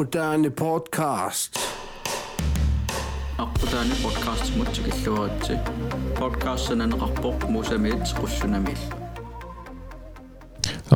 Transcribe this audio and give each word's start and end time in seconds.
Moderne 0.00 0.50
podcast. 0.50 1.58
Aqtaani 3.38 3.96
podcast 4.02 4.52
mutsu 4.56 4.82
killuaratsi. 4.82 5.56
Podcastanan 6.16 6.94
qarpoq 7.00 7.44
musamit 7.52 8.14
qussunamil. 8.20 8.78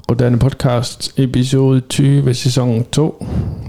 Aqtaani 0.01 0.39
podcast 0.39 1.11
episode 1.19 1.81
20 1.89 2.35
sæson 2.35 2.85
2. 2.93 3.13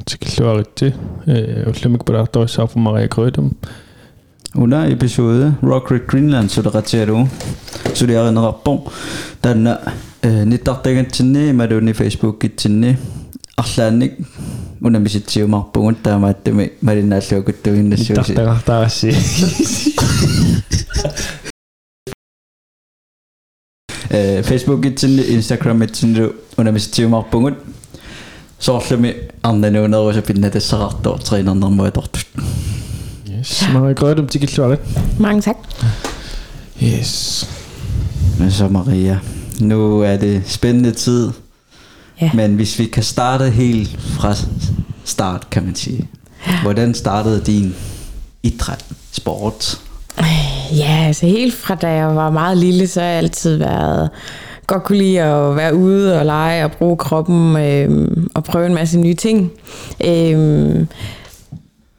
Tikilluaratsi. 0.08 0.86
Øh 1.28 1.68
ullumik 1.68 2.06
palartorissaa 2.06 2.66
for 2.66 2.80
Maria 2.80 3.08
Krødum. 3.08 3.52
Una 4.56 4.88
episode 4.88 5.56
Rockrid 5.64 6.08
Greenland 6.08 6.50
sudaratseru. 6.50 7.28
Sudiaren 7.94 8.36
qarpoq 8.36 8.92
tanna 9.42 9.78
nittartagantinni 10.46 11.52
maluni 11.54 11.94
Facebook 11.94 12.40
kittinni. 12.40 12.98
Arlaannik 13.58 14.12
унамиситсиумарпугун 14.85 15.95
таамааттами 15.95 16.73
малиннааллуакуттуиннассууси 16.83 18.35
Tartartarassi. 18.35 19.11
э 24.11 24.43
Facebook 24.43 24.85
itsinni 24.87 25.23
Instagram 25.37 25.83
itsinni 25.83 26.31
унамиситсиумарпугут 26.57 27.55
соорлуми 28.59 29.11
арнануунеруса 29.43 30.23
пиннатассақартоо 30.23 31.19
тринернэрмуатортут 31.19 32.27
Yes, 33.27 33.63
Maria 33.73 33.95
Grødum 33.95 34.29
til 34.29 34.41
Killuarit. 34.41 34.81
Mange 35.19 35.43
tak. 35.43 35.57
Yes. 36.83 37.47
Men 38.39 38.51
så 38.51 38.69
Maria, 38.69 39.19
nu 39.61 40.01
er 40.01 40.17
det 40.17 40.43
spændende 40.47 40.93
tid, 40.93 41.31
Ja. 42.22 42.30
men 42.34 42.56
hvis 42.56 42.80
vi 42.80 42.86
kan 42.86 43.04
starte 43.04 43.50
helt 43.50 44.00
fra 44.00 44.36
start, 45.04 45.50
kan 45.50 45.66
man 45.66 45.76
sige. 45.76 46.08
Hvordan 46.64 46.94
startede 46.94 47.42
din 47.42 47.76
idræt, 48.44 48.86
sport? 49.12 49.80
Ja, 50.76 51.04
altså 51.08 51.26
helt 51.26 51.54
fra 51.54 51.76
da 51.76 51.88
jeg 51.88 52.16
var 52.16 52.30
meget 52.30 52.58
lille, 52.58 52.88
så 52.88 53.00
har 53.00 53.08
jeg 53.08 53.18
altid 53.18 53.58
været 53.58 54.10
godt 54.68 54.84
kunne 54.84 54.98
lide 54.98 55.22
at 55.22 55.56
være 55.56 55.76
ude 55.76 56.20
og 56.20 56.26
lege 56.26 56.66
og 56.66 56.72
bruge 56.72 56.98
kroppen 56.98 57.58
øh, 57.58 58.08
og 58.34 58.44
prøve 58.44 58.66
en 58.66 58.74
masse 58.74 59.00
nye 59.00 59.14
ting. 59.14 59.52
Øh, 60.06 60.86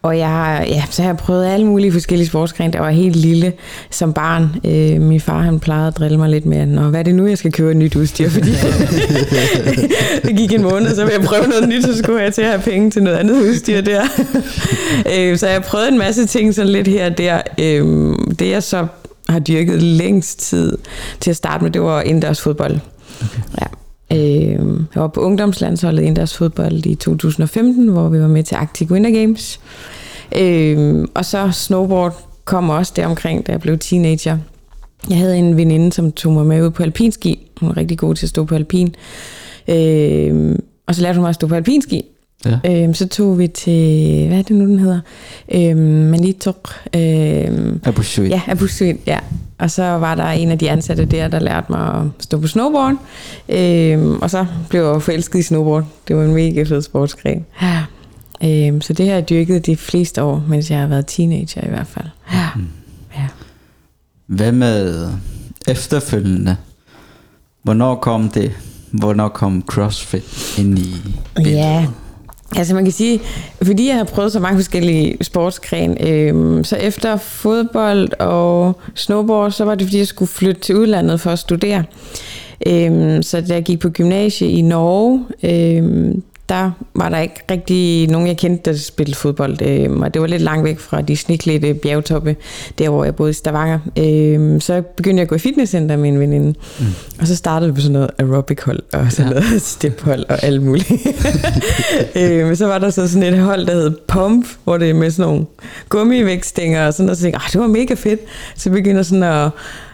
og 0.06 0.18
jeg 0.18 0.28
har, 0.28 0.62
ja, 0.62 0.84
så 0.90 1.02
har 1.02 1.08
jeg 1.08 1.16
prøvet 1.16 1.46
alle 1.46 1.66
mulige 1.66 1.92
forskellige 1.92 2.28
sportsgrene, 2.28 2.70
jeg 2.74 2.82
var 2.82 2.90
helt 2.90 3.16
lille 3.16 3.52
som 3.90 4.12
barn. 4.12 4.56
Øh, 4.64 5.00
min 5.00 5.20
far 5.20 5.40
han 5.40 5.60
plejede 5.60 5.86
at 5.86 5.98
drille 5.98 6.18
mig 6.18 6.30
lidt 6.30 6.46
med, 6.46 6.66
Nå, 6.66 6.82
hvad 6.82 7.00
er 7.00 7.04
det 7.04 7.14
nu, 7.14 7.26
jeg 7.26 7.38
skal 7.38 7.52
købe 7.52 7.70
et 7.70 7.76
nyt 7.76 7.96
udstyr? 7.96 8.28
Fordi 8.28 8.50
det 10.24 10.36
gik 10.36 10.52
en 10.52 10.62
måned, 10.62 10.94
så 10.94 11.04
vil 11.04 11.12
jeg 11.18 11.24
prøve 11.24 11.46
noget 11.46 11.68
nyt, 11.68 11.84
så 11.84 11.98
skulle 11.98 12.22
jeg 12.22 12.34
til 12.34 12.42
at 12.42 12.48
have 12.48 12.60
penge 12.60 12.90
til 12.90 13.02
noget 13.02 13.16
andet 13.16 13.42
udstyr 13.42 13.80
der. 13.80 14.02
øh, 15.14 15.38
så 15.38 15.46
jeg 15.46 15.54
har 15.54 15.60
prøvet 15.60 15.88
en 15.88 15.98
masse 15.98 16.26
ting 16.26 16.54
sådan 16.54 16.72
lidt 16.72 16.88
her 16.88 17.06
og 17.06 17.18
der. 17.18 17.40
Øh, 17.60 18.14
det 18.38 18.50
jeg 18.50 18.62
så 18.62 18.86
har 19.28 19.38
dyrket 19.38 19.82
længst 19.82 20.38
tid 20.38 20.78
til 21.20 21.30
at 21.30 21.36
starte 21.36 21.64
med, 21.64 21.70
det 21.70 21.82
var 21.82 22.00
indendørs 22.00 22.40
fodbold. 22.40 22.78
Okay. 23.20 23.42
Ja. 23.60 23.66
Øh, 24.12 24.80
jeg 24.94 25.02
var 25.02 25.08
på 25.08 25.20
ungdomslandsholdet 25.20 26.02
indendørs 26.02 26.36
fodbold 26.36 26.86
i 26.86 26.94
2015, 26.94 27.88
hvor 27.88 28.08
vi 28.08 28.20
var 28.20 28.28
med 28.28 28.42
til 28.42 28.54
Arctic 28.54 28.90
Winter 28.90 29.20
Games. 29.20 29.60
Øh, 30.36 31.08
og 31.14 31.24
så 31.24 31.50
snowboard 31.52 32.26
kom 32.44 32.70
også 32.70 32.92
deromkring, 32.96 33.46
da 33.46 33.52
jeg 33.52 33.60
blev 33.60 33.78
teenager. 33.78 34.38
Jeg 35.10 35.18
havde 35.18 35.38
en 35.38 35.56
veninde, 35.56 35.92
som 35.92 36.12
tog 36.12 36.32
mig 36.32 36.46
med 36.46 36.64
ud 36.64 36.70
på 36.70 36.82
alpinski. 36.82 37.50
Hun 37.60 37.68
var 37.68 37.76
rigtig 37.76 37.98
god 37.98 38.14
til 38.14 38.26
at 38.26 38.30
stå 38.30 38.44
på 38.44 38.54
alpin. 38.54 38.94
Øh, 39.68 40.58
og 40.86 40.94
så 40.94 41.02
lærte 41.02 41.16
hun 41.16 41.22
mig 41.22 41.28
at 41.28 41.34
stå 41.34 41.46
på 41.46 41.54
alpinski. 41.54 42.04
Ja. 42.44 42.86
Øh, 42.86 42.94
så 42.94 43.08
tog 43.08 43.38
vi 43.38 43.48
til, 43.48 44.26
hvad 44.28 44.38
er 44.38 44.42
det 44.42 44.56
nu, 44.56 44.66
den 44.66 44.78
hedder? 44.78 45.00
Øh, 45.54 45.76
Manitok. 46.10 46.68
Øh, 46.94 47.00
Abu 47.84 48.02
Dhabi. 48.16 48.28
Ja, 48.28 48.40
Abu 48.46 48.66
ja. 49.06 49.18
Og 49.58 49.70
så 49.70 49.82
var 49.82 50.14
der 50.14 50.26
en 50.26 50.50
af 50.50 50.58
de 50.58 50.70
ansatte 50.70 51.04
der, 51.04 51.28
der 51.28 51.38
lærte 51.38 51.66
mig 51.72 51.94
at 51.94 52.02
stå 52.20 52.40
på 52.40 52.46
snowboard. 52.46 52.96
Øhm, 53.48 54.16
og 54.16 54.30
så 54.30 54.46
blev 54.68 54.84
jeg 54.84 55.02
forelsket 55.02 55.38
i 55.38 55.42
snowboard. 55.42 55.84
Det 56.08 56.16
var 56.16 56.24
en 56.24 56.34
mega 56.34 56.62
fed 56.62 56.82
sportsgren. 56.82 57.44
Øhm, 58.44 58.80
så 58.80 58.92
det 58.92 59.06
har 59.06 59.14
jeg 59.14 59.28
dyrket 59.28 59.66
de 59.66 59.76
fleste 59.76 60.22
år, 60.22 60.44
mens 60.48 60.70
jeg 60.70 60.78
har 60.80 60.86
været 60.86 61.06
teenager 61.06 61.66
i 61.66 61.68
hvert 61.68 61.86
fald. 61.86 62.06
Ja. 62.32 62.48
ja. 63.16 63.26
Hvad 64.26 64.52
med 64.52 65.08
efterfølgende? 65.68 66.56
Hvornår 67.62 67.94
kom 67.94 68.28
det? 68.28 68.52
Hvornår 68.90 69.28
kom 69.28 69.62
CrossFit 69.66 70.58
ind 70.58 70.78
i 70.78 70.94
billedet? 71.34 71.58
Ja, 71.58 71.86
altså 72.56 72.74
man 72.74 72.84
kan 72.84 72.92
sige, 72.92 73.20
fordi 73.62 73.88
jeg 73.88 73.96
har 73.96 74.04
prøvet 74.04 74.32
så 74.32 74.40
mange 74.40 74.58
forskellige 74.58 75.16
sportsgren, 75.24 76.06
øhm, 76.08 76.64
så 76.64 76.76
efter 76.76 77.16
fodbold 77.16 78.20
og 78.20 78.80
snowboard, 78.94 79.50
så 79.50 79.64
var 79.64 79.74
det 79.74 79.86
fordi, 79.86 79.98
jeg 79.98 80.06
skulle 80.06 80.28
flytte 80.28 80.60
til 80.60 80.76
udlandet 80.76 81.20
for 81.20 81.30
at 81.30 81.38
studere. 81.38 81.84
Øhm, 82.66 83.22
så 83.22 83.40
da 83.40 83.54
jeg 83.54 83.62
gik 83.62 83.78
på 83.78 83.88
gymnasie 83.88 84.48
i 84.48 84.62
Norge, 84.62 85.24
øhm, 85.42 86.22
der 86.48 86.70
var 86.94 87.08
der 87.08 87.18
ikke 87.18 87.34
rigtig 87.50 88.08
nogen, 88.08 88.26
jeg 88.28 88.36
kendte, 88.36 88.70
der 88.70 88.76
spillede 88.78 89.16
fodbold. 89.16 89.62
Øhm, 89.62 90.02
og 90.02 90.14
det 90.14 90.22
var 90.22 90.28
lidt 90.28 90.42
langt 90.42 90.64
væk 90.64 90.78
fra 90.78 91.00
de 91.00 91.16
snikledte 91.16 91.74
bjergtoppe, 91.74 92.36
der 92.78 92.88
hvor 92.88 93.04
jeg 93.04 93.14
boede 93.16 93.30
i 93.30 93.32
Stavanger. 93.34 93.78
Øhm, 93.98 94.60
så 94.60 94.82
begyndte 94.96 95.20
jeg 95.20 95.22
at 95.22 95.28
gå 95.28 95.34
i 95.34 95.38
fitnesscenter 95.38 95.96
med 95.96 96.08
en 96.08 96.20
veninde. 96.20 96.54
Mm. 96.80 96.86
Og 97.20 97.26
så 97.26 97.36
startede 97.36 97.70
vi 97.70 97.74
på 97.74 97.80
sådan 97.80 97.92
noget 97.92 98.10
aerobic 98.18 98.62
hold 98.62 98.82
og 98.92 99.12
sådan 99.12 99.32
ja. 99.32 99.40
noget 99.40 99.62
step 99.72 100.00
hold 100.02 100.24
og 100.28 100.44
alt 100.44 100.62
muligt. 100.62 100.90
øhm, 102.16 102.54
så 102.56 102.66
var 102.66 102.78
der 102.78 102.90
så 102.90 103.08
sådan 103.08 103.34
et 103.34 103.38
hold, 103.40 103.66
der 103.66 103.74
hed 103.74 103.90
Pump, 104.08 104.46
hvor 104.64 104.78
det 104.78 104.90
er 104.90 104.94
med 104.94 105.10
sådan 105.10 105.30
nogle 105.30 105.46
gummivægtstænger 105.88 106.86
og 106.86 106.92
sådan 106.94 107.06
noget. 107.06 107.18
Så 107.18 107.22
tænkte 107.22 107.36
jeg, 107.38 107.44
"Ah, 107.46 107.52
det 107.52 107.60
var 107.60 107.66
mega 107.66 107.94
fedt. 107.94 108.20
Så 108.56 108.70
begyndte 108.70 108.96
jeg 108.96 109.06
sådan 109.06 109.22
at 109.22 109.50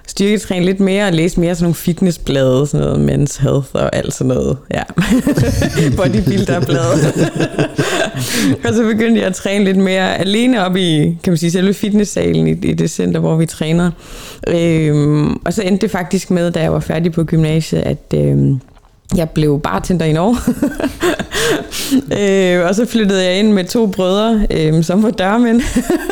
styrketræne 0.06 0.64
lidt 0.64 0.80
mere 0.80 1.06
og 1.06 1.12
læse 1.12 1.40
mere 1.40 1.54
sådan 1.54 1.64
nogle 1.64 1.74
fitnessblade, 1.74 2.66
sådan 2.66 2.86
noget 2.86 3.10
men's 3.10 3.42
health 3.42 3.68
og 3.72 3.96
alt 3.96 4.14
sådan 4.14 4.28
noget. 4.28 4.56
Ja. 4.74 4.82
Bodybuilderblade. 5.96 6.92
og 8.64 8.74
så 8.74 8.82
begyndte 8.82 9.20
jeg 9.20 9.28
at 9.28 9.34
træne 9.34 9.64
lidt 9.64 9.76
mere 9.76 10.18
alene 10.18 10.66
op 10.66 10.76
i, 10.76 11.18
kan 11.24 11.30
man 11.30 11.36
sige, 11.36 11.50
selve 11.50 11.74
fitnesssalen 11.74 12.48
i, 12.48 12.50
i 12.50 12.72
det 12.72 12.90
center, 12.90 13.20
hvor 13.20 13.36
vi 13.36 13.46
træner. 13.46 13.90
Øhm, 14.48 15.40
og 15.44 15.52
så 15.52 15.62
endte 15.62 15.82
det 15.82 15.90
faktisk 15.90 16.30
med, 16.30 16.50
da 16.50 16.60
jeg 16.60 16.72
var 16.72 16.80
færdig 16.80 17.12
på 17.12 17.24
gymnasiet, 17.24 17.80
at 17.80 18.14
øhm, 18.14 18.60
jeg 19.16 19.30
blev 19.30 19.60
bartender 19.60 20.06
i 20.06 20.12
Norge. 20.12 20.36
øh, 22.58 22.68
og 22.68 22.74
så 22.74 22.86
flyttede 22.86 23.24
jeg 23.24 23.38
ind 23.38 23.52
med 23.52 23.64
to 23.64 23.86
brødre, 23.86 24.46
øh, 24.50 24.84
som 24.84 25.02
var 25.02 25.10
dørmænd. 25.10 25.62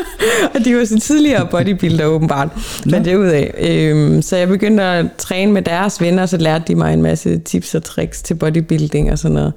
og 0.55 0.65
de 0.65 0.77
var 0.77 0.85
så 0.85 1.01
tidligere 1.01 1.49
bodybuilder 1.51 2.05
åbenbart, 2.05 2.49
fandt 2.91 3.07
jeg 3.07 3.19
ud 3.19 3.27
af. 3.27 3.55
Øh, 3.59 4.23
så 4.23 4.37
jeg 4.37 4.49
begyndte 4.49 4.83
at 4.83 5.07
træne 5.19 5.53
med 5.53 5.63
deres 5.63 6.01
venner, 6.01 6.23
og 6.23 6.29
så 6.29 6.37
lærte 6.37 6.65
de 6.69 6.75
mig 6.75 6.95
en 6.95 7.03
masse 7.03 7.39
tips 7.39 7.75
og 7.75 7.85
tricks 7.85 8.23
til 8.23 8.35
bodybuilding 8.35 9.13
og 9.13 9.19
sådan 9.19 9.35
noget. 9.35 9.53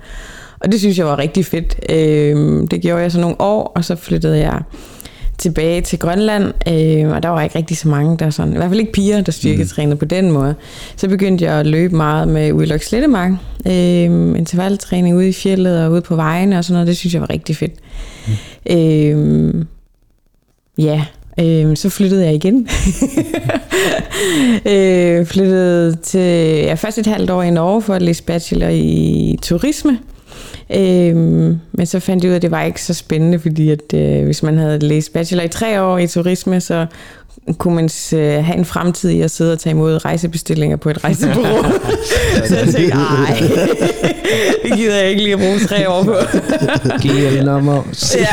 Og 0.59 0.71
det 0.71 0.79
synes 0.79 0.97
jeg 0.97 1.05
var 1.05 1.19
rigtig 1.19 1.45
fedt. 1.45 1.75
Øh, 1.89 2.67
det 2.71 2.81
gjorde 2.81 3.01
jeg 3.01 3.11
så 3.11 3.19
nogle 3.19 3.41
år, 3.41 3.71
og 3.75 3.85
så 3.85 3.95
flyttede 3.95 4.39
jeg 4.39 4.61
tilbage 5.37 5.81
til 5.81 5.99
Grønland, 5.99 6.43
øh, 6.67 7.15
og 7.15 7.23
der 7.23 7.29
var 7.29 7.41
ikke 7.41 7.57
rigtig 7.57 7.77
så 7.77 7.87
mange, 7.87 8.17
der 8.17 8.29
sådan, 8.29 8.53
i 8.53 8.57
hvert 8.57 8.69
fald 8.69 8.79
ikke 8.79 8.91
piger, 8.91 9.21
der 9.21 9.31
styrketrænede 9.31 9.95
mm. 9.95 9.99
på 9.99 10.05
den 10.05 10.31
måde. 10.31 10.55
Så 10.95 11.07
begyndte 11.07 11.45
jeg 11.45 11.53
at 11.53 11.67
løbe 11.67 11.95
meget 11.95 12.27
med 12.27 12.51
Udlok 12.51 12.81
Slettemark, 12.81 13.31
øh, 13.67 14.03
intervaltræning 14.37 15.17
ude 15.17 15.29
i 15.29 15.33
fjellet 15.33 15.85
og 15.85 15.91
ude 15.91 16.01
på 16.01 16.15
vejene 16.15 16.57
og 16.57 16.63
sådan 16.63 16.73
noget, 16.73 16.87
det 16.87 16.97
synes 16.97 17.13
jeg 17.13 17.21
var 17.21 17.29
rigtig 17.29 17.55
fedt. 17.55 17.73
Mm. 18.27 18.33
Øh, 18.75 19.65
ja, 20.77 21.05
øh, 21.39 21.77
så 21.77 21.89
flyttede 21.89 22.25
jeg 22.25 22.35
igen. 22.35 22.67
øh, 24.73 25.25
flyttede 25.25 25.95
til, 25.95 26.63
ja, 26.63 26.73
først 26.73 26.97
et 26.97 27.07
halvt 27.07 27.29
år 27.29 27.41
i 27.41 27.51
Norge 27.51 27.81
for 27.81 27.93
at 27.93 28.01
læse 28.01 28.23
bachelor 28.23 28.67
i 28.67 29.37
turisme, 29.41 29.99
Øhm, 30.69 31.59
men 31.71 31.85
så 31.85 31.99
fandt 31.99 32.23
jeg 32.23 32.29
ud 32.29 32.33
af, 32.33 32.35
at 32.35 32.41
det 32.41 32.51
var 32.51 32.63
ikke 32.63 32.81
så 32.81 32.93
spændende, 32.93 33.39
fordi 33.39 33.69
at, 33.69 33.93
øh, 33.93 34.25
hvis 34.25 34.43
man 34.43 34.57
havde 34.57 34.79
læst 34.79 35.13
bachelor 35.13 35.43
i 35.43 35.47
tre 35.47 35.81
år 35.81 35.97
i 35.97 36.07
turisme, 36.07 36.61
så 36.61 36.85
kunne 37.57 37.75
man 37.75 37.89
øh, 38.13 38.45
have 38.45 38.57
en 38.57 38.65
fremtid 38.65 39.09
i 39.09 39.21
at 39.21 39.31
sidde 39.31 39.53
og 39.53 39.59
tage 39.59 39.71
imod 39.71 40.05
rejsebestillinger 40.05 40.77
på 40.77 40.89
et 40.89 41.03
rejsebureau. 41.03 41.63
så 42.47 42.55
jeg 42.55 42.67
tænkte, 42.67 42.91
ej, 42.91 43.43
det 44.63 44.73
gider 44.73 44.95
jeg 44.95 45.09
ikke 45.09 45.23
lige 45.23 45.33
at 45.33 45.39
bruge 45.39 45.59
tre 45.59 45.89
år 45.89 46.03
på. 46.03 46.15
Giver 47.01 47.43
nummer. 47.43 47.83
ja. 48.15 48.27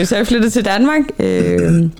øh, 0.00 0.06
så 0.06 0.16
jeg 0.16 0.26
flyttede 0.26 0.50
til 0.50 0.64
Danmark 0.64 1.02
øh, 1.18 1.90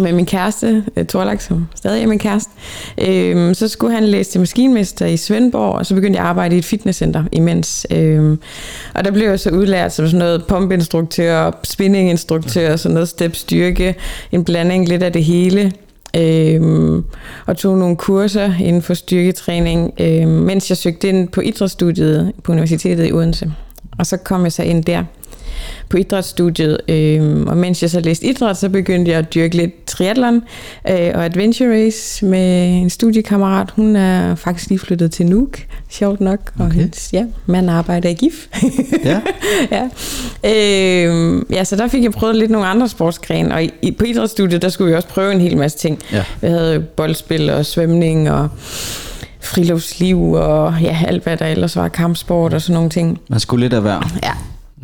med 0.00 0.12
min 0.12 0.26
kæreste, 0.26 0.84
øh, 0.96 1.06
Torlak, 1.06 1.40
som 1.40 1.66
stadig 1.74 2.02
er 2.02 2.06
min 2.06 2.18
kæreste. 2.18 2.50
Øh, 2.98 3.54
så 3.54 3.68
skulle 3.68 3.94
han 3.94 4.04
læse 4.04 4.30
til 4.30 4.40
maskinmester 4.40 5.06
i 5.06 5.16
Svendborg, 5.16 5.74
og 5.74 5.86
så 5.86 5.94
begyndte 5.94 6.16
jeg 6.16 6.24
at 6.24 6.28
arbejde 6.28 6.56
i 6.56 6.58
et 6.58 6.64
fitnesscenter 6.64 7.24
imens. 7.32 7.86
Øh, 7.90 8.36
og 8.94 9.04
der 9.04 9.10
blev 9.10 9.28
jeg 9.28 9.40
så 9.40 9.50
udlært 9.50 9.92
som 9.92 10.06
sådan 10.06 10.18
noget 10.18 10.44
pumpinstruktør, 10.44 11.50
spinninginstruktør, 11.64 12.76
sådan 12.76 12.94
noget 12.94 13.08
stepstyrke, 13.08 13.94
en 14.32 14.44
blanding 14.44 14.88
lidt 14.88 15.02
af 15.02 15.12
det 15.12 15.24
hele. 15.24 15.72
Øhm, 16.16 17.04
og 17.46 17.56
tog 17.56 17.78
nogle 17.78 17.96
kurser 17.96 18.52
inden 18.60 18.82
for 18.82 18.94
styrketræning, 18.94 19.92
øhm, 20.00 20.28
mens 20.28 20.70
jeg 20.70 20.76
søgte 20.76 21.08
ind 21.08 21.28
på 21.28 21.40
idrætsstudiet 21.40 22.32
på 22.42 22.52
Universitetet 22.52 23.08
i 23.08 23.12
Odense. 23.12 23.52
og 23.98 24.06
så 24.06 24.16
kom 24.16 24.42
jeg 24.42 24.52
så 24.52 24.62
ind 24.62 24.84
der 24.84 25.04
på 25.88 25.96
idrætsstudiet, 25.96 26.78
øh, 26.88 27.40
og 27.46 27.56
mens 27.56 27.82
jeg 27.82 27.90
så 27.90 28.00
læste 28.00 28.26
idræt, 28.26 28.56
så 28.56 28.68
begyndte 28.68 29.10
jeg 29.10 29.18
at 29.18 29.34
dyrke 29.34 29.56
lidt 29.56 29.86
triathlon 29.86 30.42
øh, 30.90 31.10
og 31.14 31.24
adventure 31.24 31.84
race 31.84 32.24
med 32.26 32.68
en 32.68 32.90
studiekammerat. 32.90 33.70
Hun 33.70 33.96
er 33.96 34.34
faktisk 34.34 34.68
lige 34.68 34.78
flyttet 34.78 35.10
til 35.10 35.26
Nuuk, 35.26 35.58
sjovt 35.90 36.20
nok, 36.20 36.40
og 36.58 36.68
Okay. 36.68 36.80
hendes 36.80 37.10
ja, 37.12 37.24
mand 37.46 37.70
arbejder 37.70 38.08
i 38.08 38.14
GIF. 38.14 38.46
Ja. 39.04 39.20
ja. 39.76 39.84
Øh, 40.44 41.42
ja, 41.50 41.64
så 41.64 41.76
der 41.76 41.88
fik 41.88 42.02
jeg 42.02 42.12
prøvet 42.12 42.36
lidt 42.36 42.50
nogle 42.50 42.66
andre 42.66 42.88
sportsgrene, 42.88 43.54
og 43.54 43.62
i, 43.62 43.96
på 43.98 44.04
idrætsstudiet, 44.04 44.62
der 44.62 44.68
skulle 44.68 44.90
vi 44.90 44.96
også 44.96 45.08
prøve 45.08 45.32
en 45.32 45.40
hel 45.40 45.56
masse 45.56 45.78
ting. 45.78 45.98
Ja. 46.12 46.24
Vi 46.40 46.48
havde 46.48 46.80
boldspil 46.80 47.50
og 47.50 47.66
svømning 47.66 48.30
og 48.30 48.48
friluftsliv 49.40 50.32
og 50.32 50.74
ja, 50.82 50.98
alt 51.06 51.22
hvad 51.22 51.36
der 51.36 51.46
ellers 51.46 51.76
var, 51.76 51.88
kampsport 51.88 52.54
og 52.54 52.62
sådan 52.62 52.74
nogle 52.74 52.90
ting. 52.90 53.18
Man 53.28 53.40
skulle 53.40 53.64
lidt 53.64 53.72
af 53.72 53.80
hver. 53.80 54.18
Ja, 54.22 54.32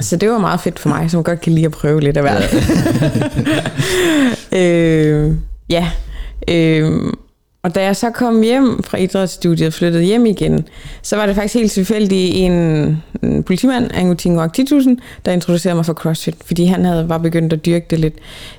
så 0.00 0.17
det 0.17 0.31
var 0.31 0.38
meget 0.38 0.61
fedt 0.61 0.79
for 0.79 0.88
mig, 0.88 1.11
som 1.11 1.25
godt 1.25 1.41
kan 1.41 1.52
lide 1.52 1.67
at 1.67 1.73
prøve 1.73 2.00
lidt 2.00 2.17
af 2.17 2.23
hvert. 2.23 2.55
øh, 4.61 5.32
ja, 5.70 5.91
øh, 6.49 7.12
og 7.64 7.75
da 7.75 7.82
jeg 7.82 7.96
så 7.96 8.11
kom 8.11 8.43
hjem 8.43 8.82
fra 8.82 8.99
idrætsstudiet 8.99 9.67
og 9.67 9.73
flyttede 9.73 10.05
hjem 10.05 10.26
igen, 10.26 10.67
så 11.02 11.17
var 11.17 11.26
det 11.26 11.35
faktisk 11.35 11.55
helt 11.55 11.73
tilfældigt 11.73 12.35
en, 12.35 12.52
en 13.23 13.43
politimand, 13.43 13.91
Angutingo 13.94 14.41
Aktitusen, 14.41 15.00
der 15.25 15.32
introducerede 15.32 15.76
mig 15.76 15.87
for 15.87 15.93
CrossFit, 15.93 16.35
fordi 16.46 16.64
han 16.64 16.85
havde 16.85 17.08
var 17.08 17.19
begyndt 17.19 17.52
at 17.52 17.67
dyrke 17.67 17.87
det 17.91 18.00
lidt. 18.00 18.14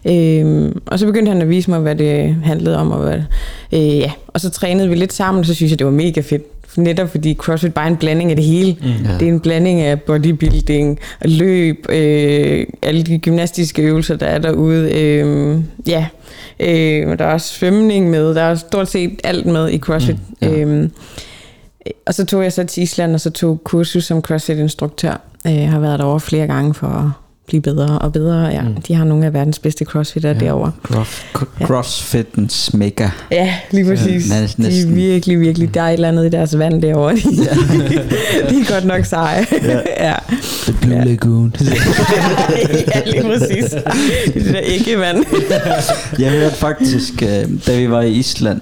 Øh, 0.07 0.71
og 0.85 0.99
så 0.99 1.05
begyndte 1.05 1.31
han 1.31 1.41
at 1.41 1.49
vise 1.49 1.69
mig, 1.69 1.79
hvad 1.79 1.95
det 1.95 2.35
handlede 2.43 2.77
om. 2.77 2.91
Og, 2.91 2.99
hvad, 3.03 3.21
øh, 3.71 3.97
ja. 3.97 4.11
og 4.27 4.41
så 4.41 4.49
trænede 4.49 4.89
vi 4.89 4.95
lidt 4.95 5.13
sammen, 5.13 5.39
og 5.39 5.45
så 5.45 5.53
synes 5.53 5.71
jeg, 5.71 5.79
det 5.79 5.85
var 5.85 5.93
mega 5.93 6.21
fedt. 6.21 6.54
Netop 6.77 7.09
fordi 7.09 7.33
CrossFit 7.33 7.73
bare 7.73 7.85
er 7.85 7.89
en 7.89 7.97
blanding 7.97 8.29
af 8.29 8.35
det 8.35 8.45
hele. 8.45 8.77
Mm. 8.81 8.87
Ja. 8.87 9.13
Det 9.19 9.21
er 9.27 9.31
en 9.31 9.39
blanding 9.39 9.81
af 9.81 10.01
bodybuilding, 10.01 10.99
løb, 11.25 11.85
øh, 11.89 12.65
alle 12.81 13.03
de 13.03 13.19
gymnastiske 13.19 13.81
øvelser, 13.81 14.15
der 14.15 14.25
er 14.25 14.39
derude. 14.39 14.91
Øh, 14.91 15.59
ja, 15.87 16.05
øh, 16.59 17.17
der 17.17 17.25
er 17.25 17.33
også 17.33 17.53
svømning 17.53 18.09
med, 18.09 18.35
der 18.35 18.41
er 18.41 18.55
stort 18.55 18.89
set 18.89 19.19
alt 19.23 19.45
med 19.45 19.69
i 19.69 19.79
CrossFit. 19.79 20.17
Mm, 20.41 20.47
ja. 20.47 20.59
øh, 20.59 20.89
og 22.05 22.13
så 22.13 22.25
tog 22.25 22.43
jeg 22.43 22.53
så 22.53 22.63
til 22.63 22.83
Island, 22.83 23.13
og 23.13 23.21
så 23.21 23.29
tog 23.31 23.61
kursus 23.63 24.03
som 24.03 24.21
CrossFit-instruktør. 24.21 25.21
Jeg 25.45 25.69
har 25.69 25.79
været 25.79 25.99
derovre 25.99 26.19
flere 26.19 26.47
gange 26.47 26.73
for 26.73 27.17
blive 27.47 27.61
bedre 27.61 27.99
og 27.99 28.13
bedre. 28.13 28.45
Ja, 28.47 28.61
mm. 28.61 28.75
De 28.87 28.93
har 28.93 29.03
nogle 29.03 29.25
af 29.25 29.33
verdens 29.33 29.59
bedste 29.59 29.85
crossfitter 29.85 30.33
ja. 30.33 30.39
derovre. 30.39 30.71
Cross, 30.83 31.25
crossfitens 31.63 32.73
mega. 32.73 33.09
Ja, 33.31 33.53
lige 33.71 33.85
præcis. 33.85 34.29
Ja, 34.29 34.35
Ja, 34.35 34.41
næsten. 34.41 34.63
de 34.65 34.81
er 34.81 34.87
virkelig, 34.87 35.39
virkelig, 35.39 35.73
der 35.73 35.81
er 35.81 35.87
et 35.87 35.93
eller 35.93 36.07
andet 36.07 36.25
i 36.25 36.29
deres 36.29 36.57
vand 36.57 36.81
derovre. 36.81 37.15
De, 37.15 37.19
de 38.49 38.59
er 38.59 38.71
godt 38.73 38.85
nok 38.85 39.05
seje. 39.05 39.45
Ja. 39.63 39.79
ja. 40.09 40.15
The 40.63 40.73
Blue 40.81 41.05
Lagoon. 41.05 41.55
ja, 42.95 43.01
lige 43.05 43.23
præcis. 43.23 43.65
Det 44.33 44.47
er 44.47 44.51
der 44.51 44.59
ikke 44.59 44.99
vand. 44.99 45.25
Jeg 46.19 46.31
hørte 46.31 46.55
faktisk, 46.55 47.13
øh, 47.21 47.49
da 47.67 47.77
vi 47.77 47.89
var 47.89 48.01
i 48.01 48.11
Island, 48.11 48.61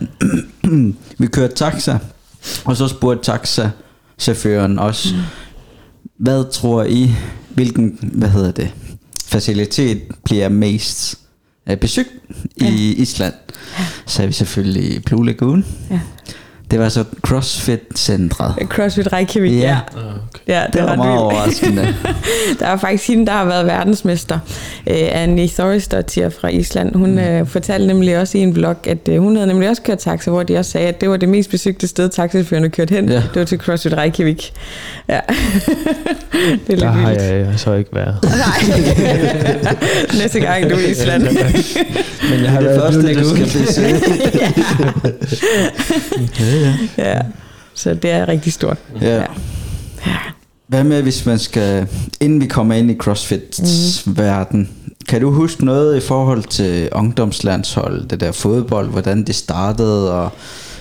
vi 1.19 1.27
kørte 1.27 1.55
taxa, 1.55 1.97
og 2.65 2.77
så 2.77 2.87
spurgte 2.87 3.31
taxachaufføren 3.31 4.79
også, 4.79 5.09
hvad 6.19 6.51
tror 6.51 6.83
I, 6.83 7.11
hvilken, 7.53 7.99
hvad 8.01 8.29
hedder 8.29 8.51
det, 8.51 8.71
facilitet 9.25 10.01
bliver 10.23 10.49
mest 10.49 11.19
øh, 11.69 11.77
besøgt 11.77 12.09
i 12.55 12.93
Island? 12.97 13.33
Så 14.05 14.23
er 14.23 14.27
vi 14.27 14.33
selvfølgelig 14.33 15.03
Blue 15.03 15.25
Lagoon. 15.25 15.65
Ja. 15.89 15.99
Det 16.73 16.81
var 16.81 16.89
så 16.89 17.03
CrossFit-centret. 17.27 18.53
CrossFit 18.69 19.13
Reykjavik, 19.13 19.51
Ja. 19.51 19.77
ja. 20.47 20.53
ja 20.53 20.63
Det 20.73 20.81
var 20.83 20.89
ret 20.89 20.97
meget 20.97 21.19
overraskende. 21.19 21.95
Der 22.59 22.65
er 22.67 22.77
faktisk 22.77 23.07
hende, 23.07 23.25
der 23.25 23.31
har 23.31 23.45
været 23.45 23.65
verdensmester, 23.65 24.39
uh, 24.89 24.93
Annie 25.11 25.47
Thorisdottir 25.49 26.29
fra 26.29 26.47
Island. 26.47 26.95
Hun 26.95 27.17
uh, 27.41 27.47
fortalte 27.47 27.87
nemlig 27.87 28.17
også 28.19 28.37
i 28.37 28.41
en 28.41 28.53
blog, 28.53 28.75
at 28.87 28.97
uh, 29.11 29.17
hun 29.17 29.35
havde 29.35 29.47
nemlig 29.47 29.69
også 29.69 29.81
kørt 29.81 29.97
taxa, 29.99 30.31
hvor 30.31 30.43
de 30.43 30.57
også 30.57 30.71
sagde, 30.71 30.87
at 30.87 31.01
det 31.01 31.09
var 31.09 31.17
det 31.17 31.29
mest 31.29 31.49
besøgte 31.49 31.87
sted, 31.87 32.09
taxachaufførerne 32.09 32.69
kørte 32.69 32.95
hen. 32.95 33.09
Ja. 33.09 33.15
Det 33.15 33.35
var 33.35 33.45
til 33.45 33.57
CrossFit 33.57 33.93
Reykjavik. 33.93 34.53
Ja. 35.09 35.19
det 36.67 36.73
er 36.73 36.75
Der 36.75 36.75
lidt 36.75 36.83
har 36.83 37.09
vildt. 37.09 37.21
jeg 37.23 37.47
så 37.57 37.73
ikke 37.73 37.89
været. 37.93 38.15
Nej. 38.23 39.75
Næste 40.21 40.39
gang 40.39 40.69
du 40.69 40.75
er 40.75 40.79
i 40.79 40.91
Island. 40.91 41.23
Men 41.23 42.43
jeg 42.43 42.51
har 42.51 42.59
det 42.59 42.69
været 42.69 42.81
første, 42.93 43.13
du 43.23 43.29
skal 43.35 43.65
besøge. 43.65 44.01
ja, 46.39 46.62
ja. 46.63 46.73
ja. 47.15 47.19
Så 47.73 47.93
det 47.93 48.11
er 48.11 48.27
rigtig 48.27 48.53
stort. 48.53 48.77
Ja. 49.01 49.23
Hvad 50.67 50.83
med, 50.83 51.01
hvis 51.01 51.25
man 51.25 51.39
skal, 51.39 51.87
inden 52.21 52.41
vi 52.41 52.45
kommer 52.47 52.73
ind 52.75 52.91
i 52.91 52.95
CrossFits 52.97 54.05
Mhm. 54.05 54.17
verden, 54.17 54.69
kan 55.09 55.21
du 55.21 55.31
huske 55.31 55.65
noget 55.65 55.97
i 55.97 55.99
forhold 55.99 56.43
til 56.43 56.89
ungdomslandshold, 56.91 58.07
det 58.07 58.19
der 58.19 58.31
fodbold, 58.31 58.89
hvordan 58.89 59.23
det 59.23 59.35
startede, 59.35 60.13
og 60.13 60.29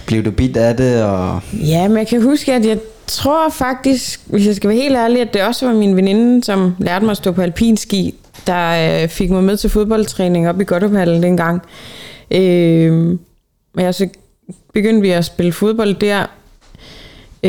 blev 0.07 0.25
du 0.25 0.31
bit 0.31 0.57
af 0.57 0.77
det, 0.77 1.03
og 1.03 1.41
Ja, 1.53 1.89
men 1.89 1.97
jeg 1.99 2.07
kan 2.07 2.23
huske, 2.23 2.53
at 2.55 2.65
jeg 2.67 2.79
tror 3.07 3.51
faktisk, 3.51 4.21
hvis 4.27 4.47
jeg 4.47 4.57
skal 4.57 4.71
være 4.71 4.79
helt 4.79 4.97
ærlig, 4.97 5.21
at 5.21 5.35
det 5.35 5.43
også 5.43 5.67
var 5.67 5.75
min 5.75 5.97
veninde, 5.97 6.45
som 6.45 6.75
lærte 6.79 7.05
mig 7.05 7.11
at 7.11 7.17
stå 7.17 7.33
på 7.33 7.43
alpinski, 7.43 8.15
der 8.47 9.03
øh, 9.03 9.09
fik 9.09 9.31
mig 9.31 9.45
med 9.45 9.57
til 9.57 9.71
fodboldtræning 9.71 10.49
op 10.49 10.61
i 10.61 10.65
Godtophallen 10.65 11.23
dengang. 11.23 11.63
Øh, 12.31 13.19
og 13.77 13.83
jeg 13.83 13.95
så 13.95 14.09
begyndte 14.73 15.03
vi 15.03 15.11
at 15.11 15.25
spille 15.25 15.53
fodbold 15.53 15.95
der. 15.95 16.27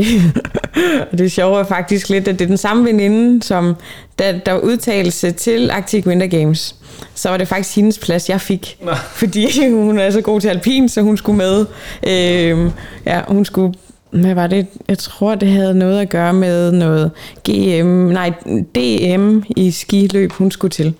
Og 1.11 1.17
det 1.17 1.31
sjove 1.31 1.59
er 1.59 1.63
faktisk 1.63 2.09
lidt, 2.09 2.27
at 2.27 2.39
det 2.39 2.45
er 2.45 2.47
den 2.47 2.57
samme 2.57 2.85
veninde, 2.85 3.43
som 3.43 3.75
da 4.19 4.39
der 4.45 4.51
var 4.51 4.59
udtalelse 4.59 5.31
til 5.31 5.71
Arctic 5.71 6.05
Winter 6.05 6.27
Games, 6.27 6.75
så 7.15 7.29
var 7.29 7.37
det 7.37 7.47
faktisk 7.47 7.75
hendes 7.75 7.99
plads, 7.99 8.29
jeg 8.29 8.41
fik. 8.41 8.77
Fordi 9.19 9.69
hun 9.69 9.99
er 9.99 10.11
så 10.11 10.21
god 10.21 10.41
til 10.41 10.47
alpin, 10.47 10.89
så 10.89 11.01
hun 11.01 11.17
skulle 11.17 11.37
med. 11.37 11.65
Øh, 12.07 12.71
ja, 13.05 13.21
hun 13.27 13.45
skulle 13.45 13.73
hvad 14.13 14.33
var 14.33 14.47
det? 14.47 14.67
Jeg 14.87 14.97
tror, 14.97 15.35
det 15.35 15.47
havde 15.47 15.73
noget 15.73 16.01
at 16.01 16.09
gøre 16.09 16.33
med 16.33 16.71
noget 16.71 17.11
GM, 17.49 17.87
nej, 17.87 18.33
DM 18.75 19.39
i 19.57 19.71
skiløb, 19.71 20.31
hun 20.31 20.51
skulle 20.51 20.71
til. 20.71 20.93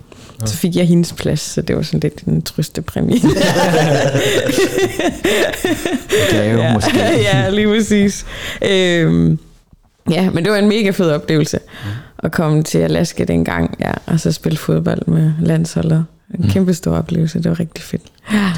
Så 0.45 0.55
fik 0.57 0.75
jeg 0.75 0.87
hendes 0.87 1.13
plads, 1.13 1.39
så 1.41 1.61
det 1.61 1.75
var 1.75 1.81
sådan 1.81 1.99
lidt 1.99 2.21
en 2.23 2.41
trøstepræmie. 2.41 3.19
gave 6.31 6.61
ja, 6.61 6.73
måske? 6.73 6.99
ja, 7.33 7.49
lige 7.49 7.67
præcis. 7.67 8.25
Øhm, 8.61 9.39
ja, 10.11 10.29
men 10.29 10.43
det 10.43 10.51
var 10.51 10.57
en 10.57 10.67
mega 10.69 10.89
fed 10.89 11.11
oplevelse 11.11 11.59
at 12.19 12.31
komme 12.31 12.63
til 12.63 12.77
Alaska 12.79 13.23
dengang, 13.23 13.77
ja, 13.79 13.91
og 14.05 14.19
så 14.19 14.31
spille 14.31 14.57
fodbold 14.57 15.07
med 15.07 15.31
landsholdet. 15.41 16.05
En 16.39 16.49
kæmpe 16.49 16.73
stor 16.73 16.95
oplevelse, 16.97 17.39
det 17.39 17.49
var 17.49 17.59
rigtig 17.59 17.83
fedt. 17.83 18.01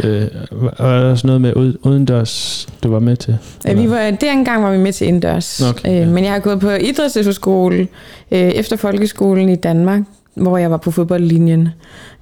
Det, 0.01 0.29
var 0.51 0.99
der 0.99 1.09
også 1.11 1.27
noget 1.27 1.41
med 1.41 1.55
ud- 1.55 1.77
udendørs, 1.83 2.67
du 2.83 2.91
var 2.91 2.99
med 2.99 3.17
til? 3.17 3.37
Ja, 3.67 3.73
vi 3.73 3.89
var, 3.89 4.11
dengang 4.11 4.63
var 4.63 4.71
vi 4.71 4.77
med 4.77 4.93
til 4.93 5.07
indendørs. 5.07 5.61
Okay, 5.61 5.89
øh, 5.89 5.95
ja. 5.95 6.05
Men 6.05 6.23
jeg 6.23 6.31
har 6.33 6.39
gået 6.39 6.59
på 6.59 6.69
idrætsefterskole 6.71 7.87
øh, 8.31 8.39
efter 8.39 8.75
folkeskolen 8.75 9.49
i 9.49 9.55
Danmark, 9.55 10.01
hvor 10.35 10.57
jeg 10.57 10.71
var 10.71 10.77
på 10.77 10.91
fodboldlinjen. 10.91 11.69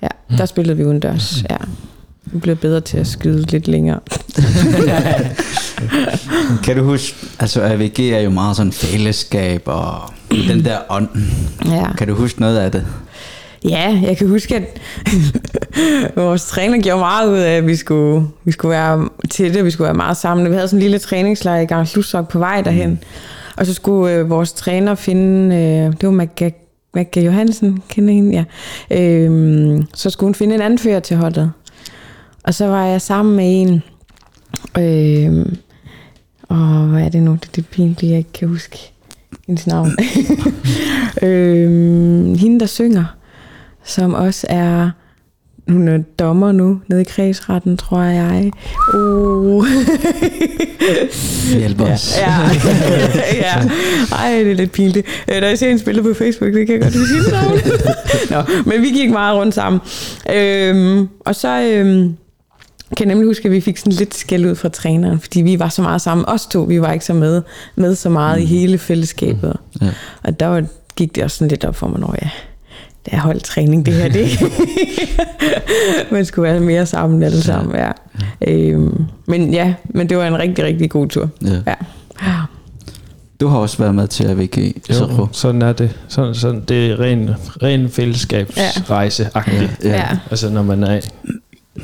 Ja, 0.01 0.07
der 0.37 0.45
spillede 0.45 0.77
vi 0.77 0.85
udendørs. 0.85 1.43
Ja. 1.49 1.57
Vi 2.25 2.39
blev 2.39 2.55
bedre 2.55 2.81
til 2.81 2.97
at 2.97 3.07
skyde 3.07 3.51
lidt 3.51 3.67
længere. 3.67 3.99
kan 6.63 6.77
du 6.77 6.83
huske, 6.83 7.15
altså 7.39 7.61
AVG 7.61 7.99
er 7.99 8.19
jo 8.19 8.29
meget 8.29 8.55
sådan 8.55 8.71
fællesskab, 8.71 9.61
og 9.65 10.01
den 10.31 10.65
der 10.65 10.77
ånd. 10.89 11.09
Ja. 11.65 11.93
Kan 11.97 12.07
du 12.07 12.13
huske 12.13 12.41
noget 12.41 12.57
af 12.57 12.71
det? 12.71 12.85
Ja, 13.69 13.99
jeg 14.03 14.17
kan 14.17 14.27
huske, 14.27 14.55
at 14.55 14.81
vores 16.15 16.45
træner 16.45 16.81
gjorde 16.81 16.99
meget 16.99 17.29
ud 17.29 17.37
af, 17.37 17.57
at 17.57 17.67
vi 17.67 17.75
skulle, 17.75 18.27
vi 18.43 18.51
skulle 18.51 18.71
være 18.71 19.09
til 19.29 19.53
det, 19.53 19.65
vi 19.65 19.71
skulle 19.71 19.85
være 19.85 19.93
meget 19.93 20.17
sammen. 20.17 20.49
Vi 20.49 20.55
havde 20.55 20.67
sådan 20.67 20.79
en 20.79 20.83
lille 20.83 20.99
træningslejr 20.99 21.59
i 21.59 21.65
Gang 21.65 21.87
Slussok 21.87 22.29
på 22.29 22.39
vej 22.39 22.61
derhen. 22.61 22.89
Mm. 22.89 22.97
Og 23.57 23.65
så 23.65 23.73
skulle 23.73 24.13
øh, 24.13 24.29
vores 24.29 24.53
træner 24.53 24.95
finde, 24.95 25.55
øh, 25.55 25.93
det 26.01 26.03
var 26.03 26.11
Magga, 26.11 26.49
Magga 26.93 27.21
Johansen, 27.21 27.83
kender 27.89 28.13
hende? 28.13 28.31
Ja. 28.31 28.43
Øh, 29.01 29.83
så 29.93 30.09
skulle 30.09 30.27
hun 30.27 30.35
finde 30.35 30.55
en 30.55 30.61
anfører 30.61 30.99
til 30.99 31.17
holdet. 31.17 31.51
Og 32.43 32.53
så 32.53 32.67
var 32.67 32.85
jeg 32.85 33.01
sammen 33.01 33.35
med 33.35 33.61
en, 33.61 33.83
øh, 34.77 35.45
og 36.43 36.87
hvad 36.87 37.03
er 37.05 37.09
det 37.09 37.23
nu, 37.23 37.31
det 37.31 37.45
er 37.45 37.51
det 37.55 37.67
pinlige, 37.67 38.09
jeg 38.09 38.17
ikke 38.17 38.33
kan 38.33 38.47
huske 38.47 38.91
hendes 39.47 39.67
navn. 39.67 39.91
øh, 41.27 41.69
hende, 42.37 42.59
der 42.59 42.65
synger 42.65 43.05
som 43.83 44.13
også 44.13 44.47
er 44.49 44.89
hun 45.67 45.87
er 45.87 45.97
dommer 45.97 46.51
nu 46.51 46.81
nede 46.87 47.01
i 47.01 47.03
kredsretten, 47.03 47.77
tror 47.77 48.01
jeg. 48.01 48.51
Uh. 48.93 49.65
Hjælp 51.57 51.81
os. 51.81 52.17
ja. 52.17 52.33
ja. 53.33 53.69
Ej, 54.11 54.31
det 54.43 54.51
er 54.51 54.55
lidt 54.55 54.71
pinligt. 54.71 55.07
Øh, 55.27 55.41
Da 55.41 55.47
jeg 55.47 55.59
ser 55.59 55.69
en 55.69 55.79
spiller 55.79 56.03
på 56.03 56.13
Facebook, 56.13 56.53
det 56.53 56.67
kan 56.67 56.73
jeg 56.75 56.81
godt 56.83 56.95
huske 56.97 57.13
hendes 57.13 57.31
navn. 57.31 57.59
Nå, 58.47 58.71
men 58.71 58.81
vi 58.81 58.89
gik 58.89 59.11
meget 59.11 59.37
rundt 59.37 59.55
sammen. 59.55 59.81
Øhm, 60.33 61.07
og 61.19 61.35
så 61.35 61.61
øhm, 61.61 62.15
kan 62.97 63.07
jeg 63.07 63.15
nemlig 63.15 63.27
huske, 63.27 63.45
at 63.45 63.51
vi 63.51 63.61
fik 63.61 63.77
sådan 63.77 63.93
lidt 63.93 64.15
skæld 64.15 64.45
ud 64.45 64.55
fra 64.55 64.69
træneren, 64.69 65.19
fordi 65.19 65.41
vi 65.41 65.59
var 65.59 65.69
så 65.69 65.81
meget 65.81 66.01
sammen. 66.01 66.29
Os 66.29 66.45
to, 66.45 66.61
vi 66.61 66.81
var 66.81 66.93
ikke 66.93 67.05
så 67.05 67.13
med, 67.13 67.41
med 67.75 67.95
så 67.95 68.09
meget 68.09 68.37
mm. 68.37 68.43
i 68.43 68.45
hele 68.45 68.77
fællesskabet. 68.77 69.57
Ja. 69.81 69.89
Og 70.23 70.39
der 70.39 70.45
var, 70.45 70.63
gik 70.95 71.15
det 71.15 71.23
også 71.23 71.37
sådan 71.37 71.49
lidt 71.49 71.65
op 71.65 71.75
for 71.75 71.87
mig, 71.87 71.99
når 71.99 72.15
jeg 72.21 72.29
det 73.05 73.13
er 73.13 73.19
holdtræning, 73.19 73.85
det 73.85 73.93
her, 73.93 74.09
det 74.09 74.29
Man 76.11 76.25
skulle 76.25 76.51
være 76.51 76.59
mere 76.59 76.85
sammen 76.85 77.23
alle 77.23 77.41
sammen, 77.41 77.75
ja. 77.75 77.91
Øhm, 78.47 79.05
men 79.25 79.53
ja, 79.53 79.73
men 79.89 80.09
det 80.09 80.17
var 80.17 80.27
en 80.27 80.39
rigtig, 80.39 80.65
rigtig 80.65 80.89
god 80.89 81.07
tur. 81.07 81.29
Ja. 81.41 81.49
Ja. 81.67 81.75
ja. 82.21 82.35
Du 83.39 83.47
har 83.47 83.57
også 83.57 83.77
været 83.77 83.95
med 83.95 84.07
til 84.07 84.23
AVG. 84.23 84.73
Så, 84.89 85.07
Jo, 85.17 85.27
sådan 85.31 85.61
er 85.61 85.73
det. 85.73 85.95
Sådan, 86.07 86.35
sådan, 86.35 86.63
det 86.67 86.91
er 86.91 86.99
ren, 86.99 87.29
ren 87.63 87.89
fællesskabsrejse 87.89 89.29
ja, 89.35 89.41
ja. 89.47 89.67
ja. 89.83 89.95
Ja. 89.95 90.17
Altså 90.29 90.49
når 90.49 90.63
man 90.63 90.83
er, 90.83 90.99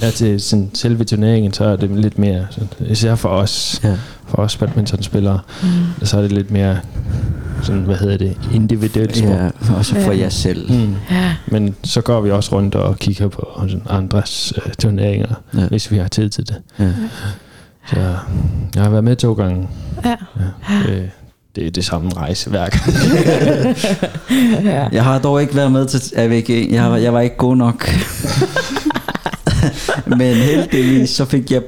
er 0.02 0.12
til 0.12 0.42
sådan, 0.42 0.70
selve 0.74 1.04
turneringen, 1.04 1.54
så 1.54 1.64
er 1.66 1.76
det 1.76 1.90
lidt 1.90 2.20
mere, 2.20 2.48
sådan, 2.52 2.70
især 2.80 3.16
for 3.16 3.30
os, 3.30 3.82
ja. 3.84 3.96
for 4.28 4.38
os 4.38 4.58
badmintonspillere, 4.58 5.40
mm. 5.64 6.06
så 6.06 6.18
er 6.18 6.22
det 6.22 6.32
lidt 6.32 6.52
mere, 6.52 6.78
sådan, 7.62 7.82
hvad 7.82 7.96
hedder 7.96 8.18
det, 8.18 8.38
individuelt 8.54 9.18
sport. 9.18 9.30
ja, 9.32 9.50
også 9.78 9.96
for 9.96 10.12
Ja. 10.12 10.20
jer 10.20 10.30
selv. 10.30 10.72
Mm. 10.72 10.96
ja. 11.12 11.36
Men 11.48 11.76
så 11.84 12.02
går 12.02 12.22
vi 12.22 12.32
også 12.32 12.56
rundt 12.56 12.76
og 12.76 13.00
kigger 13.00 13.28
på 13.28 13.48
sådan 13.62 13.82
andres 13.90 14.54
øh, 14.66 14.74
turneringer, 14.74 15.28
Ja. 15.58 15.68
hvis 15.68 15.92
vi 15.92 15.98
har 15.98 16.08
tid 16.08 16.30
til 16.30 16.48
det. 16.48 16.56
Ja. 16.80 16.92
Så 17.88 17.96
jeg 18.76 18.84
har 18.84 18.90
været 18.90 19.04
med 19.04 19.16
to 19.16 19.34
gange. 19.34 19.68
ja. 20.06 20.16
Ja, 20.70 20.94
det, 20.94 21.10
det 21.56 21.68
er 21.68 21.72
det 21.72 21.86
samme 21.86 22.12
rejse 22.16 22.50
hver 22.50 22.70
gang. 22.76 22.84
ja. 24.66 24.88
Jeg 24.92 25.04
har 25.04 25.20
dog 25.20 25.42
ikke 25.42 25.56
været 25.56 25.72
med 25.72 25.86
til 25.88 26.02
AVG. 26.16 26.50
Jeg, 26.72 27.04
jeg 27.04 27.14
var 27.14 27.20
ikke 27.20 27.38
god 27.38 27.56
nok. 27.56 27.90
Men 30.18 30.36
heldigvis 30.36 31.10
så 31.10 31.26
fik 31.26 31.52
jeg 31.52 31.62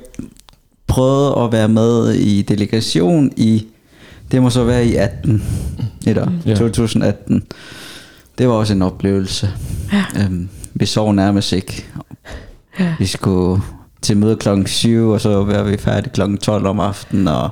prøvet 0.88 1.46
at 1.46 1.52
være 1.52 1.68
med 1.68 2.14
i 2.14 2.42
delegation 2.42 3.32
i, 3.38 3.66
det 4.32 4.42
må 4.42 4.50
så 4.50 4.64
være 4.64 4.86
i 4.86 4.96
18, 4.96 5.44
eller 6.08 6.32
Ja. 6.46 6.56
2018. 6.56 7.44
Det 8.38 8.48
var 8.48 8.54
også 8.54 8.74
en 8.74 8.82
oplevelse. 8.82 9.50
Ja. 9.94 10.04
Øhm, 10.20 10.50
vi 10.74 10.86
sov 10.86 11.14
nærmest 11.14 11.52
ikke. 11.54 11.86
Ja. 12.80 12.94
Vi 13.00 13.06
skulle 13.06 13.62
til 14.02 14.18
møde 14.18 14.36
klokken 14.36 14.68
7, 14.68 15.10
og 15.10 15.22
så 15.22 15.44
var 15.44 15.64
vi 15.64 15.78
færdige 15.78 16.14
klokken 16.14 16.38
12 16.38 16.66
om 16.68 16.80
aftenen, 16.80 17.28
og 17.28 17.50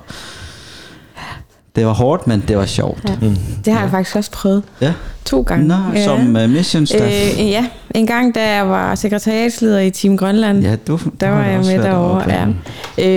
det 1.80 1.88
var 1.88 1.94
hårdt, 1.94 2.28
men 2.28 2.44
det 2.48 2.58
var 2.58 2.66
sjovt. 2.66 3.10
Ja. 3.10 3.16
Mm. 3.22 3.36
Det 3.66 3.74
har 3.74 3.82
jeg 3.82 3.90
faktisk 3.90 4.16
også 4.16 4.32
prøvet 4.32 4.64
Ja. 4.82 4.94
to 5.26 5.42
gange. 5.42 5.68
Nå, 5.68 5.76
ja. 5.94 6.04
som 6.06 6.36
uh, 6.36 6.50
mission 6.50 6.86
staff. 6.86 7.04
Øh, 7.40 7.50
ja, 7.50 7.66
en 7.96 8.08
gang 8.08 8.36
da 8.36 8.56
jeg 8.56 8.70
var 8.70 8.96
sekretariatsleder 8.96 9.80
i 9.80 9.90
Team 9.90 10.18
Grønland. 10.18 10.64
Ja, 10.64 10.76
du, 10.88 11.00
Der 11.20 11.30
var 11.30 11.44
jeg 11.46 11.60
med 11.60 11.80
derovre, 11.84 12.24
ja. 12.28 12.46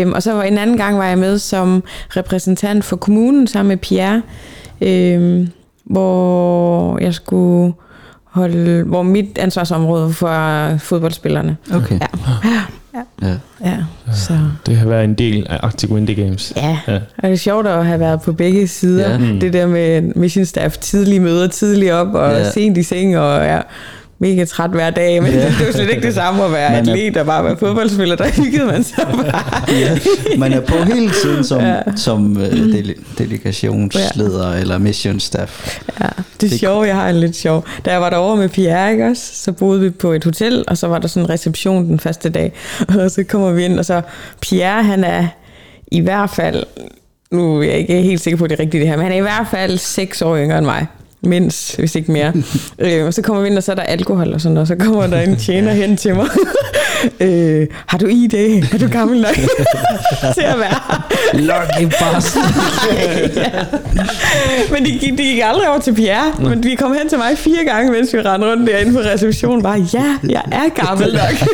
Øhm, 0.00 0.12
og 0.12 0.22
så 0.22 0.32
var 0.32 0.42
en 0.42 0.58
anden 0.58 0.76
gang 0.76 0.98
var 0.98 1.04
jeg 1.06 1.18
med 1.18 1.38
som 1.38 1.82
repræsentant 2.16 2.84
for 2.84 2.96
kommunen 2.96 3.46
sammen 3.46 3.68
med 3.68 3.76
Pierre, 3.76 4.22
øhm, 4.80 5.48
hvor 5.84 6.98
jeg 6.98 7.14
skulle 7.14 7.72
holde, 8.24 8.82
hvor 8.82 9.02
mit 9.02 9.38
ansvarsområde 9.38 10.04
var 10.04 10.12
for 10.12 10.76
fodboldspillerne. 10.78 11.56
Okay. 11.74 11.98
Ja. 12.00 12.06
Ja. 12.94 13.34
Ja, 13.64 13.76
så 14.14 14.38
Det 14.66 14.76
har 14.76 14.86
været 14.88 15.04
en 15.04 15.14
del 15.14 15.46
af 15.50 15.58
Arctic 15.62 15.90
Winter 15.90 16.14
Games. 16.14 16.52
ja. 16.56 16.78
Ja. 16.88 16.94
Og 16.94 17.22
det 17.22 17.32
er 17.32 17.36
sjovt 17.36 17.66
at 17.66 17.86
have 17.86 18.00
været 18.00 18.22
på 18.22 18.32
begge 18.32 18.68
sider. 18.68 19.10
Ja. 19.10 19.18
Ja. 19.18 19.32
Det 19.40 19.52
der 19.52 19.66
med 19.66 20.02
mission 20.02 20.44
staff, 20.44 20.76
tidlige 20.76 21.20
møder, 21.20 21.48
tidligt 21.48 21.92
op 21.92 22.14
og 22.14 22.30
Ja. 22.30 22.38
ja. 22.38 22.50
sent 22.50 22.78
i 22.78 22.82
seng 22.82 23.18
og 23.18 23.44
ja, 23.44 23.60
mega 24.22 24.44
træt 24.44 24.70
hver 24.70 24.90
dag. 24.90 25.22
Men 25.22 25.32
Ja. 25.32 25.38
det 25.48 25.60
er 25.62 25.66
jo 25.66 25.72
slet 25.72 25.90
ikke 25.90 26.02
det 26.02 26.14
samme 26.14 26.44
at 26.44 26.52
være 26.52 26.70
Man 26.70 26.88
er- 26.88 26.92
atlet 26.92 27.16
og 27.16 27.26
bare 27.26 27.44
være 27.44 27.56
fodboldspiller. 27.56 28.16
Der 28.16 28.28
hyggede 28.42 28.66
man 28.66 28.84
sig 28.84 29.06
bare. 29.12 29.42
ja. 29.78 29.98
Man 30.38 30.52
er 30.52 30.60
på 30.60 30.74
hele 30.76 31.10
tiden 31.22 31.44
som, 31.44 31.60
ja. 31.60 31.76
Som 31.96 32.36
uh, 32.36 32.42
dele, 32.42 32.94
delegationsleder 33.18 34.52
ja. 34.54 34.60
eller 34.60 34.78
mission 34.78 35.20
staff. 35.20 35.78
Ja, 36.00 36.04
det 36.40 36.46
er 36.46 36.50
Det- 36.50 36.60
sjovt, 36.60 36.86
jeg 36.86 36.94
har 36.94 37.08
en 37.08 37.20
lidt 37.20 37.36
sjov. 37.36 37.64
Da 37.84 37.90
jeg 37.92 38.00
var 38.00 38.10
derovre 38.10 38.36
med 38.36 38.48
Pierre, 38.48 38.92
ikke 38.92 39.06
også, 39.06 39.22
så 39.34 39.52
boede 39.52 39.80
vi 39.80 39.90
på 39.90 40.12
et 40.12 40.24
hotel, 40.24 40.64
og 40.68 40.78
så 40.78 40.86
var 40.88 40.98
der 40.98 41.08
sådan 41.08 41.26
en 41.26 41.30
reception 41.30 41.84
den 41.86 42.00
første 42.00 42.28
dag. 42.30 42.52
Og 42.98 43.10
så 43.10 43.24
kommer 43.24 43.50
vi 43.52 43.64
ind, 43.64 43.78
og 43.78 43.84
så 43.84 44.00
Pierre, 44.40 44.82
han 44.84 45.04
er 45.04 45.26
i 45.92 46.00
hvert 46.00 46.30
fald, 46.30 46.64
nu 47.30 47.58
er 47.58 47.62
jeg 47.62 47.74
ikke 47.78 48.00
helt 48.02 48.20
sikker 48.20 48.38
på, 48.38 48.44
at 48.44 48.50
det 48.50 48.56
er 48.58 48.62
rigtigt 48.62 48.80
det 48.80 48.88
her, 48.88 48.96
men 48.96 49.02
han 49.02 49.12
er 49.12 49.16
i 49.16 49.20
hvert 49.20 49.46
fald 49.50 49.78
seks 49.78 50.22
år 50.22 50.36
yngre 50.36 50.58
end 50.58 50.66
mig. 50.66 50.86
Mindst, 51.24 51.76
hvis 51.78 51.94
ikke 51.94 52.12
mere. 52.12 52.32
øh, 52.78 53.06
og 53.06 53.14
så 53.14 53.22
kommer 53.22 53.42
vi 53.42 53.48
ind, 53.48 53.56
og 53.56 53.62
så 53.62 53.72
er 53.72 53.76
der 53.76 53.82
alkohol 53.82 54.32
og 54.34 54.40
sådan 54.40 54.54
noget, 54.54 54.70
og 54.70 54.78
så 54.78 54.84
kommer 54.84 55.06
der 55.06 55.20
en 55.20 55.36
tjener 55.36 55.72
hen 55.72 55.96
til 55.96 56.14
mig. 56.14 56.26
øh, 57.20 57.66
har 57.86 57.98
du 57.98 58.06
ID? 58.06 58.34
Er 58.74 58.78
du 58.80 58.88
gammel 58.88 59.20
nok 59.20 59.34
til 60.36 60.42
at 60.42 60.58
være 60.58 61.82
i 61.82 61.86
bassen. 61.86 62.42
ja. 63.36 63.50
Men 64.72 64.84
de, 64.84 64.90
gik- 64.98 65.18
de 65.18 65.22
gik 65.22 65.40
aldrig 65.44 65.68
over 65.68 65.78
til 65.80 65.94
Pierre. 65.94 66.32
Men 66.38 66.62
de 66.62 66.76
kom 66.76 66.94
hen 66.94 67.08
til 67.08 67.18
mig 67.18 67.38
fire 67.38 67.64
gange, 67.66 67.92
mens 67.92 68.12
vi 68.14 68.20
rendte 68.20 68.50
rundt 68.52 68.70
derinde 68.70 68.92
på 68.92 68.98
receptionen. 68.98 69.62
Bare, 69.62 69.86
ja, 69.94 70.16
jeg 70.28 70.42
er 70.52 70.84
gammel 70.86 71.12
nok. 71.12 71.48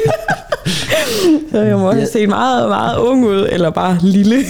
Så 1.52 1.58
jeg 1.58 1.78
må 1.78 1.92
have 1.92 2.06
set 2.06 2.28
meget, 2.28 2.68
meget 2.68 2.98
ung 2.98 3.24
ud, 3.24 3.48
eller 3.50 3.70
bare 3.70 3.98
lille. 4.02 4.36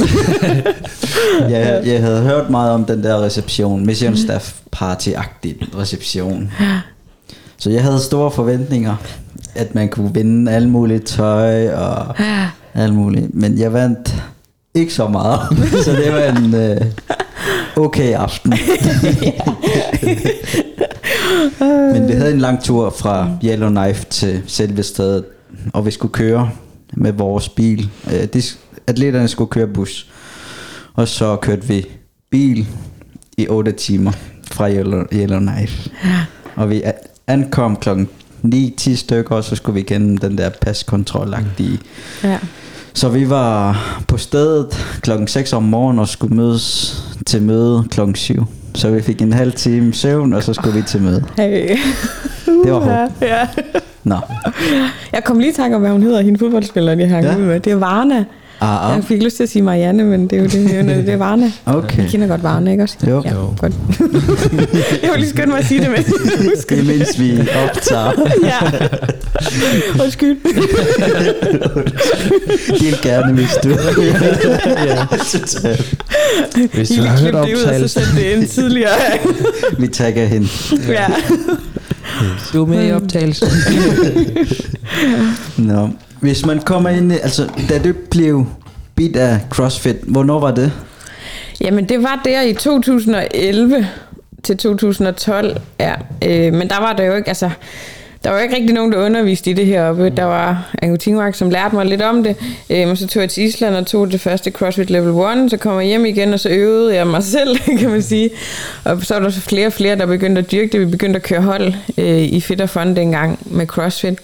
jeg, 1.50 1.82
jeg 1.87 2.00
havde 2.00 2.22
hørt 2.22 2.50
meget 2.50 2.72
om 2.72 2.84
den 2.84 3.02
der 3.02 3.22
reception, 3.25 3.87
mission 3.87 4.16
staff 4.16 4.52
party-agtig 4.76 5.78
reception. 5.78 6.52
Så 7.58 7.70
jeg 7.70 7.82
havde 7.82 8.00
store 8.00 8.30
forventninger, 8.30 8.96
at 9.54 9.75
man 9.75 9.88
kunne 9.88 10.14
vinde 10.14 10.52
alle 10.52 10.68
mulige 10.68 10.98
tøj 10.98 11.75
og 11.75 12.14
alt 12.75 12.94
muligt. 12.94 13.34
Men 13.34 13.58
jeg 13.58 13.72
vandt 13.72 14.14
ikke 14.75 14.94
så 14.94 15.08
meget, 15.08 15.40
så 15.84 15.92
det 15.92 16.12
var 16.12 16.22
en 16.22 16.54
øh, 16.54 16.80
okay 17.76 18.12
aften. 18.14 18.54
Men 21.92 22.08
vi 22.08 22.12
havde 22.12 22.32
en 22.32 22.38
lang 22.40 22.62
tur 22.62 22.90
fra 22.90 23.28
Yellowknife 23.44 24.04
til 24.10 24.42
selve 24.46 24.82
stedet, 24.82 25.25
og 25.73 25.87
vi 25.87 25.90
skulle 25.90 26.12
køre 26.12 26.50
med 26.93 27.12
vores 27.12 27.49
bil. 27.49 27.90
Øh, 28.12 28.25
de, 28.25 28.43
atleterne 28.87 29.28
skulle 29.28 29.50
køre 29.50 29.67
bus, 29.67 30.09
og 30.95 31.09
så 31.09 31.37
kørte 31.37 31.64
vi 31.64 31.87
bil 32.31 32.67
i 33.38 33.49
8 33.49 33.73
timer 33.73 34.12
fra 34.50 34.71
Yellow, 34.71 35.05
Yellowknife. 35.12 35.90
Og 36.57 36.71
vi 36.71 36.83
ankom 37.26 37.76
klokken 37.76 38.09
9-10 38.45 38.97
stykker, 38.97 39.37
og 39.37 39.45
så 39.45 39.57
skulle 39.57 39.75
vi 39.75 39.81
igennem 39.81 40.19
den 40.19 40.38
der 40.38 40.50
paskontrol-agtige. 40.50 41.78
Ja. 42.25 42.38
Så 42.95 43.09
vi 43.09 43.31
var 43.31 43.78
på 44.09 44.17
stedet 44.17 44.99
klokken 45.00 45.28
6 45.28 45.52
om 45.52 45.62
morgenen 45.62 45.99
og 45.99 46.09
skulle 46.09 46.37
mødes 46.37 46.99
til 47.26 47.43
møde 47.43 47.85
klokken 47.90 48.14
7. 48.14 48.45
Så 48.75 48.90
vi 48.90 49.02
fik 49.02 49.23
en 49.23 49.33
halv 49.33 49.52
time 49.52 49.95
søvn, 49.95 50.33
og 50.33 50.43
så 50.43 50.55
skulle 50.55 50.75
vi 50.75 50.83
til 50.83 51.02
møde. 51.02 51.25
Hey. 51.37 51.78
Det 52.64 52.73
var 52.73 52.81
hårdt. 52.81 53.12
Ja. 53.21 53.49
Nå. 54.09 54.17
Jeg 55.12 55.25
kom 55.25 55.38
lige 55.38 55.50
i 55.50 55.55
tanke 55.55 55.77
om, 55.77 55.83
hvad 55.83 55.91
hun 55.93 56.03
hedder, 56.03 56.21
hende 56.21 56.38
fodboldspiller, 56.38 56.93
jeg 56.93 57.09
har 57.09 57.19
Ja. 57.19 57.31
ja. 57.33 57.38
med. 57.38 57.61
Det 57.61 57.73
er 57.73 57.77
Varna. 57.77 58.25
Ah, 58.61 58.91
Jeg 58.91 58.97
ah. 58.99 59.03
fik 59.05 59.23
lyst 59.23 59.37
til 59.37 59.43
at 59.43 59.49
sige 59.49 59.62
Marianne, 59.62 60.05
men 60.05 60.27
det 60.27 60.33
er 60.33 60.43
jo 60.43 60.45
det, 60.45 60.53
det, 60.53 60.79
er, 60.79 60.83
det 60.83 61.09
er 61.09 61.17
Varna. 61.17 61.53
Okay. 61.67 62.03
Jeg 62.03 62.11
kender 62.11 62.27
godt 62.27 62.43
Varna, 62.43 62.71
ikke 62.71 62.83
også? 62.83 62.97
Jo. 63.09 63.23
Ja, 63.25 63.31
Jo. 63.35 63.55
godt. 63.59 63.73
jeg 65.03 65.11
var 65.11 65.17
lige 65.17 65.29
skyndt 65.31 65.49
mig 65.49 65.59
at 65.59 65.67
sige 65.67 65.81
det, 65.81 65.91
men 65.91 66.05
husk 66.49 66.69
Det 66.77 66.87
mens 66.87 67.21
vi 67.21 67.41
optager. 67.69 68.12
ja. 68.43 68.59
Undskyld. 70.05 70.37
Helt 72.83 73.00
gerne, 73.00 73.33
hvis 73.33 73.50
du... 73.65 73.69
ja. 73.69 75.07
Hvis 76.75 76.88
du 76.88 76.95
vil 76.95 77.05
har 77.09 77.19
hørt 77.21 77.35
optagelsen, 77.35 77.88
sætte 77.88 78.17
det 78.17 78.37
ind 78.37 78.47
tidligere. 78.49 78.91
vi 79.79 79.87
tagger 79.88 80.25
hende. 80.27 80.49
ja. 80.88 81.07
du 82.53 82.62
er 82.62 82.67
med 82.67 82.88
i 82.88 82.93
optagelsen. 82.93 83.49
Nå. 85.57 85.88
Hvis 86.20 86.46
man 86.46 86.60
kommer 86.60 86.90
ind. 86.90 87.12
Altså, 87.12 87.48
da 87.68 87.78
du 87.78 87.92
blev 88.10 88.46
bit 88.94 89.16
af 89.16 89.40
CrossFit, 89.50 89.96
hvornår 90.02 90.40
var 90.40 90.50
det? 90.50 90.72
Jamen, 91.60 91.88
det 91.88 92.02
var 92.02 92.20
der 92.25 92.42
i 92.42 92.54
2011 92.54 93.87
til 94.42 94.56
2012, 94.56 95.60
ja. 95.80 95.94
Øh, 96.25 96.52
men 96.54 96.68
der 96.68 96.80
var 96.80 96.92
der 96.92 97.04
jo 97.04 97.14
ikke, 97.14 97.28
altså... 97.28 97.50
Der 98.25 98.30
var 98.30 98.40
ikke 98.40 98.54
rigtig 98.54 98.75
nogen, 98.75 98.92
der 98.92 99.04
underviste 99.04 99.50
i 99.50 99.54
det 99.54 99.66
heroppe. 99.66 100.10
Der 100.10 100.25
var 100.25 100.70
Ango 100.82 100.96
Tingmark, 100.96 101.34
som 101.34 101.50
lærte 101.50 101.75
mig 101.75 101.87
lidt 101.87 102.02
om 102.02 102.22
det. 102.22 102.37
Øhm, 102.70 102.90
og 102.90 102.98
så 102.98 103.06
tog 103.06 103.20
jeg 103.20 103.30
til 103.30 103.44
Island 103.44 103.75
og 103.75 103.87
tog 103.87 104.12
det 104.12 104.20
første 104.20 104.50
CrossFit 104.50 104.90
Level 104.90 105.42
1. 105.44 105.50
Så 105.50 105.56
kom 105.56 105.78
jeg 105.78 105.87
hjem 105.87 106.04
igen, 106.04 106.32
og 106.32 106.40
så 106.40 106.48
øvede 106.48 106.94
jeg 106.94 107.06
mig 107.06 107.22
selv, 107.37 107.58
kan 107.78 107.90
man 107.90 108.02
sige. 108.02 108.30
Og 108.84 109.02
så 109.02 109.14
var 109.14 109.20
der 109.20 109.30
så 109.30 109.40
flere 109.40 109.66
og 109.66 109.72
flere, 109.72 109.96
der 109.96 110.06
begyndte 110.06 110.38
at 110.38 110.52
dyrke 110.52 110.72
det. 110.72 110.80
Vi 110.80 110.87
begyndte 110.87 111.16
at 111.16 111.22
køre 111.22 111.40
hold 111.40 111.72
øh, 111.98 112.22
i 112.22 112.40
Fit 112.40 112.60
og 112.60 112.70
Fun 112.70 112.96
dengang 112.96 113.38
med 113.44 113.66
CrossFit. 113.66 114.18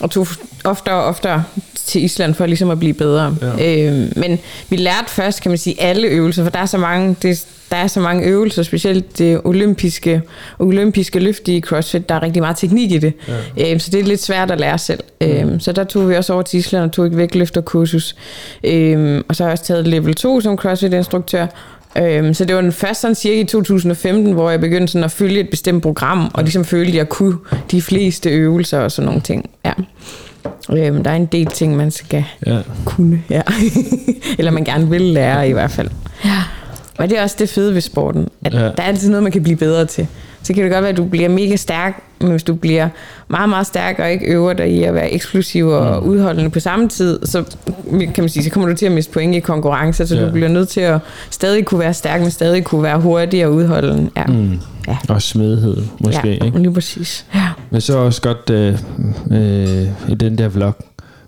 Og 0.00 0.10
tog 0.10 0.26
oftere 0.64 0.94
og 0.94 1.04
oftere 1.04 1.44
til 1.74 2.04
Island 2.04 2.34
for 2.34 2.46
ligesom 2.46 2.70
at 2.70 2.78
blive 2.78 2.94
bedre. 2.94 3.36
Ja. 3.58 3.86
Øhm, 3.88 4.12
men 4.16 4.38
vi 4.68 4.76
lærte 4.76 5.10
først, 5.10 5.42
kan 5.42 5.50
man 5.50 5.58
sige, 5.58 5.82
alle 5.82 6.08
øvelser, 6.08 6.42
for 6.42 6.50
der 6.50 6.58
er 6.58 6.66
så 6.66 6.78
mange, 6.78 7.16
det, 7.22 7.46
der 7.70 7.76
er 7.76 7.86
så 7.86 8.00
mange 8.00 8.24
øvelser, 8.24 8.62
specielt 8.62 9.18
det 9.18 9.40
olympiske, 9.44 10.22
olympiske 10.58 11.18
løft 11.18 11.48
i 11.48 11.60
CrossFit, 11.60 12.08
der 12.08 12.14
er 12.14 12.22
rigtig 12.22 12.42
meget 12.42 12.56
teknik 12.56 12.92
i 12.92 12.98
det. 12.98 13.12
Ja. 13.56 13.70
Øhm, 13.70 13.80
så 13.80 13.90
det 13.90 14.00
er 14.00 14.04
lidt 14.04 14.22
svært 14.22 14.50
at 14.50 14.60
lære 14.60 14.78
selv. 14.78 15.00
Øhm, 15.20 15.60
så 15.60 15.72
der 15.72 15.84
tog 15.84 16.08
vi 16.08 16.14
også 16.14 16.32
over 16.32 16.42
til 16.42 16.58
Island 16.58 16.84
og 16.84 16.92
tog 16.92 17.06
et 17.06 17.16
vægtløfterkursus. 17.16 18.16
Øhm, 18.64 19.24
og 19.28 19.36
så 19.36 19.42
har 19.42 19.48
jeg 19.48 19.52
også 19.52 19.64
taget 19.64 19.88
level 19.88 20.14
2 20.14 20.40
som 20.40 20.58
CrossFit-instruktør. 20.58 21.46
Øhm, 21.98 22.34
så 22.34 22.44
det 22.44 22.56
var 22.56 22.62
den 22.62 22.72
første 22.72 23.00
sådan 23.00 23.14
cirka 23.14 23.40
i 23.40 23.44
2015, 23.44 24.32
hvor 24.32 24.50
jeg 24.50 24.60
begyndte 24.60 24.92
sådan 24.92 25.04
at 25.04 25.10
følge 25.10 25.40
et 25.40 25.50
bestemt 25.50 25.82
program, 25.82 26.30
og 26.34 26.42
ligesom 26.42 26.64
følte, 26.64 26.88
at 26.90 26.96
jeg 26.96 27.08
kunne 27.08 27.36
de 27.70 27.82
fleste 27.82 28.30
øvelser 28.30 28.78
og 28.80 28.92
sådan 28.92 29.06
nogle 29.06 29.20
ting. 29.20 29.50
Ja. 29.64 29.72
Øhm, 30.72 31.02
der 31.04 31.10
er 31.10 31.14
en 31.16 31.26
del 31.26 31.46
ting, 31.46 31.76
man 31.76 31.90
skal 31.90 32.24
Ja. 32.46 32.58
kunne, 32.84 33.22
ja. 33.30 33.42
Eller 34.38 34.50
man 34.50 34.64
gerne 34.64 34.90
vil 34.90 35.00
lære 35.02 35.48
i 35.48 35.52
hvert 35.52 35.70
fald. 35.70 35.88
Ja. 36.24 36.42
Og 36.98 37.10
det 37.10 37.18
er 37.18 37.22
også 37.22 37.36
det 37.38 37.48
fede 37.48 37.74
ved 37.74 37.80
sporten, 37.80 38.28
at 38.44 38.54
ja. 38.54 38.58
der 38.58 38.72
er 38.78 38.82
altid 38.82 39.08
noget, 39.08 39.22
man 39.22 39.32
kan 39.32 39.42
blive 39.42 39.56
bedre 39.56 39.86
til. 39.86 40.06
Så 40.42 40.54
kan 40.54 40.62
det 40.64 40.72
godt 40.72 40.82
være, 40.82 40.90
at 40.90 40.96
du 40.96 41.04
bliver 41.04 41.28
mega 41.28 41.56
stærk, 41.56 42.02
men 42.24 42.30
hvis 42.30 42.42
du 42.42 42.54
bliver 42.54 42.88
meget, 43.28 43.48
meget 43.48 43.66
stærk 43.66 43.98
og 43.98 44.10
ikke 44.12 44.26
øver 44.26 44.52
dig 44.52 44.68
i 44.70 44.82
at 44.82 44.94
være 44.94 45.12
eksplosiv 45.12 45.68
og 45.68 46.02
Mm. 46.02 46.08
udholdende 46.08 46.50
på 46.50 46.60
samme 46.60 46.88
tid, 46.88 47.18
så 47.26 47.44
kan 47.98 48.12
man 48.18 48.28
sige, 48.28 48.44
så 48.44 48.50
kommer 48.50 48.68
du 48.68 48.74
til 48.76 48.86
at 48.86 48.92
miste 48.92 49.12
point 49.12 49.34
i 49.34 49.40
konkurrencer, 49.40 50.04
så 50.04 50.16
Ja. 50.16 50.26
du 50.26 50.30
bliver 50.32 50.48
nødt 50.48 50.68
til 50.68 50.80
at 50.80 50.98
stadig 51.30 51.64
kunne 51.64 51.80
være 51.80 51.94
stærk, 51.94 52.20
men 52.20 52.30
stadig 52.30 52.64
kunne 52.64 52.82
være 52.82 53.00
hurtig 53.00 53.46
og 53.46 53.52
udholdende. 53.52 54.10
Ja, 54.16 54.24
Mm. 54.26 54.58
Ja. 54.88 54.96
Og 55.08 55.22
smidighed, 55.22 55.76
måske, 56.00 56.28
ja 56.40 56.44
ikke? 56.44 56.58
lige 56.58 56.72
præcis. 56.74 57.26
Ja. 57.34 57.48
Men 57.70 57.80
så 57.80 57.98
også 57.98 58.22
godt 58.22 58.50
øh, 58.50 58.78
øh, 59.30 59.88
i 60.08 60.14
den 60.14 60.38
der 60.38 60.48
vlog, 60.48 60.74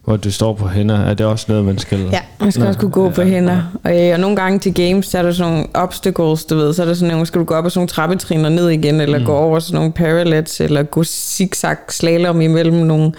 hvor 0.06 0.16
du 0.16 0.30
står 0.32 0.52
på 0.52 0.68
hænder, 0.68 1.00
er 1.00 1.14
det 1.14 1.26
også 1.26 1.46
noget, 1.48 1.64
man 1.64 1.78
skal... 1.78 2.00
Ja, 2.12 2.20
man 2.40 2.52
skal 2.52 2.62
Nå, 2.62 2.68
også 2.68 2.80
kunne 2.80 2.90
gå 2.90 3.10
på 3.10 3.22
ja, 3.22 3.28
hænder. 3.28 3.62
Og, 3.84 4.06
øh, 4.06 4.12
og 4.12 4.20
nogle 4.20 4.36
gange 4.36 4.58
til 4.58 4.74
games, 4.74 5.06
så 5.06 5.18
er 5.18 5.22
der 5.22 5.32
sådan 5.32 5.52
nogle 5.52 5.66
obstacles, 5.74 6.44
du 6.44 6.56
ved. 6.56 6.74
Så 6.74 6.82
er 6.82 6.86
der 6.86 6.94
sådan 6.94 7.10
nogle, 7.10 7.26
skal 7.26 7.40
du 7.40 7.44
gå 7.44 7.54
op 7.54 7.64
ad 7.64 7.70
sådan 7.70 7.78
nogle 7.78 7.88
trappetrin 7.88 8.44
og 8.44 8.52
ned 8.52 8.68
igen, 8.68 9.00
eller 9.00 9.18
mm. 9.18 9.24
gå 9.24 9.32
over 9.32 9.58
sådan 9.58 9.74
nogle 9.74 9.92
parallels, 9.92 10.60
eller 10.60 10.82
gå 10.82 11.04
zigzag 11.04 11.76
slalom 11.88 12.40
imellem 12.40 12.76
nogle, 12.76 13.12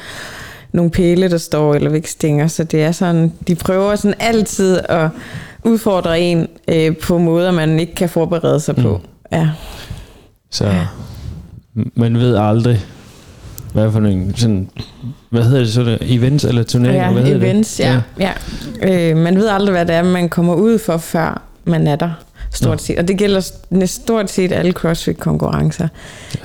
nogle 0.72 0.92
pæle, 0.92 1.30
der 1.30 1.38
står, 1.38 1.76
eller 1.76 1.90
vækstinger. 1.90 2.48
Så 2.48 2.64
det 2.64 2.84
er 2.84 2.92
sådan, 2.92 3.34
de 3.48 3.56
prøver 3.56 3.96
sådan 3.96 4.16
altid 4.20 4.80
at 4.90 5.10
udfordre 5.64 6.20
en 6.20 6.48
øh, 6.68 6.98
på 6.98 7.18
måder, 7.18 7.52
man 7.52 7.80
ikke 7.80 7.96
kan 7.96 8.10
forberede 8.10 8.60
sig 8.60 8.76
på. 8.76 9.02
Ja. 9.32 9.50
Så 10.52 10.72
man 11.96 12.18
ved 12.18 12.36
aldrig, 12.36 12.86
hvad 13.74 13.92
for 13.92 14.00
nogle 14.00 14.34
sådan, 14.36 14.70
hvad 15.30 15.44
hedder 15.44 15.60
det 15.60 15.74
så, 15.74 15.84
der, 15.84 15.98
events 16.02 16.46
eller 16.46 16.64
turneringer? 16.64 17.06
Ja, 17.06 17.14
hvad 17.14 17.24
hedder 17.24 17.38
events, 17.38 17.76
det? 17.76 17.84
ja. 17.84 18.02
ja. 18.20 19.12
Øh, 19.12 19.18
man 19.18 19.38
ved 19.38 19.48
aldrig, 19.48 19.72
hvad 19.72 19.86
det 19.86 19.96
er, 19.96 20.04
man 20.04 20.30
kommer 20.30 20.54
ud 20.54 20.80
for, 20.80 20.98
før 20.98 21.42
man 21.66 21.88
er 21.88 21.96
der. 21.96 22.12
Stort 22.52 22.82
set. 22.82 22.98
Og 22.98 23.08
det 23.08 23.18
gælder 23.18 23.52
stort 23.86 24.32
set 24.32 24.52
alle 24.52 24.72
CrossFit-konkurrencer. 24.72 25.88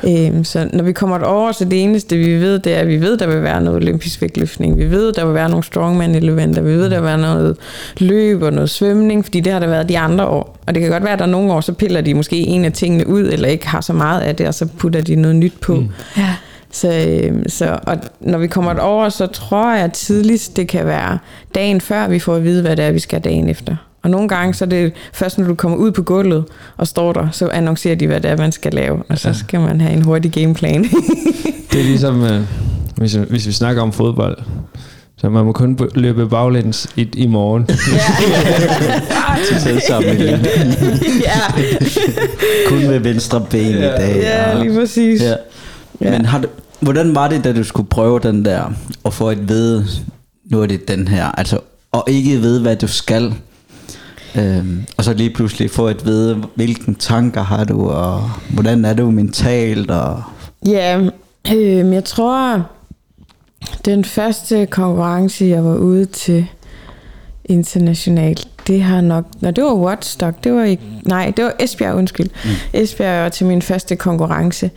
Øhm, 0.05 0.45
så 0.45 0.69
når 0.73 0.85
vi 0.85 0.93
kommer 0.93 1.25
over, 1.25 1.53
så 1.53 1.65
det 1.65 1.83
eneste, 1.83 2.17
vi 2.17 2.35
ved, 2.35 2.59
det 2.59 2.75
er, 2.75 2.79
at 2.79 2.89
vi 2.89 3.01
ved, 3.01 3.17
der 3.17 3.27
vil 3.27 3.43
være 3.43 3.61
noget 3.61 3.83
olympisk 3.83 4.21
vægtløftning. 4.21 4.79
Vi 4.79 4.91
ved, 4.91 5.13
der 5.13 5.25
vil 5.25 5.35
være 5.35 5.49
nogle 5.49 5.65
strongman-elementer. 5.65 6.63
Vi 6.63 6.71
ved, 6.71 6.91
der 6.91 6.97
vil 6.97 7.05
være 7.05 7.19
noget 7.19 7.57
løb 7.99 8.43
og 8.43 8.53
noget 8.53 8.71
svømning, 8.71 9.25
fordi 9.25 9.41
det 9.41 9.53
har 9.53 9.61
der 9.61 9.67
været 9.67 9.89
de 9.89 9.99
andre 9.99 10.27
år. 10.27 10.59
Og 10.67 10.75
det 10.75 10.83
kan 10.83 10.91
godt 10.91 11.03
være, 11.03 11.13
at 11.13 11.19
der 11.19 11.25
er 11.25 11.31
nogle 11.31 11.53
år, 11.53 11.61
så 11.61 11.73
piller 11.73 12.01
de 12.01 12.15
måske 12.15 12.37
en 12.37 12.65
af 12.65 12.73
tingene 12.73 13.07
ud, 13.07 13.23
eller 13.23 13.49
ikke 13.49 13.69
har 13.69 13.81
så 13.81 13.93
meget 13.93 14.21
af 14.21 14.37
det, 14.37 14.49
og 14.49 14.55
så 14.55 14.67
putter 14.67 15.01
de 15.01 15.17
noget 15.17 15.37
nyt 15.37 15.61
på. 15.61 15.75
Mm. 15.75 15.89
Ja. 16.17 16.35
Så, 16.73 16.89
øh, 17.09 17.43
så 17.49 17.79
og 17.87 17.97
når 18.21 18.39
vi 18.39 18.47
kommer 18.47 18.79
over, 18.81 19.09
så 19.09 19.27
tror 19.27 19.75
jeg 19.75 19.85
at 19.85 19.93
tidligst, 19.93 20.57
det 20.57 20.69
kan 20.69 20.87
være 20.87 21.19
dagen 21.55 21.81
før, 21.81 22.09
vi 22.09 22.19
får 22.19 22.35
at 22.35 22.45
vide, 22.45 22.63
hvad 22.63 22.77
det 22.77 22.85
er, 22.85 22.93
vi 22.93 22.99
skal 22.99 23.21
dagen 23.21 23.49
efter. 23.49 23.77
Og 24.03 24.11
nogle 24.11 24.29
gange, 24.29 24.55
så 24.55 24.65
er 24.65 24.69
det 24.69 24.93
først, 25.13 25.39
når 25.39 25.47
du 25.47 25.55
kommer 25.55 25.79
ud 25.79 25.91
på 25.93 26.03
gulvet 26.03 26.45
og 26.77 26.87
står 26.87 27.13
der, 27.13 27.29
så 27.33 27.49
annoncerer 27.49 27.95
de, 27.95 28.07
hvad 28.07 28.21
det 28.21 28.31
er, 28.31 28.37
man 28.37 28.53
skal 28.53 28.73
lave. 28.73 29.03
Og 29.09 29.19
så 29.19 29.35
skal 29.35 29.61
man 29.61 29.81
have 29.81 29.93
en 29.93 30.03
hurtig 30.03 30.31
gameplan. 30.33 30.83
Det 31.73 31.81
er 31.81 31.85
ligesom, 31.85 32.25
øh, 32.25 32.41
hvis, 32.97 33.13
hvis 33.13 33.47
vi 33.47 33.53
snakker 33.53 33.83
om 33.83 33.93
fodbold, 33.93 34.39
så 35.17 35.29
man 35.29 35.45
må 35.45 35.53
kun 35.53 35.79
løbe 35.95 36.29
baglæns 36.29 36.89
i, 36.97 37.09
i 37.17 37.27
morgen. 37.27 37.67
Til 39.49 39.61
selvsammenligning. 39.67 40.47
ja, 41.25 41.63
Kun 42.69 42.79
med 42.87 42.99
venstre 42.99 43.47
ben 43.51 43.67
i 43.69 43.81
dag. 43.81 44.17
ja, 44.23 44.63
lige 44.63 44.79
præcis. 44.81 45.23
Ja. 45.23 45.35
Ja. 46.03 46.11
Men 46.11 46.25
har 46.25 46.39
du, 46.39 46.49
hvordan 46.81 47.15
var 47.15 47.29
det, 47.29 47.45
da 47.45 47.53
du 47.53 47.65
skulle 47.65 47.89
prøve 47.89 48.21
den 48.21 48.45
der, 48.45 48.73
og 49.05 49.13
få 49.15 49.31
et 49.31 49.49
ved, 49.49 49.85
nu 50.45 50.63
er 50.63 50.67
det 50.67 50.89
den 50.89 51.09
her, 51.09 51.27
altså, 51.27 51.59
og 51.93 52.05
ikke 52.09 52.43
ved, 52.43 52.61
hvad 52.61 52.77
du 52.77 52.87
skal, 52.87 53.35
øhm, 54.37 54.85
og 54.97 55.05
så 55.05 55.13
lige 55.15 55.31
pludselig 55.31 55.71
få 55.71 55.89
et 55.89 56.07
ved, 56.07 56.37
hvilke 56.55 56.95
tanker 56.95 57.43
har 57.43 57.65
du, 57.65 57.91
og 57.91 58.31
hvordan 58.51 58.85
er 58.85 58.95
du 58.95 59.11
mentalt, 59.11 59.91
og 59.91 60.23
Ja, 60.67 61.01
øh, 61.55 61.93
jeg 61.93 62.05
tror, 62.05 62.67
den 63.85 64.05
første 64.05 64.67
konkurrence, 64.67 65.45
jeg 65.45 65.65
var 65.65 65.77
ude 65.77 66.05
til 66.05 66.47
internationalt, 67.45 68.49
det 68.67 68.83
har 68.83 69.01
nok... 69.01 69.25
Nå, 69.41 69.51
det 69.51 69.65
var 69.65 69.75
Watstock. 69.75 70.45
Det 70.45 70.53
var 70.53 70.65
ikke... 70.65 70.83
Nej, 71.03 71.33
det 71.37 71.45
var 71.45 71.55
Esbjerg, 71.61 71.95
undskyld. 71.95 72.31
Mm. 72.45 72.51
Esbjerg 72.73 73.23
var 73.23 73.29
til 73.29 73.47
min 73.47 73.63
første 73.63 73.97
konkurrence. 73.97 74.71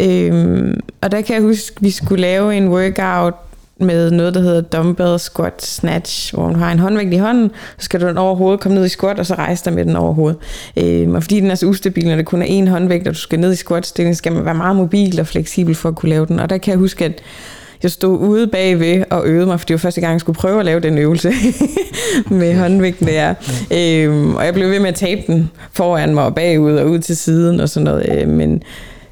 Øhm, 0.00 0.80
og 1.00 1.12
der 1.12 1.20
kan 1.20 1.34
jeg 1.34 1.42
huske, 1.42 1.76
vi 1.80 1.90
skulle 1.90 2.20
lave 2.20 2.56
en 2.56 2.68
workout 2.68 3.34
med 3.80 4.10
noget, 4.10 4.34
der 4.34 4.40
hedder 4.40 4.60
dumbbell 4.60 5.18
squat 5.18 5.62
snatch, 5.62 6.34
hvor 6.34 6.48
du 6.48 6.54
har 6.54 6.72
en 6.72 6.78
håndvægt 6.78 7.14
i 7.14 7.16
hånden, 7.16 7.50
så 7.78 7.84
skal 7.84 8.00
du 8.00 8.08
den 8.08 8.18
over 8.18 8.34
hovedet 8.34 8.60
komme 8.60 8.74
ned 8.74 8.86
i 8.86 8.88
squat, 8.88 9.18
og 9.18 9.26
så 9.26 9.34
rejse 9.34 9.64
dig 9.64 9.72
med 9.72 9.84
den 9.84 9.96
over 9.96 10.12
hovedet. 10.12 10.38
Øhm, 10.76 11.14
og 11.14 11.22
fordi 11.22 11.40
den 11.40 11.50
er 11.50 11.54
så 11.54 11.66
ustabil, 11.66 12.08
når 12.08 12.16
det 12.16 12.26
kun 12.26 12.42
er 12.42 12.46
én 12.46 12.68
håndvægt, 12.68 13.08
og 13.08 13.14
du 13.14 13.18
skal 13.18 13.40
ned 13.40 13.52
i 13.52 13.56
squat-stilling, 13.56 14.16
skal 14.16 14.32
man 14.32 14.44
være 14.44 14.54
meget 14.54 14.76
mobil 14.76 15.20
og 15.20 15.26
fleksibel 15.26 15.74
for 15.74 15.88
at 15.88 15.94
kunne 15.94 16.10
lave 16.10 16.26
den. 16.26 16.40
Og 16.40 16.50
der 16.50 16.58
kan 16.58 16.70
jeg 16.70 16.78
huske, 16.78 17.04
at 17.04 17.22
jeg 17.82 17.90
stod 17.90 18.18
ude 18.18 18.46
bagved 18.46 19.04
og 19.10 19.26
øvede 19.26 19.46
mig, 19.46 19.60
for 19.60 19.66
det 19.66 19.74
var 19.74 19.78
første 19.78 20.00
gang, 20.00 20.12
jeg 20.12 20.20
skulle 20.20 20.36
prøve 20.36 20.58
at 20.58 20.64
lave 20.64 20.80
den 20.80 20.98
øvelse 20.98 21.32
med 22.30 22.54
håndvægten 22.54 23.06
der. 23.06 23.34
Øhm, 23.70 24.34
og 24.34 24.44
jeg 24.44 24.54
blev 24.54 24.70
ved 24.70 24.80
med 24.80 24.88
at 24.88 24.94
tabe 24.94 25.22
den 25.26 25.50
foran 25.72 26.14
mig 26.14 26.24
og 26.24 26.34
bagud 26.34 26.74
og 26.74 26.90
ud 26.90 26.98
til 26.98 27.16
siden 27.16 27.60
og 27.60 27.68
sådan 27.68 27.84
noget. 27.84 28.08
Øh, 28.12 28.28
men 28.28 28.62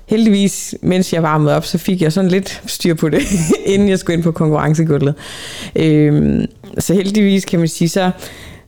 heldigvis, 0.07 0.75
mens 0.83 1.13
jeg 1.13 1.23
varmede 1.23 1.57
op, 1.57 1.65
så 1.65 1.79
fik 1.79 2.03
jeg 2.03 2.13
sådan 2.13 2.31
lidt 2.31 2.63
styr 2.67 2.95
på 2.95 3.09
det, 3.09 3.23
inden 3.73 3.89
jeg 3.89 3.99
skulle 3.99 4.15
ind 4.15 4.23
på 4.23 4.33
konkurrencegulvet. 4.33 5.15
Øhm, 5.77 6.47
så 6.79 6.95
heldigvis 6.95 7.45
kan 7.45 7.59
man 7.59 7.69
sige 7.69 7.89
så, 7.89 8.11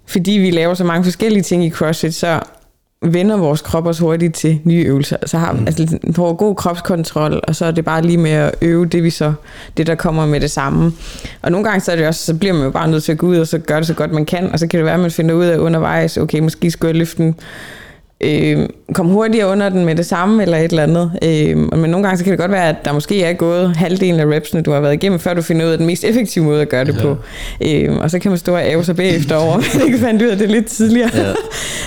fordi 0.07 0.33
vi 0.33 0.51
laver 0.51 0.75
så 0.75 0.85
mange 0.85 1.05
forskellige 1.05 1.43
ting 1.43 1.65
i 1.65 1.71
CrossFit, 1.71 2.15
så 2.15 2.41
vender 3.03 3.37
vores 3.37 3.61
krop 3.61 3.87
os 3.87 3.99
hurtigt 3.99 4.35
til 4.35 4.61
nye 4.65 4.85
øvelser. 4.85 5.17
Så 5.27 5.39
har 5.39 5.53
mm. 5.53 5.67
altså, 5.67 5.99
på 6.15 6.35
god 6.35 6.55
kropskontrol, 6.55 7.41
og 7.49 7.57
så 7.57 7.67
er 7.67 7.71
det 7.71 7.85
bare 7.85 8.03
lige 8.03 8.19
med 8.19 8.31
at 8.31 8.55
øve 8.63 8.87
det, 8.87 9.03
vi 9.03 9.11
så, 9.11 9.33
det 9.77 9.87
der 9.87 9.95
kommer 9.95 10.27
med 10.27 10.41
det 10.41 10.51
samme. 10.51 10.93
Og 11.43 11.53
nogle 11.53 11.69
gange 11.69 11.81
så 11.81 11.93
er 11.93 11.97
det 11.97 12.07
også, 12.07 12.25
så 12.25 12.35
bliver 12.35 12.55
man 12.55 12.63
jo 12.65 12.71
bare 12.71 12.89
nødt 12.89 13.05
til 13.05 13.13
at 13.13 13.19
gå 13.19 13.27
ud 13.27 13.37
og 13.37 13.47
så 13.47 13.59
gøre 13.59 13.79
det 13.79 13.87
så 13.87 13.95
godt 13.95 14.13
man 14.13 14.27
kan, 14.27 14.53
og 14.53 14.59
så 14.59 14.67
kan 14.67 14.79
det 14.79 14.85
være, 14.85 14.95
at 14.95 15.01
man 15.01 15.11
finder 15.11 15.35
ud 15.35 15.45
af 15.45 15.59
undervejs, 15.59 16.17
okay, 16.17 16.39
måske 16.39 16.71
skulle 16.71 16.89
jeg 16.89 16.97
løfte 16.97 17.23
den 17.23 17.35
øh, 18.21 18.69
komme 18.93 19.13
hurtigere 19.13 19.49
under 19.49 19.69
den 19.69 19.85
med 19.85 19.95
det 19.95 20.07
samme, 20.07 20.43
eller 20.43 20.59
et 20.59 20.65
eller 20.65 20.83
andet. 20.83 21.11
Øh, 21.23 21.79
men 21.79 21.91
nogle 21.91 22.07
gange 22.07 22.19
så 22.19 22.25
kan 22.25 22.31
det 22.31 22.41
godt 22.41 22.51
være, 22.51 22.69
at 22.69 22.77
der 22.85 22.93
måske 22.93 23.23
er 23.23 23.33
gået 23.33 23.77
halvdelen 23.77 24.21
af 24.21 24.27
repsene, 24.37 24.63
du 24.63 24.71
har 24.71 24.81
været 24.81 24.95
igennem, 24.95 25.19
før 25.19 25.35
du 25.35 25.43
finder 25.43 25.67
ud 25.67 25.71
af 25.71 25.79
den 25.79 25.87
mest 25.87 26.05
effektive 26.05 26.45
måde 26.45 26.63
at 26.63 26.69
gøre 26.69 26.85
det 26.85 26.97
ja. 26.97 27.03
på. 27.03 27.17
Øh, 27.67 27.97
og 27.97 28.11
så 28.11 28.19
kan 28.19 28.31
man 28.31 28.39
stå 28.39 28.55
og 28.55 28.63
æve 28.65 28.85
sig 28.85 28.97
bagefter 28.97 29.37
over, 29.37 29.57
man 29.57 29.87
ikke 29.87 29.99
fandt 29.99 30.23
ud 30.23 30.29
af 30.29 30.39
det 30.39 30.51
lidt 30.51 30.67
tidligere. 30.67 31.11
Ja. 31.15 31.33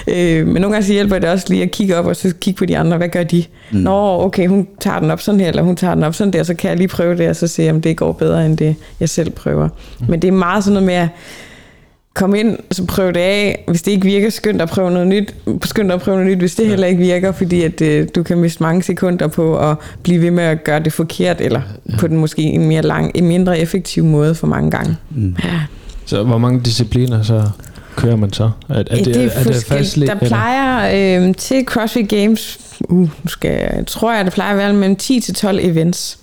øh, 0.39 0.47
men 0.47 0.61
nogle 0.61 0.73
gange 0.75 0.85
så 0.85 0.93
hjælper 0.93 1.19
det 1.19 1.29
også 1.29 1.45
lige 1.49 1.63
at 1.63 1.71
kigge 1.71 1.97
op, 1.97 2.05
og 2.05 2.15
så 2.15 2.33
kigge 2.41 2.57
på 2.57 2.65
de 2.65 2.77
andre, 2.77 2.97
hvad 2.97 3.09
gør 3.09 3.23
de? 3.23 3.43
Mm. 3.71 3.77
Nå, 3.77 4.21
okay, 4.21 4.47
hun 4.47 4.67
tager 4.79 4.99
den 4.99 5.11
op 5.11 5.21
sådan 5.21 5.39
her, 5.39 5.47
eller 5.47 5.63
hun 5.63 5.75
tager 5.75 5.95
den 5.95 6.03
op 6.03 6.15
sådan 6.15 6.33
der, 6.33 6.43
så 6.43 6.53
kan 6.53 6.69
jeg 6.69 6.77
lige 6.77 6.87
prøve 6.87 7.17
det, 7.17 7.29
og 7.29 7.35
så 7.35 7.47
se, 7.47 7.69
om 7.69 7.81
det 7.81 7.97
går 7.97 8.11
bedre, 8.11 8.45
end 8.45 8.57
det 8.57 8.75
jeg 8.99 9.09
selv 9.09 9.29
prøver. 9.29 9.69
Mm. 9.99 10.05
Men 10.09 10.21
det 10.21 10.27
er 10.27 10.31
meget 10.31 10.63
sådan 10.63 10.73
noget 10.73 10.85
med 10.85 10.93
at 10.93 11.07
kom 12.13 12.35
ind, 12.35 12.57
så 12.71 12.85
prøv 12.85 13.07
det 13.07 13.19
af. 13.19 13.63
Hvis 13.67 13.81
det 13.81 13.91
ikke 13.91 14.05
virker, 14.05 14.29
skynd 14.29 14.57
dig 14.57 14.63
at 14.63 14.69
prøve 14.69 14.91
noget 14.91 15.07
nyt. 15.07 15.35
Skynd 15.63 15.87
dig 15.87 15.95
at 15.95 16.01
prøve 16.01 16.17
noget 16.17 16.31
nyt, 16.31 16.39
hvis 16.39 16.55
det 16.55 16.67
heller 16.67 16.87
ikke 16.87 16.99
virker, 16.99 17.31
fordi 17.31 17.61
at, 17.61 17.81
øh, 17.81 18.07
du 18.15 18.23
kan 18.23 18.37
miste 18.37 18.63
mange 18.63 18.83
sekunder 18.83 19.27
på 19.27 19.57
at 19.57 19.77
blive 20.03 20.21
ved 20.21 20.31
med 20.31 20.43
at 20.43 20.63
gøre 20.63 20.79
det 20.79 20.93
forkert, 20.93 21.41
eller 21.41 21.61
på 21.99 22.07
den 22.07 22.17
måske 22.17 22.41
en 22.41 22.67
mere 22.67 22.81
lang, 22.81 23.11
en 23.15 23.27
mindre 23.27 23.59
effektiv 23.59 24.05
måde 24.05 24.35
for 24.35 24.47
mange 24.47 24.71
gange. 24.71 24.97
Mm. 25.09 25.35
Ja. 25.43 25.59
Så 26.05 26.23
hvor 26.23 26.37
mange 26.37 26.59
discipliner 26.59 27.23
så 27.23 27.43
kører 27.95 28.15
man 28.15 28.33
så? 28.33 28.51
Er, 28.69 28.73
er 28.73 28.83
det, 28.83 29.05
det 29.05 29.15
er, 29.15 29.29
er 29.39 29.43
det 29.43 29.65
fastligt, 29.67 30.11
Der 30.11 30.17
plejer 30.27 31.19
øh, 31.27 31.35
til 31.35 31.65
CrossFit 31.65 32.09
Games, 32.09 32.59
uh, 32.89 33.09
skal 33.27 33.51
jeg, 33.51 33.83
tror 33.87 34.13
jeg, 34.13 34.25
det 34.25 34.33
plejer 34.33 34.51
at 34.51 34.57
være 34.57 34.73
mellem 34.73 34.95
10 34.95 35.19
til 35.19 35.35
12 35.35 35.59
events. 35.61 36.19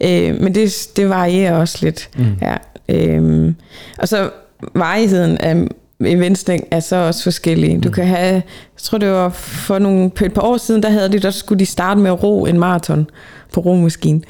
Ja. 0.00 0.30
Øh, 0.30 0.40
men 0.40 0.54
det, 0.54 0.88
det 0.96 1.08
varierer 1.08 1.56
også 1.56 1.78
lidt. 1.82 2.08
Mm. 2.16 2.24
Ja. 2.42 2.54
Øh, 2.88 3.52
og 3.98 4.08
så 4.08 4.30
varigheden 4.74 5.38
af 5.38 5.56
eventsene 6.00 6.58
er 6.70 6.80
så 6.80 6.96
også 6.96 7.22
forskellige. 7.22 7.80
Du 7.80 7.90
kan 7.90 8.06
have, 8.06 8.34
jeg 8.34 8.82
tror 8.82 8.98
det 8.98 9.10
var 9.10 9.28
for 9.28 9.78
nogle, 9.78 10.10
et 10.22 10.32
par 10.32 10.42
år 10.42 10.56
siden, 10.56 10.82
der 10.82 10.90
havde 10.90 11.12
de, 11.12 11.18
der 11.18 11.30
skulle 11.30 11.58
de 11.58 11.66
starte 11.66 12.00
med 12.00 12.10
at 12.10 12.22
ro 12.22 12.46
en 12.46 12.58
maraton 12.58 13.10
på 13.52 13.60
romaskinen. 13.60 14.24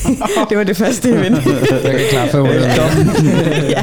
det 0.50 0.58
var 0.58 0.64
det 0.64 0.76
første 0.76 1.10
event. 1.10 1.46
jeg 1.46 1.80
kan 1.82 2.00
klare 2.10 2.28
500 2.28 2.60
ja. 3.68 3.82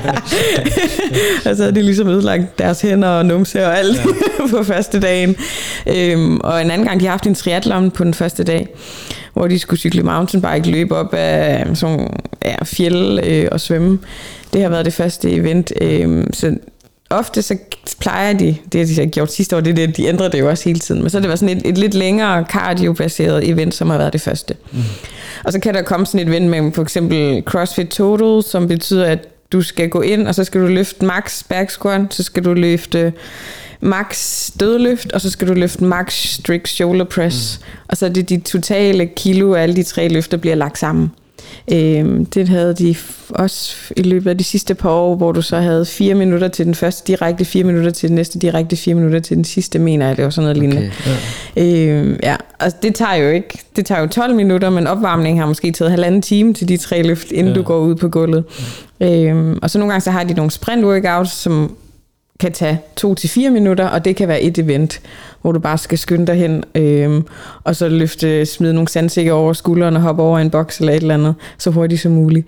Og 1.49 1.55
så 1.55 1.63
havde 1.63 1.75
de 1.75 1.81
ligesom 1.81 2.07
ødelagt 2.07 2.59
deres 2.59 2.81
hænder 2.81 3.07
og 3.07 3.25
numse 3.25 3.65
og 3.65 3.77
alt 3.77 4.01
på 4.49 4.63
første 4.63 4.99
dagen. 4.99 5.35
Øhm, 5.87 6.39
og 6.39 6.61
en 6.61 6.71
anden 6.71 6.87
gang, 6.87 6.99
de 6.99 7.05
har 7.05 7.11
haft 7.11 7.27
en 7.27 7.35
triathlon 7.35 7.91
på 7.91 8.03
den 8.03 8.13
første 8.13 8.43
dag, 8.43 8.67
hvor 9.33 9.47
de 9.47 9.59
skulle 9.59 9.79
cykle 9.79 10.03
mountainbike, 10.03 10.71
løbe 10.71 10.95
op 10.95 11.13
af 11.13 11.67
sådan 11.73 12.07
ja, 12.45 12.63
fjeld 12.63 13.19
øh, 13.25 13.47
og 13.51 13.59
svømme. 13.59 13.99
Det 14.53 14.61
har 14.61 14.69
været 14.69 14.85
det 14.85 14.93
første 14.93 15.31
event. 15.31 15.73
Øh, 15.81 16.23
så 16.33 16.55
ofte 17.11 17.41
så 17.41 17.57
plejer 17.99 18.33
de, 18.33 18.57
det 18.71 18.79
har 18.79 18.85
de 18.85 18.95
så 18.95 19.05
gjort 19.05 19.31
sidste 19.31 19.55
år, 19.55 19.59
det 19.59 19.71
er 19.71 19.87
det, 19.87 19.97
de 19.97 20.05
ændrer 20.05 20.29
det 20.29 20.39
jo 20.39 20.49
også 20.49 20.69
hele 20.69 20.79
tiden, 20.79 21.01
men 21.01 21.09
så 21.09 21.17
har 21.17 21.21
det 21.21 21.27
været 21.27 21.39
sådan 21.39 21.57
et, 21.57 21.65
et 21.65 21.77
lidt 21.77 21.93
længere 21.93 22.45
cardio-baseret 22.49 23.49
event, 23.49 23.73
som 23.73 23.89
har 23.89 23.97
været 23.97 24.13
det 24.13 24.21
første. 24.21 24.55
Mm. 24.71 24.79
Og 25.43 25.51
så 25.51 25.59
kan 25.59 25.73
der 25.73 25.81
komme 25.81 26.05
sådan 26.05 26.19
et 26.19 26.27
event 26.27 26.49
med 26.49 26.71
for 26.71 26.81
eksempel 26.81 27.43
CrossFit 27.45 27.87
Total, 27.87 28.43
som 28.51 28.67
betyder, 28.67 29.05
at 29.05 29.27
du 29.51 29.61
skal 29.61 29.89
gå 29.89 30.01
ind, 30.01 30.27
og 30.27 30.35
så 30.35 30.43
skal 30.43 30.61
du 30.61 30.67
løfte 30.67 31.05
max 31.05 31.43
back 31.43 31.69
squat, 31.69 32.01
så 32.09 32.23
skal 32.23 32.45
du 32.45 32.53
løfte 32.53 33.13
max 33.81 34.49
dødløft, 34.59 35.11
og 35.11 35.21
så 35.21 35.29
skal 35.29 35.47
du 35.47 35.53
løfte 35.53 35.83
max 35.83 36.13
strict 36.13 36.69
shoulder 36.69 37.05
press, 37.05 37.59
mm. 37.59 37.65
og 37.87 37.97
så 37.97 38.05
er 38.05 38.09
det 38.09 38.29
de 38.29 38.39
totale 38.39 39.05
kilo 39.05 39.53
af 39.53 39.61
alle 39.63 39.75
de 39.75 39.83
tre 39.83 40.07
løfter 40.07 40.37
bliver 40.37 40.55
lagt 40.55 40.77
sammen. 40.77 41.11
Øhm, 41.71 42.25
det 42.25 42.49
havde 42.49 42.73
de 42.73 42.95
også 43.29 43.75
i 43.97 44.01
løbet 44.01 44.29
af 44.29 44.37
de 44.37 44.43
sidste 44.43 44.75
par 44.75 44.89
år, 44.89 45.15
hvor 45.15 45.31
du 45.31 45.41
så 45.41 45.59
havde 45.59 45.85
fire 45.85 46.15
minutter 46.15 46.47
til 46.47 46.65
den 46.65 46.75
første 46.75 47.11
direkte, 47.11 47.45
fire 47.45 47.63
minutter 47.63 47.91
til 47.91 48.09
den 48.09 48.15
næste 48.15 48.39
direkte, 48.39 48.75
fire 48.75 48.95
minutter 48.95 49.19
til 49.19 49.37
den 49.37 49.43
sidste, 49.43 49.79
mener 49.79 50.07
jeg, 50.07 50.17
det 50.17 50.23
var 50.23 50.29
sådan 50.29 50.43
noget 50.43 50.57
lignende. 50.57 50.91
Okay, 50.99 51.11
ja. 51.55 51.95
Øhm, 51.95 52.19
ja, 52.23 52.35
altså 52.59 52.77
det 52.83 52.95
tager 52.95 53.15
jo 53.15 53.29
ikke, 53.29 53.59
det 53.75 53.85
tager 53.85 54.01
jo 54.01 54.07
12 54.07 54.35
minutter, 54.35 54.69
men 54.69 54.87
opvarmningen 54.87 55.39
har 55.39 55.47
måske 55.47 55.71
taget 55.71 55.91
halvanden 55.91 56.21
time 56.21 56.53
til 56.53 56.67
de 56.67 56.77
tre 56.77 57.01
løft, 57.01 57.31
inden 57.31 57.53
ja. 57.53 57.59
du 57.59 57.63
går 57.63 57.79
ud 57.79 57.95
på 57.95 58.09
gulvet. 58.09 58.43
Ja. 58.99 59.23
Øhm, 59.23 59.59
og 59.61 59.69
så 59.69 59.79
nogle 59.79 59.91
gange 59.91 60.03
så 60.03 60.11
har 60.11 60.23
de 60.23 60.33
nogle 60.33 60.51
sprint 60.51 60.85
workouts, 60.85 61.31
som 61.31 61.75
kan 62.39 62.51
tage 62.51 62.79
to 62.95 63.15
til 63.15 63.29
fire 63.29 63.49
minutter, 63.49 63.87
og 63.87 64.05
det 64.05 64.15
kan 64.15 64.27
være 64.27 64.41
et 64.41 64.57
event, 64.57 65.01
hvor 65.41 65.51
du 65.51 65.59
bare 65.59 65.77
skal 65.77 65.97
skynde 65.97 66.27
dig 66.27 66.35
hen, 66.35 66.63
øhm, 66.75 67.25
og 67.63 67.75
så 67.75 67.89
løfte, 67.89 68.45
smide 68.45 68.73
nogle 68.73 68.87
sandsækker 68.87 69.33
over 69.33 69.53
skulderen 69.53 69.95
og 69.95 70.01
hoppe 70.01 70.23
over 70.23 70.39
en 70.39 70.49
boks 70.49 70.79
eller 70.79 70.93
et 70.93 71.01
eller 71.01 71.13
andet, 71.13 71.35
så 71.57 71.71
hurtigt 71.71 72.01
som 72.01 72.11
muligt. 72.11 72.47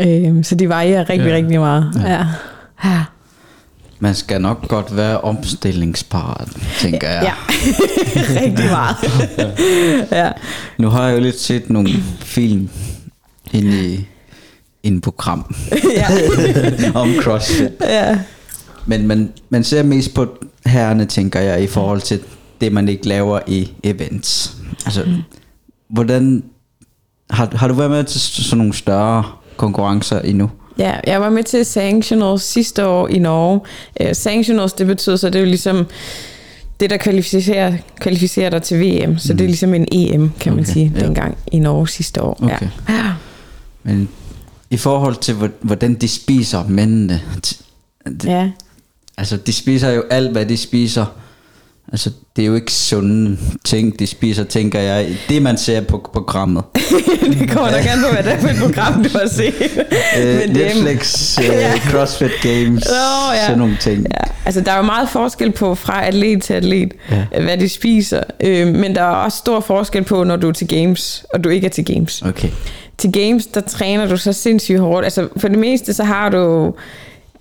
Øhm, 0.00 0.42
så 0.42 0.54
de 0.54 0.68
varierer 0.68 1.10
rigtig, 1.10 1.28
ja. 1.28 1.34
rigtig 1.34 1.60
meget. 1.60 1.92
Ja. 2.04 2.12
Ja. 2.12 2.26
ja. 2.84 3.04
Man 3.98 4.14
skal 4.14 4.40
nok 4.40 4.68
godt 4.68 4.96
være 4.96 5.20
omstillingsparat, 5.20 6.48
tænker 6.78 7.08
jeg. 7.08 7.22
Ja, 7.22 7.32
rigtig 8.40 8.64
meget. 8.70 8.96
ja. 10.22 10.30
Nu 10.78 10.88
har 10.88 11.08
jeg 11.08 11.16
jo 11.16 11.22
lidt 11.22 11.40
set 11.40 11.70
nogle 11.70 11.90
film 12.20 12.68
inde 13.52 13.84
i 13.84 14.06
en 14.82 15.00
program 15.00 15.54
om 16.94 17.14
CrossFit. 17.20 17.70
Ja. 17.80 18.18
Men 18.86 19.06
man, 19.06 19.32
man 19.50 19.64
ser 19.64 19.82
mest 19.82 20.14
på 20.14 20.26
herrene, 20.72 21.04
tænker 21.06 21.40
jeg, 21.40 21.62
i 21.62 21.66
forhold 21.66 22.00
til 22.00 22.20
det, 22.60 22.72
man 22.72 22.88
ikke 22.88 23.08
laver 23.08 23.40
i 23.46 23.72
events. 23.82 24.56
Altså, 24.84 25.02
mm. 25.06 25.22
hvordan... 25.88 26.44
Har, 27.30 27.56
har 27.56 27.68
du 27.68 27.74
været 27.74 27.90
med 27.90 28.04
til 28.04 28.20
sådan 28.20 28.58
nogle 28.58 28.74
større 28.74 29.24
konkurrencer 29.56 30.20
endnu? 30.20 30.50
Ja, 30.78 30.94
jeg 31.06 31.20
var 31.20 31.30
med 31.30 31.44
til 31.44 31.64
Sanctionals 31.64 32.42
sidste 32.42 32.86
år 32.86 33.08
i 33.08 33.18
Norge. 33.18 33.60
Uh, 34.00 34.06
Sanctionals, 34.12 34.72
det 34.72 34.86
betyder 34.86 35.16
så, 35.16 35.26
det 35.26 35.34
er 35.34 35.40
jo 35.40 35.46
ligesom 35.46 35.86
det, 36.80 36.90
der 36.90 36.96
kvalificerer, 36.96 37.76
kvalificerer 38.00 38.50
dig 38.50 38.62
til 38.62 38.80
VM. 38.80 39.18
Så 39.18 39.32
mm. 39.32 39.36
det 39.36 39.44
er 39.44 39.48
ligesom 39.48 39.74
en 39.74 39.86
EM, 39.92 40.30
kan 40.40 40.52
man 40.52 40.64
okay, 40.64 40.72
sige, 40.72 40.92
ja. 40.94 41.00
dengang 41.00 41.38
i 41.52 41.58
Norge 41.58 41.88
sidste 41.88 42.22
år. 42.22 42.38
Okay. 42.42 42.68
Ja. 42.88 43.12
Men 43.82 44.08
i 44.70 44.76
forhold 44.76 45.16
til, 45.16 45.34
hvordan 45.60 45.94
de 45.94 46.08
spiser 46.08 46.64
mændene, 46.68 47.20
det, 48.04 48.24
ja. 48.24 48.50
Altså, 49.22 49.36
de 49.36 49.52
spiser 49.52 49.90
jo 49.90 50.02
alt, 50.10 50.32
hvad 50.32 50.46
de 50.46 50.56
spiser. 50.56 51.06
Altså, 51.92 52.10
det 52.36 52.42
er 52.42 52.46
jo 52.46 52.54
ikke 52.54 52.72
sunde 52.72 53.38
ting, 53.64 53.98
de 53.98 54.06
spiser, 54.06 54.44
tænker 54.44 54.80
jeg. 54.80 55.16
Det, 55.28 55.42
man 55.42 55.58
ser 55.58 55.80
på 55.80 56.10
programmet. 56.12 56.64
det 57.38 57.50
kommer 57.50 57.70
nok 57.70 57.80
an 57.80 57.98
på, 58.06 58.12
hvad 58.12 58.22
det 58.22 58.32
er 58.32 58.40
for 58.40 58.48
et 58.48 58.56
program, 58.56 59.02
du 59.04 59.08
har 59.18 59.28
set. 59.28 59.54
uh, 60.18 60.54
Netflix, 60.54 61.38
uh, 61.38 61.44
ja. 61.44 61.78
CrossFit 61.90 62.30
Games, 62.42 62.86
oh, 62.86 63.34
ja. 63.34 63.46
sådan 63.46 63.58
nogle 63.58 63.76
ting. 63.80 64.02
Ja. 64.02 64.30
Altså, 64.44 64.60
der 64.60 64.72
er 64.72 64.76
jo 64.76 64.82
meget 64.82 65.08
forskel 65.08 65.52
på 65.52 65.74
fra 65.74 66.06
atlet 66.06 66.42
til 66.42 66.54
atlet, 66.54 66.92
ja. 67.10 67.42
hvad 67.42 67.58
de 67.58 67.68
spiser. 67.68 68.22
Uh, 68.44 68.50
men 68.50 68.94
der 68.94 69.02
er 69.02 69.06
også 69.06 69.38
stor 69.38 69.60
forskel 69.60 70.04
på, 70.04 70.24
når 70.24 70.36
du 70.36 70.48
er 70.48 70.52
til 70.52 70.68
games, 70.68 71.24
og 71.34 71.44
du 71.44 71.48
ikke 71.48 71.64
er 71.66 71.70
til 71.70 71.84
games. 71.84 72.22
Okay. 72.22 72.48
Til 72.98 73.12
games, 73.12 73.46
der 73.46 73.60
træner 73.60 74.06
du 74.06 74.16
så 74.16 74.32
sindssygt 74.32 74.78
hårdt. 74.78 75.04
Altså, 75.04 75.28
for 75.36 75.48
det 75.48 75.58
meste, 75.58 75.94
så 75.94 76.04
har 76.04 76.28
du 76.28 76.74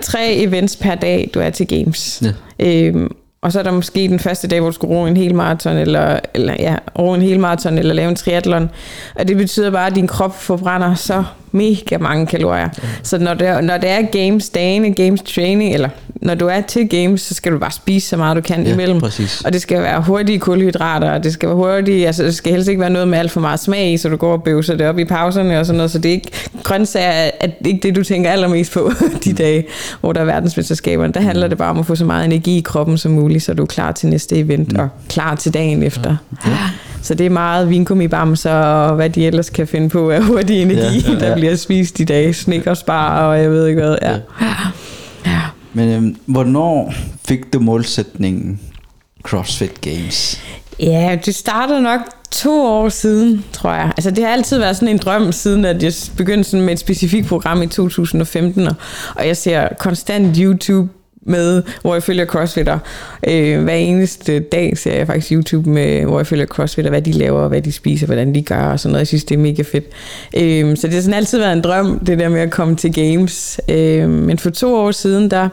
tre 0.01 0.35
events 0.35 0.75
per 0.75 0.95
dag, 0.95 1.29
du 1.33 1.39
er 1.39 1.49
til 1.49 1.67
games. 1.67 2.23
Ja. 2.59 2.67
Øhm, 2.67 3.15
og 3.41 3.51
så 3.51 3.59
er 3.59 3.63
der 3.63 3.71
måske 3.71 4.07
den 4.07 4.19
første 4.19 4.47
dag, 4.47 4.59
hvor 4.59 4.69
du 4.69 4.73
skal 4.73 4.87
ro 4.87 5.05
en 5.05 5.17
hel 5.17 5.35
maraton, 5.35 5.77
eller, 5.77 6.19
eller 6.33 6.55
ja, 6.59 6.75
ro 6.99 7.13
en 7.13 7.21
hel 7.21 7.39
maraton, 7.39 7.77
eller 7.77 7.93
lave 7.93 8.09
en 8.09 8.15
triathlon. 8.15 8.69
Og 9.15 9.27
det 9.27 9.37
betyder 9.37 9.71
bare, 9.71 9.87
at 9.87 9.95
din 9.95 10.07
krop 10.07 10.35
forbrænder 10.35 10.95
så 10.95 11.23
mega 11.51 11.97
mange 11.97 12.25
kalorier. 12.25 12.69
Så 13.03 13.17
når 13.17 13.33
det, 13.33 13.63
når 13.63 13.77
det 13.77 13.89
er 13.89 14.01
games 14.01 14.49
dagene, 14.49 14.93
games 14.93 15.21
training, 15.21 15.73
eller 15.73 15.89
når 16.21 16.35
du 16.35 16.47
er 16.47 16.61
til 16.61 16.89
games, 16.89 17.21
så 17.21 17.33
skal 17.33 17.51
du 17.51 17.57
bare 17.57 17.71
spise 17.71 18.07
så 18.09 18.17
meget 18.17 18.35
du 18.35 18.41
kan 18.41 18.65
ja, 18.65 18.73
imellem. 18.73 18.99
Præcis. 18.99 19.41
Og 19.45 19.53
det 19.53 19.61
skal 19.61 19.81
være 19.81 20.01
hurtige 20.01 20.39
kulhydrater, 20.39 21.11
og 21.11 21.23
det 21.23 21.33
skal 21.33 21.49
være 21.49 21.55
hurtige, 21.55 22.07
altså 22.07 22.23
det 22.23 22.35
skal 22.35 22.51
helst 22.51 22.69
ikke 22.69 22.81
være 22.81 22.89
noget 22.89 23.07
med 23.07 23.17
alt 23.17 23.31
for 23.31 23.41
meget 23.41 23.59
smag 23.59 23.93
i, 23.93 23.97
så 23.97 24.09
du 24.09 24.15
går 24.15 24.33
og 24.33 24.43
bøvser 24.43 24.75
det 24.75 24.87
op 24.87 24.99
i 24.99 25.05
pauserne 25.05 25.59
og 25.59 25.65
sådan 25.65 25.77
noget, 25.77 25.91
så 25.91 25.99
det 25.99 26.09
er 26.09 26.13
ikke 26.13 26.31
grøntsager, 26.63 27.31
er 27.39 27.47
ikke 27.65 27.79
det, 27.83 27.95
du 27.95 28.03
tænker 28.03 28.31
allermest 28.31 28.73
på 28.73 28.91
de 29.25 29.33
dage, 29.33 29.65
hvor 30.01 30.13
der 30.13 30.21
er 30.21 30.25
verdensmesterskaberne. 30.25 31.13
Der 31.13 31.21
handler 31.21 31.47
mm. 31.47 31.49
det 31.49 31.57
bare 31.57 31.69
om 31.69 31.79
at 31.79 31.85
få 31.85 31.95
så 31.95 32.05
meget 32.05 32.25
energi 32.25 32.57
i 32.57 32.61
kroppen 32.61 32.97
som 32.97 33.11
muligt, 33.11 33.43
så 33.43 33.53
du 33.53 33.61
er 33.61 33.67
klar 33.67 33.91
til 33.91 34.09
næste 34.09 34.35
event, 34.35 34.73
mm. 34.73 34.79
og 34.79 34.89
klar 35.09 35.35
til 35.35 35.53
dagen 35.53 35.83
efter. 35.83 36.15
Ja. 36.45 36.57
Så 37.01 37.13
det 37.13 37.25
er 37.25 37.29
meget 37.29 37.69
vingummibamser 37.69 38.53
og 38.53 38.95
hvad 38.95 39.09
de 39.09 39.25
ellers 39.27 39.49
kan 39.49 39.67
finde 39.67 39.89
på 39.89 40.09
af 40.09 40.23
hurtig 40.23 40.61
energi, 40.61 40.99
ja, 40.99 41.11
ja, 41.19 41.25
ja. 41.25 41.29
der 41.29 41.35
bliver 41.41 41.55
spist 41.55 41.99
i 41.99 42.03
dag. 42.03 42.35
Snickersbar 42.35 43.27
og 43.27 43.39
jeg 43.41 43.51
ved 43.51 43.67
ikke 43.67 43.81
hvad. 43.81 43.97
Ja. 44.01 44.11
ja. 44.11 44.55
ja. 45.25 45.41
Men 45.73 45.89
øhm, 45.89 46.15
hvornår 46.25 46.93
fik 47.25 47.53
du 47.53 47.59
målsætningen 47.59 48.59
CrossFit 49.23 49.81
Games? 49.81 50.41
Ja, 50.79 51.17
det 51.25 51.35
startede 51.35 51.81
nok 51.81 52.01
to 52.31 52.65
år 52.65 52.89
siden, 52.89 53.45
tror 53.51 53.73
jeg. 53.73 53.85
Altså 53.97 54.11
det 54.11 54.23
har 54.23 54.31
altid 54.31 54.59
været 54.59 54.75
sådan 54.75 54.87
en 54.87 54.97
drøm, 54.97 55.31
siden 55.31 55.65
at 55.65 55.83
jeg 55.83 55.93
begyndte 56.17 56.49
sådan 56.49 56.65
med 56.65 56.73
et 56.73 56.79
specifikt 56.79 57.27
program 57.27 57.61
i 57.61 57.67
2015, 57.67 58.67
og 59.15 59.27
jeg 59.27 59.37
ser 59.37 59.67
konstant 59.79 60.37
YouTube 60.37 60.89
med, 61.25 61.63
hvor 61.81 61.93
jeg 61.93 62.03
følger 62.03 62.25
crossfitter. 62.25 62.79
Øh, 63.27 63.63
hver 63.63 63.73
eneste 63.73 64.39
dag 64.39 64.77
ser 64.77 64.93
jeg 64.93 65.07
faktisk 65.07 65.31
YouTube 65.31 65.69
med, 65.69 66.05
hvor 66.05 66.19
jeg 66.19 66.27
følger 66.27 66.45
crossfitter, 66.45 66.91
hvad 66.91 67.01
de 67.01 67.11
laver, 67.11 67.47
hvad 67.47 67.61
de 67.61 67.71
spiser, 67.71 68.05
hvordan 68.05 68.35
de 68.35 68.41
gør 68.41 68.61
og 68.61 68.79
sådan 68.79 68.91
noget. 68.91 68.99
Jeg 68.99 69.07
synes, 69.07 69.23
det 69.23 69.35
er 69.35 69.39
mega 69.39 69.61
fedt. 69.61 69.85
Øh, 70.37 70.77
så 70.77 70.87
det 70.87 70.93
har 70.93 71.01
sådan 71.01 71.17
altid 71.17 71.39
været 71.39 71.53
en 71.53 71.61
drøm, 71.61 71.99
det 71.99 72.19
der 72.19 72.29
med 72.29 72.41
at 72.41 72.51
komme 72.51 72.75
til 72.75 72.93
games. 72.93 73.59
Øh, 73.69 74.09
men 74.09 74.37
for 74.37 74.49
to 74.49 74.75
år 74.75 74.91
siden, 74.91 75.31
der 75.31 75.49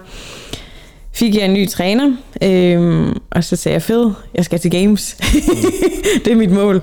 fik 1.19 1.35
jeg 1.37 1.45
en 1.45 1.53
ny 1.53 1.69
træner, 1.69 2.13
øh, 2.43 3.07
og 3.31 3.45
så 3.45 3.57
sagde 3.57 3.75
jeg, 3.75 3.83
fed, 3.83 4.11
jeg 4.35 4.45
skal 4.45 4.59
til 4.59 4.71
games. 4.71 5.17
det 6.25 6.33
er 6.33 6.37
mit 6.37 6.51
mål. 6.51 6.83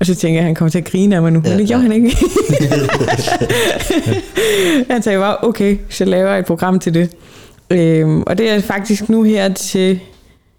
Og 0.00 0.06
så 0.06 0.14
tænkte 0.14 0.34
jeg, 0.34 0.38
at 0.38 0.44
han 0.44 0.54
kommer 0.54 0.70
til 0.70 0.78
at 0.78 0.84
grine 0.84 1.16
af 1.16 1.22
mig 1.22 1.32
nu, 1.32 1.40
men 1.40 1.58
det 1.58 1.68
gjorde 1.68 1.82
han 1.82 1.92
ikke. 1.92 2.16
han 4.90 5.02
sagde 5.02 5.18
bare, 5.18 5.36
okay, 5.42 5.76
så 5.88 6.04
laver 6.04 6.30
jeg 6.30 6.38
et 6.38 6.46
program 6.46 6.78
til 6.78 6.94
det. 6.94 7.10
Øhm, 7.72 8.22
og 8.26 8.38
det 8.38 8.50
er 8.50 8.60
faktisk 8.60 9.08
nu 9.08 9.22
her 9.22 9.54
til 9.54 10.00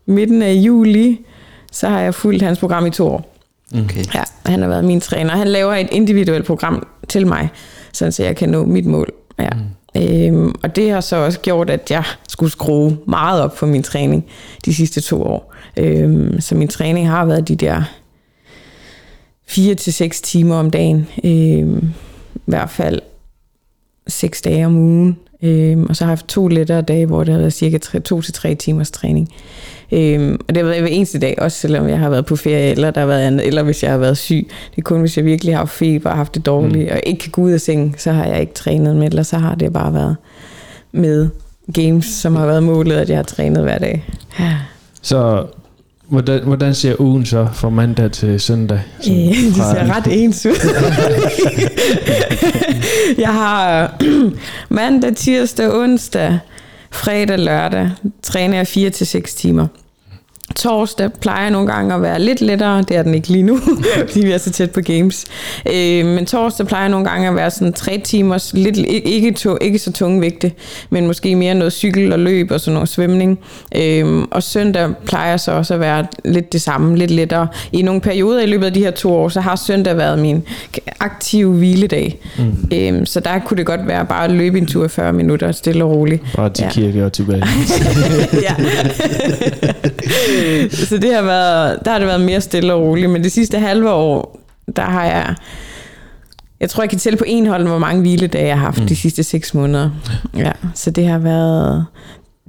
midten 0.05 0.41
af 0.41 0.53
juli, 0.53 1.25
så 1.71 1.89
har 1.89 1.99
jeg 1.99 2.15
fulgt 2.15 2.41
hans 2.41 2.59
program 2.59 2.85
i 2.85 2.89
to 2.89 3.07
år. 3.07 3.35
Okay. 3.83 4.03
Ja, 4.15 4.23
han 4.45 4.61
har 4.61 4.67
været 4.67 4.85
min 4.85 5.01
træner. 5.01 5.31
Han 5.35 5.47
laver 5.47 5.73
et 5.73 5.87
individuelt 5.91 6.45
program 6.45 6.87
til 7.09 7.27
mig, 7.27 7.49
så 7.93 8.15
jeg 8.19 8.35
kan 8.35 8.49
nå 8.49 8.65
mit 8.65 8.85
mål. 8.85 9.13
Ja. 9.39 9.49
Mm. 9.49 10.01
Øhm, 10.01 10.55
og 10.63 10.75
det 10.75 10.91
har 10.91 11.01
så 11.01 11.15
også 11.15 11.39
gjort, 11.39 11.69
at 11.69 11.91
jeg 11.91 12.03
skulle 12.27 12.51
skrue 12.51 12.97
meget 13.07 13.41
op 13.41 13.57
for 13.57 13.65
min 13.65 13.83
træning 13.83 14.25
de 14.65 14.75
sidste 14.75 15.01
to 15.01 15.23
år. 15.23 15.53
Øhm, 15.77 16.41
så 16.41 16.55
min 16.55 16.67
træning 16.67 17.09
har 17.09 17.25
været 17.25 17.47
de 17.47 17.55
der 17.55 17.83
4 19.47 19.75
til 19.75 19.93
seks 19.93 20.21
timer 20.21 20.55
om 20.55 20.71
dagen. 20.71 21.07
Øhm, 21.23 21.89
I 22.35 22.39
hvert 22.45 22.69
fald 22.69 23.01
seks 24.07 24.41
dage 24.41 24.65
om 24.65 24.75
ugen. 24.77 25.17
Øhm, 25.43 25.83
og 25.89 25.95
så 25.95 26.03
har 26.03 26.11
jeg 26.11 26.17
haft 26.17 26.27
to 26.27 26.47
lettere 26.47 26.81
dage, 26.81 27.05
hvor 27.05 27.23
det 27.23 27.33
har 27.33 27.39
været 27.39 27.53
cirka 27.53 27.77
2-3 28.13 28.53
timers 28.53 28.91
træning. 28.91 29.29
Øhm, 29.91 30.37
og 30.47 30.55
det 30.55 30.57
har 30.57 30.69
været 30.69 30.81
hver 30.81 30.89
eneste 30.89 31.19
dag, 31.19 31.35
også 31.37 31.57
selvom 31.57 31.89
jeg 31.89 31.99
har 31.99 32.09
været 32.09 32.25
på 32.25 32.35
ferie, 32.35 32.71
eller, 32.71 32.91
der 32.91 32.99
har 32.99 33.07
været 33.07 33.21
andet, 33.21 33.47
eller 33.47 33.63
hvis 33.63 33.83
jeg 33.83 33.91
har 33.91 33.97
været 33.97 34.17
syg. 34.17 34.47
Det 34.71 34.77
er 34.77 34.81
kun, 34.81 34.99
hvis 34.99 35.17
jeg 35.17 35.25
virkelig 35.25 35.57
har 35.57 35.65
feber 35.65 36.09
og 36.09 36.17
haft 36.17 36.35
det 36.35 36.45
dårligt, 36.45 36.89
mm. 36.89 36.93
og 36.93 36.99
ikke 37.05 37.19
kan 37.19 37.31
gå 37.31 37.41
ud 37.41 37.51
af 37.51 37.61
sengen, 37.61 37.95
så 37.97 38.11
har 38.11 38.25
jeg 38.25 38.41
ikke 38.41 38.53
trænet 38.53 38.95
med, 38.95 39.07
eller 39.07 39.23
så 39.23 39.37
har 39.37 39.55
det 39.55 39.73
bare 39.73 39.93
været 39.93 40.15
med 40.91 41.29
games, 41.73 42.05
som 42.05 42.35
har 42.35 42.45
været 42.45 42.63
målet, 42.63 42.95
at 42.95 43.09
jeg 43.09 43.17
har 43.17 43.23
trænet 43.23 43.63
hver 43.63 43.77
dag. 43.77 44.05
Ja. 44.39 44.57
Så 45.01 45.45
Hvordan, 46.13 46.43
hvordan 46.43 46.75
ser 46.75 47.01
ugen 47.01 47.25
så 47.25 47.47
fra 47.53 47.69
mandag 47.69 48.11
til 48.11 48.39
søndag? 48.39 48.81
Øh, 49.07 49.13
det 49.45 49.55
ser 49.55 49.95
ret 49.95 50.07
ens 50.21 50.45
ud. 50.45 50.51
jeg 53.17 53.33
har 53.33 53.93
mandag, 54.69 55.15
tirsdag, 55.15 55.73
onsdag, 55.73 56.39
fredag, 56.91 57.39
lørdag 57.39 57.89
træner 58.21 58.57
jeg 58.57 58.67
4 58.67 58.89
til 58.89 59.07
6 59.07 59.35
timer. 59.35 59.67
Torsdag 60.55 61.09
plejer 61.21 61.49
nogle 61.49 61.67
gange 61.73 61.95
at 61.95 62.01
være 62.01 62.21
lidt 62.21 62.41
lettere, 62.41 62.81
det 62.81 62.97
er 62.97 63.03
den 63.03 63.13
ikke 63.13 63.27
lige 63.27 63.43
nu, 63.43 63.59
fordi 64.07 64.25
vi 64.25 64.31
er 64.31 64.37
så 64.37 64.51
tæt 64.51 64.71
på 64.71 64.81
games. 64.81 65.25
Øh, 65.73 66.05
men 66.05 66.25
torsdag 66.25 66.67
plejer 66.67 66.87
nogle 66.87 67.09
gange 67.09 67.27
at 67.27 67.35
være 67.35 67.51
sådan 67.51 67.73
tre 67.73 68.01
timers, 68.03 68.53
lidt, 68.53 68.77
ikke, 69.05 69.31
to, 69.31 69.57
ikke 69.61 69.79
så 69.79 69.91
tunge 69.91 70.21
vægte, 70.21 70.51
men 70.89 71.07
måske 71.07 71.35
mere 71.35 71.55
noget 71.55 71.73
cykel 71.73 72.13
og 72.13 72.19
løb 72.19 72.51
og 72.51 72.59
sådan 72.59 72.73
noget 72.73 72.89
svømning. 72.89 73.39
Øh, 73.75 74.23
og 74.31 74.43
søndag 74.43 74.89
plejer 75.05 75.37
så 75.37 75.51
også 75.51 75.73
at 75.73 75.79
være 75.79 76.05
lidt 76.25 76.53
det 76.53 76.61
samme, 76.61 76.97
lidt 76.97 77.11
lettere. 77.11 77.47
I 77.71 77.81
nogle 77.81 78.01
perioder 78.01 78.41
i 78.41 78.45
løbet 78.45 78.65
af 78.65 78.73
de 78.73 78.79
her 78.79 78.91
to 78.91 79.13
år, 79.13 79.29
så 79.29 79.41
har 79.41 79.55
søndag 79.55 79.97
været 79.97 80.19
min 80.19 80.43
aktive 80.99 81.53
hviledag. 81.53 82.19
Mm. 82.37 82.77
Øh, 82.77 83.05
så 83.07 83.19
der 83.19 83.39
kunne 83.39 83.57
det 83.57 83.65
godt 83.65 83.87
være 83.87 84.05
bare 84.05 84.23
at 84.25 84.31
løbe 84.31 84.57
en 84.57 84.65
tur 84.65 84.85
i 84.85 84.87
40 84.87 85.13
minutter, 85.13 85.51
stille 85.51 85.83
og 85.83 85.91
roligt. 85.91 86.21
Bare 86.35 86.49
til 86.49 86.63
Ja. 86.63 86.69
kirke 86.69 87.05
og 87.05 87.13
tilbage. 87.13 87.43
ja. 88.47 88.55
så 90.89 90.97
det 90.97 91.13
har 91.13 91.21
været, 91.21 91.79
der 91.85 91.91
har 91.91 91.99
det 91.99 92.07
været 92.07 92.21
mere 92.21 92.41
stille 92.41 92.73
og 92.73 92.81
roligt, 92.81 93.09
men 93.09 93.23
det 93.23 93.31
sidste 93.31 93.59
halve 93.59 93.91
år, 93.91 94.39
der 94.75 94.83
har 94.83 95.05
jeg, 95.05 95.35
jeg 96.59 96.69
tror, 96.69 96.83
jeg 96.83 96.89
kan 96.89 96.99
tælle 96.99 97.17
på 97.17 97.25
en 97.27 97.47
hold, 97.47 97.67
hvor 97.67 97.77
mange 97.77 98.01
hviledage 98.01 98.47
jeg 98.47 98.57
har 98.57 98.65
haft 98.65 98.79
mm. 98.79 98.87
de 98.87 98.95
sidste 98.95 99.23
seks 99.23 99.53
måneder. 99.53 99.89
Ja, 100.37 100.51
så 100.75 100.91
det 100.91 101.07
har 101.07 101.17
været, 101.17 101.85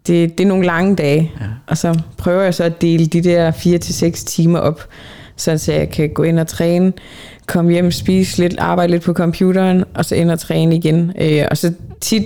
det, 0.06 0.38
det 0.38 0.44
er 0.44 0.48
nogle 0.48 0.66
lange 0.66 0.96
dage, 0.96 1.32
ja. 1.40 1.46
og 1.66 1.78
så 1.78 2.00
prøver 2.18 2.42
jeg 2.42 2.54
så 2.54 2.64
at 2.64 2.82
dele 2.82 3.06
de 3.06 3.20
der 3.20 3.50
4 3.50 3.78
til 3.78 3.94
seks 3.94 4.24
timer 4.24 4.58
op, 4.58 4.88
sådan 5.36 5.58
så 5.58 5.72
jeg 5.72 5.90
kan 5.90 6.10
gå 6.14 6.22
ind 6.22 6.38
og 6.38 6.46
træne, 6.46 6.92
komme 7.46 7.72
hjem, 7.72 7.90
spise 7.90 8.38
lidt, 8.38 8.58
arbejde 8.58 8.90
lidt 8.90 9.02
på 9.02 9.12
computeren, 9.12 9.84
og 9.94 10.04
så 10.04 10.14
ind 10.14 10.30
og 10.30 10.38
træne 10.38 10.76
igen. 10.76 11.12
Øh, 11.20 11.44
og 11.50 11.56
så 11.56 11.72
tit, 12.00 12.22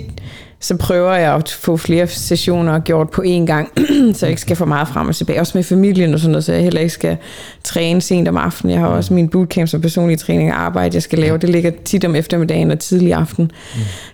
så 0.60 0.76
prøver 0.76 1.14
jeg 1.14 1.34
at 1.34 1.50
få 1.50 1.76
flere 1.76 2.06
sessioner 2.06 2.78
gjort 2.78 3.10
på 3.10 3.22
én 3.26 3.46
gang, 3.46 3.70
så 4.14 4.26
jeg 4.26 4.30
ikke 4.30 4.40
skal 4.40 4.56
få 4.56 4.64
meget 4.64 4.88
frem 4.88 5.08
og 5.08 5.16
tilbage. 5.16 5.40
Også 5.40 5.58
med 5.58 5.64
familien 5.64 6.14
og 6.14 6.20
sådan 6.20 6.30
noget, 6.32 6.44
så 6.44 6.52
jeg 6.52 6.62
heller 6.62 6.80
ikke 6.80 6.92
skal 6.92 7.16
træne 7.64 8.00
sent 8.00 8.28
om 8.28 8.36
aftenen. 8.36 8.72
Jeg 8.72 8.80
har 8.80 8.88
også 8.88 9.14
min 9.14 9.28
bootcamp 9.28 9.68
som 9.68 9.80
personlig 9.80 10.18
træning 10.18 10.52
og 10.52 10.60
arbejde, 10.60 10.94
jeg 10.94 11.02
skal 11.02 11.18
lave. 11.18 11.38
Det 11.38 11.48
ligger 11.48 11.70
tit 11.84 12.04
om 12.04 12.14
eftermiddagen 12.14 12.70
og 12.70 12.78
tidlig 12.78 13.14
aften. 13.14 13.50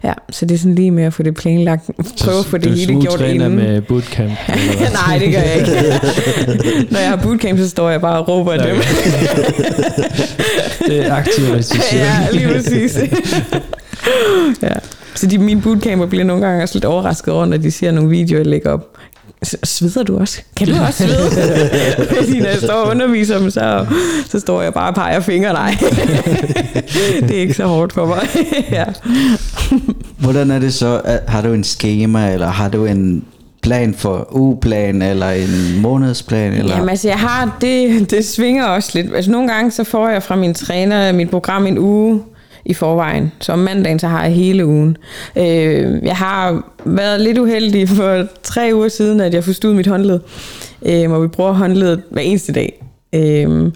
Ja, 0.05 0.13
så 0.31 0.47
det 0.47 0.55
er 0.55 0.59
sådan 0.59 0.75
lige 0.75 0.91
med 0.91 1.05
at 1.05 1.15
få 1.15 1.23
det 1.23 1.35
planlagt. 1.35 1.91
Prøve 2.25 2.39
at 2.39 2.45
få 2.45 2.59
det 2.59 2.73
hele 2.73 3.01
gjort 3.01 3.21
inden. 3.21 3.57
med 3.57 3.81
bootcamp. 3.81 4.33
Nej, 5.09 5.19
det 5.19 5.33
gør 5.33 5.41
jeg 5.41 5.57
ikke. 5.57 5.73
Når 6.93 6.99
jeg 6.99 7.09
har 7.09 7.17
bootcamp, 7.17 7.59
så 7.59 7.69
står 7.69 7.91
jeg 7.91 8.01
bare 8.01 8.19
og 8.19 8.29
råber 8.29 8.53
af 8.53 8.59
dem. 8.59 8.77
Det 10.89 11.07
er 11.07 11.15
aktiv 11.15 11.45
ja, 11.93 12.27
lige 12.33 12.49
præcis. 12.49 12.99
Ja. 14.63 14.69
Så 15.15 15.27
de, 15.27 15.39
mine 15.39 15.61
bootcamper 15.63 16.07
bliver 16.07 16.25
nogle 16.25 16.47
gange 16.47 16.63
også 16.63 16.75
lidt 16.75 16.85
overrasket 16.85 17.35
over, 17.35 17.47
når 17.47 17.57
de 17.57 17.71
ser 17.71 17.91
nogle 17.91 18.11
videoer, 18.11 18.39
jeg 18.39 18.47
lægger 18.47 18.71
op. 18.73 18.91
S- 19.47 19.57
Sveder 19.69 20.03
du 20.03 20.19
også? 20.19 20.41
Kan 20.57 20.67
du 20.69 20.75
også 20.87 21.05
svede? 21.07 21.31
Fordi 22.21 22.39
når 22.41 22.49
jeg 22.49 22.59
står 22.59 22.73
og 22.75 22.91
underviser 22.91 23.39
dem, 23.39 23.51
så, 23.51 23.87
så 24.31 24.41
står 24.41 24.63
jeg 24.63 24.75
bare 24.75 24.89
og 24.89 24.95
peger 24.95 25.21
fingre. 25.21 25.53
Nej, 25.53 25.77
det 27.21 27.31
er 27.31 27.41
ikke 27.41 27.55
så 27.55 27.67
hårdt 27.67 27.93
for 27.93 28.07
mig. 28.07 28.29
ja. 28.71 28.85
Hvordan 30.19 30.51
er 30.51 30.59
det 30.59 30.75
så? 30.75 31.01
at- 31.05 31.23
Har 31.29 31.43
du 31.43 31.53
en 31.53 31.65
schema, 31.65 32.33
eller 32.33 32.47
har 32.49 32.69
du 32.69 32.85
en 32.85 33.25
plan 33.63 33.95
for 33.95 34.29
ugeplan, 34.31 35.03
eller 35.03 35.31
en 35.31 35.81
månedsplan? 35.81 36.53
Eller? 36.53 36.75
Jamen 36.77 36.89
altså, 36.89 37.09
jeg 37.09 37.19
har, 37.19 37.57
det, 37.61 38.11
det 38.11 38.25
svinger 38.25 38.65
også 38.65 38.91
lidt. 38.95 39.15
Altså 39.17 39.31
nogle 39.31 39.49
gange, 39.49 39.71
så 39.71 39.85
får 39.85 40.09
jeg 40.09 40.23
fra 40.23 40.37
min 40.37 40.55
træner 40.55 41.13
mit 41.13 41.31
program 41.31 41.67
en 41.67 41.79
uge 41.79 42.23
i 42.65 42.75
forvejen. 42.75 43.33
Så 43.41 43.53
om 43.53 43.59
mandagen, 43.59 43.99
så 43.99 44.09
har 44.09 44.23
jeg 44.23 44.33
hele 44.33 44.67
ugen. 44.67 44.97
Øh, 45.37 45.99
jeg 46.03 46.17
har 46.17 46.63
været 46.85 47.21
lidt 47.21 47.39
uheldig 47.39 47.89
for 47.89 48.27
tre 48.43 48.71
uger 48.75 48.89
siden, 48.89 49.21
at 49.21 49.35
jeg 49.35 49.45
forstod 49.45 49.75
mit 49.75 49.87
håndled. 49.87 50.21
Øh, 50.87 51.11
og 51.11 51.23
vi 51.23 51.29
bruger 51.29 51.53
håndledet 51.53 52.03
hver 52.11 52.23
eneste 52.23 52.53
dag. 52.53 52.85
Øh, 53.13 53.73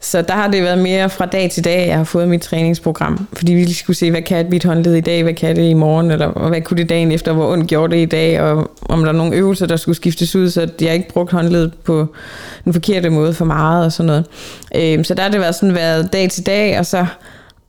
så 0.00 0.22
der 0.22 0.34
har 0.34 0.48
det 0.48 0.62
været 0.62 0.78
mere 0.78 1.10
fra 1.10 1.26
dag 1.26 1.50
til 1.50 1.64
dag, 1.64 1.88
jeg 1.88 1.96
har 1.96 2.04
fået 2.04 2.28
mit 2.28 2.42
træningsprogram. 2.42 3.28
Fordi 3.32 3.52
vi 3.52 3.60
lige 3.60 3.74
skulle 3.74 3.96
se, 3.96 4.10
hvad 4.10 4.22
kan 4.22 4.46
mit 4.50 4.64
håndled 4.64 4.94
i 4.94 5.00
dag, 5.00 5.22
hvad 5.22 5.34
kan 5.34 5.56
det 5.56 5.70
i 5.70 5.74
morgen, 5.74 6.10
eller 6.10 6.26
og 6.26 6.48
hvad 6.48 6.60
kunne 6.60 6.76
det 6.76 6.88
dagen 6.88 7.12
efter, 7.12 7.32
hvor 7.32 7.52
ondt 7.52 7.66
gjorde 7.66 7.96
det 7.96 8.02
i 8.02 8.06
dag, 8.06 8.40
og 8.40 8.70
om 8.88 9.00
der 9.00 9.08
er 9.08 9.12
nogle 9.12 9.36
øvelser, 9.36 9.66
der 9.66 9.76
skulle 9.76 9.96
skiftes 9.96 10.36
ud, 10.36 10.50
så 10.50 10.68
jeg 10.80 10.94
ikke 10.94 11.08
brugt 11.08 11.32
håndledet 11.32 11.74
på 11.84 12.06
den 12.64 12.72
forkerte 12.72 13.10
måde 13.10 13.34
for 13.34 13.44
meget 13.44 13.84
og 13.84 13.92
sådan 13.92 14.06
noget. 14.06 14.24
Øh, 14.74 15.04
så 15.04 15.14
der 15.14 15.22
har 15.22 15.30
det 15.30 15.40
været 15.40 15.54
sådan 15.54 15.74
været 15.74 16.12
dag 16.12 16.30
til 16.30 16.46
dag, 16.46 16.78
og 16.78 16.86
så 16.86 17.06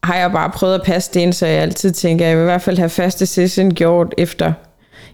har 0.04 0.16
jeg 0.16 0.32
bare 0.32 0.50
prøvet 0.50 0.76
at 0.76 0.82
passe 0.86 1.12
det 1.14 1.20
ind, 1.20 1.34
så 1.34 1.46
jeg 1.46 1.62
altid 1.62 1.92
tænker, 1.92 2.26
at 2.26 2.30
jeg 2.30 2.38
vil 2.38 2.44
i 2.44 2.46
hvert 2.46 2.62
fald 2.62 2.78
have 2.78 2.90
faste 2.90 3.26
session 3.26 3.74
gjort 3.74 4.14
efter. 4.18 4.54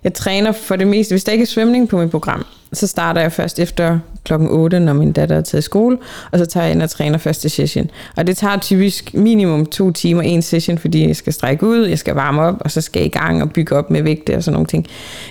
Jeg 0.04 0.14
træner 0.14 0.52
for 0.52 0.76
det 0.76 0.88
meste, 0.88 1.14
hvis 1.14 1.24
der 1.24 1.32
ikke 1.32 1.42
er 1.42 1.48
svømning 1.48 1.90
på 1.90 1.98
mit 1.98 2.12
program, 2.12 2.46
så 2.74 2.88
starter 2.88 3.22
jeg 3.22 3.32
først 3.32 3.60
efter 3.60 4.00
klokken 4.26 4.50
8, 4.52 4.80
når 4.80 4.94
min 4.94 5.12
datter 5.12 5.36
er 5.36 5.42
taget 5.42 5.62
i 5.62 5.66
skole, 5.66 5.98
og 6.32 6.40
så 6.40 6.46
tager 6.46 6.64
jeg 6.64 6.74
ind 6.74 6.82
og 6.82 6.90
træner 6.90 7.18
første 7.18 7.50
session. 7.50 7.90
Og 8.16 8.28
det 8.28 8.38
tager 8.38 8.58
typisk 8.58 9.14
minimum 9.14 9.66
to 9.66 9.92
timer 9.92 10.22
en 10.22 10.42
session, 10.42 10.78
fordi 10.78 11.08
jeg 11.08 11.16
skal 11.16 11.34
strække 11.34 11.66
ud, 11.66 11.86
jeg 11.86 12.00
skal 12.00 12.16
varme 12.16 12.42
op, 12.42 12.56
og 12.60 12.72
så 12.72 12.82
skal 12.82 13.00
jeg 13.00 13.06
i 13.06 13.10
gang 13.10 13.42
og 13.42 13.52
bygge 13.52 13.76
op 13.76 13.92
med 13.92 14.04
vægte 14.04 14.36
og 14.36 14.44
sådan 14.44 14.54
nogle 14.54 14.68
ting. 14.68 14.88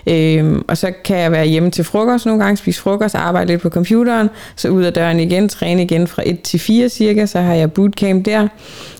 Øhm, 0.06 0.64
og 0.68 0.78
så 0.78 0.92
kan 1.04 1.18
jeg 1.18 1.32
være 1.32 1.46
hjemme 1.46 1.70
til 1.70 1.84
frokost 1.84 2.26
nogle 2.26 2.44
gange, 2.44 2.56
spise 2.56 2.80
frokost, 2.80 3.14
arbejde 3.14 3.46
lidt 3.46 3.62
på 3.62 3.68
computeren, 3.68 4.30
så 4.56 4.68
ud 4.68 4.82
af 4.82 4.92
døren 4.92 5.20
igen, 5.20 5.48
træne 5.48 5.82
igen 5.82 6.06
fra 6.06 6.22
1 6.26 6.40
til 6.40 6.60
4 6.60 6.88
cirka, 6.88 7.26
så 7.26 7.40
har 7.40 7.54
jeg 7.54 7.72
bootcamp 7.72 8.26
der. 8.26 8.48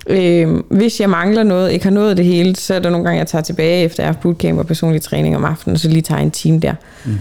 Øhm, 0.07 0.63
hvis 0.69 0.99
jeg 0.99 1.09
mangler 1.09 1.43
noget, 1.43 1.71
ikke 1.71 1.85
har 1.85 1.91
nået 1.91 2.17
det 2.17 2.25
hele, 2.25 2.55
så 2.55 2.73
er 2.73 2.79
der 2.79 2.89
nogle 2.89 3.05
gange, 3.05 3.19
jeg 3.19 3.27
tager 3.27 3.41
tilbage, 3.41 3.83
efter 3.83 4.03
jeg 4.03 4.07
har 4.07 4.13
haft 4.13 4.21
bootcamp 4.21 4.59
og 4.59 4.67
personlig 4.67 5.01
træning 5.01 5.35
om 5.35 5.45
aftenen, 5.45 5.73
og 5.73 5.79
så 5.79 5.89
lige 5.89 6.01
tager 6.01 6.21
en 6.21 6.31
time 6.31 6.59
der. 6.59 6.73
Mm. 7.05 7.19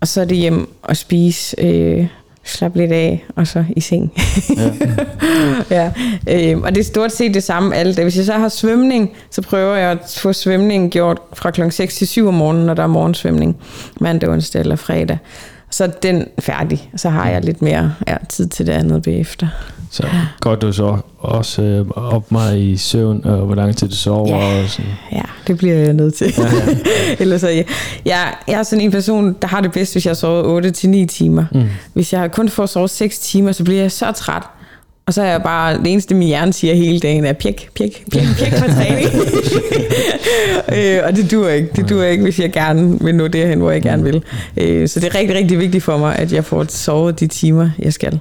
Og 0.00 0.08
så 0.08 0.20
er 0.20 0.24
det 0.24 0.36
hjem 0.36 0.68
og 0.82 0.96
spise, 0.96 1.60
øh, 1.60 2.06
slappe 2.44 2.78
lidt 2.78 2.92
af, 2.92 3.24
og 3.36 3.46
så 3.46 3.64
i 3.76 3.80
seng. 3.80 4.12
Ja. 4.56 4.72
ja. 6.28 6.52
Øh, 6.52 6.60
og 6.60 6.74
det 6.74 6.80
er 6.80 6.84
stort 6.84 7.12
set 7.12 7.34
det 7.34 7.42
samme 7.42 7.76
alle 7.76 7.94
dage. 7.94 8.04
Hvis 8.04 8.16
jeg 8.16 8.24
så 8.24 8.32
har 8.32 8.48
svømning, 8.48 9.10
så 9.30 9.42
prøver 9.42 9.76
jeg 9.76 9.90
at 9.90 10.16
få 10.18 10.32
svømning 10.32 10.90
gjort 10.90 11.18
fra 11.32 11.50
klokken 11.50 11.72
6 11.72 11.96
til 11.96 12.06
7 12.06 12.28
om 12.28 12.34
morgenen, 12.34 12.66
når 12.66 12.74
der 12.74 12.82
er 12.82 12.86
morgensvømning. 12.86 13.56
Mandag, 14.00 14.28
onsdag 14.28 14.60
eller 14.60 14.76
fredag. 14.76 15.18
Så 15.74 15.84
er 15.84 15.88
den 15.88 16.26
færdig, 16.38 16.90
så 16.96 17.08
har 17.10 17.28
jeg 17.30 17.44
lidt 17.44 17.62
mere 17.62 17.94
ja, 18.08 18.16
tid 18.28 18.46
til 18.46 18.66
det 18.66 18.72
andet 18.72 19.02
bagefter. 19.02 19.46
Så 19.90 20.06
går 20.40 20.54
du 20.54 20.72
så 20.72 20.96
også 21.18 21.62
øh, 21.62 21.86
op 21.94 22.32
meget 22.32 22.58
i 22.58 22.76
søvn, 22.76 23.24
og 23.24 23.36
hvor 23.36 23.54
lang 23.54 23.76
tid 23.76 23.88
du 23.88 23.94
sover 23.94 24.28
Ja. 24.28 24.62
og 24.62 24.68
sådan. 24.68 24.90
Ja, 25.12 25.22
det 25.46 25.58
bliver 25.58 25.74
jeg 25.74 25.92
nødt 25.92 26.14
til. 26.14 26.34
Ja, 26.38 26.42
ja. 26.44 26.76
Ellers 27.22 27.40
så, 27.40 27.48
jeg, 27.48 27.64
jeg, 28.04 28.34
jeg 28.48 28.54
er 28.58 28.62
sådan 28.62 28.80
en 28.84 28.90
person, 28.90 29.36
der 29.42 29.48
har 29.48 29.60
det 29.60 29.72
bedst, 29.72 29.94
hvis 29.94 30.06
jeg 30.06 30.16
sover 30.16 30.60
8-9 30.60 31.06
timer. 31.06 31.44
Mm. 31.52 31.64
Hvis 31.92 32.12
jeg 32.12 32.32
kun 32.32 32.48
får 32.48 32.66
sovet 32.66 32.90
6 32.90 33.18
timer, 33.18 33.52
så 33.52 33.64
bliver 33.64 33.80
jeg 33.80 33.92
så 33.92 34.12
træt. 34.12 34.42
Og 35.06 35.14
så 35.14 35.22
er 35.22 35.26
jeg 35.30 35.42
bare, 35.42 35.78
det 35.78 35.92
eneste 35.92 36.14
min 36.14 36.28
hjerne 36.28 36.52
siger 36.52 36.74
hele 36.74 37.00
dagen 37.00 37.24
er 37.24 37.32
pjek, 37.32 37.68
pjek, 37.76 38.04
pjek, 38.12 38.26
pjek 38.38 38.52
for 38.52 38.66
træning. 38.66 39.08
øh, 40.76 41.00
og 41.04 41.16
det 41.16 41.30
dur 41.30 41.48
ikke. 41.48 41.68
Det 41.76 41.88
dur 41.88 42.02
ikke, 42.02 42.22
hvis 42.22 42.38
jeg 42.38 42.52
gerne 42.52 43.00
vil 43.00 43.14
nå 43.14 43.28
derhen, 43.28 43.58
hvor 43.58 43.70
jeg 43.70 43.82
gerne 43.82 44.02
vil. 44.02 44.22
Øh, 44.56 44.88
så 44.88 45.00
det 45.00 45.06
er 45.06 45.14
rigtig, 45.18 45.36
rigtig 45.36 45.58
vigtigt 45.58 45.84
for 45.84 45.98
mig, 45.98 46.16
at 46.16 46.32
jeg 46.32 46.44
får 46.44 46.66
sovet 46.68 47.20
de 47.20 47.26
timer, 47.26 47.70
jeg 47.78 47.92
skal. 47.92 48.12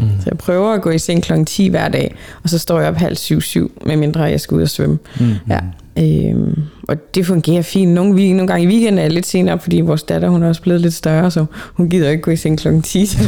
Mm. 0.00 0.08
Så 0.20 0.24
jeg 0.26 0.38
prøver 0.38 0.72
at 0.72 0.82
gå 0.82 0.90
i 0.90 0.98
seng 0.98 1.22
kl. 1.22 1.32
10 1.46 1.68
hver 1.68 1.88
dag, 1.88 2.14
og 2.42 2.50
så 2.50 2.58
står 2.58 2.80
jeg 2.80 2.88
op 2.88 2.96
halv 2.96 3.16
syv, 3.16 3.40
syv, 3.40 3.72
medmindre 3.86 4.22
jeg 4.22 4.40
skal 4.40 4.54
ud 4.54 4.62
og 4.62 4.68
svømme. 4.68 4.98
Mm. 5.20 5.34
Ja. 5.48 5.58
Øhm, 5.98 6.54
og 6.88 6.96
det 7.14 7.26
fungerer 7.26 7.62
fint. 7.62 7.92
Nogle, 7.92 8.14
week- 8.14 8.34
nogle 8.34 8.46
gange 8.46 8.64
i 8.64 8.66
weekenden 8.66 8.98
er 8.98 9.02
jeg 9.02 9.12
lidt 9.12 9.26
senere, 9.26 9.58
fordi 9.58 9.80
vores 9.80 10.02
datter 10.02 10.28
hun 10.28 10.42
er 10.42 10.48
også 10.48 10.62
blevet 10.62 10.80
lidt 10.80 10.94
større, 10.94 11.30
så 11.30 11.44
hun 11.74 11.88
gider 11.90 12.10
ikke 12.10 12.22
gå 12.22 12.30
i 12.30 12.36
seng 12.36 12.58
kl. 12.58 12.68
10, 12.84 13.06
så, 13.06 13.18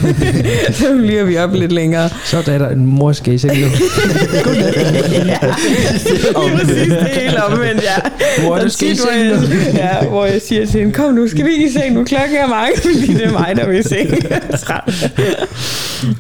så 0.73 0.97
bliver 0.97 1.25
vi 1.25 1.37
op 1.37 1.53
lidt 1.55 1.73
længere. 1.73 2.09
Så 2.25 2.37
er 2.39 2.59
der 2.59 2.69
en 2.69 2.87
mor 2.87 3.13
skal 3.13 3.35
i 3.35 3.39
seng 3.39 3.53
nu. 3.61 3.67
ja, 5.27 5.39
præcis, 6.57 6.89
det 6.89 7.01
er 7.01 7.21
helt 7.21 7.37
omvendt, 7.37 7.83
ja. 7.83 7.97
Mor, 8.45 8.59
du 8.59 8.69
skal 8.69 8.89
i 8.91 8.95
seng 8.97 9.75
ja, 9.75 10.05
hvor 10.09 10.25
jeg 10.25 10.41
siger 10.43 10.67
til 10.67 10.81
hende, 10.81 10.93
kom 10.93 11.15
nu, 11.15 11.29
skal 11.29 11.45
vi 11.47 11.51
ikke 11.53 11.67
i 11.67 11.73
seng 11.73 11.95
nu, 11.95 12.05
klokken 12.05 12.37
er 12.37 12.47
mange, 12.49 12.73
fordi 12.83 13.15
det 13.15 13.25
er 13.25 13.33
mig, 13.33 13.53
der 13.57 13.69
vil 13.69 13.79
i 13.79 13.83
seng. 13.83 14.11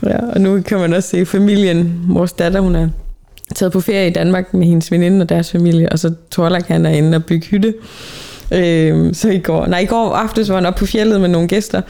Ja, 0.06 0.16
og 0.34 0.40
nu 0.40 0.60
kan 0.62 0.78
man 0.78 0.92
også 0.92 1.08
se 1.08 1.26
familien, 1.26 1.92
vores 2.08 2.32
datter, 2.32 2.60
hun 2.60 2.74
er 2.74 2.88
taget 3.54 3.72
på 3.72 3.80
ferie 3.80 4.06
i 4.06 4.12
Danmark 4.12 4.54
med 4.54 4.66
hendes 4.66 4.90
veninde 4.92 5.22
og 5.22 5.28
deres 5.28 5.50
familie, 5.50 5.92
og 5.92 5.98
så 5.98 6.14
Torlak 6.30 6.66
han 6.68 6.86
er 6.86 6.90
inde 6.90 7.16
og 7.16 7.24
bygge 7.24 7.46
hytte. 7.46 7.74
Øhm, 8.52 9.14
så 9.14 9.28
i 9.28 9.38
går, 9.38 9.66
nej, 9.66 9.78
i 9.78 9.86
går 9.86 10.14
aftes 10.14 10.48
var 10.48 10.54
han 10.54 10.66
oppe 10.66 10.78
på 10.78 10.86
fjellet 10.86 11.20
med 11.20 11.28
nogle 11.28 11.48
gæster. 11.48 11.82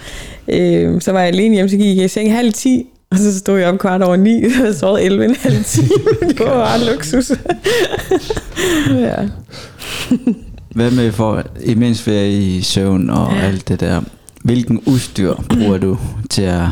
Øhm, 0.48 1.00
så 1.00 1.12
var 1.12 1.20
jeg 1.20 1.28
alene 1.28 1.54
hjemme, 1.54 1.68
så 1.68 1.76
gik 1.76 1.96
jeg 1.96 2.04
i 2.04 2.08
seng 2.08 2.32
halv 2.32 2.52
10, 2.52 2.86
og 3.10 3.18
så 3.18 3.38
stod 3.38 3.58
jeg 3.58 3.68
op 3.68 3.78
kvart 3.78 4.02
over 4.02 4.16
9, 4.16 4.44
og 4.44 4.66
jeg 4.66 4.74
sovet 4.74 5.04
11 5.04 5.24
en 5.24 5.36
halv 5.40 5.64
time. 5.64 5.88
Det 6.28 6.40
var 6.40 6.46
bare 6.46 6.84
luksus. 6.84 7.30
ja. 9.06 9.16
Hvad 10.74 10.90
med 10.90 11.12
for, 11.12 11.42
imens 11.64 12.06
vi 12.06 12.12
er 12.12 12.24
i 12.24 12.62
søvn 12.62 13.10
og 13.10 13.32
ja. 13.32 13.46
alt 13.46 13.68
det 13.68 13.80
der, 13.80 14.02
hvilken 14.42 14.80
udstyr 14.86 15.34
bruger 15.48 15.78
du 15.86 15.98
til 16.30 16.42
at 16.42 16.66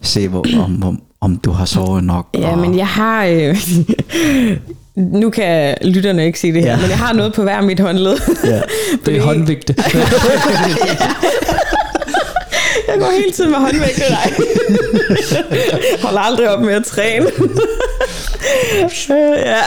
se, 0.00 0.28
hvor, 0.28 0.46
om, 0.64 0.82
om, 0.82 1.02
om 1.24 1.36
du 1.36 1.50
har 1.50 1.64
sovet 1.64 2.04
nok? 2.04 2.26
Ja, 2.34 2.50
og, 2.50 2.58
men 2.58 2.78
jeg 2.78 2.86
har... 2.86 3.24
Øh, 3.24 3.56
nu 5.22 5.30
kan 5.30 5.76
lytterne 5.82 6.26
ikke 6.26 6.40
se 6.40 6.52
det 6.52 6.62
her, 6.62 6.70
ja. 6.70 6.76
Men 6.80 6.90
jeg 6.90 6.98
har 6.98 7.12
noget 7.12 7.34
på 7.34 7.42
hver 7.42 7.60
mit 7.60 7.80
håndled. 7.80 8.16
Ja. 8.44 8.60
Det 9.06 9.16
er 9.16 9.22
håndvægte. 9.28 9.74
Jeg 12.88 12.98
går 12.98 13.10
hele 13.20 13.32
tiden 13.32 13.50
med 13.50 13.58
håndvægte, 13.58 14.00
nej. 14.10 14.32
Holder 16.02 16.20
aldrig 16.20 16.50
op 16.50 16.60
med 16.60 16.74
at 16.74 16.84
træne. 16.84 17.26
Ja. 19.08 19.60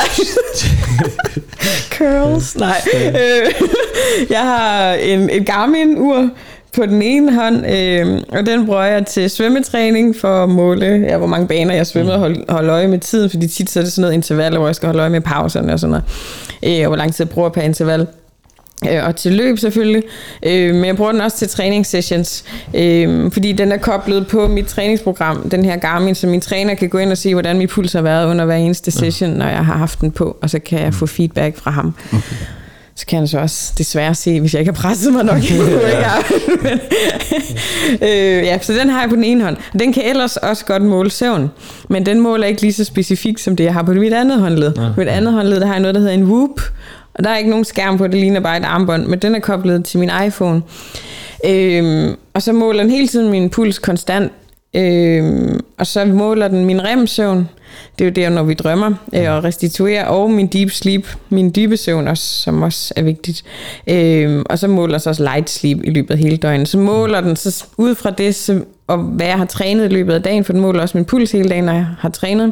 Curls, 1.92 2.56
nej. 2.56 2.82
Øh, 2.96 3.52
jeg 4.30 4.40
har 4.40 4.94
en, 4.94 5.30
et 5.30 5.46
Garmin-ur 5.46 6.30
på 6.78 6.86
den 6.86 7.02
ene 7.02 7.36
hånd, 7.36 7.66
øh, 7.66 8.22
og 8.40 8.46
den 8.46 8.66
bruger 8.66 8.84
jeg 8.84 9.06
til 9.06 9.30
svømmetræning 9.30 10.16
for 10.16 10.44
at 10.44 10.50
måle, 10.50 10.86
ja, 10.86 11.18
hvor 11.18 11.28
mange 11.28 11.48
baner 11.48 11.76
jeg 11.76 11.88
svømmer 11.88 12.14
og 12.14 12.20
holde, 12.20 12.46
holde 12.50 12.70
øje 12.70 12.88
med 12.88 13.00
tiden, 13.00 13.30
fordi 13.30 13.48
tit 13.48 13.70
så 13.70 13.80
er 13.80 13.84
det 13.84 13.92
sådan 13.92 14.02
noget 14.02 14.14
intervaller, 14.14 14.60
hvor 14.60 14.68
jeg 14.68 14.76
skal 14.76 14.88
holde 14.88 15.00
øje 15.00 15.10
med 15.10 15.22
pauserne 15.22 15.74
og 15.74 15.80
sådan 15.80 15.92
noget, 15.92 16.04
øh, 16.64 16.82
og 16.82 16.88
hvor 16.88 16.96
lang 16.96 17.14
tid 17.14 17.26
jeg 17.26 17.30
bruger 17.30 17.50
per 17.50 17.62
interval. 17.62 18.08
Øh, 18.92 19.06
og 19.06 19.16
til 19.16 19.34
løb 19.34 19.58
selvfølgelig, 19.58 20.04
øh, 20.44 20.76
men 20.76 20.86
jeg 20.86 20.96
bruger 20.96 21.12
den 21.12 21.22
også 21.22 21.38
til 21.38 21.50
træningssessions, 21.50 22.44
øh, 22.74 23.32
fordi 23.32 23.52
den 23.52 23.72
er 23.72 23.78
koblet 23.78 24.28
på 24.28 24.48
mit 24.48 24.66
træningsprogram, 24.66 25.50
den 25.50 25.66
her 25.66 25.78
Garmin, 25.78 26.16
så 26.16 26.28
min 26.28 26.42
træner 26.42 26.76
kan 26.76 26.90
gå 26.90 26.98
ind 26.98 27.12
og 27.12 27.18
se, 27.18 27.34
hvordan 27.34 27.58
min 27.58 27.68
puls 27.68 27.94
har 27.94 28.02
været 28.02 28.30
under 28.30 28.46
hver 28.46 28.56
eneste 28.56 28.92
session, 28.92 29.30
når 29.30 29.48
jeg 29.48 29.66
har 29.66 29.78
haft 29.78 30.02
den 30.02 30.12
på, 30.12 30.38
og 30.42 30.50
så 30.50 30.60
kan 30.60 30.80
jeg 30.80 30.94
få 30.94 31.06
feedback 31.06 31.58
fra 31.58 31.72
ham. 31.72 31.94
Okay. 32.14 32.57
Så 32.98 33.06
kan 33.06 33.18
han 33.18 33.28
så 33.28 33.40
også 33.40 33.74
desværre 33.78 34.16
se, 34.16 34.40
hvis 34.40 34.54
jeg 34.54 34.60
ikke 34.60 34.72
har 34.72 34.82
presset 34.82 35.14
mig 35.14 35.24
nok. 35.26 35.42
ja. 36.06 36.12
Øh, 38.02 38.44
ja, 38.44 38.60
så 38.62 38.74
den 38.74 38.90
har 38.90 39.02
jeg 39.02 39.10
på 39.10 39.16
den 39.16 39.24
ene 39.24 39.44
hånd. 39.44 39.58
Den 39.80 39.94
kan 39.94 40.04
ellers 40.06 40.38
også 40.38 40.66
godt 40.66 40.84
måle 40.84 41.12
søvn, 41.12 41.52
men 41.90 42.06
den 42.06 42.20
måler 42.20 42.48
ikke 42.48 42.62
lige 42.62 42.74
så 42.74 42.84
specifikt 42.84 43.40
som 43.40 43.56
det, 43.56 43.64
jeg 43.64 43.74
har 43.74 43.84
på 43.84 43.94
mit 43.94 44.14
andet 44.14 44.40
håndled. 44.40 44.74
Ja. 44.78 44.90
Mit 44.98 45.08
andet 45.08 45.34
håndled, 45.34 45.60
der 45.60 45.66
har 45.66 45.74
jeg 45.74 45.82
noget, 45.82 45.96
der 45.96 46.02
hedder 46.02 46.14
en 46.14 46.24
Whoop, 46.24 46.62
og 47.14 47.24
der 47.24 47.30
er 47.30 47.38
ikke 47.38 47.50
nogen 47.50 47.66
skærm 47.66 47.98
på, 47.98 48.08
det 48.08 48.16
ligner 48.16 48.40
bare 48.40 48.58
et 48.58 48.64
armbånd, 48.64 49.06
men 49.06 49.20
den 49.20 49.36
er 49.36 49.40
koblet 49.40 49.86
til 49.86 50.00
min 50.00 50.12
iPhone. 50.28 50.62
Øhm, 51.46 52.16
og 52.34 52.42
så 52.42 52.54
måler 52.54 52.84
den 52.84 52.92
hele 52.92 53.08
tiden 53.08 53.32
min 53.32 53.50
puls 53.50 53.80
konstant, 53.80 54.32
øhm, 54.74 55.60
og 55.78 55.88
så 55.88 56.06
måler 56.06 56.48
den 56.48 56.66
min 56.66 56.84
remsøvn, 56.84 57.50
det 58.00 58.06
er 58.06 58.10
jo 58.10 58.14
der, 58.14 58.30
når 58.30 58.44
vi 58.44 58.54
drømmer, 58.54 58.94
øh, 59.14 59.32
og 59.32 59.44
restituerer, 59.44 60.06
og 60.06 60.32
min 60.32 60.48
deep 60.48 60.72
sleep, 60.72 61.08
min 61.30 61.54
dybe 61.56 61.78
søvn 61.78 62.08
også, 62.08 62.24
som 62.24 62.62
også 62.62 62.94
er 62.96 63.02
vigtigt. 63.02 63.44
Øhm, 63.88 64.44
og 64.50 64.60
så 64.60 64.68
måler 64.68 64.98
så 64.98 65.10
også 65.10 65.24
light 65.24 65.50
sleep 65.50 65.80
i 65.84 65.90
løbet 65.90 66.12
af 66.12 66.18
hele 66.18 66.38
døgnet. 66.38 66.68
Så 66.68 66.78
måler 66.78 67.22
den, 67.22 67.36
så 67.36 67.66
ud 67.78 67.96
fra 67.96 68.10
det, 68.10 68.36
så, 68.36 68.62
og 68.88 68.98
hvad 68.98 69.26
jeg 69.26 69.38
har 69.38 69.46
trænet 69.46 69.86
i 69.86 69.94
løbet 69.94 70.14
af 70.14 70.24
dagen, 70.24 70.44
for 70.44 70.54
den 70.54 70.62
måler 70.62 70.82
også 70.82 70.98
min 70.98 71.06
puls 71.06 71.32
hele 71.32 71.50
dagen, 71.50 71.64
når 71.64 71.74
jeg 71.74 71.88
har 72.00 72.10
trænet, 72.10 72.52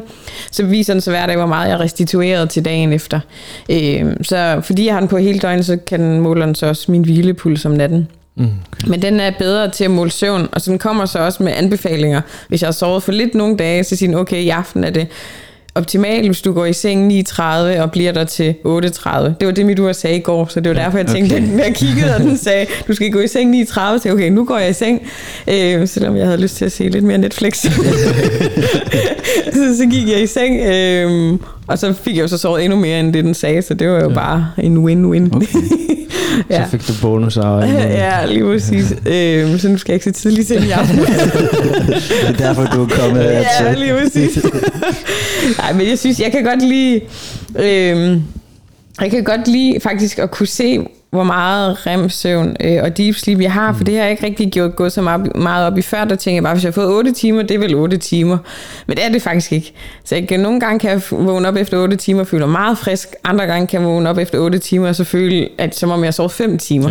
så 0.50 0.64
viser 0.64 0.94
den 0.94 1.00
så 1.00 1.10
hver 1.10 1.26
dag, 1.26 1.36
hvor 1.36 1.46
meget 1.46 1.70
jeg 1.70 1.80
restitueret 1.80 2.50
til 2.50 2.64
dagen 2.64 2.92
efter. 2.92 3.20
Øhm, 3.70 4.24
så 4.24 4.60
fordi 4.64 4.86
jeg 4.86 4.94
har 4.94 5.00
den 5.00 5.08
på 5.08 5.16
hele 5.16 5.38
døgnet, 5.38 5.66
så 5.66 5.76
kan 5.76 6.00
den 6.00 6.20
måle 6.20 6.42
den 6.42 6.54
så 6.54 6.66
også 6.66 6.92
min 6.92 7.02
hvilepuls 7.02 7.64
om 7.66 7.72
natten. 7.72 8.08
Mm, 8.36 8.44
okay. 8.44 8.88
Men 8.88 9.02
den 9.02 9.20
er 9.20 9.30
bedre 9.38 9.70
til 9.70 9.84
at 9.84 9.90
måle 9.90 10.10
søvn, 10.10 10.48
og 10.52 10.60
så 10.60 10.70
den 10.70 10.78
kommer 10.78 11.06
så 11.06 11.18
også 11.18 11.42
med 11.42 11.52
anbefalinger. 11.56 12.20
Hvis 12.48 12.62
jeg 12.62 12.66
har 12.66 12.72
sovet 12.72 13.02
for 13.02 13.12
lidt 13.12 13.34
nogle 13.34 13.56
dage, 13.56 13.84
så 13.84 13.96
siger 13.96 14.08
den, 14.10 14.18
okay, 14.18 14.42
i 14.42 14.48
aften 14.48 14.84
er 14.84 14.90
det 14.90 15.06
optimalt, 15.76 16.26
hvis 16.26 16.42
du 16.42 16.52
går 16.52 16.64
i 16.66 16.72
seng 16.72 17.12
9.30 17.12 17.42
og 17.80 17.90
bliver 17.90 18.12
der 18.12 18.24
til 18.24 18.54
8.30. 18.66 18.68
Det 19.20 19.46
var 19.46 19.50
det, 19.50 19.66
mit 19.66 19.78
ur 19.78 19.92
sagde 19.92 20.16
i 20.16 20.20
går, 20.20 20.46
så 20.46 20.60
det 20.60 20.68
var 20.68 20.82
derfor, 20.82 20.98
jeg 20.98 21.06
tænkte, 21.06 21.34
okay. 21.34 21.58
at 21.58 21.66
jeg 21.66 21.74
kiggede, 21.74 22.14
og 22.14 22.20
den 22.20 22.36
sagde, 22.36 22.66
du 22.88 22.94
skal 22.94 23.12
gå 23.12 23.20
i 23.20 23.28
seng 23.28 23.62
9.30, 23.62 23.64
så 23.74 24.00
okay, 24.12 24.30
nu 24.30 24.44
går 24.44 24.58
jeg 24.58 24.70
i 24.70 24.72
seng, 24.72 25.02
øh, 25.48 25.88
selvom 25.88 26.16
jeg 26.16 26.26
havde 26.26 26.40
lyst 26.40 26.56
til 26.56 26.64
at 26.64 26.72
se 26.72 26.88
lidt 26.88 27.04
mere 27.04 27.18
Netflix. 27.18 27.56
så, 29.54 29.76
så 29.78 29.86
gik 29.90 30.08
jeg 30.08 30.22
i 30.22 30.26
seng, 30.26 30.60
øh, 30.60 31.38
og 31.66 31.78
så 31.78 31.92
fik 31.92 32.16
jeg 32.16 32.22
jo 32.22 32.28
så 32.28 32.38
sovet 32.38 32.64
endnu 32.64 32.78
mere, 32.78 33.00
end 33.00 33.12
det 33.12 33.24
den 33.24 33.34
sagde, 33.34 33.62
så 33.62 33.74
det 33.74 33.88
var 33.88 34.00
jo 34.02 34.08
ja. 34.08 34.14
bare 34.14 34.46
en 34.58 34.76
win-win. 34.76 35.36
Okay. 35.36 35.46
ja. 36.50 36.64
Så 36.64 36.70
fik 36.70 36.88
du 36.88 36.92
bonus 37.02 37.36
af 37.36 37.68
Ja, 37.72 38.26
lige 38.26 38.44
præcis. 38.44 38.94
øhm, 39.06 39.58
så 39.58 39.68
nu 39.68 39.78
skal 39.78 39.92
jeg 39.92 39.94
ikke 39.94 40.18
så 40.18 40.22
tidligt 40.22 40.46
til 40.48 40.68
i 40.68 40.70
aften. 40.70 40.98
det 40.98 42.28
er 42.28 42.32
derfor, 42.32 42.64
du 42.64 42.82
er 42.84 42.88
kommet 42.88 43.22
her 43.22 43.44
til. 43.58 43.66
Ja, 43.66 43.74
lige 43.74 43.94
præcis. 43.94 44.44
Nej, 45.58 45.72
men 45.72 45.88
jeg 45.88 45.98
synes, 45.98 46.20
jeg 46.20 46.32
kan 46.32 46.44
godt 46.44 46.62
lide... 46.62 47.00
Øhm, 47.58 48.22
jeg 49.00 49.10
kan 49.10 49.24
godt 49.24 49.48
lide 49.48 49.80
faktisk 49.80 50.18
at 50.18 50.30
kunne 50.30 50.46
se, 50.46 50.78
hvor 51.16 51.24
meget 51.24 51.86
remsøvn 51.86 52.56
øh, 52.60 52.78
og 52.82 52.96
deep 52.96 53.14
sleep 53.14 53.40
jeg 53.40 53.52
har, 53.52 53.72
for 53.72 53.84
det 53.84 53.94
har 53.94 54.02
jeg 54.02 54.10
ikke 54.10 54.26
rigtig 54.26 54.52
gjort 54.52 54.76
gået 54.76 54.92
så 54.92 55.02
meget, 55.02 55.36
meget 55.36 55.66
op 55.66 55.78
i 55.78 55.82
før, 55.82 56.04
der 56.04 56.14
tænker 56.14 56.36
jeg 56.36 56.42
bare, 56.42 56.54
hvis 56.54 56.64
jeg 56.64 56.68
har 56.68 56.72
fået 56.72 56.88
8 56.88 57.12
timer, 57.12 57.42
det 57.42 57.54
er 57.54 57.58
vel 57.58 57.74
8 57.74 57.96
timer. 57.96 58.38
Men 58.86 58.96
det 58.96 59.04
er 59.04 59.08
det 59.08 59.22
faktisk 59.22 59.52
ikke. 59.52 59.72
Så 60.04 60.14
jeg 60.14 60.28
kan, 60.28 60.40
nogle 60.40 60.60
gange 60.60 60.78
kan 60.78 60.90
jeg 60.90 61.02
vågne 61.10 61.48
op 61.48 61.56
efter 61.56 61.78
8 61.78 61.96
timer 61.96 62.20
og 62.20 62.26
føle 62.26 62.40
mig 62.40 62.52
meget 62.52 62.78
frisk, 62.78 63.08
andre 63.24 63.46
gange 63.46 63.66
kan 63.66 63.80
jeg 63.80 63.88
vågne 63.88 64.10
op 64.10 64.18
efter 64.18 64.38
8 64.38 64.58
timer 64.58 64.88
og 64.88 64.96
så 64.96 65.04
føle, 65.04 65.48
at 65.58 65.76
som 65.76 65.90
om 65.90 66.04
jeg 66.04 66.14
sovet 66.14 66.32
5 66.32 66.58
timer. 66.58 66.90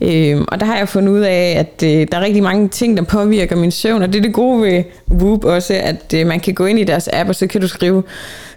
Ja. 0.00 0.30
Øhm, 0.32 0.44
og 0.48 0.60
der 0.60 0.66
har 0.66 0.76
jeg 0.76 0.88
fundet 0.88 1.12
ud 1.12 1.20
af, 1.20 1.56
at 1.58 1.82
øh, 1.88 2.06
der 2.12 2.18
er 2.18 2.22
rigtig 2.22 2.42
mange 2.42 2.68
ting, 2.68 2.96
der 2.96 3.02
påvirker 3.02 3.56
min 3.56 3.70
søvn, 3.70 4.02
og 4.02 4.12
det 4.12 4.18
er 4.18 4.22
det 4.22 4.32
gode 4.32 4.62
ved 4.62 4.82
Whoop 5.10 5.44
også, 5.44 5.74
at 5.74 6.14
øh, 6.14 6.26
man 6.26 6.40
kan 6.40 6.54
gå 6.54 6.66
ind 6.66 6.78
i 6.78 6.84
deres 6.84 7.08
app, 7.12 7.28
og 7.28 7.34
så 7.34 7.46
kan 7.46 7.60
du 7.60 7.68
skrive, 7.68 8.02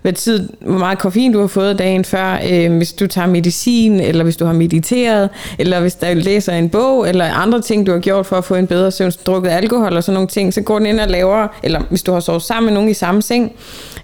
hvad 0.04 0.14
tid, 0.14 0.50
hvor 0.60 0.78
meget 0.78 1.00
koffein 1.00 1.34
du 1.34 1.40
har 1.40 1.48
fået 1.48 1.80
dagen 1.80 2.06
før, 2.06 2.40
øh, 2.52 2.78
hvis 2.78 2.94
du 2.94 3.08
tager 3.08 3.28
medicin, 3.28 4.00
eller 4.00 4.24
hvis 4.24 4.38
du 4.38 4.46
har 4.46 4.54
mediteret, 4.54 5.30
eller 5.60 5.80
hvis 5.80 5.96
du 5.96 6.06
læser 6.14 6.54
en 6.54 6.70
bog, 6.70 7.10
eller 7.10 7.26
andre 7.26 7.62
ting, 7.62 7.88
du 7.88 7.92
har 7.92 8.00
gjort 8.00 8.26
for 8.26 8.36
at 8.36 8.46
få 8.46 8.56
en 8.56 8.68
bedre 8.68 8.92
søvn, 8.92 9.12
drukket 9.26 9.50
alkohol 9.50 9.98
og 9.98 10.04
sådan 10.04 10.14
nogle 10.14 10.28
ting, 10.28 10.54
så 10.54 10.62
går 10.62 10.80
den 10.80 10.88
ind 10.88 11.00
og 11.00 11.10
laver, 11.10 11.48
eller 11.64 11.82
hvis 11.90 12.04
du 12.04 12.12
har 12.12 12.20
sovet 12.20 12.42
sammen 12.42 12.66
med 12.66 12.74
nogen 12.74 12.90
i 12.90 12.94
samme 12.94 13.22
seng, 13.22 13.52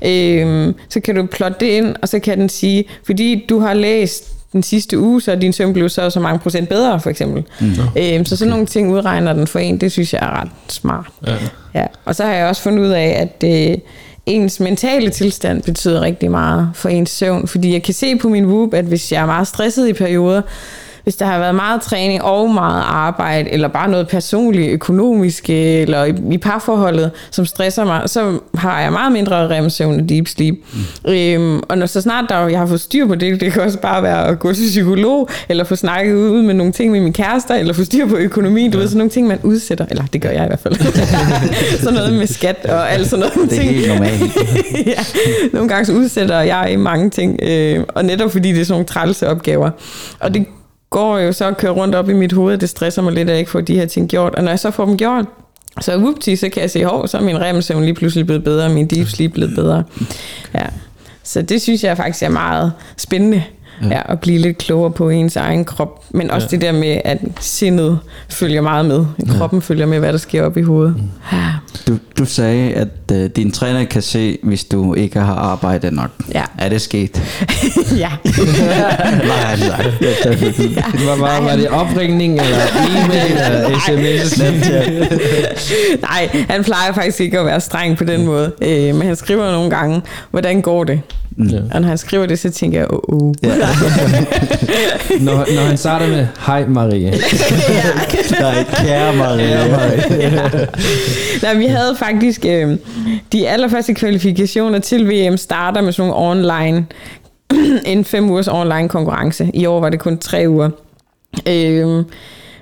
øh, 0.05 0.73
så 0.89 0.99
kan 0.99 1.15
du 1.15 1.25
plotte 1.25 1.57
det 1.59 1.71
ind, 1.71 1.95
og 2.01 2.09
så 2.09 2.19
kan 2.19 2.39
den 2.39 2.49
sige, 2.49 2.83
fordi 3.05 3.45
du 3.49 3.59
har 3.59 3.73
læst 3.73 4.23
den 4.53 4.63
sidste 4.63 4.99
uge, 4.99 5.21
så 5.21 5.31
er 5.31 5.35
din 5.35 5.53
søvn 5.53 5.73
blevet 5.73 5.91
så, 5.91 6.09
så 6.09 6.19
mange 6.19 6.39
procent 6.39 6.69
bedre, 6.69 6.99
for 6.99 7.09
eksempel. 7.09 7.43
Mm. 7.59 7.71
Øhm, 7.97 8.25
så 8.25 8.37
sådan 8.37 8.49
nogle 8.49 8.65
ting 8.65 8.91
udregner 8.91 9.33
den 9.33 9.47
for 9.47 9.59
en, 9.59 9.77
det 9.77 9.91
synes 9.91 10.13
jeg 10.13 10.19
er 10.21 10.41
ret 10.41 10.49
smart. 10.67 11.05
Ja. 11.27 11.35
Ja. 11.75 11.85
Og 12.05 12.15
så 12.15 12.23
har 12.23 12.33
jeg 12.33 12.47
også 12.47 12.61
fundet 12.61 12.83
ud 12.83 12.89
af, 12.89 13.29
at 13.41 13.49
øh, 13.71 13.77
ens 14.29 14.59
mentale 14.59 15.09
tilstand 15.09 15.63
betyder 15.63 16.01
rigtig 16.01 16.31
meget 16.31 16.69
for 16.73 16.89
ens 16.89 17.09
søvn, 17.09 17.47
fordi 17.47 17.73
jeg 17.73 17.83
kan 17.83 17.93
se 17.93 18.15
på 18.15 18.29
min 18.29 18.45
Whoop, 18.45 18.73
at 18.73 18.85
hvis 18.85 19.11
jeg 19.11 19.21
er 19.21 19.25
meget 19.25 19.47
stresset 19.47 19.87
i 19.87 19.93
perioder, 19.93 20.41
hvis 21.09 21.15
der 21.15 21.25
har 21.25 21.39
været 21.39 21.55
meget 21.55 21.81
træning 21.81 22.21
og 22.21 22.49
meget 22.49 22.83
arbejde, 22.85 23.49
eller 23.49 23.67
bare 23.67 23.89
noget 23.89 24.07
personligt, 24.07 24.71
økonomisk, 24.71 25.49
eller 25.49 26.03
i, 26.03 26.13
i 26.31 26.37
parforholdet, 26.37 27.11
som 27.31 27.45
stresser 27.45 27.85
mig, 27.85 28.01
så 28.05 28.39
har 28.55 28.81
jeg 28.81 28.91
meget 28.91 29.11
mindre 29.11 29.49
remsøvn 29.49 29.99
og 29.99 30.09
deep 30.09 30.27
sleep. 30.27 30.55
Mm. 31.05 31.11
Øhm, 31.11 31.61
og 31.69 31.77
når 31.77 31.85
så 31.85 32.01
snart 32.01 32.25
der, 32.29 32.47
jeg 32.47 32.59
har 32.59 32.65
fået 32.65 32.81
styr 32.81 33.07
på 33.07 33.15
det, 33.15 33.41
det 33.41 33.53
kan 33.53 33.61
også 33.61 33.79
bare 33.79 34.03
være 34.03 34.27
at 34.27 34.39
gå 34.39 34.53
til 34.53 34.61
psykolog, 34.67 35.29
eller 35.49 35.63
få 35.63 35.75
snakket 35.75 36.13
ud 36.13 36.41
med 36.41 36.53
nogle 36.53 36.71
ting 36.71 36.91
med 36.91 37.01
min 37.01 37.13
kæreste, 37.13 37.59
eller 37.59 37.73
få 37.73 37.83
styr 37.83 38.07
på 38.07 38.15
økonomi, 38.15 38.67
du 38.67 38.77
ja. 38.77 38.81
ved, 38.81 38.87
sådan 38.87 38.97
nogle 38.97 39.11
ting, 39.11 39.27
man 39.27 39.39
udsætter, 39.43 39.85
eller 39.89 40.03
det 40.13 40.21
gør 40.21 40.29
jeg 40.29 40.43
i 40.43 40.47
hvert 40.47 40.59
fald. 40.59 40.75
sådan 41.83 41.93
noget 41.93 42.13
med 42.13 42.27
skat 42.27 42.65
og 42.65 42.91
alt 42.91 43.07
sådan 43.07 43.19
noget. 43.19 43.51
Det 43.51 43.57
er 43.57 43.61
ting. 43.61 43.75
helt 43.75 43.87
normalt. 43.87 44.21
ja, 44.93 45.03
nogle 45.53 45.69
gange 45.69 45.85
så 45.85 45.93
udsætter 45.93 46.39
jeg 46.39 46.69
i 46.71 46.75
mange 46.75 47.09
ting, 47.09 47.39
øh, 47.43 47.83
og 47.87 48.05
netop 48.05 48.31
fordi 48.31 48.51
det 48.51 48.61
er 48.61 48.65
sådan 48.65 48.73
nogle 48.73 48.85
trælse 48.85 49.27
opgaver. 49.27 49.69
Og 50.19 50.33
det 50.33 50.45
går 50.89 51.17
jo 51.17 51.31
så 51.31 51.45
og 51.45 51.57
kører 51.57 51.71
rundt 51.71 51.95
op 51.95 52.09
i 52.09 52.13
mit 52.13 52.31
hoved, 52.33 52.57
det 52.57 52.69
stresser 52.69 53.01
mig 53.01 53.13
lidt, 53.13 53.29
at 53.29 53.31
jeg 53.31 53.39
ikke 53.39 53.51
får 53.51 53.61
de 53.61 53.75
her 53.75 53.85
ting 53.85 54.09
gjort. 54.09 54.35
Og 54.35 54.43
når 54.43 54.51
jeg 54.51 54.59
så 54.59 54.71
får 54.71 54.85
dem 54.85 54.97
gjort, 54.97 55.25
så 55.81 55.97
whoopty, 55.97 56.35
så 56.35 56.49
kan 56.49 56.61
jeg 56.61 56.71
se, 56.71 56.85
hov, 56.85 57.07
så 57.07 57.17
er 57.17 57.21
min 57.21 57.41
remsøvn 57.41 57.83
lige 57.83 57.93
pludselig 57.93 58.25
blevet 58.25 58.43
bedre, 58.43 58.65
og 58.65 58.71
min 58.71 58.87
deep 58.87 59.07
sleep 59.07 59.33
blevet 59.33 59.55
bedre. 59.55 59.83
Ja. 60.53 60.65
Så 61.23 61.41
det 61.41 61.61
synes 61.61 61.83
jeg 61.83 61.97
faktisk 61.97 62.23
er 62.23 62.29
meget 62.29 62.71
spændende 62.97 63.43
ja. 63.81 63.87
Ja, 63.87 64.01
at 64.05 64.19
blive 64.19 64.37
lidt 64.37 64.57
klogere 64.57 64.91
på 64.91 65.09
ens 65.09 65.35
egen 65.35 65.65
krop. 65.65 66.05
Men 66.09 66.31
også 66.31 66.47
ja. 66.51 66.57
det 66.57 66.61
der 66.61 66.71
med, 66.71 67.01
at 67.05 67.19
sindet 67.39 67.99
følger 68.29 68.61
meget 68.61 68.85
med. 68.85 69.05
Kroppen 69.37 69.59
ja. 69.59 69.63
følger 69.63 69.85
med, 69.85 69.99
hvad 69.99 70.11
der 70.11 70.19
sker 70.19 70.43
op 70.43 70.57
i 70.57 70.61
hovedet. 70.61 70.95
Mm. 70.97 71.37
Du, 71.87 71.97
du 72.17 72.25
sagde, 72.25 72.73
at 72.73 72.87
uh, 73.11 73.25
din 73.25 73.51
træner 73.51 73.83
kan 73.83 74.01
se, 74.01 74.37
hvis 74.43 74.63
du 74.63 74.93
ikke 74.93 75.19
har 75.19 75.33
arbejdet 75.35 75.93
nok. 75.93 76.09
Ja. 76.33 76.43
Er 76.57 76.69
det 76.69 76.81
sket? 76.81 77.21
ja. 78.03 78.09
Nej, 79.27 79.55
nej. 79.67 79.85
Var, 81.05 81.15
var, 81.15 81.41
var 81.41 81.55
det 81.55 81.69
opringning, 81.69 82.39
eller 82.39 82.57
e-mail, 83.03 83.31
eller 83.31 83.79
sms? 83.79 84.41
nej, 86.01 86.45
han 86.49 86.63
plejer 86.63 86.93
faktisk 86.93 87.19
ikke 87.19 87.39
at 87.39 87.45
være 87.45 87.61
streng 87.61 87.97
på 87.97 88.03
den 88.03 88.25
måde. 88.25 88.51
Øh, 88.61 88.95
men 88.95 89.01
han 89.07 89.15
skriver 89.15 89.51
nogle 89.51 89.69
gange, 89.69 90.01
hvordan 90.31 90.61
går 90.61 90.83
det? 90.83 91.01
Mm. 91.37 91.49
Og 91.73 91.81
når 91.81 91.87
han 91.87 91.97
skriver 91.97 92.25
det, 92.25 92.39
så 92.39 92.49
tænker 92.51 92.79
jeg, 92.79 92.87
oh, 92.93 93.21
oh. 93.21 93.33
Ja. 93.43 93.55
når, 95.19 95.55
når 95.55 95.61
han 95.61 95.77
starter 95.77 96.07
med, 96.07 96.27
hej 96.45 96.65
Marie. 96.67 97.11
Nej, 98.39 98.65
kære 98.73 99.15
Marie. 99.15 99.47
Ja, 99.47 99.71
Marie. 99.71 100.03
ja. 100.09 100.49
Nej, 101.41 101.53
vi 101.59 101.65
havde 101.65 101.95
faktisk 101.95 102.45
øh, 102.45 102.77
de 103.31 103.49
allerførste 103.49 103.93
kvalifikationer 103.93 104.79
til 104.79 105.09
VM 105.09 105.37
starter 105.37 105.81
med 105.81 105.91
sådan 105.91 106.11
nogle 106.11 106.29
online, 106.29 106.85
en 107.93 108.05
fem 108.05 108.29
ugers 108.29 108.47
online 108.47 108.89
konkurrence. 108.89 109.51
I 109.53 109.65
år 109.65 109.79
var 109.79 109.89
det 109.89 109.99
kun 109.99 110.17
tre 110.17 110.45
uger. 110.47 110.69
Øh, 111.47 112.05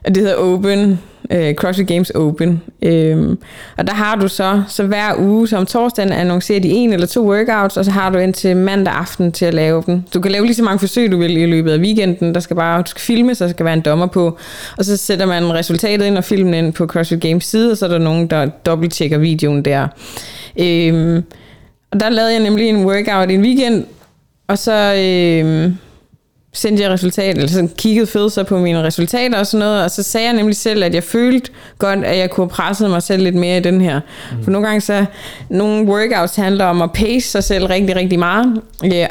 og 0.06 0.16
det 0.16 0.18
hedder 0.18 0.36
Open 0.36 1.00
øh, 1.32 1.56
CrossFit 1.56 1.88
Games 1.88 2.10
Open. 2.10 2.62
Øhm, 2.82 3.38
og 3.78 3.88
der 3.88 3.94
har 3.94 4.16
du 4.16 4.28
så, 4.28 4.64
så 4.68 4.84
hver 4.84 5.14
uge, 5.20 5.48
som 5.48 5.66
torsdagen 5.66 6.12
annoncerer 6.12 6.60
de 6.60 6.70
en 6.70 6.94
eller 6.94 7.08
to 7.08 7.30
workouts, 7.30 7.78
og 7.78 7.86
så 7.86 7.92
har 7.92 8.10
du 8.10 8.18
indtil 8.18 8.58
mandag 8.58 8.94
aften 8.94 9.32
til 9.32 9.46
at 9.46 9.54
lave 9.54 9.84
dem. 9.86 10.02
Du 10.14 10.22
kan 10.22 10.32
lave 10.32 10.46
lige 10.46 10.56
så 10.56 10.64
mange 10.64 10.80
forsøg, 10.80 11.12
du 11.12 11.18
vil 11.18 11.38
i 11.38 11.46
løbet 11.46 11.72
af 11.72 11.80
weekenden. 11.80 12.34
Der 12.34 12.40
skal 12.40 12.56
bare 12.56 12.82
du 12.82 12.90
skal 12.90 13.02
filme, 13.02 13.36
så 13.36 13.44
der 13.44 13.52
skal 13.52 13.66
være 13.66 13.74
en 13.74 13.82
dommer 13.82 14.08
på. 14.08 14.38
Og 14.78 14.86
så 14.86 14.98
sætter 14.98 15.26
man 15.26 15.54
resultatet 15.54 16.06
ind 16.06 16.18
og 16.18 16.24
filmen 16.24 16.54
ind 16.54 16.74
på 16.74 16.86
CrossFit 16.86 17.22
Games 17.22 17.46
side, 17.46 17.72
og 17.72 17.78
så 17.78 17.86
er 17.86 17.90
der 17.90 17.98
nogen, 17.98 18.28
der 18.28 18.46
dobbelttjekker 18.46 19.18
videoen 19.18 19.66
der. 19.66 19.88
Øhm, 20.60 21.24
og 21.92 22.00
der 22.00 22.10
lavede 22.10 22.34
jeg 22.34 22.44
nemlig 22.44 22.70
en 22.70 22.86
workout 22.86 23.32
i 23.32 23.34
en 23.34 23.42
weekend, 23.42 23.86
og 24.48 24.58
så... 24.58 24.96
Øhm, 24.98 25.78
sendte 26.58 26.84
jeg 26.84 26.92
resultater, 26.92 27.32
eller 27.32 27.48
sådan 27.48 27.72
kiggede 27.78 28.08
fedt 28.08 28.34
så 28.34 28.44
på 28.44 28.58
mine 28.58 28.84
resultater 28.84 29.40
og 29.40 29.48
sådan 29.48 29.66
noget, 29.66 29.84
og 29.84 29.92
så 29.92 30.04
sagde 30.04 30.28
jeg 30.28 30.36
nemlig 30.36 30.56
selv, 30.56 30.84
at 30.84 30.96
jeg 30.96 31.04
følte 31.04 31.52
godt, 31.78 32.04
at 32.04 32.18
jeg 32.18 32.30
kunne 32.30 32.44
have 32.44 32.50
presset 32.50 32.90
mig 32.90 33.04
selv 33.04 33.24
lidt 33.24 33.36
mere 33.36 33.58
i 33.58 33.60
den 33.60 33.82
her. 33.82 34.00
Mm. 34.32 34.44
For 34.44 34.52
nogle 34.52 34.68
gange 34.68 34.82
så, 34.82 35.06
nogle 35.50 35.86
workouts 35.86 36.36
handler 36.36 36.66
om 36.66 36.82
at 36.82 36.92
pace 36.92 37.30
sig 37.30 37.44
selv 37.44 37.66
rigtig, 37.66 37.96
rigtig 37.96 38.20
meget. 38.20 38.62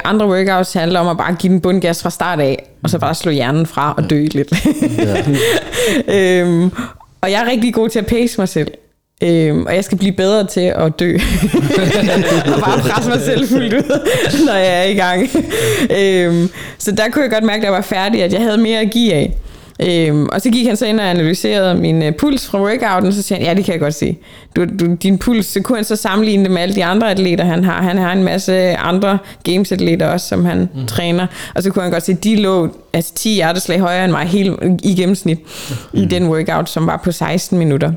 Andre 0.03 0.27
workouts 0.27 0.73
handler 0.73 0.99
om 0.99 1.07
at 1.07 1.17
bare 1.17 1.35
give 1.35 1.53
den 1.53 1.61
bundgas 1.61 2.03
fra 2.03 2.09
start 2.09 2.39
af, 2.39 2.69
og 2.83 2.89
så 2.89 2.99
bare 2.99 3.15
slå 3.15 3.31
hjernen 3.31 3.65
fra 3.65 3.93
og 3.97 4.09
dø 4.09 4.27
lidt. 4.31 4.53
Øhm, 6.07 6.71
og 7.21 7.31
jeg 7.31 7.41
er 7.41 7.51
rigtig 7.51 7.73
god 7.73 7.89
til 7.89 7.99
at 7.99 8.05
pace 8.05 8.41
mig 8.41 8.49
selv. 8.49 8.71
Øhm, 9.23 9.65
og 9.65 9.75
jeg 9.75 9.83
skal 9.83 9.97
blive 9.97 10.11
bedre 10.11 10.47
til 10.47 10.73
at 10.75 10.99
dø. 10.99 11.13
og 12.53 12.61
bare 12.61 12.79
presse 12.79 13.09
mig 13.09 13.21
selv 13.21 13.47
fuldt 13.47 13.73
ud, 13.73 13.99
når 14.45 14.53
jeg 14.53 14.79
er 14.79 14.83
i 14.83 14.93
gang. 14.93 15.29
øhm, 15.99 16.49
så 16.77 16.91
der 16.91 17.09
kunne 17.09 17.23
jeg 17.23 17.31
godt 17.31 17.43
mærke, 17.43 17.57
at 17.57 17.63
jeg 17.63 17.73
var 17.73 17.81
færdig, 17.81 18.23
at 18.23 18.33
jeg 18.33 18.41
havde 18.41 18.57
mere 18.57 18.79
at 18.79 18.91
give 18.91 19.13
af. 19.13 19.37
Øhm, 19.81 20.25
og 20.31 20.41
så 20.41 20.49
gik 20.49 20.67
han 20.67 20.77
så 20.77 20.85
ind 20.85 20.99
og 20.99 21.09
analyserede 21.09 21.75
min 21.75 22.07
uh, 22.07 22.13
puls 22.13 22.47
fra 22.47 22.61
workouten, 22.61 23.07
og 23.07 23.13
så 23.13 23.21
siger 23.21 23.39
han, 23.39 23.47
ja, 23.47 23.53
det 23.53 23.65
kan 23.65 23.71
jeg 23.71 23.79
godt 23.81 23.93
se. 23.93 24.17
Du, 24.55 24.65
du, 24.79 24.95
din 24.95 25.17
puls, 25.17 25.45
så 25.45 25.61
kunne 25.61 25.77
han 25.77 25.85
så 25.85 25.95
sammenligne 25.95 26.43
det 26.43 26.51
med 26.51 26.61
alle 26.61 26.75
de 26.75 26.85
andre 26.85 27.11
atleter, 27.11 27.43
han 27.43 27.63
har. 27.63 27.81
Han 27.81 27.97
har 27.97 28.13
en 28.13 28.23
masse 28.23 28.75
andre 28.75 29.17
games-atleter 29.43 30.07
også, 30.07 30.27
som 30.27 30.45
han 30.45 30.69
mm. 30.75 30.87
træner. 30.87 31.27
Og 31.55 31.63
så 31.63 31.69
kunne 31.69 31.83
han 31.83 31.91
godt 31.91 32.05
se, 32.05 32.11
at 32.11 32.23
de 32.23 32.35
lå 32.35 32.69
altså 32.93 33.13
10 33.13 33.29
hjerteslag 33.29 33.79
højere 33.79 34.03
end 34.03 34.11
mig 34.11 34.25
helt 34.25 34.59
i 34.83 34.95
gennemsnit 34.95 35.39
mm. 35.93 35.99
i 36.01 36.05
den 36.05 36.27
workout, 36.27 36.69
som 36.69 36.87
var 36.87 37.01
på 37.03 37.11
16 37.11 37.59
minutter. 37.59 37.91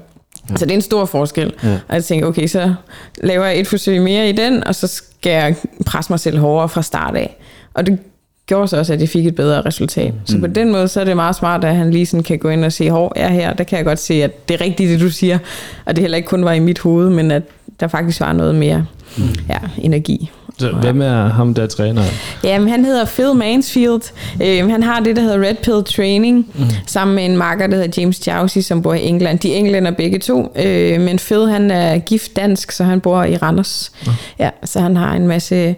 Så 0.57 0.65
det 0.65 0.71
er 0.71 0.77
en 0.77 0.83
stor 0.83 1.05
forskel. 1.05 1.53
Ja. 1.63 1.73
Og 1.89 1.95
jeg 1.95 2.05
tænkte, 2.05 2.27
okay, 2.27 2.47
så 2.47 2.75
laver 3.23 3.45
jeg 3.45 3.61
et 3.61 3.67
forsøg 3.67 4.03
mere 4.03 4.29
i 4.29 4.33
den, 4.33 4.65
og 4.65 4.75
så 4.75 4.87
skal 4.87 5.31
jeg 5.31 5.57
presse 5.87 6.13
mig 6.13 6.21
selv 6.21 6.39
hårdere 6.39 6.69
fra 6.69 6.83
start 6.83 7.17
af. 7.17 7.37
Og 7.75 7.87
det 7.87 7.99
gjorde 8.47 8.69
så 8.69 8.79
også, 8.79 8.93
at 8.93 9.01
jeg 9.01 9.09
fik 9.09 9.27
et 9.27 9.35
bedre 9.35 9.63
resultat. 9.63 10.15
Mm. 10.15 10.21
Så 10.27 10.39
på 10.39 10.47
den 10.47 10.73
måde, 10.73 10.89
så 10.89 11.01
er 11.01 11.05
det 11.05 11.17
meget 11.17 11.37
smart, 11.37 11.65
at 11.65 11.75
han 11.75 11.91
lige 11.91 12.07
sådan 12.07 12.25
kan 12.25 12.39
gå 12.39 12.49
ind 12.49 12.65
og 12.65 12.73
sige, 12.73 12.91
hår, 12.91 13.13
er 13.17 13.29
her, 13.29 13.53
der 13.53 13.65
kan 13.65 13.77
jeg 13.77 13.85
godt 13.85 13.99
se, 13.99 14.15
at 14.15 14.49
det 14.49 14.55
er 14.55 14.61
rigtigt, 14.61 14.91
det 14.91 15.01
du 15.01 15.11
siger. 15.11 15.39
Og 15.85 15.97
det 15.97 16.03
heller 16.03 16.17
ikke 16.17 16.29
kun 16.29 16.45
var 16.45 16.53
i 16.53 16.59
mit 16.59 16.79
hoved, 16.79 17.11
men 17.11 17.31
at 17.31 17.43
der 17.81 17.89
faktisk 17.89 18.21
var 18.21 18.33
noget 18.33 18.55
mere 18.55 18.87
mm. 19.17 19.25
ja, 19.49 19.59
energi. 19.79 20.31
Så 20.61 20.73
hvem 20.81 21.03
er 21.03 21.29
ham, 21.29 21.55
der 21.55 21.67
træner? 21.67 22.03
Jamen, 22.45 22.69
han 22.69 22.85
hedder 22.85 23.05
Phil 23.05 23.35
Mansfield. 23.35 24.13
Øh, 24.43 24.71
han 24.71 24.83
har 24.83 25.01
det, 25.01 25.17
der 25.17 25.23
hedder 25.23 25.49
Red 25.49 25.55
Pill 25.55 25.85
Training, 25.97 26.47
mm. 26.55 26.65
sammen 26.87 27.15
med 27.15 27.25
en 27.25 27.37
makker, 27.37 27.67
der 27.67 27.77
hedder 27.77 28.01
James 28.01 28.27
Jowsey, 28.27 28.61
som 28.61 28.83
bor 28.83 28.95
i 28.95 29.07
England. 29.07 29.39
De 29.39 29.53
er 29.53 29.57
englænder 29.57 29.91
begge 29.91 30.19
to, 30.19 30.53
øh, 30.57 31.01
men 31.01 31.19
Phil, 31.19 31.49
han 31.49 31.71
er 31.71 31.99
gift 31.99 32.37
dansk, 32.37 32.73
så 32.73 32.85
han 32.85 33.01
bor 33.01 33.25
i 33.25 33.37
Randers. 33.37 33.93
Mm. 34.07 34.13
Ja, 34.39 34.51
så 34.65 34.81
han 34.81 34.97
har 34.97 35.15
en 35.15 35.29
masse... 35.29 35.75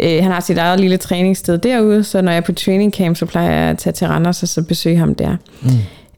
Øh, 0.00 0.22
han 0.22 0.32
har 0.32 0.40
sit 0.40 0.58
eget 0.58 0.80
lille 0.80 0.96
træningssted 0.96 1.58
derude, 1.58 2.04
så 2.04 2.22
når 2.22 2.32
jeg 2.32 2.36
er 2.36 2.42
på 2.42 2.52
training 2.52 2.92
camp, 2.92 3.16
så 3.16 3.26
plejer 3.26 3.50
jeg 3.50 3.70
at 3.70 3.78
tage 3.78 3.92
til 3.92 4.06
Randers 4.06 4.42
og 4.42 4.48
så 4.48 4.62
besøge 4.62 4.96
ham 4.96 5.14
der. 5.14 5.36
Mm. 5.62 5.70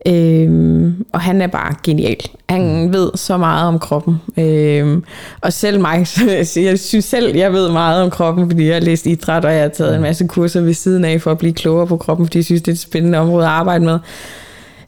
Øhm, 0.06 1.04
og 1.12 1.20
han 1.20 1.42
er 1.42 1.46
bare 1.46 1.74
genial. 1.84 2.20
Han 2.48 2.84
mm. 2.84 2.92
ved 2.92 3.10
så 3.14 3.36
meget 3.36 3.68
om 3.68 3.78
kroppen. 3.78 4.16
Øhm, 4.38 5.04
og 5.40 5.52
selv 5.52 5.80
mig, 5.80 6.06
så 6.44 6.60
jeg 6.60 6.78
synes 6.78 7.04
selv, 7.04 7.36
jeg 7.36 7.52
ved 7.52 7.72
meget 7.72 8.02
om 8.02 8.10
kroppen, 8.10 8.50
fordi 8.50 8.66
jeg 8.66 8.74
har 8.74 8.80
læst 8.80 9.06
idræt, 9.06 9.44
og 9.44 9.52
jeg 9.52 9.62
har 9.62 9.68
taget 9.68 9.90
en 9.90 10.00
mm. 10.00 10.02
masse 10.02 10.26
kurser 10.26 10.60
ved 10.60 10.74
siden 10.74 11.04
af 11.04 11.20
for 11.20 11.30
at 11.30 11.38
blive 11.38 11.52
klogere 11.52 11.86
på 11.86 11.96
kroppen, 11.96 12.26
fordi 12.26 12.38
jeg 12.38 12.44
synes, 12.44 12.62
det 12.62 12.68
er 12.68 12.72
et 12.72 12.78
spændende 12.78 13.18
område 13.18 13.44
at 13.44 13.50
arbejde 13.50 13.84
med. 13.84 13.98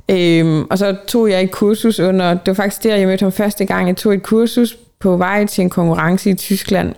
Øhm, 0.08 0.64
og 0.70 0.78
så 0.78 0.96
tog 1.08 1.30
jeg 1.30 1.42
et 1.42 1.50
kursus 1.50 2.00
under, 2.00 2.30
det 2.30 2.46
var 2.46 2.54
faktisk 2.54 2.82
der, 2.82 2.96
jeg 2.96 3.08
mødte 3.08 3.22
ham 3.22 3.32
første 3.32 3.64
gang, 3.64 3.88
jeg 3.88 3.96
tog 3.96 4.14
et 4.14 4.22
kursus 4.22 4.76
på 5.00 5.16
vej 5.16 5.46
til 5.46 5.62
en 5.62 5.70
konkurrence 5.70 6.30
i 6.30 6.34
Tyskland, 6.34 6.94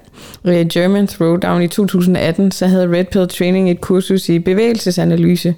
German 0.73 1.07
Throwdown 1.07 1.63
i 1.63 1.69
2018, 1.69 2.51
så 2.51 2.67
havde 2.67 2.93
Red 2.93 3.05
Pill 3.05 3.29
Training 3.29 3.71
et 3.71 3.81
kursus 3.81 4.29
i 4.29 4.39
bevægelsesanalyse. 4.39 5.55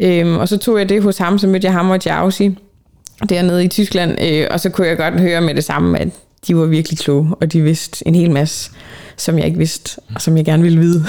Øhm, 0.00 0.36
og 0.36 0.48
så 0.48 0.58
tog 0.58 0.78
jeg 0.78 0.88
det 0.88 1.02
hos 1.02 1.18
ham, 1.18 1.38
så 1.38 1.46
mødte 1.46 1.64
jeg 1.64 1.72
ham 1.72 1.90
og 1.90 1.98
Jausi 2.06 2.58
dernede 3.28 3.64
i 3.64 3.68
Tyskland, 3.68 4.24
øh, 4.24 4.46
og 4.50 4.60
så 4.60 4.70
kunne 4.70 4.86
jeg 4.86 4.96
godt 4.96 5.20
høre 5.20 5.40
med 5.40 5.54
det 5.54 5.64
samme, 5.64 5.98
at 5.98 6.08
de 6.46 6.56
var 6.56 6.66
virkelig 6.66 6.98
kloge, 6.98 7.34
og 7.40 7.52
de 7.52 7.62
vidste 7.62 8.08
en 8.08 8.14
hel 8.14 8.30
masse, 8.30 8.70
som 9.16 9.38
jeg 9.38 9.46
ikke 9.46 9.58
vidste, 9.58 10.00
og 10.14 10.20
som 10.20 10.36
jeg 10.36 10.44
gerne 10.44 10.62
ville 10.62 10.80
vide. 10.80 11.04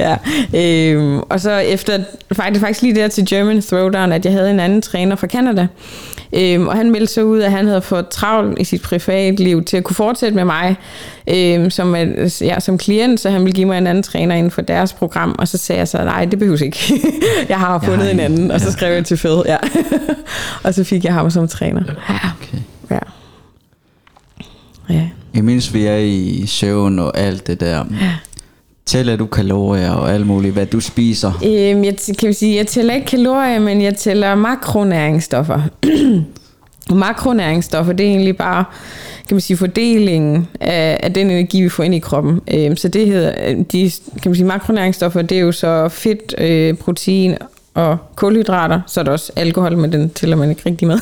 ja. 0.00 0.16
øhm, 0.54 1.18
og 1.18 1.40
så 1.40 1.50
efter, 1.50 1.98
faktisk, 2.32 2.60
faktisk 2.60 2.82
lige 2.82 2.94
der 2.94 3.08
til 3.08 3.26
German 3.28 3.62
Throwdown, 3.62 4.12
at 4.12 4.24
jeg 4.24 4.32
havde 4.32 4.50
en 4.50 4.60
anden 4.60 4.82
træner 4.82 5.16
fra 5.16 5.26
Canada, 5.26 5.66
øhm, 6.32 6.68
og 6.68 6.76
han 6.76 6.90
meldte 6.90 7.12
så 7.12 7.22
ud, 7.22 7.40
at 7.40 7.50
han 7.50 7.66
havde 7.66 7.82
fået 7.82 8.08
travlt 8.08 8.58
i 8.58 8.64
sit 8.64 8.82
privatliv 8.82 9.64
til 9.64 9.76
at 9.76 9.84
kunne 9.84 9.96
fortsætte 9.96 10.36
med 10.36 10.44
mig 10.44 10.76
øhm, 11.30 11.70
som, 11.70 11.96
ja, 12.40 12.60
som 12.60 12.78
klient, 12.78 13.20
så 13.20 13.30
han 13.30 13.40
ville 13.40 13.54
give 13.54 13.66
mig 13.66 13.78
en 13.78 13.86
anden 13.86 14.02
træner 14.02 14.34
inden 14.34 14.50
for 14.50 14.62
deres 14.62 14.92
program, 14.92 15.34
og 15.38 15.48
så 15.48 15.58
sagde 15.58 15.78
jeg 15.78 15.88
så, 15.88 15.98
nej, 15.98 16.24
det 16.24 16.38
behøves 16.38 16.60
ikke. 16.60 16.78
jeg 17.48 17.58
har 17.58 17.78
fundet 17.78 17.98
jeg 17.98 18.06
har 18.06 18.12
en 18.12 18.20
anden, 18.20 18.50
og 18.50 18.60
så 18.60 18.72
skrev 18.72 18.94
jeg 18.94 19.04
til 19.04 19.16
Fed, 19.16 19.42
ja. 19.46 19.56
og 20.64 20.74
så 20.74 20.84
fik 20.84 21.04
jeg 21.04 21.14
ham 21.14 21.30
som 21.30 21.48
træner. 21.48 21.82
Ja. 22.08 22.14
Okay. 22.14 22.58
Ja. 22.90 23.15
Ja. 24.90 25.08
Imens 25.34 25.74
vi 25.74 25.84
er 25.86 25.96
i 25.96 26.44
søvn 26.46 26.98
og 26.98 27.18
alt 27.18 27.46
det 27.46 27.60
der, 27.60 27.84
ja. 28.00 28.12
Tæller 28.86 29.16
du 29.16 29.26
kalorier 29.26 29.90
og 29.90 30.12
alt 30.14 30.26
muligt, 30.26 30.52
hvad 30.52 30.66
du 30.66 30.80
spiser? 30.80 31.32
Øhm, 31.44 31.84
jeg, 31.84 31.96
kan 32.18 32.34
sige, 32.34 32.56
jeg 32.56 32.66
tæller 32.66 32.94
ikke 32.94 33.06
kalorier, 33.06 33.58
men 33.58 33.82
jeg 33.82 33.96
tæller 33.96 34.34
makronæringsstoffer. 34.34 35.60
makronæringsstoffer, 36.94 37.92
det 37.92 38.06
er 38.06 38.10
egentlig 38.10 38.36
bare 38.36 38.64
kan 39.28 39.34
man 39.34 39.40
sige, 39.40 39.56
fordelingen 39.56 40.48
af, 40.60 41.00
af 41.02 41.12
den 41.12 41.30
energi, 41.30 41.62
vi 41.62 41.68
får 41.68 41.82
ind 41.82 41.94
i 41.94 41.98
kroppen. 41.98 42.40
Øhm, 42.54 42.76
så 42.76 42.88
det 42.88 43.06
hedder, 43.06 43.54
de 43.72 43.90
kan 44.22 44.30
man 44.30 44.34
sige, 44.34 44.46
makronæringsstoffer, 44.46 45.22
det 45.22 45.38
er 45.38 45.42
jo 45.42 45.52
så 45.52 45.88
fedt, 45.88 46.34
øh, 46.38 46.74
protein 46.74 47.34
og 47.76 47.98
kulhydrater, 48.16 48.80
så 48.86 49.00
er 49.00 49.04
der 49.04 49.12
også 49.12 49.32
alkohol, 49.36 49.78
men 49.78 49.92
den 49.92 50.10
tæller 50.10 50.36
man 50.36 50.50
ikke 50.50 50.62
rigtig 50.66 50.88
med. 50.88 50.98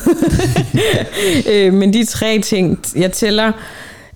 øh, 1.51 1.73
men 1.73 1.93
de 1.93 2.05
tre 2.05 2.39
ting, 2.39 2.79
jeg 2.95 3.11
tæller, 3.11 3.51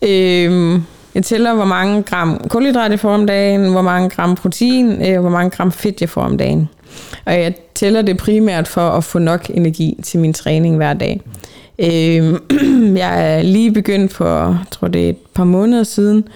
øh, 0.01 0.79
jeg 1.15 1.23
tæller, 1.23 1.53
hvor 1.53 1.65
mange 1.65 2.03
gram 2.03 2.41
kulhydrat 2.49 2.91
jeg 2.91 2.99
får 2.99 3.13
om 3.13 3.27
dagen, 3.27 3.71
hvor 3.71 3.81
mange 3.81 4.09
gram 4.09 4.35
protein, 4.35 5.05
øh, 5.07 5.19
hvor 5.19 5.29
mange 5.29 5.49
gram 5.49 5.71
fedt 5.71 6.01
jeg 6.01 6.09
får 6.09 6.21
om 6.21 6.37
dagen. 6.37 6.69
Og 7.25 7.33
jeg 7.33 7.53
tæller 7.75 8.01
det 8.01 8.17
primært 8.17 8.67
for 8.67 8.89
at 8.89 9.03
få 9.03 9.19
nok 9.19 9.51
energi 9.53 9.99
til 10.03 10.19
min 10.19 10.33
træning 10.33 10.75
hver 10.75 10.93
dag. 10.93 11.21
Øh, 11.79 12.39
jeg 13.03 13.37
er 13.37 13.41
lige 13.41 13.71
begyndt 13.71 14.13
for, 14.13 14.45
jeg 14.45 14.57
tror 14.71 14.87
det 14.87 15.05
er 15.05 15.09
et 15.09 15.17
par 15.33 15.43
måneder 15.43 15.83
siden, 15.83 16.27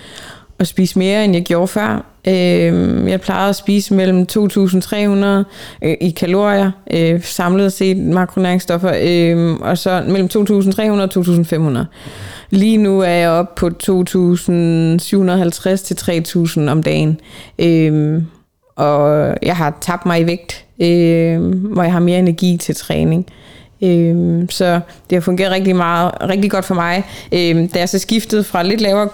at 0.64 0.68
spise 0.68 1.00
mere, 1.00 1.26
end 1.26 1.34
jeg 1.34 1.44
gjorde 1.44 1.68
før. 1.68 2.06
Øh, 2.28 3.10
jeg 3.10 3.22
plejede 3.22 3.50
at 3.50 3.56
spise 3.56 3.94
mellem 3.94 4.28
2.300 4.32 5.26
øh, 5.82 5.96
i 6.02 6.10
kalorier, 6.10 6.72
øh, 6.92 7.24
samlet 7.24 7.74
set 7.74 7.98
makronæringsstoffer, 7.98 8.94
øh, 9.02 9.54
og 9.62 9.78
så 9.78 10.04
mellem 10.08 10.30
2.300 10.34 10.92
og 10.92 11.10
2.500. 11.78 11.86
Lige 12.50 12.78
nu 12.78 13.00
er 13.00 13.08
jeg 13.08 13.30
oppe 13.30 13.54
på 13.56 13.68
2.750 13.68 15.76
til 15.76 15.94
3.000 16.66 16.70
om 16.70 16.84
dagen. 16.84 17.20
Øh, 17.60 18.22
og 18.76 19.34
jeg 19.42 19.58
har 19.58 19.78
tabt 19.82 20.06
mig 20.06 20.22
i 20.22 20.26
vægt, 20.26 20.66
øh, 20.82 21.42
hvor 21.74 21.84
jeg 21.84 21.92
har 21.92 22.00
mere 22.00 22.20
energi 22.20 22.58
til 22.58 22.76
træning. 22.76 23.26
Øh, 23.84 24.46
så 24.50 24.80
det 25.10 25.16
har 25.16 25.22
fungeret 25.22 25.52
rigtig 25.52 25.76
meget, 25.76 26.12
rigtig 26.22 26.52
godt 26.52 26.66
for 26.66 26.76
mig. 26.76 27.04
Øh, 27.32 27.70
da 27.74 27.80
jeg 27.80 27.90
så 27.90 28.00
skiftede 28.00 28.44
fra 28.44 28.64
lidt 28.64 28.82
lavere 28.82 29.10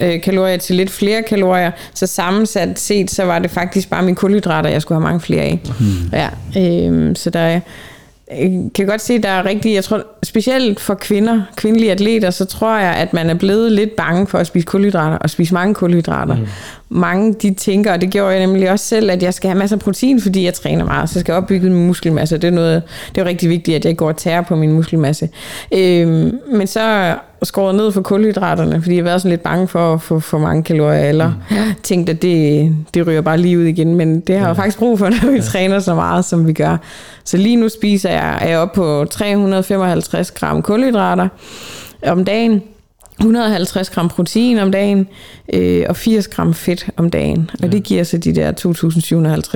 øh, 0.00 0.22
kalorier 0.22 0.56
til 0.56 0.76
lidt 0.76 0.90
flere 0.90 1.22
kalorier, 1.22 1.70
så 1.94 2.06
sammensat 2.06 2.78
set, 2.78 3.10
så 3.10 3.24
var 3.24 3.38
det 3.38 3.50
faktisk 3.50 3.90
bare 3.90 4.02
mine 4.02 4.16
kulhydrater, 4.16 4.70
jeg 4.70 4.82
skulle 4.82 5.00
have 5.00 5.08
mange 5.08 5.20
flere 5.20 5.42
af. 5.42 5.60
Hmm. 5.78 6.10
Ja, 6.12 6.28
øh, 6.56 7.16
så 7.16 7.30
der 7.30 7.40
er, 7.40 7.60
kan 8.74 8.86
godt 8.86 9.00
se, 9.00 9.14
at 9.14 9.22
der 9.22 9.28
er 9.28 9.46
rigtig, 9.46 9.74
jeg 9.74 9.84
tror, 9.84 10.02
specielt 10.22 10.80
for 10.80 10.94
kvinder, 10.94 11.42
kvindelige 11.56 11.92
atleter, 11.92 12.30
så 12.30 12.44
tror 12.44 12.78
jeg, 12.78 12.94
at 12.94 13.12
man 13.12 13.30
er 13.30 13.34
blevet 13.34 13.72
lidt 13.72 13.96
bange 13.96 14.26
for 14.26 14.38
at 14.38 14.46
spise 14.46 14.66
kulhydrater, 14.66 15.18
og 15.18 15.30
spise 15.30 15.54
mange 15.54 15.74
kulhydrater. 15.74 16.36
Mm. 16.36 16.46
Mange, 16.88 17.34
de 17.34 17.54
tænker, 17.54 17.92
og 17.92 18.00
det 18.00 18.10
gjorde 18.10 18.30
jeg 18.30 18.46
nemlig 18.46 18.70
også 18.70 18.84
selv, 18.84 19.10
at 19.10 19.22
jeg 19.22 19.34
skal 19.34 19.50
have 19.50 19.58
masser 19.58 19.76
af 19.76 19.80
protein, 19.80 20.20
fordi 20.20 20.44
jeg 20.44 20.54
træner 20.54 20.84
meget, 20.84 21.08
så 21.08 21.18
jeg 21.18 21.20
skal 21.20 21.34
opbygge 21.34 21.70
min 21.70 21.86
muskelmasse. 21.86 22.36
Det 22.36 22.44
er, 22.44 22.50
noget, 22.50 22.82
det 23.14 23.20
er 23.20 23.24
rigtig 23.24 23.48
vigtigt, 23.48 23.76
at 23.76 23.84
jeg 23.84 23.96
går 23.96 24.08
og 24.08 24.16
tærer 24.16 24.42
på 24.42 24.56
min 24.56 24.72
muskelmasse. 24.72 25.28
Øhm, 25.72 26.38
men 26.52 26.66
så 26.66 27.14
skåret 27.46 27.74
ned 27.74 27.92
for 27.92 28.00
kulhydraterne, 28.02 28.82
fordi 28.82 28.94
jeg 28.94 29.02
har 29.02 29.08
været 29.08 29.20
sådan 29.20 29.30
lidt 29.30 29.42
bange 29.42 29.68
for 29.68 29.94
at 29.94 30.02
få 30.02 30.20
for 30.20 30.38
mange 30.38 30.62
kalorier, 30.62 31.08
eller 31.08 31.32
mm. 31.50 31.56
tænkt, 31.82 32.10
at 32.10 32.22
det, 32.22 32.76
det 32.94 33.06
ryger 33.06 33.20
bare 33.20 33.38
lige 33.38 33.58
ud 33.58 33.64
igen. 33.64 33.94
Men 33.94 34.20
det 34.20 34.38
har 34.38 34.46
jeg 34.46 34.56
faktisk 34.56 34.78
brug 34.78 34.98
for, 34.98 35.08
når 35.22 35.30
vi 35.30 35.36
ja. 35.36 35.42
træner 35.42 35.78
så 35.78 35.94
meget, 35.94 36.24
som 36.24 36.46
vi 36.46 36.52
gør. 36.52 36.76
Så 37.24 37.36
lige 37.36 37.56
nu 37.56 37.68
spiser 37.68 38.10
jeg, 38.10 38.38
er 38.40 38.48
jeg 38.48 38.58
oppe 38.58 38.74
på 38.74 39.04
355 39.10 40.30
gram 40.30 40.62
kulhydrater 40.62 41.28
om 42.06 42.24
dagen. 42.24 42.62
150 43.20 43.90
gram 43.90 44.08
protein 44.08 44.58
om 44.58 44.70
dagen 44.70 45.08
øh, 45.52 45.84
og 45.88 45.96
80 45.96 46.28
gram 46.28 46.54
fedt 46.54 46.86
om 46.96 47.10
dagen. 47.10 47.50
Og 47.52 47.64
ja. 47.64 47.68
det 47.68 47.82
giver 47.82 48.04
så 48.04 48.18
de 48.18 48.34
der 48.34 48.52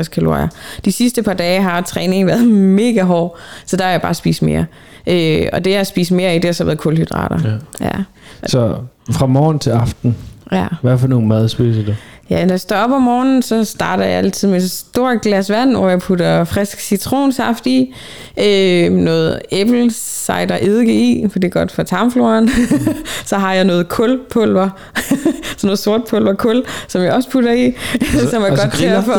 2.750 0.00 0.02
kalorier. 0.02 0.48
De 0.84 0.92
sidste 0.92 1.22
par 1.22 1.34
dage 1.34 1.62
har 1.62 1.80
træningen 1.80 2.26
været 2.26 2.46
mega 2.82 3.02
hård, 3.02 3.38
så 3.66 3.76
der 3.76 3.84
har 3.84 3.90
jeg 3.90 4.02
bare 4.02 4.14
spist 4.14 4.42
mere. 4.42 4.64
Øh, 5.06 5.46
og 5.52 5.64
det 5.64 5.70
jeg 5.70 5.78
har 5.78 5.84
spist 5.84 6.12
mere 6.12 6.32
i, 6.36 6.38
det 6.38 6.44
har 6.44 6.52
så 6.52 6.64
været 6.64 6.78
kulhydrater. 6.78 7.58
Ja. 7.80 7.86
ja. 7.86 8.04
Så 8.46 8.76
fra 9.10 9.26
morgen 9.26 9.58
til 9.58 9.70
aften, 9.70 10.16
ja. 10.52 10.66
hvad 10.82 10.98
for 10.98 11.06
nogle 11.06 11.26
mad 11.26 11.48
spiser 11.48 11.84
du? 11.84 11.94
Ja, 12.30 12.44
når 12.44 12.52
jeg 12.52 12.60
står 12.60 12.76
op 12.76 12.90
om 12.90 13.02
morgenen, 13.02 13.42
så 13.42 13.64
starter 13.64 14.04
jeg 14.04 14.12
altid 14.12 14.48
med 14.48 14.56
et 14.56 14.70
stort 14.70 15.20
glas 15.22 15.50
vand, 15.50 15.76
hvor 15.76 15.88
jeg 15.88 15.98
putter 15.98 16.44
frisk 16.44 16.80
citronsaft 16.80 17.66
i, 17.66 17.94
øh, 18.38 18.92
noget 18.92 19.40
æblecider 19.52 20.58
eddike 20.60 20.92
i, 20.92 21.26
for 21.32 21.38
det 21.38 21.48
er 21.48 21.52
godt 21.52 21.72
for 21.72 21.82
tarmfloren. 21.82 22.50
så 23.30 23.36
har 23.36 23.54
jeg 23.54 23.64
noget 23.64 23.88
kulpulver, 23.88 24.68
sådan 25.56 25.58
noget 25.62 25.78
sort 25.78 26.00
pulver 26.08 26.34
kul, 26.34 26.62
som 26.88 27.02
jeg 27.02 27.12
også 27.12 27.30
putter 27.30 27.52
i, 27.52 27.74
altså, 27.92 28.28
som 28.30 28.42
er 28.42 28.46
altså 28.46 28.64
godt 28.64 28.74
til 28.74 28.86
at 28.86 29.04
få. 29.04 29.12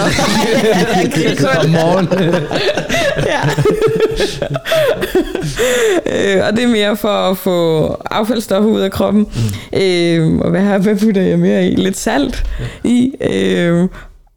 om 1.63 1.69
morgenen. 1.69 2.35
ja. 3.25 3.39
øh, 6.05 6.47
og 6.47 6.55
det 6.55 6.63
er 6.63 6.67
mere 6.67 6.97
for 6.97 7.31
at 7.31 7.37
få 7.37 7.87
affaldsstoffer 8.11 8.69
ud 8.69 8.79
af 8.79 8.91
kroppen. 8.91 9.27
Mm. 9.73 9.79
Øh, 9.79 10.39
og 10.39 10.49
hvad, 10.49 10.61
her, 10.61 10.77
hvad 10.77 10.95
putter 10.95 11.21
jeg 11.21 11.39
mere 11.39 11.67
i? 11.67 11.75
Lidt 11.75 11.97
salt 11.97 12.43
ja. 12.59 12.65
I. 12.95 13.13
Øh, 13.21 13.87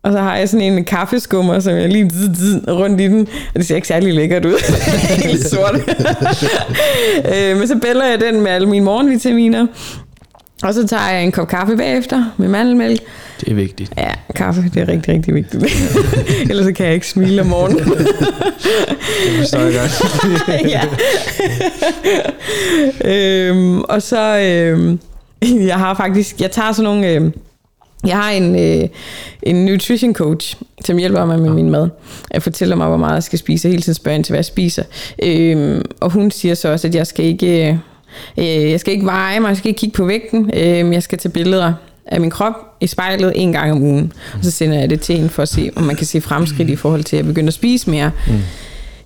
og 0.03 0.13
så 0.13 0.19
har 0.19 0.37
jeg 0.37 0.49
sådan 0.49 0.73
en 0.73 0.85
kaffeskummer, 0.85 1.61
som 1.61 1.77
jeg 1.77 1.89
lige 1.89 2.11
zzz, 2.11 2.69
rundt 2.69 3.01
i 3.01 3.05
den, 3.05 3.21
og 3.21 3.55
det 3.55 3.67
ser 3.67 3.75
ikke 3.77 3.89
særlig 3.89 4.15
lækkert 4.15 4.45
ud. 4.45 4.73
Helt 5.29 5.47
sort. 5.47 5.75
øh, 7.35 7.59
men 7.59 7.69
så 7.69 7.79
bæller 7.83 8.07
jeg 8.07 8.21
den 8.21 8.41
med 8.41 8.51
alle 8.51 8.69
mine 8.69 8.85
morgenvitaminer. 8.85 9.67
Og 10.63 10.75
så 10.75 10.87
tager 10.87 11.11
jeg 11.11 11.25
en 11.25 11.33
kop 11.33 11.49
kaffe 11.49 11.77
bagefter 11.77 12.25
med 12.37 12.49
mandelmælk. 12.49 13.01
Det 13.41 13.49
er 13.49 13.55
vigtigt. 13.55 13.93
Ja, 13.97 14.11
kaffe, 14.35 14.63
det 14.75 14.83
er 14.83 14.89
rigtig, 14.89 15.15
rigtig 15.15 15.35
vigtigt. 15.35 15.65
Ellers 16.51 16.67
så 16.67 16.73
kan 16.73 16.87
jeg 16.87 16.95
ikke 16.95 17.09
smile 17.09 17.41
om 17.41 17.47
morgenen. 17.47 17.85
det 17.85 19.39
forstår 19.39 19.61
jeg 19.61 19.73
godt. 19.73 19.93
ja. 20.65 20.83
øhm, 23.05 23.81
og 23.81 24.03
så, 24.03 24.39
øhm, 24.39 25.01
jeg 25.43 25.77
har 25.77 25.95
faktisk, 25.95 26.41
jeg 26.41 26.51
tager 26.51 26.73
sådan 26.73 26.85
nogle, 26.85 27.09
øhm, 27.09 27.33
jeg 28.07 28.17
har 28.17 28.31
en, 28.31 28.57
øh, 28.59 28.89
en 29.43 29.65
nutrition 29.65 30.15
coach, 30.15 30.57
som 30.85 30.97
hjælper 30.97 31.25
mig 31.25 31.39
med 31.39 31.51
min 31.51 31.71
mad. 31.71 31.89
Jeg 32.35 32.43
fortæller 32.43 32.77
mig, 32.77 32.87
hvor 32.89 32.97
meget 32.97 33.15
jeg 33.15 33.23
skal 33.23 33.39
spise, 33.39 33.69
og 33.69 33.71
hele 33.71 33.83
tiden 33.83 33.95
spørger 33.95 34.17
ind 34.17 34.25
til, 34.25 34.33
hvad 34.33 34.39
jeg 34.39 34.45
spiser. 34.45 34.83
Øhm, 35.23 35.83
og 36.01 36.11
hun 36.11 36.31
siger 36.31 36.55
så 36.55 36.73
også, 36.73 36.87
at 36.89 36.95
jeg 36.95 37.07
skal 37.07 37.25
ikke... 37.25 37.79
Øh, 38.37 38.71
jeg 38.71 38.81
skal 38.81 38.93
ikke 38.93 39.07
veje 39.07 39.41
mig, 39.41 39.49
jeg 39.49 39.57
skal 39.57 39.69
ikke 39.69 39.79
kigge 39.79 39.97
på 39.97 40.05
vægten, 40.05 40.51
øh, 40.55 40.93
jeg 40.93 41.03
skal 41.03 41.19
tage 41.19 41.33
billeder 41.33 41.73
af 42.07 42.21
min 42.21 42.31
krop 42.31 42.55
i 42.81 42.87
spejlet 42.87 43.33
en 43.37 43.53
gang 43.53 43.73
om 43.73 43.83
ugen. 43.83 44.13
Og 44.35 44.45
så 44.45 44.51
sender 44.51 44.79
jeg 44.79 44.91
det 44.91 45.01
til 45.01 45.15
hende 45.15 45.29
for 45.29 45.43
at 45.43 45.49
se, 45.49 45.71
om 45.77 45.83
man 45.83 45.97
kan 45.97 46.07
se 46.07 46.21
fremskridt 46.21 46.71
i 46.71 46.77
forhold 46.77 47.05
til 47.05 47.17
at 47.17 47.25
begynde 47.25 47.49
at 47.49 47.55
spise 47.55 47.91
mere. 47.91 48.11
Mm. 48.29 48.35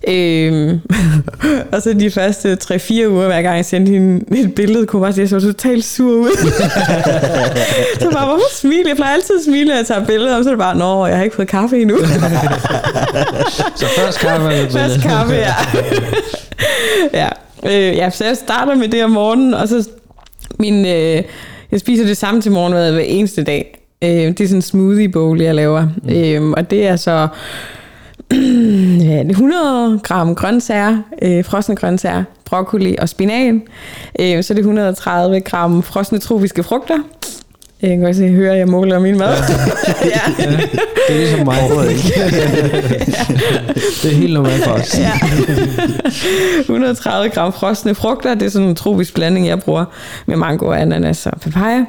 Øhm, 0.07 0.79
og 1.73 1.81
så 1.81 1.93
de 1.93 2.11
første 2.11 2.57
3-4 2.63 3.07
uger, 3.07 3.25
hver 3.25 3.41
gang 3.41 3.55
jeg 3.55 3.65
sendte 3.65 3.91
hende 3.91 4.39
et 4.39 4.55
billede, 4.55 4.85
kunne 4.85 4.99
jeg 4.99 5.05
bare 5.05 5.13
se, 5.13 5.21
at 5.21 5.31
jeg 5.31 5.41
så 5.41 5.47
totalt 5.47 5.85
sur 5.85 6.11
ud. 6.11 6.35
så 8.01 8.09
bare, 8.11 8.25
hvorfor 8.25 8.55
smile? 8.55 8.83
Jeg 8.87 8.95
plejer 8.95 9.13
altid 9.13 9.35
at 9.35 9.43
smile, 9.45 9.65
når 9.65 9.75
jeg 9.75 9.85
tager 9.85 10.05
billeder, 10.05 10.37
og 10.37 10.43
så 10.43 10.49
er 10.49 10.53
det 10.53 10.59
bare, 10.59 10.77
nå, 10.77 11.05
jeg 11.05 11.17
har 11.17 11.23
ikke 11.23 11.35
fået 11.35 11.47
kaffe 11.47 11.81
endnu. 11.81 11.97
så 13.75 13.85
først 13.97 14.19
kaffe. 14.19 14.69
Først 14.71 15.01
kaffe, 15.01 15.33
ja. 15.33 15.55
ja. 17.13 17.29
Øh, 17.65 17.97
ja, 17.97 18.09
så 18.09 18.25
jeg 18.25 18.37
starter 18.37 18.75
med 18.75 18.87
det 18.87 19.03
om 19.03 19.09
morgenen, 19.09 19.53
og 19.53 19.67
så 19.67 19.89
min, 20.59 20.85
øh, 20.85 21.23
jeg 21.71 21.79
spiser 21.79 22.05
det 22.05 22.17
samme 22.17 22.41
til 22.41 22.51
morgenmad 22.51 22.91
hver 22.91 23.01
eneste 23.01 23.43
dag. 23.43 23.79
Øh, 24.03 24.09
det 24.09 24.41
er 24.41 24.47
sådan 24.47 24.57
en 24.57 24.61
smoothie 24.61 25.09
bowl, 25.09 25.41
jeg 25.41 25.55
laver. 25.55 25.87
Mm. 26.03 26.13
Øh, 26.13 26.51
og 26.51 26.71
det 26.71 26.87
er 26.87 26.95
så 26.95 27.27
100 29.29 29.99
gram 30.03 30.35
grøntsager, 30.35 30.97
øh, 31.21 31.45
frosne 31.45 31.75
grøntsager, 31.75 32.23
broccoli 32.45 32.95
og 33.01 33.09
spinat. 33.09 33.55
Øh, 34.19 34.43
så 34.43 34.53
er 34.53 34.55
det 34.55 34.59
130 34.59 35.39
gram 35.39 35.83
frosne 35.83 36.19
tropiske 36.19 36.63
frugter. 36.63 36.97
Jeg 37.81 37.97
kan 37.97 38.05
også 38.05 38.27
høre, 38.27 38.51
at 38.51 38.59
jeg 38.59 38.67
måler 38.67 38.99
min 38.99 39.17
mad. 39.17 39.29
ja. 40.03 40.19
ja. 40.39 40.51
Det 40.51 41.09
er 41.09 41.13
ligesom 41.13 41.45
mig. 41.45 41.57
det 44.03 44.11
er 44.11 44.15
helt 44.15 44.33
normalt 44.33 44.63
for 44.63 44.71
os. 44.71 44.99
ja. 44.99 45.11
130 46.59 47.29
gram 47.29 47.53
frosne 47.53 47.95
frugter, 47.95 48.33
det 48.33 48.45
er 48.45 48.49
sådan 48.49 48.67
en 48.67 48.75
tropisk 48.75 49.13
blanding, 49.13 49.47
jeg 49.47 49.59
bruger 49.59 49.85
med 50.25 50.35
mango, 50.35 50.71
ananas 50.71 51.25
og 51.25 51.41
papaya. 51.41 51.85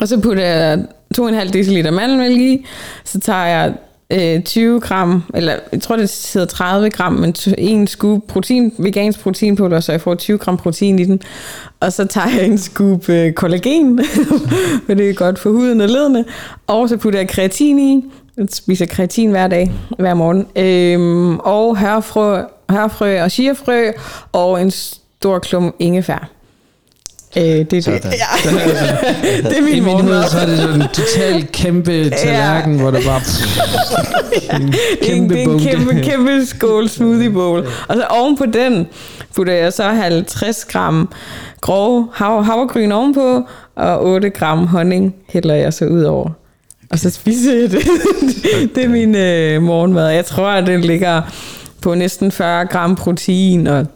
Og 0.00 0.08
så 0.08 0.20
putter 0.20 0.44
jeg 0.44 0.78
2,5 1.18 1.82
dl 1.82 1.92
mandelmælk 1.92 2.40
i. 2.40 2.66
Så 3.04 3.20
tager 3.20 3.44
jeg 3.44 3.72
øh, 4.12 4.42
20 4.42 4.80
gram, 4.80 5.22
eller 5.34 5.54
jeg 5.72 5.80
tror 5.80 5.96
det 5.96 6.30
hedder 6.34 6.46
30 6.46 6.90
gram, 6.90 7.12
men 7.12 7.34
en 7.58 7.86
scoop 7.86 8.22
protein, 8.28 8.72
vegansk 8.78 9.20
proteinpulver, 9.20 9.80
så 9.80 9.92
jeg 9.92 10.00
får 10.00 10.14
20 10.14 10.38
gram 10.38 10.56
protein 10.56 10.98
i 10.98 11.04
den. 11.04 11.20
Og 11.80 11.92
så 11.92 12.04
tager 12.04 12.28
jeg 12.36 12.44
en 12.44 12.58
scoop 12.58 13.08
øh, 13.08 13.32
kollagen, 13.32 14.00
for 14.86 14.94
det 14.94 15.10
er 15.10 15.14
godt 15.14 15.38
for 15.38 15.50
huden 15.50 15.80
og 15.80 15.88
ledene. 15.88 16.24
Og 16.66 16.88
så 16.88 16.96
putter 16.96 17.18
jeg 17.18 17.28
kreatin 17.28 17.78
i. 17.78 18.04
Jeg 18.36 18.46
spiser 18.52 18.86
kreatin 18.86 19.30
hver 19.30 19.48
dag, 19.48 19.72
hver 19.98 20.14
morgen. 20.14 20.46
Øhm, 20.56 21.38
og 21.38 21.78
hørfrø, 21.78 22.42
hørfrø 22.70 23.22
og 23.22 23.30
chiafrø, 23.30 23.90
og 24.32 24.62
en 24.62 24.70
stor 24.70 25.38
klump 25.38 25.76
ingefær. 25.78 26.35
Øh, 27.36 27.42
det 27.42 27.72
er 27.72 27.98
det. 27.98 28.04
Ja. 28.04 28.50
det 29.50 29.58
er 29.58 29.62
min 29.62 29.74
I 29.74 29.80
min 29.80 30.00
hoved, 30.00 30.24
så 30.24 30.38
er 30.38 30.46
det 30.46 30.58
sådan 30.58 30.82
en 30.82 30.88
total 30.88 31.46
kæmpe 31.52 32.10
tallerken, 32.10 32.74
ja. 32.74 32.80
hvor 32.80 32.90
der 32.90 33.00
bare... 33.02 33.20
ja. 34.50 34.56
en 34.56 34.72
kæmpe 35.02 35.34
det 35.34 35.42
er 35.42 35.48
en 35.48 35.60
kæmpe, 35.60 36.02
kæmpe 36.02 36.46
skål 36.46 36.88
smoothie 36.88 37.30
bowl. 37.30 37.66
Og 37.88 37.96
så 37.96 38.04
oven 38.10 38.36
på 38.36 38.46
den 38.46 38.86
putter 39.34 39.52
jeg 39.52 39.72
så 39.72 39.82
50 39.82 40.64
gram 40.64 41.08
grove 41.60 42.08
hav, 42.14 42.42
havregryn 42.44 42.92
ovenpå, 42.92 43.42
og 43.76 44.04
8 44.04 44.30
gram 44.30 44.66
honning 44.66 45.14
hælder 45.28 45.54
jeg 45.54 45.72
så 45.72 45.84
ud 45.84 46.02
over. 46.02 46.30
Og 46.90 46.98
så 46.98 47.10
spiser 47.10 47.54
jeg 47.60 47.70
det. 47.70 47.88
det 48.74 48.84
er 48.84 48.88
min 48.88 49.14
øh, 49.14 49.62
morgenmad. 49.62 50.10
Jeg 50.10 50.24
tror, 50.24 50.48
at 50.48 50.66
det 50.66 50.84
ligger 50.84 51.22
på 51.80 51.94
næsten 51.94 52.32
40 52.32 52.66
gram 52.66 52.96
protein 52.96 53.66
og 53.66 53.86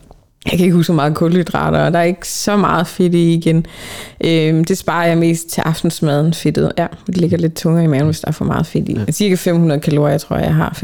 jeg 0.46 0.50
kan 0.58 0.60
ikke 0.60 0.74
huske 0.76 0.86
så 0.86 0.92
meget 0.92 1.14
kulhydrater, 1.14 1.78
og 1.78 1.92
der 1.92 1.98
er 1.98 2.02
ikke 2.02 2.28
så 2.28 2.56
meget 2.56 2.86
fedt 2.86 3.14
i 3.14 3.34
igen. 3.34 3.66
Øhm, 4.24 4.64
det 4.64 4.78
sparer 4.78 5.06
jeg 5.06 5.18
mest 5.18 5.48
til 5.48 5.60
aftensmaden, 5.60 6.34
fedtet. 6.34 6.72
Ja, 6.78 6.86
det 7.06 7.16
ligger 7.16 7.38
lidt 7.38 7.54
tungere 7.56 7.84
i 7.84 7.86
maven, 7.86 8.06
hvis 8.06 8.20
der 8.20 8.28
er 8.28 8.32
for 8.32 8.44
meget 8.44 8.66
fedt 8.66 8.88
i. 8.88 8.96
Ja. 9.06 9.12
Cirka 9.12 9.34
500 9.34 9.80
kalorier, 9.80 10.18
tror 10.18 10.36
jeg, 10.36 10.44
jeg 10.44 10.54
har. 10.54 10.78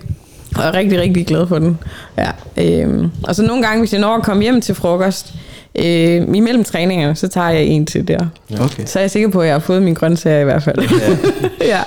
Og 0.55 0.64
er 0.64 0.74
rigtig, 0.74 0.99
rigtig 0.99 1.28
glad 1.28 1.47
for 1.47 1.60
den. 1.60 1.78
Ja, 2.18 2.30
øhm, 2.57 3.12
og 3.24 3.36
så 3.36 3.43
nogle 3.43 3.64
gange, 3.64 3.80
hvis 3.80 3.93
jeg 3.93 4.01
når 4.01 4.16
at 4.16 4.24
komme 4.24 4.43
hjem 4.43 4.62
til 4.62 4.76
frokost, 4.76 5.34
Øh, 5.76 6.36
imellem 6.36 6.63
træningerne, 6.63 7.15
så 7.15 7.28
tager 7.28 7.49
jeg 7.49 7.63
en 7.63 7.86
til 7.86 8.07
der. 8.07 8.28
Okay. 8.59 8.86
Så 8.86 8.99
er 8.99 9.03
jeg 9.03 9.11
sikker 9.11 9.30
på, 9.30 9.41
at 9.41 9.47
jeg 9.47 9.55
har 9.55 9.59
fået 9.59 9.84
min 9.84 9.93
grøntsager 9.93 10.39
i 10.39 10.43
hvert 10.43 10.63
fald. 10.63 10.78
Ja. 11.61 11.67
ja. 11.74 11.82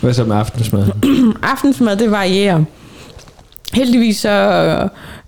Hvad 0.00 0.12
så 0.12 0.24
med 0.24 0.36
aftensmad? 0.36 0.86
aftensmad, 1.52 1.96
det 1.96 2.10
varierer. 2.10 2.64
heldigvis 3.72 4.16
så 4.16 4.28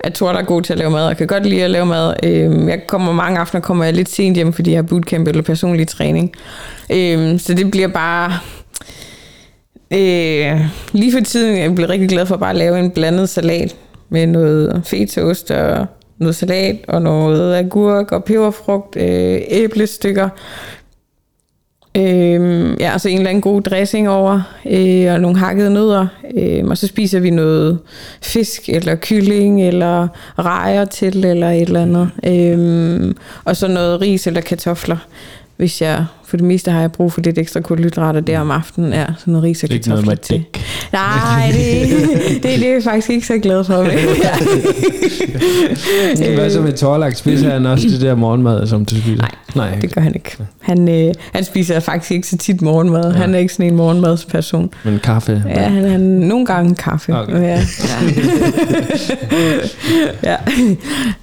er 0.00 0.10
Thor 0.14 0.32
der 0.32 0.42
god 0.42 0.62
til 0.62 0.72
at 0.72 0.78
lave 0.78 0.90
mad, 0.90 1.06
og 1.06 1.16
kan 1.16 1.26
godt 1.26 1.46
lide 1.46 1.64
at 1.64 1.70
lave 1.70 1.86
mad. 1.86 2.14
Øh, 2.22 2.68
jeg 2.68 2.80
kommer 2.86 3.12
mange 3.12 3.38
aftener, 3.38 3.60
kommer 3.60 3.84
jeg 3.84 3.94
lidt 3.94 4.08
sent 4.08 4.36
hjem, 4.36 4.52
fordi 4.52 4.70
jeg 4.70 4.78
har 4.78 4.82
bootcamp 4.82 5.28
eller 5.28 5.42
personlig 5.42 5.88
træning. 5.88 6.32
Øh, 6.90 7.40
så 7.40 7.54
det 7.54 7.70
bliver 7.70 7.88
bare... 7.88 8.32
Øh, 9.92 10.60
lige 10.92 11.12
for 11.12 11.20
tiden, 11.20 11.58
jeg 11.58 11.74
bliver 11.74 11.90
rigtig 11.90 12.08
glad 12.08 12.26
for 12.26 12.36
bare 12.36 12.50
at 12.50 12.56
lave 12.56 12.78
en 12.78 12.90
blandet 12.90 13.28
salat 13.28 13.76
med 14.08 14.26
noget 14.26 14.82
fetaost 14.84 15.50
og 15.50 15.86
noget 16.20 16.34
salat 16.36 16.76
og 16.88 17.02
noget 17.02 17.56
agurk 17.56 18.12
og 18.12 18.24
peberfrugt, 18.24 18.96
øh, 18.96 19.40
æblestykker. 19.48 20.28
Øh, 21.96 22.76
ja, 22.80 22.92
altså 22.92 23.08
en 23.08 23.16
eller 23.16 23.30
anden 23.30 23.42
god 23.42 23.62
dressing 23.62 24.08
over, 24.08 24.42
øh, 24.66 25.12
og 25.12 25.20
nogle 25.20 25.38
hakkede 25.38 25.70
nødder. 25.70 26.06
Øh, 26.34 26.64
og 26.64 26.78
så 26.78 26.86
spiser 26.86 27.20
vi 27.20 27.30
noget 27.30 27.78
fisk, 28.22 28.68
eller 28.68 28.94
kylling, 28.94 29.62
eller 29.62 30.08
rejer 30.38 30.84
til, 30.84 31.24
eller 31.24 31.50
et 31.50 31.62
eller 31.62 31.82
andet. 31.82 32.10
Øh, 32.26 33.14
og 33.44 33.56
så 33.56 33.68
noget 33.68 34.00
ris 34.00 34.26
eller 34.26 34.40
kartofler, 34.40 34.96
hvis 35.56 35.82
jeg 35.82 36.04
for 36.30 36.36
det 36.36 36.46
meste 36.46 36.70
har 36.70 36.80
jeg 36.80 36.92
brug 36.92 37.12
for 37.12 37.20
lidt 37.20 37.38
ekstra 37.38 37.60
kulhydrater 37.60 38.20
der 38.20 38.40
om 38.40 38.50
aftenen. 38.50 38.92
Ja, 38.92 39.06
sådan 39.18 39.32
noget 39.32 39.44
ris 39.44 39.62
og 39.62 39.68
Det 39.70 39.86
noget 39.86 40.06
med 40.06 40.16
til. 40.16 40.36
dæk. 40.36 40.64
Nej, 40.92 41.52
det, 41.52 41.90
det, 42.42 42.42
det 42.42 42.68
er 42.68 42.72
jeg 42.72 42.82
faktisk 42.82 43.10
ikke 43.10 43.26
så 43.26 43.38
glad 43.38 43.64
for. 43.64 43.82
Hvad 46.34 46.50
så 46.50 46.60
med 46.60 46.72
Torlak? 46.72 47.14
Spiser 47.16 47.50
han 47.50 47.66
også 47.66 47.88
det 47.88 48.00
der 48.00 48.14
morgenmad, 48.14 48.66
som 48.66 48.84
du 48.84 48.96
spiser? 48.96 49.16
Nej, 49.16 49.30
Nej. 49.54 49.78
det 49.80 49.94
gør 49.94 50.00
han 50.00 50.14
ikke. 50.14 50.36
Han, 50.60 50.88
øh, 50.88 51.14
han 51.32 51.44
spiser 51.44 51.80
faktisk 51.80 52.10
ikke 52.12 52.28
så 52.28 52.36
tit 52.36 52.62
morgenmad. 52.62 53.12
Ja. 53.12 53.18
Han 53.18 53.34
er 53.34 53.38
ikke 53.38 53.52
sådan 53.52 53.66
en 53.66 53.76
morgenmadsperson. 53.76 54.70
Men 54.84 54.98
kaffe? 54.98 55.42
Ja, 55.48 55.60
han 55.68 55.84
har 55.90 55.98
nogle 55.98 56.46
gange 56.46 56.74
kaffe. 56.74 57.14
Okay. 57.14 57.42
Ja. 57.42 57.60
ja. 60.30 60.36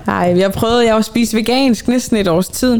Ej, 0.12 0.34
jeg 0.38 0.52
prøvede, 0.52 0.86
jeg 0.86 0.94
har 0.94 1.02
spist 1.02 1.36
vegansk 1.36 1.88
næsten 1.88 2.18
et 2.18 2.28
års 2.28 2.48
tid. 2.48 2.74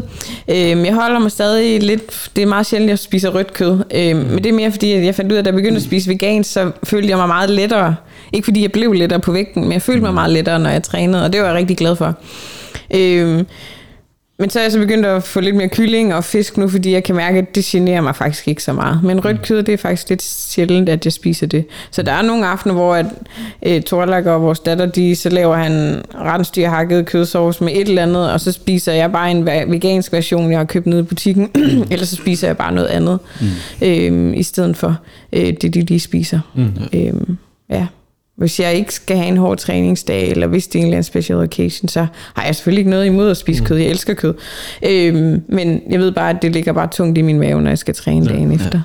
Øhm, 0.48 0.84
jeg 0.84 0.94
holder 0.94 1.18
mig 1.18 1.30
stadig 1.30 1.82
lidt, 1.82 2.02
det 2.36 2.42
er 2.42 2.46
meget 2.46 2.66
sjældent, 2.66 2.90
jeg 2.90 2.98
spiser 2.98 3.30
rødt 3.30 3.52
kød. 3.52 3.78
Øhm, 3.94 4.18
men 4.18 4.38
det 4.38 4.46
er 4.46 4.52
mere 4.52 4.70
fordi, 4.70 4.92
at 4.92 5.04
jeg 5.04 5.14
fandt 5.14 5.32
ud 5.32 5.36
af, 5.36 5.38
at 5.40 5.44
da 5.44 5.48
jeg 5.48 5.54
begyndte 5.54 5.76
at 5.76 5.82
spise 5.82 6.10
vegansk, 6.10 6.52
så 6.52 6.70
følte 6.84 7.08
jeg 7.08 7.16
mig 7.16 7.26
meget 7.26 7.50
lettere. 7.50 7.96
Ikke 8.32 8.44
fordi 8.44 8.62
jeg 8.62 8.72
blev 8.72 8.92
lettere 8.92 9.20
på 9.20 9.32
vægten, 9.32 9.62
men 9.62 9.72
jeg 9.72 9.82
følte 9.82 10.00
mig 10.00 10.14
meget 10.14 10.32
lettere, 10.32 10.58
når 10.58 10.70
jeg 10.70 10.82
trænede, 10.82 11.24
og 11.24 11.32
det 11.32 11.40
var 11.40 11.46
jeg 11.46 11.56
rigtig 11.56 11.76
glad 11.76 11.96
for. 11.96 12.14
Øhm, 12.94 13.46
men 14.40 14.50
så 14.50 14.58
er 14.58 14.62
jeg 14.62 14.72
så 14.72 14.78
begyndt 14.78 15.06
at 15.06 15.22
få 15.22 15.40
lidt 15.40 15.56
mere 15.56 15.68
kylling 15.68 16.14
og 16.14 16.24
fisk 16.24 16.56
nu, 16.56 16.68
fordi 16.68 16.92
jeg 16.92 17.04
kan 17.04 17.16
mærke, 17.16 17.38
at 17.38 17.54
det 17.54 17.64
generer 17.64 18.00
mig 18.00 18.16
faktisk 18.16 18.48
ikke 18.48 18.62
så 18.62 18.72
meget. 18.72 19.02
Men 19.02 19.24
rødt 19.24 19.42
kød, 19.42 19.62
det 19.62 19.74
er 19.74 19.78
faktisk 19.78 20.08
lidt 20.08 20.22
sjældent, 20.22 20.88
at 20.88 21.04
jeg 21.04 21.12
spiser 21.12 21.46
det. 21.46 21.64
Så 21.90 22.02
der 22.02 22.12
er 22.12 22.22
nogle 22.22 22.46
aftener, 22.46 22.74
hvor 22.74 22.94
at, 22.94 23.06
øh, 23.62 23.82
Torlak 23.82 24.26
og 24.26 24.42
vores 24.42 24.60
datter, 24.60 24.86
de, 24.86 25.16
så 25.16 25.28
laver 25.28 25.56
han 25.56 26.02
rensdyr 26.14 26.68
hakket 26.68 27.06
kødsovs 27.06 27.60
med 27.60 27.72
et 27.72 27.88
eller 27.88 28.02
andet, 28.02 28.32
og 28.32 28.40
så 28.40 28.52
spiser 28.52 28.92
jeg 28.92 29.12
bare 29.12 29.30
en 29.30 29.48
ve- 29.48 29.70
vegansk 29.70 30.12
version, 30.12 30.50
jeg 30.50 30.58
har 30.58 30.64
købt 30.64 30.86
nede 30.86 31.00
i 31.00 31.04
butikken. 31.04 31.50
eller 31.92 32.06
så 32.06 32.16
spiser 32.16 32.46
jeg 32.48 32.56
bare 32.56 32.72
noget 32.72 32.88
andet, 32.88 33.18
mm. 33.40 33.86
øhm, 33.86 34.34
i 34.34 34.42
stedet 34.42 34.76
for 34.76 34.96
øh, 35.32 35.52
det, 35.60 35.74
de 35.74 35.80
lige 35.80 36.00
spiser. 36.00 36.40
Mm. 36.54 36.72
Øhm, 36.92 37.36
ja. 37.70 37.86
Hvis 38.38 38.60
jeg 38.60 38.74
ikke 38.74 38.94
skal 38.94 39.16
have 39.16 39.28
en 39.28 39.36
hård 39.36 39.58
træningsdag, 39.58 40.30
eller 40.30 40.46
hvis 40.46 40.66
det 40.66 40.74
er 40.74 40.78
en 40.80 40.84
eller 40.86 40.96
anden 40.96 41.04
special 41.04 41.38
occasion, 41.38 41.88
så 41.88 42.06
har 42.34 42.44
jeg 42.44 42.54
selvfølgelig 42.56 42.80
ikke 42.80 42.90
noget 42.90 43.06
imod 43.06 43.30
at 43.30 43.36
spise 43.36 43.64
kød. 43.64 43.76
Jeg 43.76 43.86
elsker 43.86 44.14
kød. 44.14 44.34
Øhm, 44.86 45.42
men 45.48 45.82
jeg 45.90 45.98
ved 46.00 46.12
bare, 46.12 46.30
at 46.30 46.42
det 46.42 46.52
ligger 46.52 46.72
bare 46.72 46.88
tungt 46.92 47.18
i 47.18 47.22
min 47.22 47.38
mave, 47.38 47.62
når 47.62 47.68
jeg 47.70 47.78
skal 47.78 47.94
træne 47.94 48.26
dagen 48.28 48.52
efter. 48.52 48.80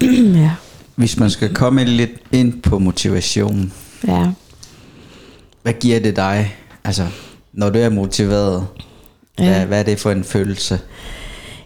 ja. 0.40 0.50
Hvis 0.96 1.18
man 1.18 1.30
skal 1.30 1.54
komme 1.54 1.84
lidt 1.84 2.10
ind 2.32 2.62
på 2.62 2.78
motivation, 2.78 3.72
ja. 4.08 4.26
hvad 5.62 5.72
giver 5.72 6.00
det 6.00 6.16
dig? 6.16 6.54
Altså, 6.84 7.06
når 7.52 7.70
du 7.70 7.78
er 7.78 7.88
motiveret, 7.88 8.66
hvad, 9.36 9.46
Ja. 9.46 9.64
hvad 9.64 9.78
er 9.78 9.82
det 9.82 9.98
for 10.00 10.10
en 10.10 10.24
følelse? 10.24 10.78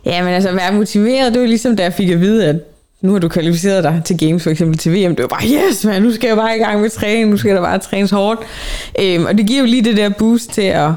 Ja, 0.07 0.22
men 0.24 0.33
altså 0.33 0.49
at 0.49 0.57
være 0.57 0.72
motiveret, 0.72 1.33
det 1.33 1.41
var 1.41 1.47
ligesom 1.49 1.76
da 1.76 1.83
jeg 1.83 1.93
fik 1.93 2.09
at 2.11 2.20
vide, 2.20 2.47
at 2.47 2.57
nu 3.01 3.13
har 3.13 3.19
du 3.19 3.29
kvalificeret 3.29 3.85
dig 3.85 4.03
til 4.05 4.19
games, 4.19 4.43
for 4.43 4.51
eksempel 4.51 4.79
til 4.79 4.93
VM. 4.93 5.17
Det 5.17 5.23
var 5.23 5.29
bare, 5.29 5.43
yes 5.45 5.85
man, 5.85 6.03
nu 6.03 6.13
skal 6.13 6.29
jeg 6.29 6.37
bare 6.37 6.57
i 6.57 6.61
gang 6.61 6.81
med 6.81 6.91
træning, 6.91 7.31
nu 7.31 7.37
skal 7.37 7.55
der 7.55 7.61
bare 7.61 7.79
trænes 7.79 8.11
hårdt. 8.11 8.41
Øhm, 9.01 9.25
og 9.25 9.39
det 9.39 9.47
giver 9.47 9.61
jo 9.61 9.67
lige 9.67 9.85
det 9.85 9.97
der 9.97 10.09
boost 10.09 10.51
til 10.51 10.63
at, 10.63 10.91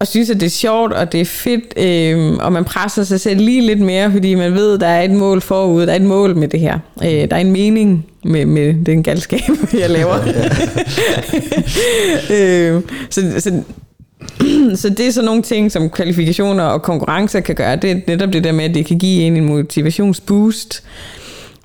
at 0.00 0.08
synes, 0.08 0.30
at 0.30 0.40
det 0.40 0.46
er 0.46 0.50
sjovt, 0.50 0.92
og 0.92 1.12
det 1.12 1.20
er 1.20 1.24
fedt, 1.24 1.74
øhm, 1.76 2.38
og 2.38 2.52
man 2.52 2.64
presser 2.64 3.04
sig 3.04 3.20
selv 3.20 3.40
lige 3.40 3.66
lidt 3.66 3.80
mere, 3.80 4.12
fordi 4.12 4.34
man 4.34 4.54
ved, 4.54 4.78
der 4.78 4.86
er 4.86 5.02
et 5.02 5.10
mål 5.10 5.40
forud, 5.40 5.86
der 5.86 5.92
er 5.92 5.96
et 5.96 6.02
mål 6.02 6.36
med 6.36 6.48
det 6.48 6.60
her. 6.60 6.78
Øh, 7.02 7.10
der 7.10 7.36
er 7.36 7.40
en 7.40 7.52
mening 7.52 8.06
med, 8.24 8.46
med 8.46 8.84
den 8.84 9.02
galskab, 9.02 9.40
jeg 9.80 9.90
laver. 9.90 10.14
øhm, 12.30 12.88
så, 13.10 13.22
så 13.38 13.62
så 14.80 14.88
det 14.88 15.06
er 15.06 15.10
sådan 15.10 15.24
nogle 15.24 15.42
ting, 15.42 15.72
som 15.72 15.90
kvalifikationer 15.90 16.64
og 16.64 16.82
konkurrencer 16.82 17.40
kan 17.40 17.54
gøre. 17.54 17.76
Det 17.76 17.90
er 17.90 17.96
netop 18.06 18.32
det 18.32 18.44
der 18.44 18.52
med, 18.52 18.64
at 18.64 18.74
det 18.74 18.86
kan 18.86 18.98
give 18.98 19.22
en 19.22 19.36
en 19.36 19.44
motivationsboost. 19.44 20.82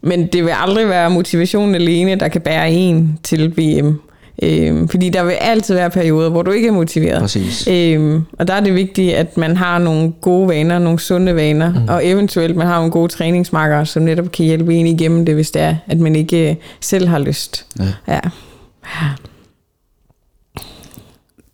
Men 0.01 0.27
det 0.27 0.43
vil 0.43 0.53
aldrig 0.63 0.89
være 0.89 1.09
motivationen 1.09 1.75
alene, 1.75 2.15
der 2.15 2.27
kan 2.27 2.41
bære 2.41 2.71
en 2.71 3.19
til 3.23 3.57
VM. 3.57 3.99
Øhm, 4.43 4.87
fordi 4.87 5.09
der 5.09 5.23
vil 5.23 5.31
altid 5.31 5.75
være 5.75 5.89
perioder, 5.89 6.29
hvor 6.29 6.41
du 6.41 6.51
ikke 6.51 6.67
er 6.67 6.71
motiveret. 6.71 7.21
Præcis. 7.21 7.67
Øhm, 7.67 8.21
og 8.39 8.47
der 8.47 8.53
er 8.53 8.59
det 8.59 8.75
vigtigt, 8.75 9.13
at 9.13 9.37
man 9.37 9.57
har 9.57 9.79
nogle 9.79 10.11
gode 10.21 10.47
vaner, 10.47 10.79
nogle 10.79 10.99
sunde 10.99 11.35
vaner, 11.35 11.69
mm. 11.73 11.87
og 11.87 12.07
eventuelt 12.07 12.55
man 12.55 12.67
har 12.67 12.75
nogle 12.75 12.91
gode 12.91 13.07
træningsmarkere, 13.07 13.85
som 13.85 14.03
netop 14.03 14.31
kan 14.31 14.45
hjælpe 14.45 14.75
en 14.75 14.87
igennem 14.87 15.25
det, 15.25 15.35
hvis 15.35 15.51
det 15.51 15.61
er, 15.61 15.75
at 15.87 15.99
man 15.99 16.15
ikke 16.15 16.49
øh, 16.49 16.55
selv 16.81 17.07
har 17.07 17.19
lyst. 17.19 17.65
Ja. 17.79 17.85
Ja. 18.13 18.19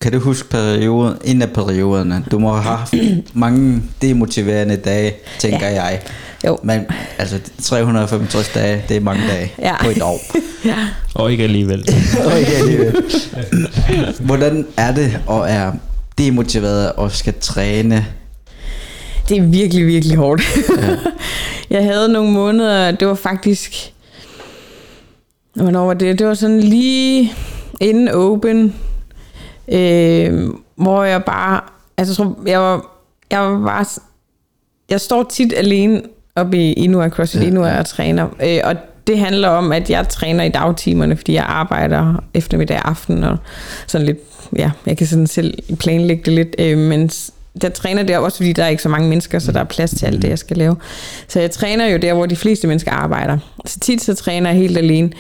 Kan 0.03 0.11
du 0.11 0.19
huske 0.19 0.49
perioden, 0.49 1.17
en 1.23 1.41
af 1.41 1.49
perioderne? 1.49 2.25
Du 2.31 2.39
må 2.39 2.51
have 2.53 2.77
haft 2.77 2.93
mange 3.33 3.83
demotiverende 4.01 4.75
dage, 4.75 5.13
tænker 5.39 5.69
ja. 5.69 5.83
jeg. 5.83 6.01
Jo. 6.45 6.57
Men 6.63 6.85
altså 7.17 7.39
365 7.61 8.49
dage, 8.53 8.83
det 8.89 8.97
er 8.97 9.01
mange 9.01 9.27
dage 9.27 9.51
Ja. 9.59 9.83
på 9.83 9.89
et 9.89 10.01
år. 10.01 10.19
ja. 10.65 10.75
Og 11.15 11.31
ikke 11.31 11.43
alligevel. 11.43 11.85
okay, 12.25 12.51
alligevel. 12.61 12.95
Hvordan 14.27 14.65
er 14.77 14.93
det 14.93 15.19
at 15.29 15.51
er 15.51 15.71
demotiveret 16.17 16.91
og 16.91 17.11
skal 17.11 17.33
træne? 17.41 18.05
Det 19.29 19.37
er 19.37 19.41
virkelig, 19.41 19.87
virkelig 19.87 20.17
hårdt. 20.17 20.41
Ja. 20.81 20.95
jeg 21.77 21.83
havde 21.83 22.09
nogle 22.09 22.31
måneder, 22.31 22.91
det 22.91 23.07
var 23.07 23.15
faktisk... 23.15 23.93
Hvornår 25.55 25.85
var 25.85 25.93
det? 25.93 26.19
Det 26.19 26.27
var 26.27 26.33
sådan 26.33 26.59
lige 26.59 27.33
inden 27.79 28.09
Open, 28.09 28.73
øh, 29.67 30.49
hvor 30.75 31.03
jeg 31.03 31.23
bare... 31.23 31.61
Altså, 31.97 32.11
jeg 32.11 32.15
tror, 32.15 32.47
jeg 32.47 32.59
var, 32.59 32.99
jeg 33.31 33.39
var 33.39 33.65
bare... 33.65 33.85
Jeg 34.89 35.01
står 35.01 35.23
tit 35.23 35.53
alene 35.57 36.01
oppe 36.35 36.57
i 36.57 36.73
Inua 36.73 37.09
CrossFit 37.09 37.41
ja. 37.41 37.47
Inua 37.47 37.79
og 37.79 37.85
træner, 37.85 38.27
øh, 38.43 38.59
og 38.63 38.75
det 39.07 39.19
handler 39.19 39.47
om, 39.47 39.71
at 39.71 39.89
jeg 39.89 40.09
træner 40.09 40.43
i 40.43 40.49
dagtimerne, 40.49 41.17
fordi 41.17 41.33
jeg 41.33 41.45
arbejder 41.47 42.23
eftermiddag 42.33 42.77
og 42.77 42.89
aften, 42.89 43.23
og 43.23 43.37
sådan 43.87 44.05
lidt, 44.05 44.17
ja, 44.57 44.71
jeg 44.85 44.97
kan 44.97 45.07
sådan 45.07 45.27
selv 45.27 45.57
planlægge 45.79 46.23
det 46.25 46.33
lidt, 46.33 46.55
øh, 46.59 46.77
men 46.77 47.09
der 47.61 47.69
træner 47.69 48.03
der 48.03 48.17
også, 48.17 48.37
fordi 48.37 48.53
der 48.53 48.63
er 48.63 48.67
ikke 48.67 48.83
så 48.83 48.89
mange 48.89 49.09
mennesker, 49.09 49.39
så 49.39 49.51
der 49.51 49.59
er 49.59 49.63
plads 49.63 49.91
til 49.91 50.05
alt 50.05 50.21
det, 50.21 50.29
jeg 50.29 50.39
skal 50.39 50.57
lave. 50.57 50.75
Så 51.27 51.39
jeg 51.39 51.51
træner 51.51 51.87
jo 51.87 51.97
der, 51.97 52.13
hvor 52.13 52.25
de 52.25 52.35
fleste 52.35 52.67
mennesker 52.67 52.91
arbejder. 52.91 53.37
Så 53.65 53.79
tit 53.79 54.01
så 54.01 54.15
træner 54.15 54.49
jeg 54.49 54.59
helt 54.59 54.77
alene. 54.77 55.11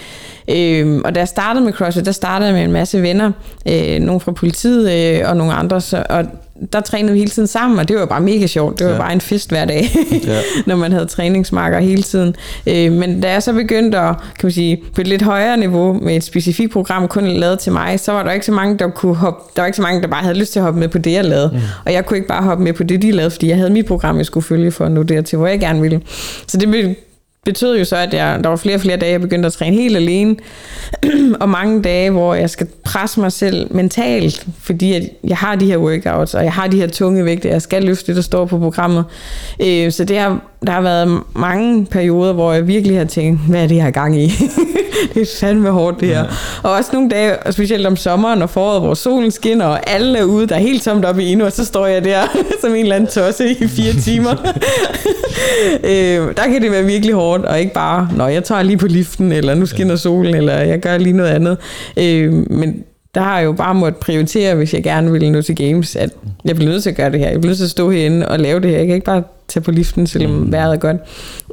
Øhm, 0.49 1.01
og 1.05 1.15
da 1.15 1.19
jeg 1.19 1.27
startede 1.27 1.65
med 1.65 1.73
CrossFit, 1.73 2.05
der 2.05 2.11
startede 2.11 2.47
jeg 2.47 2.55
med 2.55 2.63
en 2.63 2.71
masse 2.71 3.01
venner, 3.01 3.31
øh, 3.67 3.99
nogle 3.99 4.19
fra 4.19 4.31
politiet 4.31 4.91
øh, 4.91 5.29
og 5.29 5.37
nogle 5.37 5.53
andre, 5.53 5.81
så, 5.81 6.05
og 6.09 6.25
der 6.73 6.81
trænede 6.81 7.13
vi 7.13 7.19
hele 7.19 7.31
tiden 7.31 7.47
sammen, 7.47 7.79
og 7.79 7.87
det 7.87 7.95
var 7.95 8.05
bare 8.05 8.21
mega 8.21 8.47
sjovt. 8.47 8.79
Det 8.79 8.87
var 8.87 8.93
ja. 8.93 8.99
Bare 8.99 9.13
en 9.13 9.21
fest 9.21 9.49
hver 9.49 9.65
dag, 9.65 9.89
Ja. 10.27 10.39
når 10.65 10.75
man 10.75 10.91
havde 10.91 11.05
træningsmarker 11.05 11.79
hele 11.79 12.03
tiden. 12.03 12.35
Øh, 12.67 12.91
men 12.91 13.21
da 13.21 13.31
jeg 13.31 13.43
så 13.43 13.53
begyndte 13.53 13.97
at, 13.99 14.15
kan 14.17 14.43
man 14.43 14.51
sige, 14.51 14.83
på 14.95 15.01
et 15.01 15.07
lidt 15.07 15.21
højere 15.21 15.57
niveau 15.57 15.93
med 15.93 16.15
et 16.15 16.23
specifikt 16.23 16.71
program, 16.71 17.07
kun 17.07 17.27
lavet 17.27 17.59
til 17.59 17.71
mig, 17.71 17.99
så 17.99 18.11
var 18.11 18.23
der 18.23 18.31
ikke 18.31 18.45
så 18.45 18.51
mange, 18.51 18.77
der 18.77 18.89
kunne 18.89 19.15
hoppe, 19.15 19.43
der 19.55 19.61
var 19.61 19.65
ikke 19.67 19.75
så 19.75 19.81
mange, 19.81 20.01
der 20.01 20.07
bare 20.07 20.21
havde 20.23 20.37
lyst 20.37 20.51
til 20.51 20.59
at 20.59 20.63
hoppe 20.63 20.79
med 20.79 20.87
på 20.87 20.97
det, 20.97 21.11
jeg 21.13 21.25
lavede. 21.25 21.49
Mm. 21.53 21.59
Og 21.85 21.93
jeg 21.93 22.05
kunne 22.05 22.17
ikke 22.17 22.27
bare 22.27 22.43
hoppe 22.43 22.63
med 22.63 22.73
på 22.73 22.83
det, 22.83 23.01
de 23.01 23.11
lavede, 23.11 23.31
fordi 23.31 23.47
jeg 23.49 23.57
havde 23.57 23.69
mit 23.69 23.85
program, 23.85 24.17
jeg 24.17 24.25
skulle 24.25 24.45
følge 24.45 24.71
for 24.71 24.85
at 24.85 24.91
nå 24.91 25.03
dertil, 25.03 25.37
hvor 25.37 25.47
jeg 25.47 25.59
gerne 25.59 25.81
ville. 25.81 26.01
Så 26.47 26.57
det 26.57 26.95
betød 27.43 27.77
jo 27.77 27.85
så, 27.85 27.95
at 27.95 28.13
jeg, 28.13 28.39
der 28.43 28.49
var 28.49 28.55
flere 28.55 28.75
og 28.75 28.81
flere 28.81 28.97
dage, 28.97 29.11
jeg 29.11 29.21
begyndte 29.21 29.47
at 29.47 29.53
træne 29.53 29.75
helt 29.75 29.95
alene, 29.95 30.35
og 31.41 31.49
mange 31.49 31.81
dage, 31.81 32.09
hvor 32.09 32.33
jeg 32.33 32.49
skal 32.49 32.67
presse 32.83 33.19
mig 33.19 33.31
selv 33.31 33.75
mentalt, 33.75 34.47
fordi 34.59 34.93
at 34.93 35.09
jeg 35.23 35.37
har 35.37 35.55
de 35.55 35.65
her 35.65 35.77
workouts, 35.77 36.33
og 36.33 36.43
jeg 36.43 36.53
har 36.53 36.67
de 36.67 36.77
her 36.77 36.87
tunge 36.87 37.25
vægte, 37.25 37.49
jeg 37.49 37.61
skal 37.61 37.83
løfte 37.83 38.07
det, 38.07 38.15
der 38.15 38.21
står 38.21 38.45
på 38.45 38.57
programmet. 38.57 39.05
Øh, 39.61 39.91
så 39.91 40.03
det 40.05 40.17
har 40.17 40.39
der 40.67 40.71
har 40.71 40.81
været 40.81 41.21
mange 41.35 41.85
perioder, 41.85 42.33
hvor 42.33 42.53
jeg 42.53 42.67
virkelig 42.67 42.97
har 42.97 43.05
tænkt, 43.05 43.39
hvad 43.49 43.63
er 43.63 43.67
det, 43.67 43.75
jeg 43.75 43.83
har 43.83 43.91
gang 43.91 44.21
i? 44.21 44.27
det 45.13 45.21
er 45.21 45.25
fandme 45.39 45.69
hårdt, 45.69 45.99
det 45.99 46.07
her. 46.07 46.19
Ja. 46.19 46.25
Og 46.63 46.71
også 46.71 46.89
nogle 46.93 47.09
dage, 47.09 47.35
specielt 47.51 47.87
om 47.87 47.95
sommeren 47.95 48.41
og 48.41 48.49
foråret, 48.49 48.81
hvor 48.81 48.93
solen 48.93 49.31
skinner, 49.31 49.65
og 49.65 49.89
alle 49.89 50.19
er 50.19 50.23
ude, 50.23 50.47
der 50.47 50.55
er 50.55 50.59
helt 50.59 50.83
tomt 50.83 51.05
op 51.05 51.19
i 51.19 51.31
endnu, 51.31 51.45
og 51.45 51.51
så 51.51 51.65
står 51.65 51.85
jeg 51.85 52.03
der 52.03 52.21
som 52.61 52.71
en 52.71 52.77
eller 52.77 52.95
anden 52.95 53.09
tosse 53.09 53.49
i 53.49 53.67
fire 53.67 53.93
timer. 53.93 54.31
øh, 55.83 56.35
der 56.37 56.43
kan 56.51 56.61
det 56.61 56.71
være 56.71 56.83
virkelig 56.83 57.15
hårdt, 57.15 57.45
og 57.45 57.59
ikke 57.59 57.73
bare, 57.73 58.09
når 58.15 58.27
jeg 58.27 58.43
tager 58.43 58.61
lige 58.61 58.77
på 58.77 58.87
liften, 58.87 59.31
eller 59.31 59.55
nu 59.55 59.65
skinner 59.65 59.95
solen, 59.95 60.35
eller 60.35 60.53
jeg 60.53 60.79
gør 60.79 60.97
lige 60.97 61.17
noget 61.17 61.29
andet. 61.29 61.57
Øh, 61.97 62.33
men 62.51 62.83
der 63.15 63.21
har 63.21 63.37
jeg 63.37 63.45
jo 63.45 63.51
bare 63.51 63.75
måttet 63.75 63.99
prioritere, 63.99 64.55
hvis 64.55 64.73
jeg 64.73 64.83
gerne 64.83 65.11
ville 65.11 65.31
nå 65.31 65.41
til 65.41 65.55
games, 65.55 65.95
at 65.95 66.09
jeg 66.45 66.55
bliver 66.55 66.71
nødt 66.71 66.83
til 66.83 66.89
at 66.89 66.95
gøre 66.95 67.11
det 67.11 67.19
her. 67.19 67.29
Jeg 67.29 67.41
bliver 67.41 67.49
nødt 67.49 67.57
til 67.57 67.65
at 67.65 67.69
stå 67.69 67.89
herinde 67.89 68.27
og 68.27 68.39
lave 68.39 68.59
det 68.59 68.69
her. 68.69 68.77
Jeg 68.77 68.85
kan 68.87 68.95
ikke 68.95 69.05
bare 69.05 69.23
tage 69.47 69.63
på 69.63 69.71
liften, 69.71 70.07
selvom 70.07 70.31
mm. 70.31 70.51
vejret 70.51 70.73
er 70.73 70.77
godt. 70.77 70.97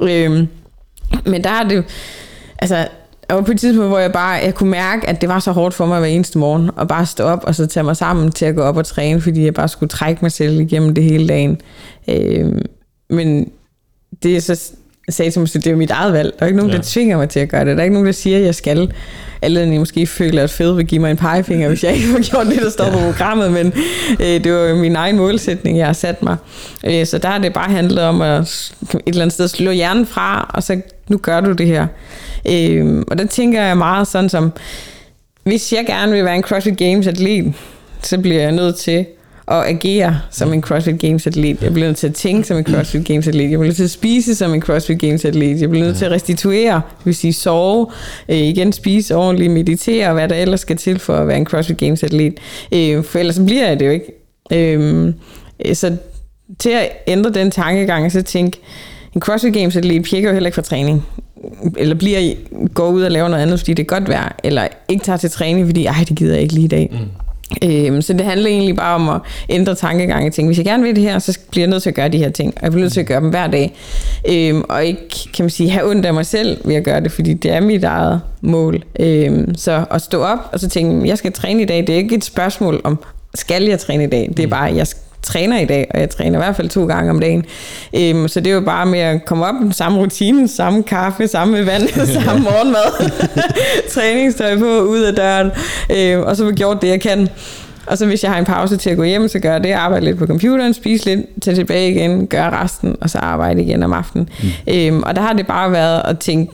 Øhm, 0.01 0.47
men 1.25 1.43
der 1.43 1.49
er 1.49 1.63
det 1.63 1.83
altså, 2.59 2.87
jeg 3.29 3.37
var 3.37 3.43
på 3.43 3.51
et 3.51 3.59
tidspunkt, 3.59 3.89
hvor 3.89 3.99
jeg 3.99 4.11
bare, 4.11 4.29
jeg 4.29 4.55
kunne 4.55 4.71
mærke, 4.71 5.09
at 5.09 5.21
det 5.21 5.29
var 5.29 5.39
så 5.39 5.51
hårdt 5.51 5.75
for 5.75 5.85
mig 5.85 5.99
hver 5.99 6.07
eneste 6.07 6.37
morgen, 6.37 6.69
at 6.79 6.87
bare 6.87 7.05
stå 7.05 7.23
op 7.23 7.43
og 7.43 7.55
så 7.55 7.67
tage 7.67 7.83
mig 7.83 7.97
sammen 7.97 8.31
til 8.31 8.45
at 8.45 8.55
gå 8.55 8.61
op 8.61 8.77
og 8.77 8.85
træne, 8.85 9.21
fordi 9.21 9.45
jeg 9.45 9.53
bare 9.53 9.67
skulle 9.67 9.89
trække 9.89 10.19
mig 10.21 10.31
selv 10.31 10.59
igennem 10.59 10.93
det 10.93 11.03
hele 11.03 11.27
dagen. 11.27 11.61
Øhm, 12.07 12.61
men 13.09 13.51
det 14.23 14.35
er 14.35 14.41
så 14.41 14.71
sagde 15.11 15.31
til 15.31 15.39
mig, 15.39 15.53
det 15.53 15.67
er 15.67 15.71
jo 15.71 15.77
mit 15.77 15.91
eget 15.91 16.13
valg. 16.13 16.33
Der 16.39 16.43
er 16.43 16.47
ikke 16.47 16.57
nogen, 16.57 16.71
ja. 16.71 16.77
der 16.77 16.83
tvinger 16.85 17.17
mig 17.17 17.29
til 17.29 17.39
at 17.39 17.49
gøre 17.49 17.65
det. 17.65 17.75
Der 17.75 17.79
er 17.79 17.83
ikke 17.83 17.93
nogen, 17.93 18.05
der 18.05 18.11
siger, 18.11 18.37
at 18.37 18.43
jeg 18.43 18.55
skal. 18.55 18.93
Alle 19.41 19.59
jeg 19.59 19.79
måske 19.79 20.07
føler, 20.07 20.43
at 20.43 20.49
fed 20.49 20.73
vil 20.75 20.85
give 20.85 21.01
mig 21.01 21.11
en 21.11 21.17
pegefinger, 21.17 21.67
hvis 21.67 21.83
jeg 21.83 21.95
ikke 21.95 22.07
har 22.07 22.19
gjort 22.19 22.47
det, 22.47 22.61
der 22.61 22.69
står 22.69 22.85
ja. 22.85 22.91
på 22.91 22.97
programmet. 22.97 23.51
Men 23.51 23.73
øh, 24.19 24.43
det 24.43 24.53
var 24.53 24.59
jo 24.59 24.75
min 24.75 24.95
egen 24.95 25.17
målsætning, 25.17 25.77
jeg 25.77 25.85
har 25.85 25.93
sat 25.93 26.23
mig. 26.23 26.37
Øh, 26.85 27.05
så 27.05 27.17
der 27.17 27.27
har 27.27 27.37
det 27.37 27.53
bare 27.53 27.71
handlet 27.71 27.99
om 27.99 28.21
at 28.21 28.39
et 28.39 29.01
eller 29.07 29.21
andet 29.21 29.33
sted 29.33 29.47
slå 29.47 29.71
hjernen 29.71 30.05
fra, 30.05 30.51
og 30.53 30.63
så 30.63 30.81
nu 31.07 31.17
gør 31.17 31.41
du 31.41 31.51
det 31.51 31.67
her. 31.67 31.87
Øh, 32.49 33.03
og 33.07 33.17
der 33.17 33.25
tænker 33.27 33.63
jeg 33.63 33.77
meget 33.77 34.07
sådan 34.07 34.29
som, 34.29 34.51
hvis 35.43 35.73
jeg 35.73 35.85
gerne 35.85 36.11
vil 36.11 36.25
være 36.25 36.35
en 36.35 36.43
CrossFit 36.43 36.77
Games 36.77 37.07
atlet, 37.07 37.53
så 38.03 38.17
bliver 38.17 38.41
jeg 38.41 38.51
nødt 38.51 38.75
til 38.75 39.05
at 39.47 39.63
agere 39.65 40.19
som 40.31 40.53
en 40.53 40.61
CrossFit 40.61 40.99
Games 40.99 41.27
atlet. 41.27 41.61
Jeg 41.61 41.73
bliver 41.73 41.87
nødt 41.87 41.97
til 41.97 42.07
at 42.07 42.13
tænke 42.13 42.47
som 42.47 42.57
en 42.57 42.63
CrossFit 42.63 43.05
Games 43.05 43.27
atlet. 43.27 43.51
Jeg 43.51 43.59
bliver 43.59 43.65
nødt 43.65 43.75
til 43.75 43.83
at 43.83 43.89
spise 43.89 44.35
som 44.35 44.53
en 44.53 44.61
CrossFit 44.61 44.99
Games 44.99 45.25
atlet. 45.25 45.61
Jeg 45.61 45.69
bliver 45.69 45.85
nødt 45.85 45.97
til 45.97 46.05
at 46.05 46.11
restituere, 46.11 46.75
det 46.75 47.05
vil 47.05 47.15
sige 47.15 47.33
sove, 47.33 47.87
øh, 48.29 48.37
igen 48.37 48.73
spise 48.73 49.15
ordentligt, 49.15 49.51
meditere 49.51 50.13
hvad 50.13 50.27
der 50.27 50.35
ellers 50.35 50.59
skal 50.59 50.77
til 50.77 50.99
for 50.99 51.15
at 51.15 51.27
være 51.27 51.37
en 51.37 51.45
CrossFit 51.45 51.77
Games 51.77 52.03
atlet. 52.03 52.39
Øh, 52.73 53.03
for 53.03 53.19
ellers 53.19 53.39
bliver 53.45 53.67
jeg 53.67 53.79
det 53.79 53.85
jo 53.85 53.91
ikke. 53.91 54.13
Øh, 54.51 55.13
så 55.73 55.97
til 56.59 56.69
at 56.69 56.89
ændre 57.07 57.29
den 57.29 57.51
tankegang 57.51 58.11
så 58.11 58.21
tænke, 58.21 58.59
en 59.15 59.21
CrossFit 59.21 59.53
Games 59.53 59.75
atlet 59.75 60.03
pjekker 60.03 60.29
jo 60.29 60.33
heller 60.33 60.47
ikke 60.47 60.55
for 60.55 60.61
træning 60.61 61.05
eller 61.77 61.95
bliver 61.95 62.33
går 62.73 62.89
ud 62.89 63.01
og 63.01 63.11
laver 63.11 63.27
noget 63.27 63.43
andet, 63.43 63.59
fordi 63.59 63.73
det 63.73 63.83
er 63.83 63.87
godt 63.87 64.09
vejr, 64.09 64.35
eller 64.43 64.67
ikke 64.87 65.03
tager 65.03 65.17
til 65.17 65.31
træning, 65.31 65.65
fordi 65.65 65.85
ej, 65.85 66.05
det 66.09 66.17
gider 66.17 66.33
jeg 66.33 66.41
ikke 66.41 66.53
lige 66.53 66.65
i 66.65 66.67
dag. 66.67 66.89
Mm. 66.91 66.97
Øhm, 67.63 68.01
så 68.01 68.13
det 68.13 68.21
handler 68.21 68.49
egentlig 68.49 68.75
bare 68.75 68.95
om 68.95 69.09
at 69.09 69.21
ændre 69.49 69.75
tankegang 69.75 70.25
og 70.25 70.33
tænke, 70.33 70.47
hvis 70.47 70.57
jeg 70.57 70.65
gerne 70.65 70.83
vil 70.83 70.95
det 70.95 71.03
her, 71.03 71.19
så 71.19 71.39
bliver 71.51 71.65
jeg 71.65 71.69
nødt 71.69 71.83
til 71.83 71.89
at 71.89 71.95
gøre 71.95 72.09
de 72.09 72.17
her 72.17 72.29
ting, 72.29 72.53
og 72.57 72.63
jeg 72.63 72.71
bliver 72.71 72.83
nødt 72.83 72.93
til 72.93 72.99
at 72.99 73.05
gøre 73.05 73.21
dem 73.21 73.29
hver 73.29 73.47
dag. 73.47 73.73
Øhm, 74.29 74.63
og 74.69 74.85
ikke, 74.85 75.09
kan 75.33 75.43
man 75.43 75.49
sige, 75.49 75.69
have 75.69 75.89
ondt 75.89 76.05
af 76.05 76.13
mig 76.13 76.25
selv 76.25 76.57
ved 76.65 76.75
at 76.75 76.83
gøre 76.83 77.01
det, 77.01 77.11
fordi 77.11 77.33
det 77.33 77.51
er 77.51 77.61
mit 77.61 77.83
eget 77.83 78.21
mål. 78.41 78.83
Øhm, 78.99 79.55
så 79.55 79.85
at 79.91 80.01
stå 80.01 80.23
op 80.23 80.39
og 80.51 80.59
så 80.59 80.69
tænke, 80.69 81.07
jeg 81.07 81.17
skal 81.17 81.31
træne 81.31 81.61
i 81.61 81.65
dag, 81.65 81.77
det 81.77 81.89
er 81.89 81.97
ikke 81.97 82.15
et 82.15 82.23
spørgsmål 82.23 82.81
om, 82.83 82.99
skal 83.35 83.63
jeg 83.63 83.79
træne 83.79 84.03
i 84.03 84.07
dag? 84.07 84.29
Det 84.37 84.43
er 84.43 84.47
bare, 84.47 84.75
jeg 84.75 84.87
træner 85.23 85.59
i 85.59 85.65
dag, 85.65 85.87
og 85.93 85.99
jeg 85.99 86.09
træner 86.09 86.39
i 86.39 86.41
hvert 86.41 86.55
fald 86.55 86.69
to 86.69 86.85
gange 86.85 87.11
om 87.11 87.19
dagen. 87.19 87.45
Øhm, 87.95 88.27
så 88.27 88.39
det 88.39 88.49
er 88.49 88.53
jo 88.53 88.61
bare 88.61 88.85
med 88.85 88.99
at 88.99 89.25
komme 89.25 89.45
op, 89.45 89.55
samme 89.71 89.99
rutine, 89.99 90.47
samme 90.47 90.83
kaffe, 90.83 91.27
samme 91.27 91.65
vand, 91.65 91.87
samme 92.23 92.43
morgenmad, 92.43 93.11
træningstøj 93.93 94.57
på, 94.57 94.79
ud 94.81 95.01
af 95.01 95.15
døren, 95.15 95.51
øhm, 95.89 96.23
og 96.23 96.37
så 96.37 96.45
har 96.45 96.51
gjort 96.51 96.81
det, 96.81 96.87
jeg 96.87 97.01
kan. 97.01 97.29
Og 97.87 97.97
så 97.97 98.05
hvis 98.05 98.23
jeg 98.23 98.31
har 98.31 98.39
en 98.39 98.45
pause 98.45 98.77
til 98.77 98.89
at 98.89 98.97
gå 98.97 99.03
hjem, 99.03 99.27
så 99.27 99.39
gør 99.39 99.51
jeg 99.51 99.63
det, 99.63 99.71
arbejde 99.71 100.05
lidt 100.05 100.17
på 100.17 100.27
computeren, 100.27 100.73
spise 100.73 101.05
lidt, 101.05 101.41
tage 101.41 101.55
tilbage 101.55 101.91
igen, 101.91 102.27
gøre 102.27 102.63
resten, 102.63 102.95
og 103.01 103.09
så 103.09 103.17
arbejde 103.17 103.61
igen 103.61 103.83
om 103.83 103.93
aftenen. 103.93 104.29
Mm. 104.43 104.73
Øhm, 104.73 105.03
og 105.03 105.15
der 105.15 105.21
har 105.21 105.33
det 105.33 105.47
bare 105.47 105.71
været 105.71 106.01
at 106.05 106.19
tænke, 106.19 106.53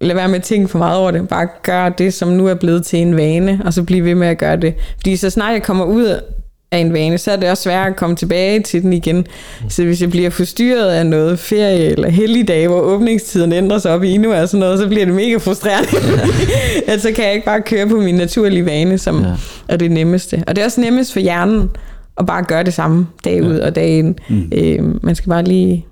lad 0.00 0.14
være 0.14 0.28
med 0.28 0.36
at 0.36 0.42
tænke 0.42 0.68
for 0.68 0.78
meget 0.78 0.98
over 0.98 1.10
det. 1.10 1.28
Bare 1.28 1.48
gør 1.62 1.88
det, 1.88 2.14
som 2.14 2.28
nu 2.28 2.46
er 2.46 2.54
blevet 2.54 2.86
til 2.86 2.98
en 2.98 3.16
vane, 3.16 3.60
og 3.64 3.72
så 3.72 3.82
blive 3.82 4.04
ved 4.04 4.14
med 4.14 4.28
at 4.28 4.38
gøre 4.38 4.56
det. 4.56 4.74
Fordi 4.96 5.16
så 5.16 5.30
snart 5.30 5.52
jeg 5.52 5.62
kommer 5.62 5.84
ud 5.84 6.20
af 6.74 6.78
en 6.78 6.92
vane, 6.92 7.18
så 7.18 7.30
er 7.30 7.36
det 7.36 7.50
også 7.50 7.62
svært 7.62 7.86
at 7.86 7.96
komme 7.96 8.16
tilbage 8.16 8.60
til 8.60 8.82
den 8.82 8.92
igen. 8.92 9.26
Så 9.68 9.84
hvis 9.84 10.00
jeg 10.00 10.10
bliver 10.10 10.30
forstyrret 10.30 10.90
af 10.90 11.06
noget 11.06 11.38
ferie 11.38 11.84
eller 11.84 12.10
helligdag, 12.10 12.68
hvor 12.68 12.80
åbningstiden 12.80 13.52
ændrer 13.52 13.78
sig 13.78 13.92
op 13.92 14.02
i 14.02 14.10
endnu 14.10 14.32
og 14.32 14.48
sådan 14.48 14.60
noget, 14.60 14.78
så 14.78 14.88
bliver 14.88 15.04
det 15.04 15.14
mega 15.14 15.36
frustrerende. 15.36 15.88
Ja. 16.86 16.92
at 16.92 17.02
så 17.02 17.12
kan 17.12 17.24
jeg 17.24 17.34
ikke 17.34 17.46
bare 17.46 17.62
køre 17.62 17.88
på 17.88 17.96
min 17.96 18.14
naturlige 18.14 18.66
vane, 18.66 18.98
som 18.98 19.22
ja. 19.22 19.28
er 19.68 19.76
det 19.76 19.90
nemmeste. 19.90 20.44
Og 20.46 20.56
det 20.56 20.62
er 20.62 20.66
også 20.66 20.80
nemmest 20.80 21.12
for 21.12 21.20
hjernen 21.20 21.70
at 22.20 22.26
bare 22.26 22.42
gøre 22.42 22.62
det 22.62 22.74
samme 22.74 23.06
dag 23.24 23.42
ud 23.42 23.56
ja. 23.56 23.66
og 23.66 23.74
dag 23.74 23.88
ind. 23.88 24.14
Mm. 24.28 24.52
Øh, 24.54 25.04
man 25.04 25.14
skal 25.14 25.28
bare 25.28 25.44
lige 25.44 25.86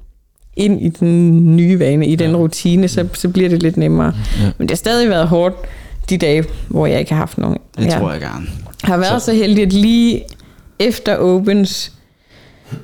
ind 0.57 0.83
i 0.83 0.89
den 0.89 1.57
nye 1.57 1.79
vane, 1.79 2.07
i 2.07 2.17
den 2.17 2.31
ja. 2.31 2.37
rutine, 2.37 2.89
så, 2.89 3.07
så 3.13 3.29
bliver 3.29 3.49
det 3.49 3.63
lidt 3.63 3.77
nemmere. 3.77 4.13
Ja. 4.41 4.51
Men 4.59 4.69
det 4.69 4.71
har 4.71 4.77
stadig 4.77 5.09
været 5.09 5.29
hårdt 5.29 5.55
de 6.11 6.19
dage, 6.19 6.45
hvor 6.69 6.87
jeg 6.87 6.99
ikke 6.99 7.13
har 7.13 7.19
haft 7.19 7.39
nogen. 7.39 7.59
Det 7.79 7.87
ja. 7.87 7.99
tror 7.99 8.13
jeg 8.13 8.21
gerne. 8.21 8.47
Jeg 8.83 8.89
har 8.89 8.97
været 8.97 9.23
så, 9.23 9.27
så 9.27 9.33
heldig, 9.33 9.63
at 9.63 9.73
lige 9.73 10.23
efter 10.79 11.17
Opens, 11.17 11.93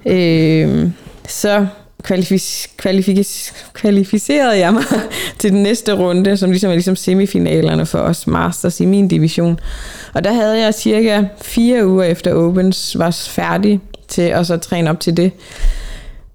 øh, 0.07 0.89
så 1.29 1.67
kvalific- 2.05 2.69
kvalific- 2.83 3.53
kvalificerede 3.73 4.59
jeg 4.59 4.73
mig 4.73 4.83
til 5.39 5.53
den 5.53 5.63
næste 5.63 5.93
runde, 5.93 6.37
som 6.37 6.51
ligesom 6.51 6.71
er 6.71 6.75
ligesom 6.75 6.97
semifinalerne 6.97 7.87
for 7.87 7.99
os 7.99 8.27
Masters 8.27 8.81
i 8.81 8.85
min 8.87 9.09
division. 9.09 9.61
Og 10.15 10.25
der 10.25 10.33
havde 10.33 10.65
jeg 10.65 10.75
cirka 10.75 11.25
fire 11.43 11.87
uger 11.89 12.05
efter 12.05 12.35
Opens 12.35 12.99
var 12.99 13.11
færdig 13.11 13.81
til 14.09 14.23
at 14.23 14.47
så 14.47 14.57
træne 14.57 14.91
op 14.91 15.01
til 15.01 15.17
det. 15.17 15.33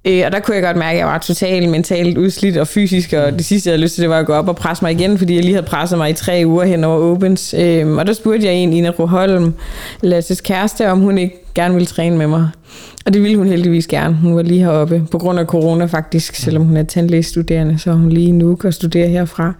Øh, 0.08 0.24
og 0.26 0.32
der 0.32 0.39
kunne 0.39 0.56
jeg 0.56 0.64
godt 0.64 0.78
mærke, 0.78 0.91
at 0.91 0.97
jeg 0.97 1.08
var 1.08 1.18
totalt 1.18 1.70
mentalt 1.70 2.18
udslidt 2.18 2.58
og 2.58 2.68
fysisk, 2.68 3.14
og 3.14 3.34
det 3.34 3.45
sidste, 3.45 3.70
jeg 3.70 3.74
havde 3.74 3.82
lyst 3.82 3.95
til, 3.95 4.01
det 4.01 4.10
var 4.10 4.20
at 4.20 4.26
gå 4.26 4.34
op 4.34 4.47
og 4.47 4.56
presse 4.56 4.86
mig 4.86 4.91
igen, 4.91 5.18
fordi 5.18 5.36
jeg 5.36 5.43
lige 5.43 5.54
havde 5.54 5.66
presset 5.66 5.97
mig 5.97 6.10
i 6.10 6.14
tre 6.14 6.43
uger 6.45 6.66
hen 6.66 6.84
over 6.84 7.12
Opens. 7.12 7.56
Øh, 7.58 7.91
og 7.91 8.08
der 8.08 8.14
spurgte 8.14 8.45
jeg 8.45 8.54
en, 8.54 8.74
Ina 8.74 8.89
Roholm, 8.89 9.54
Lasses 10.01 10.41
kæreste, 10.41 10.89
om 10.91 10.99
hun 10.99 11.18
ikke 11.18 11.36
gerne 11.56 11.74
ville 11.74 11.88
træne 11.88 12.18
med 12.18 12.28
mig. 12.28 12.49
Og 13.05 13.13
det 13.13 13.24
ville 13.24 13.38
hun 13.38 13.47
heldigvis 13.47 13.88
gerne. 13.88 14.15
Hun 14.15 14.36
var 14.36 14.41
lige 14.41 14.59
heroppe, 14.59 15.03
på 15.11 15.17
grund 15.17 15.39
af 15.39 15.45
corona 15.45 15.86
faktisk, 15.86 16.36
selvom 16.36 16.63
hun 16.63 16.78
er 16.78 16.84
tandlægestuderende, 16.84 17.80
så 17.80 17.91
hun 17.91 18.09
lige 18.09 18.32
nu 18.32 18.55
kan 18.55 18.71
studere 18.71 19.07
herfra. 19.07 19.53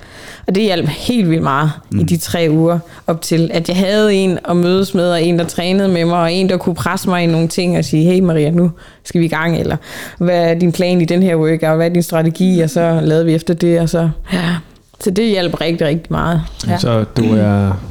Og 0.48 0.56
det 0.56 0.64
hjalp 0.64 0.88
helt 0.88 1.30
vildt 1.30 1.44
meget 1.44 1.72
mm. 1.92 2.00
i 2.00 2.04
de 2.04 2.18
tre 2.18 2.48
uger 2.52 2.80
op 3.08 3.22
til, 3.22 3.52
at 3.54 3.70
jeg 3.70 3.78
havde 3.78 4.14
en 4.14 4.38
at 4.50 4.58
mødes 4.58 4.94
med, 4.94 5.12
og 5.12 5.24
en, 5.24 5.40
der 5.40 5.46
trænede 5.46 5.88
med 5.88 6.06
mig, 6.06 6.20
og 6.20 6.34
en, 6.34 6.50
der 6.50 6.58
kunne 6.58 6.76
presse 6.76 7.10
mig 7.10 7.24
i 7.24 7.28
nogle 7.28 7.48
ting 7.48 7.78
og 7.78 7.86
sige, 7.86 8.12
hey 8.12 8.20
Maria, 8.20 8.52
nu 8.52 8.72
skal 9.04 9.22
vi 9.22 9.26
i 9.26 9.30
gang, 9.30 9.58
eller 9.58 9.78
hvad 10.18 10.50
er 10.50 10.54
din 10.54 10.72
plan 10.72 11.02
i 11.02 11.06
den 11.06 11.24
her 11.24 11.36
workout, 11.36 11.76
hvad 11.76 11.86
er 11.86 11.94
din 11.94 12.04
strategi, 12.04 12.60
og 12.60 12.70
så 12.70 13.00
lavede 13.04 13.26
vi 13.26 13.34
efter 13.34 13.54
det, 13.54 13.80
og 13.80 13.90
så, 13.90 14.10
ja. 14.34 14.56
Så 15.00 15.12
det 15.12 15.30
hjalp 15.30 15.62
rigtig, 15.62 15.88
rigtig 15.88 16.08
meget. 16.10 16.42
Ja. 16.68 16.78
Så 16.78 17.06
du 17.18 17.24
er 17.36 17.82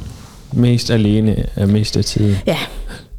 mest 0.53 0.91
alene 0.91 1.35
af 1.55 1.67
mest 1.67 1.97
af 1.97 2.05
tiden? 2.05 2.35
Ja, 2.47 2.57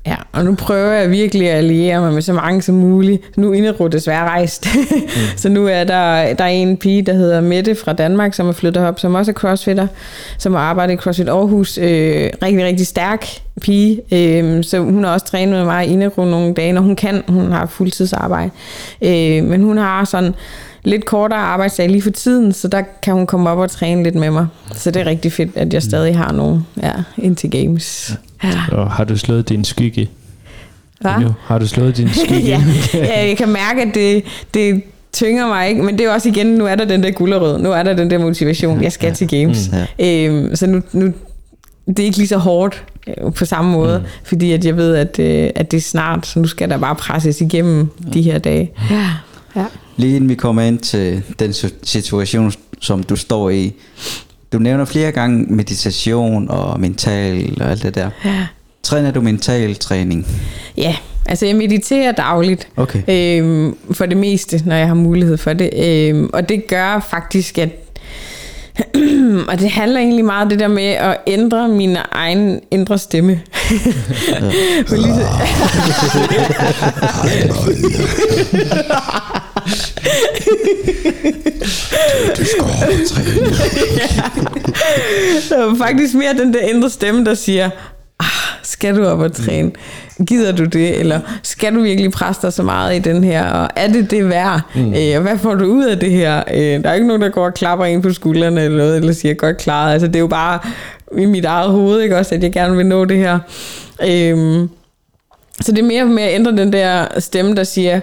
Ja, 0.07 0.17
og 0.33 0.45
nu 0.45 0.55
prøver 0.55 0.93
jeg 0.93 1.11
virkelig 1.11 1.51
at 1.51 1.57
alliere 1.57 2.01
mig 2.01 2.13
med 2.13 2.23
så 2.23 2.33
mange 2.33 2.63
som 2.63 2.75
muligt. 2.75 3.39
Nu 3.39 3.51
er 3.51 3.55
Inderud 3.55 3.89
desværre 3.89 4.29
rejst. 4.29 4.67
Mm. 4.95 5.21
så 5.37 5.49
nu 5.49 5.67
er 5.67 5.85
der, 5.85 6.35
der 6.35 6.45
er 6.45 6.49
en 6.49 6.77
pige, 6.77 7.03
der 7.03 7.13
hedder 7.13 7.41
Mette 7.41 7.75
fra 7.75 7.93
Danmark, 7.93 8.35
som 8.35 8.49
er 8.49 8.53
flyttet 8.53 8.87
op, 8.87 9.01
som 9.01 9.15
også 9.15 9.31
er 9.31 9.35
crossfitter, 9.35 9.87
som 10.39 10.55
har 10.55 10.61
arbejdet 10.61 10.95
i 10.95 10.97
CrossFit 10.97 11.29
Aarhus. 11.29 11.79
Øh, 11.79 12.31
rigtig, 12.43 12.65
rigtig 12.65 12.87
stærk 12.87 13.27
pige. 13.61 14.01
Øh, 14.13 14.65
så 14.65 14.79
hun 14.79 15.05
har 15.05 15.13
også 15.13 15.27
trænet 15.27 15.55
med 15.55 15.65
mig 15.65 15.87
i 15.89 15.93
Inderud 15.93 16.31
nogle 16.31 16.55
dage, 16.55 16.73
når 16.73 16.81
hun 16.81 16.97
kan. 16.97 17.23
Hun 17.29 17.53
har 17.53 17.67
fuldtidsarbejde. 17.67 18.51
Øh, 19.03 19.45
men 19.45 19.63
hun 19.63 19.79
har 19.79 20.05
sådan 20.05 20.35
lidt 20.85 21.05
kortere 21.05 21.39
arbejdsdag 21.41 21.89
lige 21.89 22.03
for 22.03 22.11
tiden, 22.11 22.53
så 22.53 22.69
der 22.69 22.83
kan 23.03 23.15
hun 23.15 23.27
komme 23.27 23.51
op 23.51 23.59
og 23.59 23.71
træne 23.71 24.03
lidt 24.03 24.15
med 24.15 24.31
mig. 24.31 24.47
Så 24.73 24.91
det 24.91 25.01
er 25.01 25.07
rigtig 25.07 25.33
fedt, 25.33 25.57
at 25.57 25.75
jeg 25.75 25.83
stadig 25.83 26.17
har 26.17 26.33
nogen 26.33 26.67
ja, 26.83 26.93
indtil 27.19 27.51
games. 27.51 28.11
Ja. 28.11 28.34
Og 28.73 28.91
har 28.91 29.05
du 29.05 29.17
slået 29.17 29.49
din 29.49 29.65
skygge? 29.65 30.11
Hvad? 31.01 31.31
Har 31.41 31.59
du 31.59 31.67
slået 31.67 31.97
din 31.97 32.09
skygge? 32.25 32.47
ja. 32.47 32.63
ja, 32.95 33.27
jeg 33.29 33.37
kan 33.37 33.49
mærke, 33.49 33.83
at 33.83 33.95
det, 33.95 34.25
det 34.55 34.83
tynger 35.13 35.47
mig 35.47 35.69
ikke, 35.69 35.83
men 35.83 35.99
det 35.99 36.07
er 36.07 36.11
også 36.11 36.29
igen, 36.29 36.47
nu 36.47 36.67
er 36.67 36.75
der 36.75 36.85
den 36.85 37.03
der 37.03 37.11
gulderød, 37.11 37.59
nu 37.59 37.73
er 37.73 37.83
der 37.83 37.93
den 37.93 38.11
der 38.11 38.19
motivation, 38.19 38.83
jeg 38.83 38.93
skal 38.93 39.15
til 39.15 39.29
games. 39.29 39.71
Mm, 39.73 39.79
ja. 39.99 40.29
øhm, 40.29 40.57
så 40.57 40.67
nu, 40.67 40.83
nu, 40.93 41.13
det 41.87 41.99
er 41.99 42.05
ikke 42.05 42.19
lige 42.19 42.29
så 42.29 42.37
hårdt 42.37 42.85
øh, 43.07 43.33
på 43.33 43.45
samme 43.45 43.73
måde, 43.73 43.99
mm. 43.99 44.05
fordi 44.25 44.53
at 44.53 44.65
jeg 44.65 44.77
ved, 44.77 44.95
at, 44.95 45.19
øh, 45.19 45.51
at 45.55 45.71
det 45.71 45.77
er 45.77 45.81
snart, 45.81 46.27
så 46.27 46.39
nu 46.39 46.47
skal 46.47 46.71
der 46.71 46.77
bare 46.79 46.95
presses 46.95 47.41
igennem 47.41 47.89
ja. 48.07 48.11
de 48.11 48.23
her 48.23 48.39
dage. 48.39 48.71
Ja. 48.91 49.11
Ja. 49.57 49.65
Lige 49.97 50.17
inden 50.17 50.31
vi 50.31 50.35
kommer 50.35 50.63
ind 50.63 50.79
til 50.79 51.23
den 51.39 51.53
situation, 51.83 52.53
som 52.81 53.03
du 53.03 53.17
står 53.17 53.51
i, 53.51 53.73
du 54.53 54.59
nævner 54.59 54.85
flere 54.85 55.13
gange 55.13 55.47
meditation 55.49 56.51
og 56.51 56.81
mental 56.81 57.57
og 57.61 57.71
alt 57.71 57.83
det 57.83 57.95
der. 57.95 58.11
Ja. 58.25 58.47
Træner 58.83 59.11
du 59.11 59.21
mental 59.21 59.77
træning? 59.77 60.27
Ja, 60.77 60.97
Altså 61.27 61.47
jeg 61.47 61.57
mediterer 61.57 62.13
dagligt. 62.13 62.69
Okay. 62.77 63.03
Øhm, 63.09 63.77
for 63.93 64.07
det 64.07 64.17
meste, 64.17 64.63
når 64.67 64.77
jeg 64.77 64.87
har 64.87 64.95
mulighed 64.95 65.37
for 65.37 65.53
det. 65.53 65.71
Øhm, 65.85 66.31
og 66.33 66.49
det 66.49 66.67
gør 66.67 67.07
faktisk, 67.11 67.59
at 67.59 67.69
og 69.49 69.59
det 69.61 69.71
handler 69.71 70.01
egentlig 70.01 70.25
meget 70.25 70.43
om 70.43 70.49
det 70.49 70.59
der 70.59 70.69
med 70.69 70.87
at 70.87 71.17
ændre 71.27 71.69
min 71.69 71.97
egen 72.13 72.61
indre 72.71 72.99
stemme. 72.99 73.33
Lige 74.91 75.15
så- 75.15 75.29
Det 85.49 85.59
er 85.59 85.75
faktisk 85.87 86.15
mere 86.15 86.35
den 86.39 86.55
der 86.55 86.61
indre 86.61 86.91
stemme, 86.91 87.25
der 87.25 87.35
siger, 87.35 87.65
ah, 87.65 87.71
skal 88.65 88.97
du 88.97 89.07
op 89.07 89.19
og 89.19 89.33
træne? 89.33 89.71
Gider 90.27 90.53
du 90.53 90.65
det? 90.65 91.01
Eller 91.01 91.21
skal 91.43 91.75
du 91.75 91.81
virkelig 91.81 92.11
presse 92.11 92.43
dig 92.43 92.53
så 92.53 92.63
meget 92.63 92.97
i 92.97 92.99
den 92.99 93.25
her? 93.25 93.51
Og 93.51 93.69
er 93.77 93.89
det 93.89 94.11
det 94.11 94.29
værd? 94.29 94.61
Mm. 94.75 94.95
Øh, 94.95 95.17
og 95.17 95.23
hvad 95.23 95.39
får 95.39 95.55
du 95.55 95.65
ud 95.65 95.85
af 95.85 95.99
det 95.99 96.11
her? 96.11 96.43
Øh, 96.55 96.83
der 96.83 96.91
er 96.91 96.95
ikke 96.95 97.07
nogen, 97.07 97.23
der 97.23 97.29
går 97.29 97.45
og 97.45 97.55
klapper 97.55 97.85
ind 97.85 98.03
på 98.03 98.13
skuldrene 98.13 98.65
eller 98.65 98.79
noget, 98.79 98.97
eller 98.97 99.13
siger, 99.13 99.35
godt 99.35 99.57
klaret. 99.57 99.93
Altså, 99.93 100.07
det 100.07 100.17
er 100.17 100.21
jo 100.21 100.27
bare 100.27 100.59
i 101.19 101.27
mit 101.27 101.45
eget 101.45 101.71
hoved, 101.71 102.01
ikke 102.01 102.19
også, 102.19 102.35
at 102.35 102.43
jeg 102.43 102.53
gerne 102.53 102.77
vil 102.77 102.87
nå 102.87 103.05
det 103.05 103.17
her. 103.17 103.39
Øh, 104.03 104.69
så 105.61 105.73
det 105.73 105.79
er 105.79 105.87
mere 105.87 106.05
med 106.05 106.23
at 106.23 106.35
ændre 106.35 106.53
den 106.53 106.73
der 106.73 107.07
stemme, 107.19 107.55
der 107.55 107.65
siger, 107.65 108.01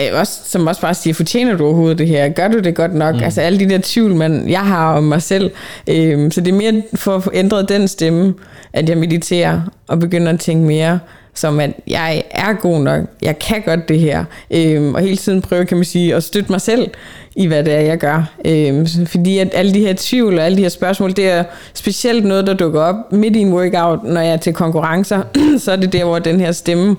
øh, 0.00 0.20
også, 0.20 0.40
som 0.44 0.66
også 0.66 0.80
bare 0.80 0.94
siger, 0.94 1.14
fortjener 1.14 1.56
du 1.56 1.64
overhovedet 1.64 1.98
det 1.98 2.06
her? 2.06 2.28
Gør 2.28 2.48
du 2.48 2.58
det 2.58 2.74
godt 2.74 2.94
nok? 2.94 3.14
Mm. 3.14 3.22
Altså 3.22 3.40
alle 3.40 3.58
de 3.58 3.68
der 3.68 3.78
tvivl, 3.82 4.14
man, 4.14 4.48
jeg 4.48 4.60
har 4.60 4.96
om 4.96 5.04
mig 5.04 5.22
selv. 5.22 5.50
Øh, 5.86 6.32
så 6.32 6.40
det 6.40 6.48
er 6.48 6.56
mere 6.56 6.82
for 6.94 7.16
at 7.16 7.22
få 7.22 7.30
ændret 7.34 7.68
den 7.68 7.88
stemme, 7.88 8.34
at 8.72 8.88
jeg 8.88 8.98
mediterer 8.98 9.60
og 9.88 9.98
begynder 9.98 10.32
at 10.32 10.40
tænke 10.40 10.66
mere 10.66 10.98
som 11.34 11.60
at 11.60 11.70
jeg 11.86 12.22
er 12.30 12.52
god 12.52 12.80
nok, 12.80 13.04
jeg 13.22 13.38
kan 13.38 13.62
godt 13.66 13.88
det 13.88 13.98
her, 13.98 14.24
øhm, 14.50 14.94
og 14.94 15.00
hele 15.00 15.16
tiden 15.16 15.42
prøve, 15.42 15.64
kan 15.64 15.76
man 15.76 15.84
sige, 15.84 16.14
at 16.14 16.24
støtte 16.24 16.52
mig 16.52 16.60
selv 16.60 16.90
i, 17.36 17.46
hvad 17.46 17.64
det 17.64 17.74
er, 17.74 17.80
jeg 17.80 17.98
gør. 17.98 18.30
Øhm, 18.44 18.86
fordi 19.06 19.38
at 19.38 19.48
alle 19.52 19.74
de 19.74 19.80
her 19.80 19.94
tvivl 19.96 20.38
og 20.38 20.44
alle 20.44 20.56
de 20.56 20.62
her 20.62 20.68
spørgsmål, 20.68 21.16
det 21.16 21.30
er 21.30 21.44
specielt 21.74 22.24
noget, 22.24 22.46
der 22.46 22.54
dukker 22.54 22.80
op 22.80 23.12
midt 23.12 23.36
i 23.36 23.40
en 23.40 23.52
workout, 23.52 24.04
når 24.04 24.20
jeg 24.20 24.32
er 24.32 24.36
til 24.36 24.52
konkurrencer, 24.52 25.22
så 25.64 25.72
er 25.72 25.76
det 25.76 25.92
der, 25.92 26.04
hvor 26.04 26.18
den 26.18 26.40
her 26.40 26.52
stemme 26.52 26.96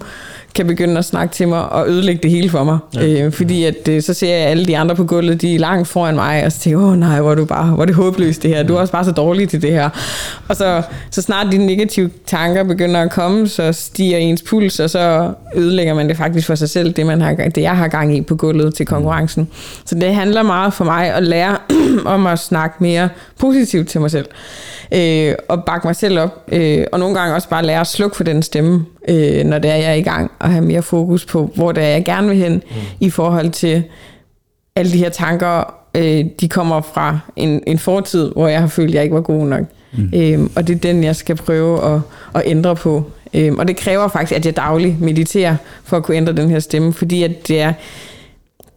kan 0.56 0.68
begynde 0.68 0.98
at 0.98 1.06
snakke 1.06 1.34
til 1.34 1.48
mig 1.48 1.70
og 1.70 1.90
ødelægge 1.90 2.24
det 2.24 2.32
hele 2.32 2.50
for 2.50 2.64
mig. 2.64 2.78
Ja. 2.96 3.26
Øh, 3.26 3.32
fordi 3.32 3.64
at, 3.64 3.88
øh, 3.90 4.02
så 4.02 4.14
ser 4.14 4.36
jeg 4.36 4.48
alle 4.48 4.66
de 4.66 4.78
andre 4.78 4.96
på 4.96 5.04
gulvet, 5.04 5.42
de 5.42 5.56
er 5.56 5.60
langt 5.60 5.88
foran 5.88 6.16
mig, 6.16 6.46
og 6.46 6.52
så 6.52 6.60
tænker 6.60 6.80
åh 6.80 6.98
nej, 6.98 7.22
hvor 7.22 7.32
er 7.32 7.36
du 7.36 7.46
bare, 7.46 7.66
hvor 7.66 7.82
er 7.82 7.86
det 7.86 7.96
håbløst 7.96 8.44
det 8.44 8.50
her, 8.50 8.64
du 8.64 8.76
er 8.76 8.80
også 8.80 8.92
bare 8.92 9.06
så 9.06 9.12
dårlig 9.12 9.50
til 9.50 9.62
det 9.62 9.72
her. 9.72 9.90
Og 10.48 10.56
så, 10.56 10.82
så 11.12 11.22
snart 11.22 11.48
de 11.52 11.58
negative 11.58 12.10
tanker 12.26 12.64
begynder 12.64 13.02
at 13.02 13.12
komme, 13.12 13.48
så 13.48 13.74
stiger 13.74 14.18
ens 14.18 14.42
puls, 14.42 14.80
og 14.80 14.90
så 14.90 15.34
ødelægger 15.56 15.94
man 15.94 16.10
det 16.10 16.18
faktisk 16.18 16.48
for 16.48 16.56
sig 16.56 16.70
selv, 16.70 16.94
det, 16.94 17.06
man 17.06 17.22
har, 17.22 17.34
det 17.34 17.62
jeg 17.62 17.78
har 17.78 17.88
gang 17.88 18.18
i 18.18 18.22
på 18.22 18.36
gulvet 18.36 18.76
til 18.76 18.86
konkurrencen. 18.86 19.48
Så 19.86 19.96
det 19.96 20.16
handler 20.16 20.44
meget 20.44 20.74
for 20.74 20.86
mig 20.86 21.14
at 21.14 21.24
lære 21.24 21.58
om 22.06 22.28
at 22.28 22.40
snakke 22.40 22.76
mere 22.80 23.10
positivt 23.40 23.88
til 23.90 24.02
mig 24.02 24.12
selv. 24.12 24.26
Øh, 24.92 25.36
og 25.48 25.64
bakke 25.64 25.88
mig 25.88 25.96
selv 25.96 26.20
op. 26.20 26.44
Øh, 26.52 26.86
og 26.92 27.00
nogle 27.00 27.16
gange 27.20 27.36
også 27.36 27.50
bare 27.50 27.66
lære 27.66 27.80
at 27.80 27.88
slukke 27.88 28.18
for 28.18 28.24
den 28.24 28.44
stemme, 28.44 28.86
øh, 29.08 29.44
når 29.44 29.60
det 29.60 29.72
er, 29.72 29.76
jeg 29.76 29.90
er 29.90 29.94
i 29.94 30.02
gang, 30.02 30.32
og 30.42 30.52
have 30.52 30.66
mere 30.66 30.82
fokus 30.82 31.26
på, 31.26 31.52
hvor 31.56 31.72
det 31.72 31.84
er, 31.84 31.88
jeg 31.88 32.06
gerne 32.06 32.28
vil 32.28 32.38
hen, 32.38 32.54
mm. 32.54 32.82
i 33.00 33.10
forhold 33.10 33.50
til 33.50 33.84
alle 34.76 34.92
de 34.92 34.98
her 34.98 35.10
tanker, 35.10 35.74
øh, 35.96 36.26
de 36.42 36.50
kommer 36.50 36.82
fra 36.82 37.20
en, 37.36 37.64
en 37.68 37.80
fortid, 37.80 38.32
hvor 38.32 38.48
jeg 38.48 38.60
har 38.60 38.68
følt, 38.68 38.90
at 38.90 38.96
jeg 38.96 39.04
ikke 39.04 39.16
var 39.16 39.22
god 39.22 39.46
nok. 39.46 39.64
Mm. 39.92 40.12
Øh, 40.16 40.50
og 40.56 40.68
det 40.68 40.76
er 40.76 40.80
den, 40.80 41.04
jeg 41.04 41.16
skal 41.16 41.36
prøve 41.36 41.94
at, 41.94 42.02
at 42.36 42.42
ændre 42.46 42.76
på. 42.76 43.04
Øh, 43.34 43.54
og 43.54 43.68
det 43.68 43.78
kræver 43.78 44.08
faktisk, 44.08 44.38
at 44.38 44.46
jeg 44.46 44.56
dagligt 44.56 45.02
mediterer, 45.02 45.56
for 45.84 45.98
at 45.98 46.04
kunne 46.04 46.18
ændre 46.18 46.34
den 46.34 46.50
her 46.50 46.60
stemme, 46.60 46.94
fordi 46.94 47.24
at 47.24 47.48
det 47.48 47.62
er 47.62 47.74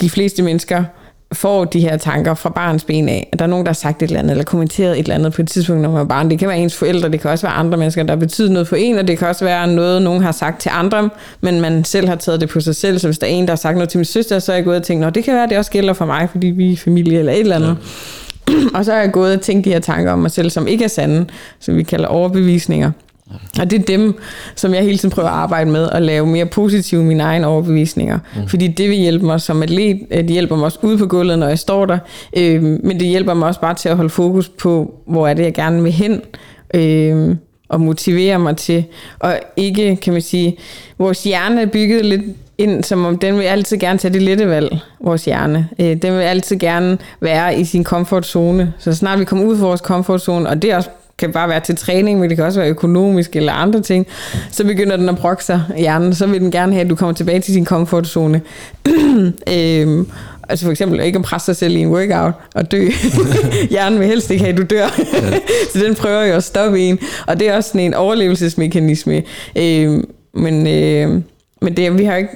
de 0.00 0.10
fleste 0.10 0.42
mennesker, 0.42 0.84
får 1.34 1.64
de 1.64 1.80
her 1.80 1.96
tanker 1.96 2.34
fra 2.34 2.50
barns 2.50 2.84
ben 2.84 3.08
af, 3.08 3.28
at 3.32 3.38
der 3.38 3.44
er 3.44 3.48
nogen, 3.48 3.66
der 3.66 3.70
har 3.70 3.74
sagt 3.74 4.02
et 4.02 4.06
eller 4.06 4.18
andet, 4.18 4.30
eller 4.30 4.44
kommenteret 4.44 4.92
et 4.92 4.98
eller 4.98 5.14
andet 5.14 5.32
på 5.32 5.42
et 5.42 5.48
tidspunkt, 5.48 5.82
når 5.82 5.88
man 5.88 5.98
var 5.98 6.04
barn. 6.04 6.30
Det 6.30 6.38
kan 6.38 6.48
være 6.48 6.58
ens 6.58 6.76
forældre, 6.76 7.08
det 7.08 7.20
kan 7.20 7.30
også 7.30 7.46
være 7.46 7.56
andre 7.56 7.78
mennesker, 7.78 8.02
der 8.02 8.16
betyder 8.16 8.52
noget 8.52 8.68
for 8.68 8.76
en, 8.76 8.98
og 8.98 9.08
det 9.08 9.18
kan 9.18 9.28
også 9.28 9.44
være 9.44 9.66
noget, 9.66 10.02
nogen 10.02 10.22
har 10.22 10.32
sagt 10.32 10.60
til 10.60 10.70
andre, 10.74 11.10
men 11.40 11.60
man 11.60 11.84
selv 11.84 12.08
har 12.08 12.16
taget 12.16 12.40
det 12.40 12.48
på 12.48 12.60
sig 12.60 12.76
selv. 12.76 12.98
Så 12.98 13.08
hvis 13.08 13.18
der 13.18 13.26
er 13.26 13.30
en, 13.30 13.44
der 13.44 13.50
har 13.50 13.56
sagt 13.56 13.76
noget 13.76 13.88
til 13.88 13.98
min 13.98 14.04
søster, 14.04 14.38
så 14.38 14.52
er 14.52 14.56
jeg 14.56 14.64
gået 14.64 14.76
og 14.76 14.82
tænkt, 14.82 15.04
Nå, 15.04 15.10
det 15.10 15.24
kan 15.24 15.34
være, 15.34 15.48
det 15.48 15.58
også 15.58 15.70
gælder 15.70 15.92
for 15.92 16.04
mig, 16.04 16.28
fordi 16.30 16.46
vi 16.46 16.72
er 16.72 16.76
familie 16.76 17.18
eller 17.18 17.32
et 17.32 17.40
eller 17.40 17.56
andet. 17.56 17.76
Ja. 18.48 18.54
og 18.78 18.84
så 18.84 18.92
er 18.92 19.00
jeg 19.00 19.12
gået 19.12 19.34
og 19.34 19.40
tænkt 19.40 19.64
de 19.64 19.70
her 19.70 19.80
tanker 19.80 20.12
om 20.12 20.18
mig 20.18 20.30
selv, 20.30 20.50
som 20.50 20.66
ikke 20.66 20.84
er 20.84 20.88
sande, 20.88 21.26
som 21.60 21.76
vi 21.76 21.82
kalder 21.82 22.08
overbevisninger. 22.08 22.90
Og 23.60 23.70
det 23.70 23.80
er 23.80 23.84
dem, 23.84 24.18
som 24.56 24.74
jeg 24.74 24.82
hele 24.82 24.98
tiden 24.98 25.10
prøver 25.10 25.28
at 25.28 25.34
arbejde 25.34 25.70
med, 25.70 25.88
at 25.92 26.02
lave 26.02 26.26
mere 26.26 26.46
positive 26.46 27.04
mine 27.04 27.22
egne 27.22 27.46
overbevisninger. 27.46 28.18
Mm. 28.36 28.48
Fordi 28.48 28.68
det 28.68 28.88
vil 28.88 28.96
hjælpe 28.96 29.26
mig 29.26 29.40
som 29.40 29.62
atlet, 29.62 30.00
det 30.10 30.30
hjælper 30.30 30.56
mig 30.56 30.64
også 30.64 30.78
ude 30.82 30.98
på 30.98 31.06
gulvet, 31.06 31.38
når 31.38 31.48
jeg 31.48 31.58
står 31.58 31.86
der, 31.86 31.98
øh, 32.36 32.62
men 32.62 33.00
det 33.00 33.08
hjælper 33.08 33.34
mig 33.34 33.48
også 33.48 33.60
bare 33.60 33.74
til 33.74 33.88
at 33.88 33.96
holde 33.96 34.10
fokus 34.10 34.48
på, 34.48 34.94
hvor 35.06 35.28
er 35.28 35.34
det, 35.34 35.42
jeg 35.42 35.54
gerne 35.54 35.82
vil 35.82 35.92
hen, 35.92 36.22
øh, 36.74 37.36
og 37.68 37.80
motivere 37.80 38.38
mig 38.38 38.56
til, 38.56 38.84
og 39.18 39.38
ikke, 39.56 39.96
kan 39.96 40.12
man 40.12 40.22
sige, 40.22 40.56
vores 40.98 41.24
hjerne 41.24 41.62
er 41.62 41.66
bygget 41.66 42.04
lidt 42.04 42.22
ind, 42.58 42.84
som 42.84 43.04
om 43.04 43.18
den 43.18 43.36
vil 43.36 43.42
altid 43.42 43.76
gerne 43.76 43.98
tage 43.98 44.14
det 44.14 44.22
lette 44.22 44.48
valg, 44.48 44.78
vores 45.00 45.24
hjerne. 45.24 45.68
Øh, 45.78 45.86
den 45.86 46.14
vil 46.14 46.20
altid 46.20 46.58
gerne 46.58 46.98
være 47.20 47.60
i 47.60 47.64
sin 47.64 47.84
komfortzone. 47.84 48.72
Så 48.78 48.92
snart 48.92 49.18
vi 49.18 49.24
kommer 49.24 49.44
ud 49.44 49.58
fra 49.58 49.66
vores 49.66 49.80
komfortzone, 49.80 50.48
og 50.48 50.62
det 50.62 50.70
er 50.72 50.76
også 50.76 50.90
kan 51.18 51.32
bare 51.32 51.48
være 51.48 51.60
til 51.60 51.76
træning, 51.76 52.20
men 52.20 52.28
det 52.28 52.36
kan 52.36 52.46
også 52.46 52.60
være 52.60 52.70
økonomisk 52.70 53.36
eller 53.36 53.52
andre 53.52 53.80
ting, 53.80 54.06
så 54.50 54.64
begynder 54.64 54.96
den 54.96 55.08
at 55.08 55.16
brokke 55.16 55.44
sig 55.44 55.62
hjernen. 55.76 56.14
Så 56.14 56.26
vil 56.26 56.40
den 56.40 56.50
gerne 56.50 56.72
have, 56.72 56.84
at 56.84 56.90
du 56.90 56.94
kommer 56.94 57.12
tilbage 57.12 57.40
til 57.40 57.54
din 57.54 57.64
komfortzone. 57.64 58.40
øhm, 59.54 60.08
altså 60.48 60.64
for 60.64 60.70
eksempel 60.70 61.00
ikke 61.00 61.18
at 61.18 61.24
presse 61.24 61.44
sig 61.44 61.56
selv 61.56 61.76
i 61.76 61.80
en 61.80 61.88
workout 61.88 62.32
og 62.54 62.72
dø. 62.72 62.88
hjernen 63.70 64.00
vil 64.00 64.08
helst 64.08 64.30
ikke 64.30 64.44
have, 64.44 64.52
at 64.52 64.58
du 64.58 64.62
dør. 64.62 64.86
så 65.72 65.78
den 65.84 65.94
prøver 65.94 66.24
jo 66.24 66.34
at 66.34 66.44
stoppe 66.44 66.80
en. 66.80 66.98
Og 67.26 67.40
det 67.40 67.48
er 67.48 67.56
også 67.56 67.68
sådan 67.68 67.80
en 67.80 67.94
overlevelsesmekanisme. 67.94 69.22
Øhm, 69.56 70.08
men, 70.34 70.66
øh, 70.66 71.22
men 71.62 71.76
det, 71.76 71.98
vi 71.98 72.04
har 72.04 72.16
ikke 72.16 72.30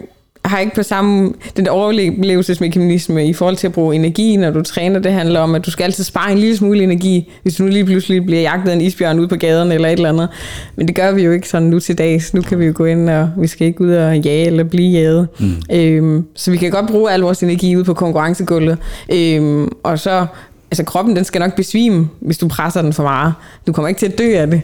har 0.44 0.58
ikke 0.58 0.74
på 0.74 0.82
samme, 0.82 1.32
den 1.56 1.68
overlevelsesmekanisme 1.68 3.26
i 3.26 3.32
forhold 3.32 3.56
til 3.56 3.66
at 3.66 3.72
bruge 3.72 3.94
energi, 3.94 4.36
når 4.36 4.50
du 4.50 4.62
træner. 4.62 4.98
Det 4.98 5.12
handler 5.12 5.40
om, 5.40 5.54
at 5.54 5.66
du 5.66 5.70
skal 5.70 5.84
altid 5.84 6.04
spare 6.04 6.32
en 6.32 6.38
lille 6.38 6.56
smule 6.56 6.82
energi, 6.82 7.32
hvis 7.42 7.54
du 7.54 7.62
nu 7.62 7.68
lige 7.68 7.84
pludselig 7.84 8.26
bliver 8.26 8.40
jagtet 8.40 8.70
af 8.70 8.74
en 8.74 8.80
isbjørn 8.80 9.18
ude 9.18 9.28
på 9.28 9.36
gaden 9.36 9.72
eller 9.72 9.88
et 9.88 9.92
eller 9.92 10.08
andet. 10.08 10.28
Men 10.76 10.88
det 10.88 10.96
gør 10.96 11.12
vi 11.12 11.22
jo 11.22 11.32
ikke 11.32 11.48
sådan 11.48 11.68
nu 11.68 11.80
til 11.80 11.98
dags. 11.98 12.34
Nu 12.34 12.42
kan 12.42 12.58
vi 12.58 12.66
jo 12.66 12.72
gå 12.76 12.84
ind, 12.84 13.10
og 13.10 13.30
vi 13.36 13.46
skal 13.46 13.66
ikke 13.66 13.80
ud 13.80 13.92
og 13.92 14.18
jage 14.18 14.46
eller 14.46 14.64
blive 14.64 14.90
jaget. 14.90 15.28
Mm. 15.40 15.52
Øhm, 15.72 16.24
så 16.34 16.50
vi 16.50 16.56
kan 16.56 16.70
godt 16.70 16.86
bruge 16.86 17.12
al 17.12 17.20
vores 17.20 17.42
energi 17.42 17.76
ude 17.76 17.84
på 17.84 17.94
konkurrencegulvet. 17.94 18.78
Øhm, 19.12 19.68
og 19.82 19.98
så 19.98 20.26
altså 20.70 20.84
kroppen 20.84 21.16
den 21.16 21.24
skal 21.24 21.38
nok 21.38 21.54
besvime, 21.56 22.08
hvis 22.20 22.38
du 22.38 22.48
presser 22.48 22.82
den 22.82 22.92
for 22.92 23.02
meget. 23.02 23.34
Du 23.66 23.72
kommer 23.72 23.88
ikke 23.88 23.98
til 23.98 24.06
at 24.06 24.18
dø 24.18 24.34
af 24.36 24.46
det. 24.46 24.62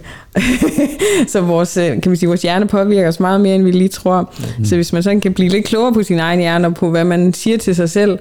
så 1.32 1.40
vores, 1.40 1.74
kan 1.74 2.02
man 2.06 2.16
sige, 2.16 2.26
vores 2.26 2.42
hjerne 2.42 2.66
påvirker 2.66 3.08
os 3.08 3.20
meget 3.20 3.40
mere, 3.40 3.54
end 3.54 3.64
vi 3.64 3.70
lige 3.70 3.88
tror. 3.88 4.32
Mm. 4.58 4.64
Så 4.64 4.76
hvis 4.76 4.92
man 4.92 5.02
sådan 5.02 5.20
kan 5.20 5.34
blive 5.34 5.48
lidt 5.48 5.64
klogere 5.64 5.92
på 5.92 6.02
sin 6.02 6.18
egen 6.18 6.40
hjerne, 6.40 6.66
og 6.66 6.74
på 6.74 6.90
hvad 6.90 7.04
man 7.04 7.32
siger 7.32 7.58
til 7.58 7.74
sig 7.74 7.90
selv, 7.90 8.18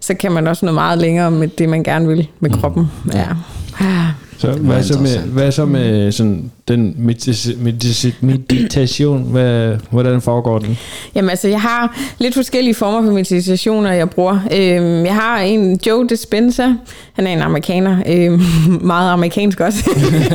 så 0.00 0.14
kan 0.14 0.32
man 0.32 0.46
også 0.46 0.66
nå 0.66 0.72
meget 0.72 0.98
længere 0.98 1.30
med 1.30 1.48
det, 1.48 1.68
man 1.68 1.82
gerne 1.82 2.08
vil 2.08 2.28
med 2.40 2.50
kroppen. 2.50 2.86
Mm. 3.04 3.10
Ja. 3.14 3.26
Så 4.40 4.52
hvad 4.52 4.82
så, 4.82 4.98
med, 4.98 5.18
hvad 5.18 5.52
så 5.52 5.64
med 5.64 6.12
sådan, 6.12 6.50
den 6.68 6.96
medita- 6.98 7.56
medita- 7.62 8.14
meditation? 8.20 9.22
Hvad, 9.22 9.76
hvordan 9.90 10.20
foregår 10.20 10.58
den? 10.58 10.78
Jamen 11.14 11.30
altså, 11.30 11.48
jeg 11.48 11.60
har 11.60 11.98
lidt 12.18 12.34
forskellige 12.34 12.74
former 12.74 13.02
for 13.02 13.12
meditationer, 13.12 13.92
jeg 13.92 14.10
bruger. 14.10 14.38
Øhm, 14.52 15.04
jeg 15.06 15.14
har 15.14 15.38
en 15.40 15.80
Joe 15.86 16.08
Dispenza. 16.08 16.72
Han 17.12 17.26
er 17.26 17.30
en 17.32 17.42
amerikaner. 17.42 18.02
Øhm, 18.06 18.40
meget 18.86 19.12
amerikansk 19.12 19.60
også. 19.60 19.90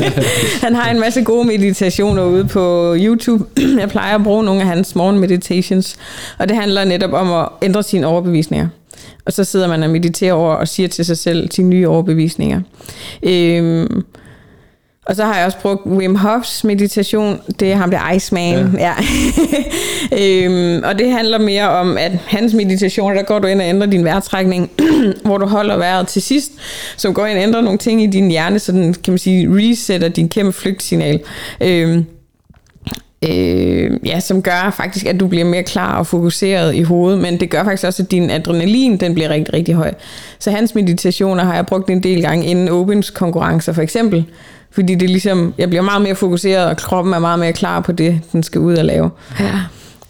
han 0.66 0.76
har 0.76 0.92
en 0.92 1.00
masse 1.00 1.22
gode 1.22 1.48
meditationer 1.48 2.26
ude 2.26 2.46
på 2.46 2.96
YouTube. 2.98 3.46
jeg 3.82 3.90
plejer 3.90 4.16
at 4.16 4.24
bruge 4.24 4.44
nogle 4.44 4.62
af 4.62 4.68
hans 4.68 4.96
morgen 4.96 5.20
meditations. 5.20 5.96
Og 6.38 6.50
det 6.50 6.58
handler 6.58 6.86
netop 6.86 7.14
om 7.14 7.34
at 7.34 7.48
ændre 7.62 7.84
sine 7.84 8.08
overbevisninger. 8.08 8.68
Og 9.26 9.34
så 9.34 9.44
sidder 9.44 9.68
man 9.68 9.84
og 9.84 9.90
mediterer 9.90 10.34
over 10.34 10.54
og 10.54 10.68
siger 10.68 10.90
til 10.90 11.06
sig 11.06 11.18
selv 11.18 11.52
sine 11.52 11.70
nye 11.70 11.88
overbevisninger. 11.88 12.62
Øhm, 13.24 14.04
og 15.06 15.16
så 15.16 15.26
har 15.26 15.38
jeg 15.38 15.46
også 15.46 15.58
brugt 15.58 15.86
Wim 15.86 16.16
Hofs 16.16 16.64
meditation. 16.64 17.40
Det 17.60 17.72
er 17.72 17.76
ham, 17.76 17.92
der 17.92 18.12
Iceman. 18.12 18.76
Ja. 18.78 18.80
ja. 18.80 18.96
øhm, 20.46 20.84
og 20.84 21.00
det 21.00 21.12
handler 21.12 21.38
mere 21.38 21.70
om, 21.70 21.98
at 21.98 22.12
hans 22.12 22.54
meditation, 22.54 23.16
der 23.16 23.24
går 23.24 23.40
du 23.40 23.48
ind 23.48 23.62
og 23.62 23.68
ændrer 23.68 23.88
din 23.88 24.04
vejrtrækning, 24.04 24.72
hvor 25.26 25.38
du 25.38 25.46
holder 25.46 25.78
vejret 25.78 26.08
til 26.08 26.22
sidst, 26.22 26.52
som 26.98 27.14
går 27.14 27.26
ind 27.26 27.38
og 27.38 27.44
ændrer 27.44 27.62
nogle 27.62 27.78
ting 27.78 28.04
i 28.04 28.08
din 28.08 28.32
hjerne, 28.32 28.60
så 28.60 28.72
den, 28.72 28.94
kan 28.94 29.12
man 29.12 29.18
sige, 29.18 29.48
resetter 29.50 30.08
din 30.08 30.30
kæmpe 30.30 30.52
flygtsignal. 30.52 31.20
Øhm, 31.62 32.06
øh, 33.22 33.92
ja, 34.06 34.20
som 34.20 34.42
gør 34.42 34.74
faktisk, 34.78 35.06
at 35.06 35.20
du 35.20 35.28
bliver 35.28 35.46
mere 35.46 35.64
klar 35.64 35.98
og 35.98 36.08
fokuseret 36.08 36.76
i 36.76 36.82
hovedet, 36.82 37.22
men 37.22 37.40
det 37.40 37.50
gør 37.50 37.64
faktisk 37.64 37.84
også, 37.88 38.04
at 38.04 38.12
din 38.12 38.30
adrenalin 38.30 38.98
den 38.98 39.14
bliver 39.14 39.30
rigtig, 39.30 39.54
rigtig 39.54 39.76
høj. 39.76 39.94
Så 40.40 40.52
hans 40.52 40.76
meditationer 40.76 41.44
har 41.44 41.56
jeg 41.56 41.66
brugt 41.66 41.90
en 41.90 42.04
del 42.04 42.22
gange 42.22 42.46
inden 42.46 42.70
Opens 42.70 43.10
konkurrencer 43.10 43.74
for 43.74 43.82
eksempel, 43.82 44.26
fordi 44.72 44.96
det 44.96 45.04
er 45.04 45.10
ligesom, 45.10 45.54
jeg 45.58 45.70
bliver 45.70 45.82
meget 45.82 46.02
mere 46.02 46.16
fokuseret, 46.16 46.66
og 46.66 46.78
kroppen 46.78 47.14
er 47.14 47.20
meget 47.20 47.40
mere 47.40 47.54
klar 47.54 47.80
på 47.80 47.92
det, 47.92 48.22
den 48.32 48.44
skal 48.44 48.62
ud 48.62 48.76
og 48.76 48.86
lave. 48.86 49.10
Ja. 49.40 49.52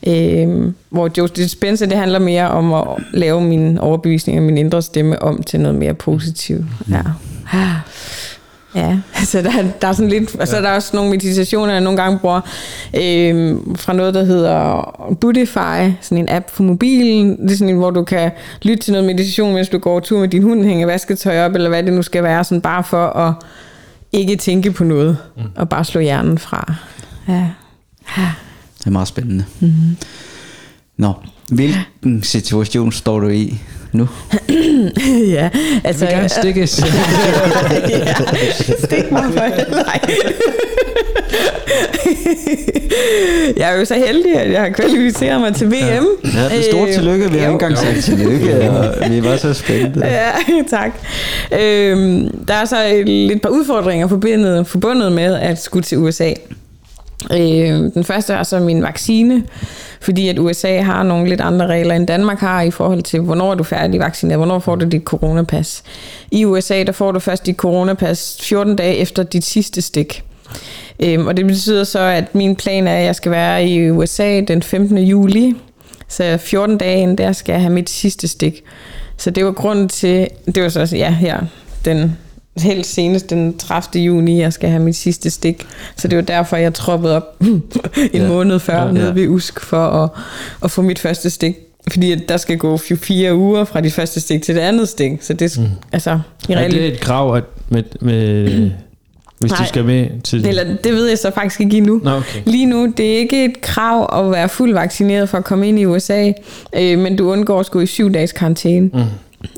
Øh, 0.08 0.74
hvor 0.90 1.12
Joe 1.18 1.28
Dispenza, 1.28 1.86
det 1.86 1.98
handler 1.98 2.20
mere 2.20 2.50
om 2.50 2.74
at 2.74 2.84
lave 3.14 3.42
min 3.42 3.78
overbevisning 3.78 4.40
og 4.40 4.44
min 4.44 4.58
indre 4.58 4.82
stemme 4.82 5.22
om 5.22 5.44
til 5.44 5.60
noget 5.60 5.78
mere 5.78 5.94
positivt. 5.94 6.66
Ja. 6.90 7.02
Ja, 7.54 7.70
altså 9.16 9.42
der, 9.42 9.52
der 9.82 9.88
er 9.88 9.94
sådan 9.94 10.10
lidt, 10.10 10.36
altså 10.40 10.62
der 10.62 10.70
er 10.70 10.76
også 10.76 10.96
nogle 10.96 11.12
meditationer, 11.12 11.74
jeg 11.74 11.82
nogle 11.82 12.02
gange 12.02 12.20
bruger 12.20 12.42
øh, 12.94 13.58
fra 13.76 13.94
noget, 13.94 14.14
der 14.14 14.24
hedder 14.24 15.16
Budify, 15.22 15.92
sådan 16.02 16.18
en 16.18 16.30
app 16.30 16.50
for 16.50 16.64
mobilen. 16.64 17.38
Det 17.42 17.52
er 17.52 17.56
sådan 17.56 17.70
en, 17.70 17.80
hvor 17.80 17.92
du 17.92 18.04
kan 18.04 18.32
lytte 18.62 18.84
til 18.84 18.92
noget 18.92 19.08
meditation, 19.08 19.54
mens 19.54 19.70
du 19.70 19.78
går 19.78 20.00
tur 20.00 20.20
med 20.20 20.28
din 20.28 20.44
hund, 20.44 20.66
hænger 20.66 20.86
vasketøj 20.86 21.46
op, 21.46 21.56
eller 21.56 21.70
hvad 21.70 21.84
det 21.84 21.94
nu 21.94 22.02
skal 22.02 22.24
være, 22.24 22.44
sådan 22.44 22.62
bare 22.62 22.84
for 22.84 23.08
at 23.08 23.34
ikke 24.12 24.36
tænke 24.36 24.72
på 24.72 24.84
noget, 24.84 25.18
mm. 25.38 25.44
og 25.56 25.70
bare 25.70 25.86
slå 25.86 26.02
hjernen 26.02 26.38
fra. 26.38 26.74
Ja. 27.28 27.48
Det 28.80 28.86
er 28.86 28.90
meget 28.90 29.08
spændende. 29.08 29.46
Mm-hmm. 29.60 29.98
Nå, 30.98 31.14
hvilken 31.50 32.24
situation 32.24 32.92
står 32.92 33.20
du 33.20 33.30
i 33.30 33.60
nu? 33.92 34.08
ja, 35.38 35.50
altså... 35.84 36.06
Jeg 36.06 36.14
vil 36.14 36.18
gerne 36.18 36.30
stikkes. 36.30 36.80
ja, 37.90 38.14
stik 38.78 39.12
mig 39.12 39.24
for 39.24 39.72
nej. 39.72 40.00
jeg 43.58 43.74
er 43.74 43.80
jo 43.80 43.86
så 43.86 43.96
heldig, 43.96 44.38
at 44.38 44.52
jeg 44.52 44.62
har 44.62 44.70
kvalificeret 44.70 45.42
mig 45.42 45.56
til 45.56 45.68
VM. 45.68 45.74
Ja, 45.74 46.44
det 46.50 46.60
er 46.60 46.64
stort 46.72 46.90
tillykke. 46.90 47.32
Vi 47.32 47.38
har 47.38 47.46
ikke 47.46 47.52
engang 47.52 47.78
sagt 47.78 48.04
tillykke, 48.04 48.70
og 48.72 49.12
vi 49.12 49.24
var 49.24 49.38
så 49.38 49.54
spændte. 49.54 50.06
Ja, 50.06 50.32
tak. 50.78 50.92
Øhm, 51.60 52.46
der 52.48 52.54
er 52.54 52.66
så 52.66 52.86
et, 52.86 53.10
lidt 53.10 53.42
par 53.42 53.50
udfordringer 53.50 54.08
forbundet, 54.08 54.68
forbundet 54.68 55.12
med 55.12 55.36
at 55.36 55.62
skulle 55.62 55.84
til 55.84 55.98
USA. 55.98 56.34
Øh, 57.32 57.94
den 57.94 58.04
første 58.04 58.34
er 58.34 58.44
så 58.44 58.60
min 58.60 58.84
vaccine, 58.84 59.44
fordi 60.02 60.28
at 60.28 60.40
USA 60.40 60.82
har 60.82 61.04
nogle 61.04 61.30
lidt 61.30 61.42
andre 61.42 61.68
regler 61.68 61.96
end 61.96 62.08
Danmark 62.08 62.40
har 62.40 62.62
i 62.62 62.72
forhold 62.72 63.04
til, 63.04 63.20
hvornår 63.20 63.52
er 63.52 63.56
du 63.56 63.64
færdig 63.64 64.00
vaccineret, 64.00 64.40
hvornår 64.40 64.60
får 64.60 64.76
du 64.76 64.86
dit 64.86 65.04
coronapas. 65.04 65.84
I 66.32 66.46
USA, 66.46 66.84
der 66.84 66.92
får 66.92 67.12
du 67.12 67.20
først 67.20 67.46
dit 67.46 67.56
coronapas 67.56 68.38
14 68.42 68.76
dage 68.76 68.96
efter 68.96 69.24
dit 69.24 69.46
sidste 69.46 69.82
stik. 69.82 70.24
Øhm, 71.00 71.28
og 71.28 71.38
det 71.38 71.46
betyder 71.46 71.84
så, 71.84 72.00
at 72.00 72.36
min 72.36 72.56
plan 72.56 72.88
er, 72.88 72.98
at 72.98 73.06
jeg 73.06 73.16
skal 73.16 73.32
være 73.32 73.68
i 73.68 73.92
USA 73.92 74.42
den 74.42 74.64
15. 74.64 74.98
juli, 74.98 75.56
så 76.08 76.38
14 76.38 76.78
dage 76.78 77.02
inden 77.02 77.18
der 77.18 77.32
skal 77.32 77.54
jeg 77.54 77.62
have 77.62 77.74
mit 77.74 77.90
sidste 77.90 78.28
stik. 78.28 78.64
Så 79.18 79.30
det 79.30 79.46
var 79.46 79.52
grunden 79.52 79.90
til, 79.90 80.28
det 80.56 80.64
var 80.64 80.70
så, 80.70 80.96
ja, 80.96 81.12
her, 81.12 81.40
den 81.86 82.18
helt 82.58 82.86
senest 82.86 83.30
den 83.30 83.58
30. 83.58 84.04
juni, 84.04 84.42
jeg 84.42 84.54
skal 84.54 84.70
have 84.70 84.84
mit 84.84 84.96
sidste 84.96 85.30
stik. 85.30 85.68
Så 85.96 86.08
det 86.08 86.16
var 86.16 86.24
derfor, 86.24 86.58
jeg 86.58 86.74
troppede 86.74 87.16
op 87.16 87.38
en 87.42 88.22
ja. 88.22 88.28
måned 88.28 88.60
før 88.60 88.78
ja, 88.78 88.86
ja. 88.86 88.92
nede 88.92 89.16
ved 89.16 89.28
Usk 89.28 89.60
for 89.60 89.88
at, 89.88 90.10
at 90.64 90.72
få 90.72 90.82
mit 90.82 91.00
første 91.00 91.30
stik. 91.30 91.56
Fordi 91.92 92.16
der 92.16 92.38
skal 92.38 92.58
gå 92.58 92.78
fire 92.78 93.36
uger 93.36 93.64
fra 93.64 93.82
dit 93.82 93.94
første 93.94 94.22
stik 94.22 94.42
til 94.42 94.56
det 94.56 94.62
andet 94.62 94.90
stik. 94.90 95.12
Så 95.22 95.34
det, 95.34 95.58
mm. 95.58 95.66
altså, 95.92 96.20
i 96.50 96.54
er 96.54 96.68
det 96.68 96.88
et 96.88 97.00
krav 97.00 97.36
at 97.36 97.44
med, 97.70 97.84
med, 98.02 98.50
hvis 99.40 99.52
Nej, 99.52 99.60
du 99.60 99.68
skal 99.68 99.86
med 99.86 100.22
til... 100.24 100.48
Eller, 100.48 100.64
det 100.84 100.94
ved 100.94 101.08
jeg 101.08 101.18
så 101.18 101.32
faktisk 101.32 101.62
ikke 101.62 101.78
endnu. 101.78 102.02
Nå, 102.04 102.12
okay. 102.12 102.42
Lige 102.46 102.66
nu, 102.66 102.94
det 102.98 103.14
er 103.14 103.18
ikke 103.18 103.46
et 103.46 103.62
krav 103.62 104.26
at 104.26 104.32
være 104.32 104.50
fuld 104.50 104.74
vaccineret 104.74 105.30
for 105.30 105.38
at 105.38 105.44
komme 105.44 105.68
ind 105.68 105.80
i 105.80 105.86
USA, 105.86 106.32
øh, 106.76 107.00
men 107.00 107.16
du 107.16 107.32
undgår 107.32 107.60
at 107.60 107.66
skulle 107.66 107.84
i 107.84 107.88
syv 107.88 108.14
dages 108.14 108.32
karantæne. 108.32 108.90
Mm. 108.94 109.02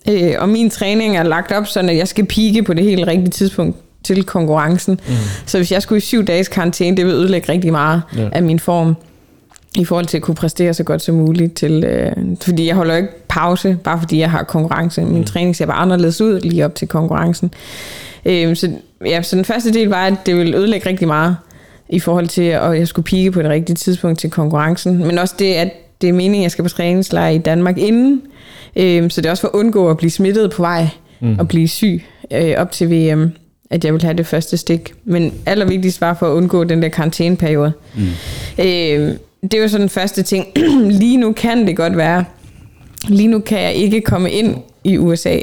Øh, 0.09 0.33
og 0.39 0.49
min 0.49 0.69
træning 0.69 1.17
er 1.17 1.23
lagt 1.23 1.51
op 1.51 1.67
sådan, 1.67 1.89
at 1.89 1.97
jeg 1.97 2.07
skal 2.07 2.25
pike 2.25 2.63
på 2.63 2.73
det 2.73 2.83
helt 2.83 3.07
rigtige 3.07 3.29
tidspunkt 3.29 3.77
til 4.03 4.23
konkurrencen. 4.23 4.99
Mm. 5.07 5.13
Så 5.45 5.57
hvis 5.57 5.71
jeg 5.71 5.81
skulle 5.81 5.97
i 5.97 6.01
syv 6.01 6.25
dages 6.25 6.47
karantæne, 6.47 6.97
det 6.97 7.05
vil 7.05 7.13
ødelægge 7.13 7.51
rigtig 7.51 7.71
meget 7.71 8.01
ja. 8.17 8.29
af 8.31 8.43
min 8.43 8.59
form 8.59 8.95
i 9.75 9.85
forhold 9.85 10.05
til 10.05 10.17
at 10.17 10.23
kunne 10.23 10.35
præstere 10.35 10.73
så 10.73 10.83
godt 10.83 11.01
som 11.01 11.15
muligt. 11.15 11.53
Til, 11.53 11.83
øh, 11.83 12.11
fordi 12.41 12.67
jeg 12.67 12.75
holder 12.75 12.95
ikke 12.95 13.09
pause, 13.27 13.77
bare 13.83 13.99
fordi 13.99 14.19
jeg 14.19 14.31
har 14.31 14.43
konkurrence. 14.43 15.01
Min 15.01 15.17
mm. 15.17 15.23
træning 15.23 15.55
ser 15.55 15.65
bare 15.65 15.77
anderledes 15.77 16.21
ud 16.21 16.39
lige 16.39 16.65
op 16.65 16.75
til 16.75 16.87
konkurrencen. 16.87 17.53
Øh, 18.25 18.55
så, 18.55 18.71
ja, 19.05 19.21
så 19.21 19.35
den 19.35 19.45
første 19.45 19.73
del 19.73 19.87
var, 19.87 20.05
at 20.05 20.13
det 20.25 20.35
ville 20.35 20.57
ødelægge 20.57 20.89
rigtig 20.89 21.07
meget 21.07 21.35
i 21.89 21.99
forhold 21.99 22.27
til, 22.27 22.41
at 22.41 22.77
jeg 22.79 22.87
skulle 22.87 23.03
pike 23.03 23.31
på 23.31 23.41
det 23.41 23.49
rigtige 23.49 23.75
tidspunkt 23.75 24.19
til 24.19 24.29
konkurrencen. 24.29 24.97
Men 24.97 25.17
også 25.17 25.35
det, 25.39 25.53
at 25.53 25.71
det 26.01 26.09
er 26.09 26.13
meningen, 26.13 26.39
at 26.39 26.43
jeg 26.43 26.51
skal 26.51 26.63
på 26.63 26.69
træningslejr 26.69 27.29
i 27.29 27.37
Danmark 27.37 27.77
inden, 27.77 28.21
Øh, 28.77 29.09
så 29.09 29.21
det 29.21 29.27
er 29.27 29.31
også 29.31 29.41
for 29.41 29.47
at 29.47 29.53
undgå 29.53 29.89
at 29.89 29.97
blive 29.97 30.11
smittet 30.11 30.51
på 30.51 30.61
vej 30.61 30.87
mm. 31.19 31.39
og 31.39 31.47
blive 31.47 31.67
syg 31.67 32.03
øh, 32.31 32.53
op 32.57 32.71
til 32.71 32.91
VM, 32.91 33.31
at 33.69 33.85
jeg 33.85 33.93
vil 33.93 34.01
have 34.01 34.13
det 34.13 34.27
første 34.27 34.57
stik. 34.57 34.93
Men 35.05 35.33
allervigtigst 35.45 36.01
var 36.01 36.13
for 36.13 36.27
at 36.27 36.31
undgå 36.31 36.63
den 36.63 36.81
der 36.81 36.89
karantæneperiode. 36.89 37.71
Mm. 37.95 38.03
Øh, 38.59 39.15
det 39.41 39.53
er 39.53 39.61
jo 39.61 39.67
så 39.67 39.77
den 39.77 39.89
første 39.89 40.23
ting. 40.23 40.47
Lige 41.01 41.17
nu 41.17 41.33
kan 41.33 41.67
det 41.67 41.77
godt 41.77 41.97
være, 41.97 42.25
lige 43.07 43.27
nu 43.27 43.39
kan 43.39 43.61
jeg 43.61 43.73
ikke 43.73 44.01
komme 44.01 44.31
ind 44.31 44.55
i 44.83 44.97
USA 44.97 45.37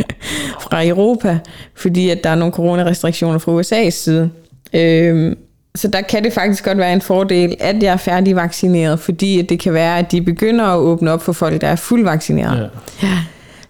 fra 0.64 0.86
Europa, 0.86 1.38
fordi 1.74 2.10
at 2.10 2.24
der 2.24 2.30
er 2.30 2.34
nogle 2.34 2.52
coronarestriktioner 2.52 3.38
fra 3.38 3.60
USA's 3.60 3.90
side. 3.90 4.30
Øh, 4.72 5.36
så 5.76 5.88
der 5.88 6.00
kan 6.00 6.24
det 6.24 6.32
faktisk 6.32 6.64
godt 6.64 6.78
være 6.78 6.92
en 6.92 7.00
fordel, 7.00 7.56
at 7.60 7.82
jeg 7.82 7.92
er 7.92 7.96
færdigvaccineret, 7.96 9.00
fordi 9.00 9.42
det 9.42 9.60
kan 9.60 9.74
være, 9.74 9.98
at 9.98 10.12
de 10.12 10.22
begynder 10.22 10.64
at 10.64 10.78
åbne 10.78 11.12
op 11.12 11.22
for 11.22 11.32
folk, 11.32 11.60
der 11.60 11.68
er 11.68 11.76
fuldvaccineret. 11.76 12.70
Ja. 13.02 13.08
Ja. 13.08 13.18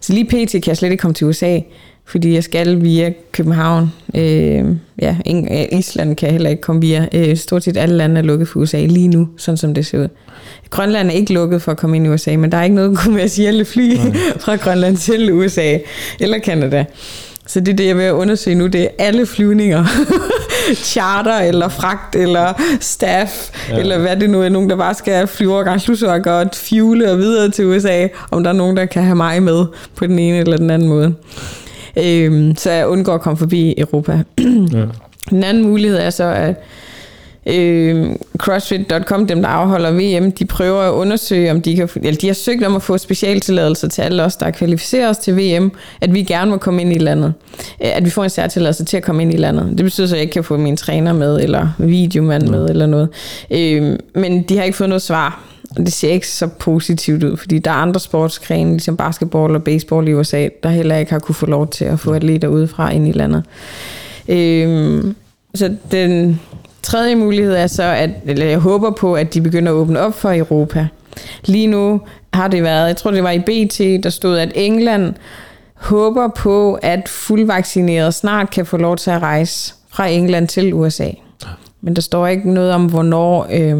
Så 0.01 0.13
lige 0.13 0.25
pt. 0.25 0.51
kan 0.51 0.63
jeg 0.67 0.77
slet 0.77 0.91
ikke 0.91 1.01
komme 1.01 1.13
til 1.13 1.27
USA, 1.27 1.59
fordi 2.05 2.33
jeg 2.33 2.43
skal 2.43 2.81
via 2.83 3.13
København. 3.31 3.93
Øh, 4.15 4.65
ja, 5.01 5.15
Island 5.71 6.15
kan 6.15 6.25
jeg 6.25 6.31
heller 6.31 6.49
ikke 6.49 6.61
komme 6.61 6.81
via. 6.81 7.07
Øh, 7.13 7.37
stort 7.37 7.63
set 7.63 7.77
alle 7.77 7.95
lande 7.95 8.17
er 8.17 8.23
lukket 8.23 8.47
for 8.47 8.59
USA 8.59 8.85
lige 8.85 9.07
nu, 9.07 9.27
sådan 9.37 9.57
som 9.57 9.73
det 9.73 9.85
ser 9.85 9.99
ud. 9.99 10.07
Grønland 10.69 11.07
er 11.07 11.13
ikke 11.13 11.33
lukket 11.33 11.61
for 11.61 11.71
at 11.71 11.77
komme 11.77 11.95
ind 11.95 12.05
i 12.05 12.09
USA, 12.09 12.37
men 12.37 12.51
der 12.51 12.57
er 12.57 12.63
ikke 12.63 12.75
noget 12.75 12.97
kommersielle 12.97 13.65
fly 13.65 13.95
fra 14.43 14.55
Grønland 14.55 14.97
til 14.97 15.33
USA 15.33 15.77
eller 16.19 16.39
Canada. 16.39 16.85
Så 17.47 17.59
det 17.59 17.71
er 17.71 17.75
det, 17.75 17.87
jeg 17.87 17.97
vil 17.97 18.13
undersøge 18.13 18.55
nu, 18.55 18.67
det 18.67 18.81
er 18.81 18.87
alle 18.97 19.25
flyvninger. 19.25 19.85
Charter, 20.93 21.39
eller 21.39 21.67
fragt, 21.67 22.15
eller 22.15 22.53
staff, 22.79 23.31
ja. 23.69 23.77
eller 23.77 23.97
hvad 23.97 24.17
det 24.17 24.29
nu 24.29 24.41
er, 24.41 24.49
nogen, 24.49 24.69
der 24.69 24.75
bare 24.75 24.93
skal 24.93 25.27
flyve 25.27 25.53
over 25.53 25.77
Slusværk 25.77 26.25
og 26.25 26.47
fuele 26.53 27.11
og 27.11 27.17
videre 27.17 27.49
til 27.49 27.65
USA, 27.65 28.07
om 28.31 28.43
der 28.43 28.49
er 28.49 28.55
nogen, 28.55 28.77
der 28.77 28.85
kan 28.85 29.03
have 29.03 29.15
mig 29.15 29.43
med 29.43 29.65
på 29.95 30.07
den 30.07 30.19
ene 30.19 30.37
eller 30.37 30.57
den 30.57 30.69
anden 30.69 30.89
måde. 30.89 31.13
Øhm, 31.97 32.55
så 32.55 32.71
jeg 32.71 32.87
undgår 32.87 33.13
at 33.13 33.21
komme 33.21 33.37
forbi 33.37 33.75
Europa. 33.77 34.11
ja. 34.73 34.85
Den 35.29 35.43
anden 35.43 35.63
mulighed 35.63 35.97
er 35.97 36.09
så, 36.09 36.23
at 36.23 36.55
øh, 37.47 38.15
CrossFit.com, 38.37 39.27
dem 39.27 39.41
der 39.41 39.49
afholder 39.49 39.91
VM, 39.91 40.31
de 40.31 40.45
prøver 40.45 40.81
at 40.81 40.91
undersøge, 40.91 41.51
om 41.51 41.61
de 41.61 41.75
kan, 41.75 41.89
eller 41.95 42.19
de 42.19 42.27
har 42.27 42.33
søgt 42.33 42.63
om 42.63 42.75
at 42.75 42.83
få 42.83 42.97
specialtilladelser 42.97 43.87
til 43.87 44.01
alle 44.01 44.23
os, 44.23 44.35
der 44.35 44.45
er 44.45 44.51
kvalificeret 44.51 45.09
os 45.09 45.17
til 45.17 45.37
VM, 45.37 45.71
at 46.01 46.13
vi 46.13 46.23
gerne 46.23 46.51
må 46.51 46.57
komme 46.57 46.81
ind 46.81 46.93
i 46.93 46.97
landet. 46.97 47.33
Øh, 47.83 47.97
at 47.97 48.05
vi 48.05 48.09
får 48.09 48.23
en 48.23 48.29
særtilladelse 48.29 48.85
til 48.85 48.97
at 48.97 49.03
komme 49.03 49.21
ind 49.21 49.33
i 49.33 49.37
landet. 49.37 49.77
Det 49.77 49.83
betyder 49.83 50.07
så, 50.07 50.15
at 50.15 50.17
jeg 50.17 50.21
ikke 50.21 50.33
kan 50.33 50.43
få 50.43 50.57
min 50.57 50.77
træner 50.77 51.13
med, 51.13 51.39
eller 51.39 51.69
videomand 51.77 52.47
med, 52.47 52.69
eller 52.69 52.85
noget. 52.85 53.09
Øh, 53.51 53.99
men 54.15 54.43
de 54.43 54.57
har 54.57 54.63
ikke 54.63 54.77
fået 54.77 54.89
noget 54.89 55.01
svar. 55.01 55.43
Og 55.77 55.85
det 55.85 55.93
ser 55.93 56.09
ikke 56.09 56.27
så 56.27 56.47
positivt 56.47 57.23
ud, 57.23 57.37
fordi 57.37 57.59
der 57.59 57.71
er 57.71 57.75
andre 57.75 57.99
sportsgrene, 57.99 58.71
ligesom 58.71 58.97
basketball 58.97 59.55
og 59.55 59.63
baseball 59.63 60.07
i 60.07 60.13
USA, 60.13 60.47
der 60.63 60.69
heller 60.69 60.97
ikke 60.97 61.11
har 61.11 61.19
kunne 61.19 61.35
få 61.35 61.45
lov 61.45 61.67
til 61.67 61.85
at 61.85 61.99
få 61.99 62.13
atleter 62.13 62.47
udefra 62.47 62.91
ind 62.91 63.07
i 63.07 63.11
landet. 63.11 63.43
Øh, 64.27 65.03
så 65.55 65.75
den, 65.91 66.39
Tredje 66.87 67.15
mulighed 67.15 67.53
er 67.53 67.67
så, 67.67 67.83
at 67.83 68.09
eller 68.25 68.45
jeg 68.45 68.57
håber 68.57 68.91
på, 68.91 69.13
at 69.13 69.33
de 69.33 69.41
begynder 69.41 69.71
at 69.71 69.75
åbne 69.75 69.99
op 69.99 70.13
for 70.13 70.37
Europa. 70.37 70.87
Lige 71.45 71.67
nu 71.67 72.01
har 72.33 72.47
det 72.47 72.63
været, 72.63 72.87
jeg 72.87 72.97
tror 72.97 73.11
det 73.11 73.23
var 73.23 73.31
i 73.31 73.39
BT, 73.39 74.03
der 74.03 74.09
stod, 74.09 74.37
at 74.37 74.51
England 74.55 75.13
håber 75.73 76.27
på, 76.27 76.73
at 76.73 77.09
fuldvaccinerede 77.09 78.11
snart 78.11 78.49
kan 78.49 78.65
få 78.65 78.77
lov 78.77 78.97
til 78.97 79.11
at 79.11 79.21
rejse 79.21 79.73
fra 79.89 80.07
England 80.07 80.47
til 80.47 80.73
USA. 80.73 81.09
Men 81.81 81.95
der 81.95 82.01
står 82.01 82.27
ikke 82.27 82.53
noget 82.53 82.71
om, 82.71 82.85
hvornår. 82.85 83.47
Øh, 83.53 83.75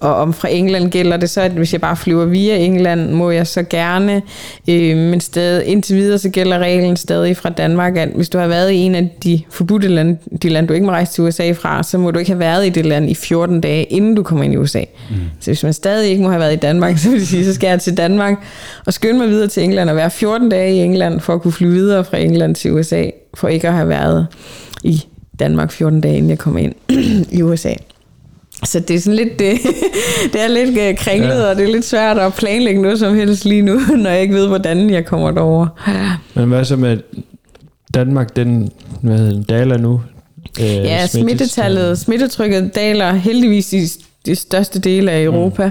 og 0.00 0.14
om 0.14 0.32
fra 0.32 0.48
England 0.48 0.90
gælder 0.90 1.16
det 1.16 1.30
så, 1.30 1.40
at 1.40 1.50
hvis 1.50 1.72
jeg 1.72 1.80
bare 1.80 1.96
flyver 1.96 2.24
via 2.24 2.56
England, 2.56 3.10
må 3.10 3.30
jeg 3.30 3.46
så 3.46 3.62
gerne. 3.62 4.22
Øh, 4.68 4.96
men 4.96 5.20
stadig, 5.20 5.66
indtil 5.66 5.96
videre 5.96 6.18
så 6.18 6.28
gælder 6.28 6.58
reglen 6.58 6.96
stadig 6.96 7.36
fra 7.36 7.48
Danmark, 7.48 7.96
at 7.96 8.08
hvis 8.08 8.28
du 8.28 8.38
har 8.38 8.46
været 8.46 8.70
i 8.70 8.76
en 8.76 8.94
af 8.94 9.10
de 9.24 9.42
forbudte 9.50 9.88
lande, 9.88 10.16
de 10.42 10.48
lande, 10.48 10.68
du 10.68 10.74
ikke 10.74 10.86
må 10.86 10.92
rejse 10.92 11.12
til 11.12 11.24
USA 11.24 11.52
fra, 11.52 11.82
så 11.82 11.98
må 11.98 12.10
du 12.10 12.18
ikke 12.18 12.30
have 12.30 12.38
været 12.38 12.66
i 12.66 12.68
det 12.68 12.86
land 12.86 13.10
i 13.10 13.14
14 13.14 13.60
dage, 13.60 13.84
inden 13.84 14.14
du 14.14 14.22
kommer 14.22 14.44
ind 14.44 14.54
i 14.54 14.56
USA. 14.56 14.84
Mm. 15.10 15.16
Så 15.40 15.50
hvis 15.50 15.62
man 15.62 15.72
stadig 15.72 16.10
ikke 16.10 16.22
må 16.22 16.28
have 16.28 16.40
været 16.40 16.52
i 16.52 16.56
Danmark, 16.56 16.98
så 16.98 17.10
vil 17.10 17.20
det 17.20 17.28
sige, 17.28 17.44
så 17.44 17.54
skal 17.54 17.68
jeg 17.68 17.80
til 17.80 17.96
Danmark 17.96 18.34
og 18.86 18.92
skynde 18.92 19.18
mig 19.18 19.28
videre 19.28 19.48
til 19.48 19.62
England 19.62 19.90
og 19.90 19.96
være 19.96 20.10
14 20.10 20.48
dage 20.48 20.74
i 20.74 20.78
England, 20.78 21.20
for 21.20 21.34
at 21.34 21.42
kunne 21.42 21.52
flyve 21.52 21.72
videre 21.72 22.04
fra 22.04 22.16
England 22.16 22.54
til 22.54 22.72
USA, 22.72 23.04
for 23.34 23.48
ikke 23.48 23.68
at 23.68 23.74
have 23.74 23.88
været 23.88 24.26
i 24.84 25.04
Danmark 25.38 25.72
14 25.72 26.00
dage, 26.00 26.16
inden 26.16 26.30
jeg 26.30 26.38
kommer 26.38 26.60
ind 26.60 26.74
i 27.38 27.42
USA. 27.42 27.72
Så 28.64 28.80
det 28.80 28.96
er 28.96 29.00
sådan 29.00 29.16
lidt, 29.16 29.38
det, 29.38 29.58
det 30.32 30.42
er 30.42 30.48
lidt 30.48 30.78
øh, 30.78 30.96
kringlet, 30.96 31.34
ja. 31.34 31.50
og 31.50 31.56
det 31.56 31.68
er 31.68 31.72
lidt 31.72 31.84
svært 31.84 32.18
at 32.18 32.34
planlægge 32.34 32.82
noget 32.82 32.98
som 32.98 33.14
helst 33.14 33.44
lige 33.44 33.62
nu, 33.62 33.80
når 33.96 34.10
jeg 34.10 34.22
ikke 34.22 34.34
ved, 34.34 34.46
hvordan 34.46 34.90
jeg 34.90 35.06
kommer 35.06 35.30
derover. 35.30 35.66
Men 36.34 36.48
hvad 36.48 36.64
så 36.64 36.76
med 36.76 36.98
Danmark, 37.94 38.36
den 38.36 38.70
hvad 39.02 39.18
hedder, 39.18 39.42
daler 39.42 39.78
nu? 39.78 40.00
Øh, 40.60 40.66
ja, 40.66 41.06
smittetallet, 41.06 41.98
smittetrykket 41.98 42.74
daler 42.74 43.12
heldigvis 43.12 43.72
i 43.72 43.86
de 44.26 44.34
største 44.34 44.78
dele 44.78 45.12
af 45.12 45.22
Europa. 45.22 45.70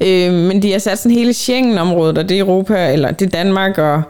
Mm. 0.00 0.06
Øh, 0.06 0.32
men 0.32 0.62
de 0.62 0.72
har 0.72 0.78
sat 0.78 0.98
sådan 0.98 1.18
hele 1.18 1.32
Schengen-området, 1.32 2.18
og 2.18 2.28
det 2.28 2.36
er 2.36 2.40
Europa, 2.40 2.92
eller 2.92 3.10
det 3.10 3.26
er 3.26 3.30
Danmark 3.30 3.78
og 3.78 4.02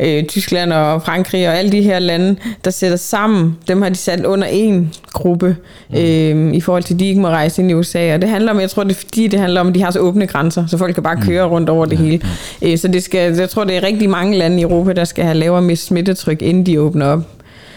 øh, 0.00 0.24
Tyskland 0.24 0.72
og 0.72 1.02
Frankrig 1.02 1.48
og 1.48 1.58
alle 1.58 1.72
de 1.72 1.82
her 1.82 1.98
lande, 1.98 2.36
der 2.64 2.70
sætter 2.70 2.96
sammen, 2.96 3.56
dem 3.68 3.82
har 3.82 3.88
de 3.88 3.94
sat 3.94 4.24
under 4.24 4.46
en 4.46 4.94
gruppe, 5.12 5.56
mm. 5.90 5.96
øh, 5.96 6.54
i 6.54 6.60
forhold 6.60 6.82
til, 6.82 6.94
at 6.94 7.00
de 7.00 7.06
ikke 7.06 7.20
må 7.20 7.28
rejse 7.28 7.62
ind 7.62 7.70
i 7.70 7.74
USA. 7.74 8.14
Og 8.14 8.22
det 8.22 8.30
handler 8.30 8.52
om, 8.52 8.60
jeg 8.60 8.70
tror, 8.70 8.84
det 8.84 8.90
er 8.90 8.94
fordi, 8.94 9.26
det 9.26 9.40
handler 9.40 9.60
om, 9.60 9.68
at 9.68 9.74
de 9.74 9.82
har 9.82 9.90
så 9.90 9.98
åbne 9.98 10.26
grænser, 10.26 10.66
så 10.66 10.78
folk 10.78 10.94
kan 10.94 11.02
bare 11.02 11.22
køre 11.22 11.44
rundt 11.44 11.68
over 11.68 11.86
det 11.86 11.98
hele. 11.98 12.20
Øh, 12.62 12.78
så 12.78 12.88
det 12.88 13.02
skal, 13.02 13.34
jeg 13.34 13.50
tror, 13.50 13.64
det 13.64 13.76
er 13.76 13.82
rigtig 13.82 14.10
mange 14.10 14.38
lande 14.38 14.58
i 14.58 14.62
Europa, 14.62 14.92
der 14.92 15.04
skal 15.04 15.24
have 15.24 15.36
lavere 15.36 15.76
smittetryk, 15.76 16.42
inden 16.42 16.66
de 16.66 16.80
åbner 16.80 17.06
op, 17.06 17.22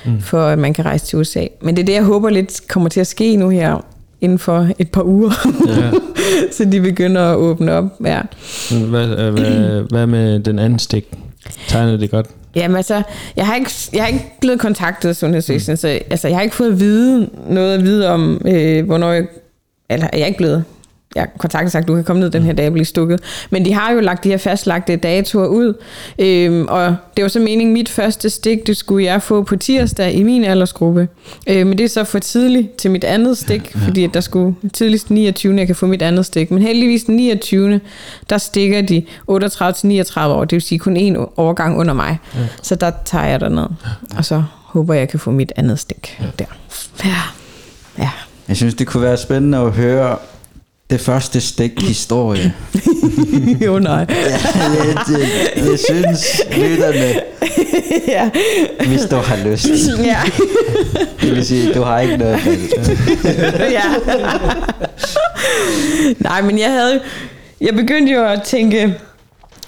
mm. 0.05 0.22
for 0.22 0.41
at 0.41 0.59
man 0.59 0.74
kan 0.74 0.86
rejse 0.86 1.05
til 1.05 1.20
USA. 1.20 1.45
Men 1.61 1.76
det 1.76 1.82
er 1.82 1.86
det, 1.86 1.93
jeg 1.93 2.03
håber 2.03 2.30
lidt 2.30 2.67
kommer 2.67 2.89
til 2.89 2.99
at 2.99 3.07
ske 3.07 3.36
nu 3.36 3.49
her, 3.49 3.86
inden 4.22 4.39
for 4.39 4.70
et 4.80 4.91
par 4.91 5.03
uger. 5.03 5.32
Ja. 5.67 5.91
så 6.57 6.65
de 6.65 6.82
begynder 6.82 7.22
at 7.22 7.36
åbne 7.36 7.74
op. 7.74 7.86
Ja. 8.05 8.22
Hvad, 8.72 9.07
øh, 9.07 9.34
hvad, 9.34 9.82
hvad 9.91 10.07
med 10.07 10.39
den 10.39 10.59
anden 10.59 10.80
stik? 10.80 11.05
Tegner 11.67 11.97
det 11.97 12.11
godt? 12.11 12.27
Jamen 12.55 12.77
altså, 12.77 13.01
jeg 13.35 13.47
har 13.47 13.55
ikke, 13.55 13.71
jeg 13.93 14.03
har 14.03 14.07
ikke 14.07 14.31
blevet 14.41 14.59
kontaktet 14.59 15.09
af 15.09 15.15
Sundhedsvæsenet, 15.15 15.79
så 15.79 15.87
altså, 15.87 16.27
jeg 16.27 16.37
har 16.37 16.41
ikke 16.41 16.55
fået 16.55 16.71
at 16.71 16.79
vide 16.79 17.29
noget 17.49 17.73
at 17.77 17.83
vide 17.83 18.09
om, 18.09 18.41
øh, 18.45 18.85
hvornår 18.85 19.11
jeg, 19.11 19.27
eller 19.89 20.07
jeg 20.13 20.21
er 20.21 20.25
ikke 20.25 20.37
blevet, 20.37 20.63
jeg 21.16 21.24
har 21.24 21.30
kontaktet 21.38 21.72
sagt, 21.72 21.88
du 21.88 21.95
kan 21.95 22.03
komme 22.03 22.20
ned 22.20 22.30
den 22.30 22.43
her 22.43 22.53
dag 22.53 22.68
og 22.68 22.74
blive 22.74 22.86
stukket. 22.86 23.22
Men 23.49 23.66
de 23.66 23.74
har 23.74 23.91
jo 23.91 23.99
lagt 23.99 24.24
de 24.24 24.30
her 24.30 24.38
fastlagte 24.38 24.95
datoer 24.95 25.47
ud, 25.47 25.74
øhm, 26.20 26.66
og 26.68 26.95
det 27.18 27.22
var 27.22 27.28
så 27.28 27.39
meningen, 27.39 27.74
mit 27.74 27.89
første 27.89 28.30
stik, 28.30 28.68
det 28.68 28.78
skulle 28.78 29.05
jeg 29.05 29.22
få 29.22 29.43
på 29.43 29.55
tirsdag 29.55 30.14
i 30.14 30.24
min 30.24 30.43
aldersgruppe. 30.43 31.07
Øh, 31.47 31.68
men 31.68 31.78
det 31.78 31.84
er 31.84 31.89
så 31.89 32.03
for 32.03 32.20
tidligt 32.20 32.76
til 32.76 32.91
mit 32.91 33.03
andet 33.03 33.38
stik, 33.38 33.76
ja, 33.76 33.80
ja. 33.80 33.88
fordi 33.88 34.03
at 34.03 34.14
der 34.14 34.20
skulle 34.20 34.55
tidligst 34.74 35.10
29. 35.10 35.57
jeg 35.57 35.68
kan 35.68 35.76
få 35.76 35.88
mit 35.88 36.01
andet 36.01 36.26
stik. 36.26 36.51
Men 36.51 36.64
heldigvis 36.64 37.03
den 37.03 37.16
29. 37.16 37.82
der 38.30 38.38
stikker 38.38 38.82
de 38.82 39.05
38-39 39.32 40.20
år, 40.20 40.45
det 40.45 40.51
vil 40.51 40.62
sige 40.62 40.80
kun 40.80 40.97
en 40.97 41.18
overgang 41.36 41.78
under 41.78 41.93
mig. 41.93 42.18
Ja. 42.36 42.39
Så 42.64 42.76
der 42.76 42.91
tager 43.05 43.26
jeg 43.26 43.39
derned, 43.39 43.68
og 44.18 44.26
så 44.26 44.43
håber 44.64 44.93
jeg, 44.93 44.99
jeg 44.99 45.10
kan 45.10 45.20
få 45.20 45.32
mit 45.32 45.51
andet 45.55 45.80
stik 45.80 46.18
ja. 46.20 46.26
der. 46.39 46.45
Ja. 47.05 47.22
Ja. 47.97 48.10
Jeg 48.47 48.57
synes, 48.57 48.74
det 48.74 48.88
kunne 48.88 49.03
være 49.03 49.18
spændende 49.18 49.57
at 49.57 49.72
høre 49.72 50.18
det 50.89 51.01
første 51.01 51.41
stik 51.41 51.81
historie. 51.81 52.53
jo 53.65 53.79
nej. 53.79 54.05
ja, 54.09 54.15
jeg, 54.15 54.97
jeg, 55.09 55.69
jeg 55.69 55.79
synes, 55.89 56.41
lytterne, 56.57 57.21
ja. 58.15 58.29
hvis 58.87 59.01
du 59.01 59.15
har 59.15 59.37
lyst. 59.45 59.67
ja. 60.03 60.21
Det 61.21 61.35
vil 61.35 61.45
sige, 61.45 61.73
du 61.73 61.81
har 61.81 61.99
ikke 61.99 62.17
noget 62.17 62.39
ja. 63.71 63.83
Nej, 66.19 66.41
men 66.41 66.59
jeg 66.59 66.71
havde... 66.71 67.01
Jeg 67.61 67.73
begyndte 67.75 68.13
jo 68.13 68.25
at 68.25 68.41
tænke, 68.41 68.95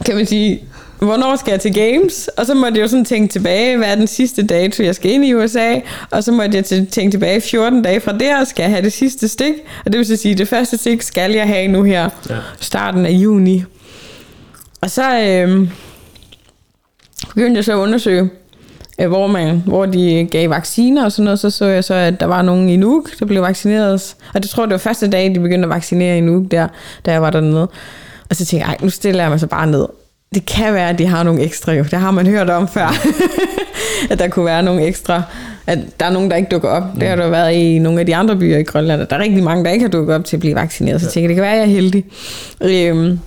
kan 0.05 0.15
man 0.15 0.25
sige, 0.25 0.63
hvornår 1.01 1.35
skal 1.35 1.51
jeg 1.51 1.59
til 1.59 1.73
Games? 1.73 2.27
Og 2.27 2.45
så 2.45 2.53
måtte 2.53 2.77
jeg 2.77 2.83
jo 2.83 2.87
sådan 2.87 3.05
tænke 3.05 3.31
tilbage, 3.31 3.77
hvad 3.77 3.87
er 3.87 3.95
den 3.95 4.07
sidste 4.07 4.43
dato, 4.47 4.83
jeg 4.83 4.95
skal 4.95 5.11
ind 5.11 5.25
i 5.25 5.33
USA? 5.33 5.75
Og 6.11 6.23
så 6.23 6.31
måtte 6.31 6.57
jeg 6.57 6.65
tænke 6.65 7.11
tilbage 7.11 7.41
14 7.41 7.81
dage 7.81 7.99
fra 8.01 8.17
der, 8.17 8.43
skal 8.43 8.63
jeg 8.63 8.71
have 8.71 8.83
det 8.83 8.93
sidste 8.93 9.27
stik? 9.27 9.53
Og 9.85 9.91
det 9.91 9.97
vil 9.97 10.05
så 10.05 10.15
sige, 10.15 10.35
det 10.35 10.47
første 10.47 10.77
stik 10.77 11.01
skal 11.01 11.31
jeg 11.31 11.47
have 11.47 11.67
nu 11.67 11.83
her, 11.83 12.09
Ja. 12.29 12.35
starten 12.59 13.05
af 13.05 13.11
juni. 13.11 13.63
Og 14.81 14.89
så 14.91 15.19
øh, 15.21 15.69
begyndte 17.35 17.57
jeg 17.57 17.65
så 17.65 17.71
at 17.71 17.77
undersøge, 17.77 18.29
øh, 19.01 19.07
hvor, 19.07 19.27
man, 19.27 19.63
hvor 19.65 19.85
de 19.85 20.27
gav 20.31 20.49
vacciner 20.49 21.03
og 21.05 21.11
sådan 21.11 21.23
noget. 21.23 21.39
Så 21.39 21.49
så 21.49 21.65
jeg 21.65 21.83
så, 21.83 21.93
at 21.93 22.19
der 22.19 22.25
var 22.25 22.41
nogen 22.41 22.69
i 22.69 22.75
Nuuk, 22.75 23.19
der 23.19 23.25
blev 23.25 23.41
vaccineret. 23.41 24.15
Og 24.33 24.41
det 24.43 24.49
tror 24.51 24.63
jeg, 24.63 24.67
det 24.69 24.73
var 24.73 24.77
første 24.79 25.09
dag, 25.09 25.35
de 25.35 25.39
begyndte 25.39 25.65
at 25.65 25.69
vaccinere 25.69 26.17
i 26.17 26.21
Nuuk, 26.21 26.51
der, 26.51 26.67
da 27.05 27.11
jeg 27.11 27.21
var 27.21 27.29
dernede. 27.29 27.67
Og 28.29 28.35
så 28.35 28.45
tænkte 28.45 28.67
jeg, 28.69 28.77
nu 28.81 28.89
stiller 28.89 29.23
jeg 29.23 29.29
mig 29.31 29.39
så 29.39 29.47
bare 29.47 29.67
ned. 29.67 29.85
Det 30.35 30.45
kan 30.45 30.73
være, 30.73 30.89
at 30.89 30.99
de 30.99 31.05
har 31.05 31.23
nogle 31.23 31.41
ekstra 31.41 31.73
jo. 31.73 31.83
Det 31.83 31.99
har 31.99 32.11
man 32.11 32.27
hørt 32.27 32.49
om 32.49 32.67
før. 32.67 33.07
at 34.11 34.19
der 34.19 34.27
kunne 34.27 34.45
være 34.45 34.63
nogle 34.63 34.85
ekstra. 34.85 35.23
At 35.67 35.79
der 35.99 36.05
er 36.05 36.09
nogen, 36.09 36.29
der 36.31 36.35
ikke 36.37 36.49
dukker 36.51 36.69
op. 36.69 36.83
Det 36.99 37.07
har 37.07 37.15
der 37.15 37.29
været 37.29 37.53
i 37.53 37.79
nogle 37.79 37.99
af 37.99 38.05
de 38.05 38.15
andre 38.15 38.35
byer 38.35 38.57
i 38.57 38.63
Grønland. 38.63 39.07
Der 39.07 39.15
er 39.15 39.19
rigtig 39.19 39.43
mange, 39.43 39.65
der 39.65 39.71
ikke 39.71 39.83
har 39.83 39.89
dukket 39.89 40.15
op 40.15 40.25
til 40.25 40.35
at 40.35 40.39
blive 40.39 40.55
vaccineret. 40.55 41.01
Så 41.01 41.07
jeg 41.07 41.13
tænkte, 41.13 41.27
det 41.27 41.35
kan 41.35 41.41
være, 41.41 41.51
at 41.51 41.57
jeg 41.57 41.65
er 41.65 41.69
heldig. 41.69 42.05
Øhm, 42.61 43.19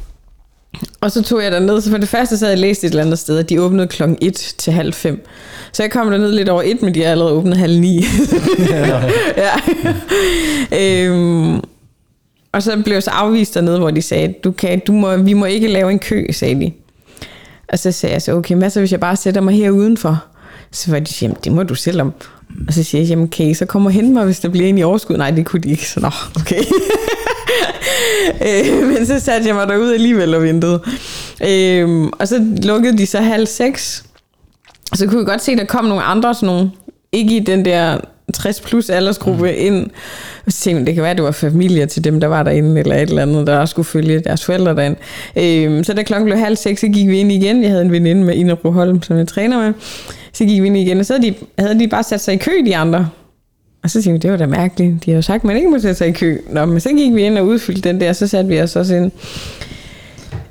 og 1.01 1.13
så 1.13 1.23
tog 1.23 1.43
jeg 1.43 1.53
derned, 1.53 1.81
så 1.81 1.91
for 1.91 1.99
det 1.99 2.09
første 2.09 2.39
så 2.39 2.45
havde 2.45 2.53
jeg 2.53 2.61
læst 2.61 2.85
et 2.85 2.89
eller 2.89 3.03
andet 3.03 3.19
sted, 3.19 3.39
at 3.39 3.49
de 3.49 3.61
åbnede 3.61 3.87
klokken 3.87 4.19
1 4.21 4.35
til 4.35 4.73
halv 4.73 4.93
5. 4.93 5.27
Så 5.73 5.83
jeg 5.83 5.91
kom 5.91 6.11
derned 6.11 6.33
lidt 6.33 6.49
over 6.49 6.63
1, 6.63 6.83
men 6.83 6.95
de 6.95 7.03
har 7.03 7.11
allerede 7.11 7.35
åbnet 7.35 7.57
halv 7.57 7.81
9. 7.81 8.05
ja. 9.37 9.51
øhm, 10.81 11.61
og 12.53 12.63
så 12.63 12.83
blev 12.85 12.95
jeg 12.95 13.03
så 13.03 13.11
afvist 13.11 13.55
dernede, 13.55 13.79
hvor 13.79 13.91
de 13.91 14.03
sagde, 14.03 14.35
du 14.45 14.51
kan, 14.51 14.81
du 14.87 14.93
må, 14.93 15.17
vi 15.17 15.33
må 15.33 15.45
ikke 15.45 15.69
lave 15.69 15.91
en 15.91 15.99
kø, 15.99 16.27
sagde 16.33 16.61
de. 16.61 16.73
Og 17.73 17.79
så 17.79 17.93
sagde 17.93 18.13
jeg 18.13 18.23
så, 18.23 18.33
okay, 18.33 18.57
hvad 18.57 18.71
så 18.71 18.81
hvis 18.81 18.93
jeg 18.93 19.01
bare 19.01 19.17
sætter 19.17 19.41
mig 19.41 19.55
her 19.55 19.71
udenfor? 19.71 20.25
Så 20.71 20.91
var 20.91 20.99
de 20.99 21.13
jamen 21.23 21.37
det 21.45 21.53
må 21.53 21.63
du 21.63 21.75
selv 21.75 22.01
om. 22.01 22.13
Og 22.67 22.73
så 22.73 22.83
siger 22.83 23.03
jeg, 23.03 23.09
jamen 23.09 23.25
okay, 23.25 23.55
så 23.55 23.67
kommer 23.67 23.91
hen 23.91 24.13
mig, 24.13 24.25
hvis 24.25 24.41
der 24.41 24.49
bliver 24.49 24.69
en 24.69 24.79
i 24.79 24.83
overskud? 24.83 25.17
Nej, 25.17 25.31
det 25.31 25.47
kunne 25.47 25.63
de 25.63 25.71
ikke. 25.71 25.89
Så 25.89 26.01
nå, 26.01 26.11
okay. 26.41 26.63
øh, 28.47 28.89
men 28.89 29.07
så 29.07 29.21
satte 29.21 29.49
jeg 29.49 29.55
mig 29.55 29.69
derude 29.69 29.95
alligevel 29.95 30.35
og 30.35 30.43
ventede. 30.43 30.83
Øh, 31.49 32.09
og 32.19 32.29
så 32.29 32.47
lukkede 32.63 32.99
de 32.99 33.07
så 33.07 33.21
halv 33.21 33.47
seks. 33.47 34.05
Og 34.93 34.99
så 34.99 35.07
kunne 35.07 35.19
jeg 35.19 35.27
godt 35.27 35.43
se, 35.43 35.53
at 35.53 35.59
der 35.59 35.65
kom 35.65 35.85
nogle 35.85 36.03
andre, 36.03 36.35
sådan 36.35 36.47
nogle, 36.47 36.71
ikke 37.13 37.37
i 37.37 37.41
den 37.41 37.65
der 37.65 37.99
60 38.33 38.61
plus 38.61 38.91
aldersgruppe 38.91 39.51
mm. 39.51 39.57
ind. 39.57 39.91
Og 40.47 40.53
så 40.53 40.61
tænkte 40.61 40.87
det 40.87 40.95
kan 40.95 41.03
være, 41.03 41.11
at 41.11 41.17
det 41.17 41.25
var 41.25 41.31
familier 41.31 41.87
til 41.87 42.05
dem, 42.05 42.21
der 42.21 42.27
var 42.27 42.43
derinde, 42.43 42.81
eller 42.81 42.95
et 42.97 43.03
eller 43.03 43.23
andet, 43.23 43.47
der 43.47 43.59
også 43.59 43.71
skulle 43.71 43.87
følge 43.87 44.21
deres 44.21 44.45
forældre 44.45 44.77
derind. 44.77 44.97
Øhm, 45.37 45.85
så 45.85 45.95
da 45.95 46.03
klokken 46.03 46.25
blev 46.25 46.39
halv 46.39 46.57
seks, 46.57 46.81
så 46.81 46.89
gik 46.89 47.09
vi 47.09 47.19
ind 47.19 47.33
igen. 47.33 47.63
Jeg 47.63 47.71
havde 47.71 47.83
en 47.83 47.93
veninde 47.93 48.25
med 48.25 48.35
Ina 48.35 48.55
Broholm, 48.55 49.03
som 49.03 49.17
jeg 49.17 49.29
træner 49.29 49.63
med. 49.63 49.73
Så 50.33 50.45
gik 50.45 50.63
vi 50.63 50.67
ind 50.67 50.77
igen, 50.77 51.01
og 51.01 51.07
så 51.07 51.13
havde 51.13 51.27
de, 51.27 51.35
havde 51.59 51.79
de 51.79 51.89
bare 51.89 52.03
sat 52.03 52.21
sig 52.21 52.35
i 52.35 52.37
kø, 52.37 52.53
de 52.67 52.77
andre. 52.77 53.09
Og 53.83 53.91
så 53.91 54.03
tænkte 54.03 54.13
vi, 54.13 54.19
det 54.19 54.31
var 54.31 54.37
da 54.37 54.47
mærkeligt. 54.47 55.05
De 55.05 55.11
har 55.11 55.17
jo 55.17 55.23
sagt, 55.23 55.41
at 55.41 55.45
man 55.45 55.57
ikke 55.57 55.69
må 55.69 55.79
sætte 55.79 55.95
sig 55.95 56.09
i 56.09 56.13
kø. 56.13 56.39
Nå, 56.51 56.65
men 56.65 56.81
så 56.81 56.89
gik 56.89 57.15
vi 57.15 57.23
ind 57.23 57.39
og 57.39 57.47
udfyldte 57.47 57.89
den 57.89 58.01
der, 58.01 58.13
så 58.13 58.27
satte 58.27 58.51
vi 58.51 58.61
os 58.61 58.77
også 58.77 58.95
ind. 58.95 59.13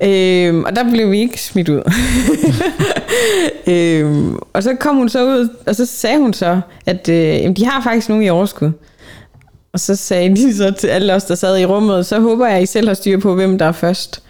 Øhm, 0.04 0.64
og 0.64 0.76
der 0.76 0.90
blev 0.90 1.10
vi 1.10 1.18
ikke 1.18 1.42
smidt 1.42 1.68
ud. 1.68 1.92
øhm, 3.72 4.38
og 4.52 4.62
så 4.62 4.74
kom 4.74 4.96
hun 4.96 5.08
så 5.08 5.24
ud, 5.24 5.48
og 5.66 5.76
så 5.76 5.86
sagde 5.86 6.18
hun 6.18 6.32
så, 6.32 6.60
at 6.86 7.08
øh, 7.08 7.16
jamen, 7.16 7.56
de 7.56 7.66
har 7.66 7.82
faktisk 7.82 8.08
nogen 8.08 8.24
i 8.24 8.28
overskud. 8.28 8.70
Og 9.72 9.80
så 9.80 9.96
sagde 9.96 10.36
de 10.36 10.56
så 10.56 10.70
til 10.70 10.86
alle 10.86 11.14
os, 11.14 11.24
der 11.24 11.34
sad 11.34 11.58
i 11.58 11.64
rummet, 11.64 12.06
så 12.06 12.20
håber 12.20 12.46
jeg, 12.46 12.62
I 12.62 12.66
selv 12.66 12.88
har 12.88 12.94
styr 12.94 13.20
på, 13.20 13.34
hvem 13.34 13.58
der 13.58 13.66
er 13.66 13.72
først. 13.72 14.22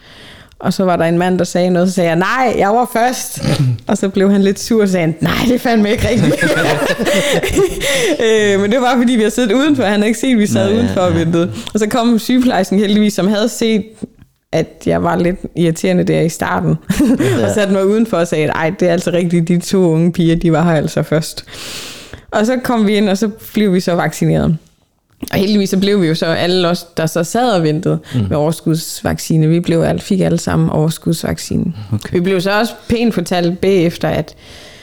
Og 0.59 0.73
så 0.73 0.85
var 0.85 0.97
der 0.97 1.05
en 1.05 1.19
mand, 1.19 1.39
der 1.39 1.45
sagde 1.45 1.71
noget, 1.71 1.89
så 1.89 1.95
sagde 1.95 2.09
jeg, 2.09 2.17
nej, 2.17 2.55
jeg 2.59 2.69
var 2.69 2.91
først. 2.93 3.43
og 3.89 3.99
så 3.99 4.09
blev 4.09 4.31
han 4.31 4.43
lidt 4.43 4.61
sur 4.61 4.83
og 4.83 4.89
sagde, 4.89 5.15
nej, 5.21 5.33
det 5.49 5.61
fandme 5.61 5.91
ikke 5.91 6.09
rigtigt. 6.09 6.35
øh, 8.25 8.61
men 8.61 8.73
det 8.73 8.81
var 8.81 8.97
fordi, 8.97 9.13
vi 9.13 9.23
har 9.23 9.31
siddet 9.31 9.53
udenfor. 9.53 9.83
Han 9.83 9.93
havde 9.93 10.07
ikke 10.07 10.21
set, 10.21 10.33
at 10.33 10.39
vi 10.39 10.47
sad 10.47 10.65
Nå, 10.65 10.71
ja, 10.71 10.79
udenfor 10.79 11.01
og 11.01 11.13
ja. 11.13 11.19
ventede. 11.19 11.53
Og 11.75 11.81
så 11.81 11.87
kom 11.87 12.19
sygeplejersken 12.19 12.79
heldigvis, 12.79 13.15
som 13.15 13.29
havde 13.29 13.49
set, 13.49 13.85
at 14.55 14.83
jeg 14.87 15.03
var 15.03 15.17
lidt 15.17 15.37
irriterende 15.57 16.05
der 16.05 16.21
i 16.21 16.29
starten. 16.29 16.77
og 17.45 17.51
satte 17.55 17.73
mig 17.73 17.87
udenfor 17.87 18.17
og 18.17 18.29
sagde, 18.29 18.47
nej, 18.47 18.71
det 18.81 18.89
er 18.89 18.93
altså 18.93 19.11
rigtigt, 19.11 19.49
de 19.49 19.61
to 19.61 19.79
unge 19.79 20.13
piger, 20.13 20.37
de 20.37 20.53
var 20.53 20.65
her 20.65 20.73
altså 20.73 21.03
først. 21.03 21.45
Og 22.31 22.47
så 22.47 22.57
kom 22.65 22.87
vi 22.87 22.97
ind, 22.97 23.09
og 23.09 23.19
så 23.19 23.31
blev 23.55 23.75
vi 23.75 23.81
så 23.81 23.95
vaccineret. 23.95 24.57
Og 25.33 25.39
heldigvis 25.39 25.71
så 25.71 25.79
blev 25.79 26.03
vi 26.03 26.07
jo 26.07 26.15
så 26.15 26.27
alle 26.27 26.69
os, 26.69 26.87
der 26.97 27.07
så 27.07 27.25
sad 27.25 27.53
og 27.53 27.63
ventede 27.63 27.99
mm. 28.15 28.21
med 28.29 28.37
overskudsvaccine. 28.37 29.49
Vi 29.49 29.61
blev 29.61 29.81
alt, 29.81 30.03
fik 30.03 30.21
alle 30.21 30.39
sammen 30.39 30.71
overskudsvaccine. 30.71 31.73
Okay. 31.93 32.13
Vi 32.13 32.21
blev 32.21 32.41
så 32.41 32.59
også 32.59 32.73
pænt 32.89 33.15
fortalt 33.15 33.61
bagefter, 33.61 34.09
at, 34.09 34.35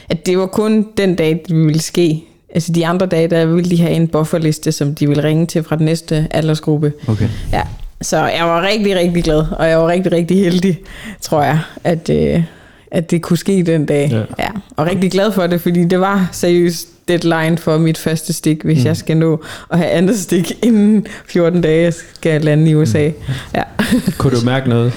at 0.08 0.26
det 0.26 0.38
var 0.38 0.46
kun 0.46 0.86
den 0.96 1.14
dag, 1.14 1.42
det 1.48 1.56
ville 1.56 1.80
ske. 1.80 2.24
Altså 2.54 2.72
de 2.72 2.86
andre 2.86 3.06
dage, 3.06 3.28
der 3.28 3.46
ville 3.46 3.70
de 3.70 3.80
have 3.80 3.92
en 3.92 4.08
bufferliste, 4.08 4.72
som 4.72 4.94
de 4.94 5.08
ville 5.08 5.24
ringe 5.24 5.46
til 5.46 5.62
fra 5.62 5.76
den 5.76 5.84
næste 5.84 6.28
aldersgruppe. 6.30 6.92
Okay. 7.08 7.28
Ja, 7.52 7.62
så 8.02 8.26
jeg 8.26 8.44
var 8.44 8.62
rigtig, 8.62 8.96
rigtig 8.96 9.24
glad, 9.24 9.44
og 9.58 9.68
jeg 9.68 9.78
var 9.78 9.88
rigtig, 9.88 10.12
rigtig 10.12 10.38
heldig, 10.44 10.78
tror 11.20 11.42
jeg, 11.42 11.58
at, 11.84 12.10
øh, 12.10 12.42
at 12.90 13.10
det 13.10 13.22
kunne 13.22 13.36
ske 13.36 13.62
den 13.62 13.86
dag. 13.86 14.08
Ja. 14.12 14.44
Ja, 14.44 14.50
og 14.76 14.86
rigtig 14.86 15.10
glad 15.10 15.32
for 15.32 15.46
det, 15.46 15.60
fordi 15.60 15.84
det 15.84 16.00
var 16.00 16.28
seriøst 16.32 16.88
deadline 17.08 17.58
for 17.58 17.78
mit 17.78 17.98
første 17.98 18.32
stik, 18.32 18.62
hvis 18.64 18.78
mm. 18.78 18.86
jeg 18.86 18.96
skal 18.96 19.16
nå 19.16 19.42
at 19.70 19.78
have 19.78 19.90
andet 19.90 20.18
stik 20.18 20.52
inden 20.62 21.06
14 21.26 21.60
dage, 21.60 21.82
jeg 21.82 21.94
skal 22.14 22.40
lande 22.40 22.70
i 22.70 22.74
USA. 22.74 23.08
Mm. 23.08 23.34
Ja. 23.54 23.62
Kunne 24.18 24.36
du 24.40 24.44
mærke 24.44 24.68
noget? 24.68 24.92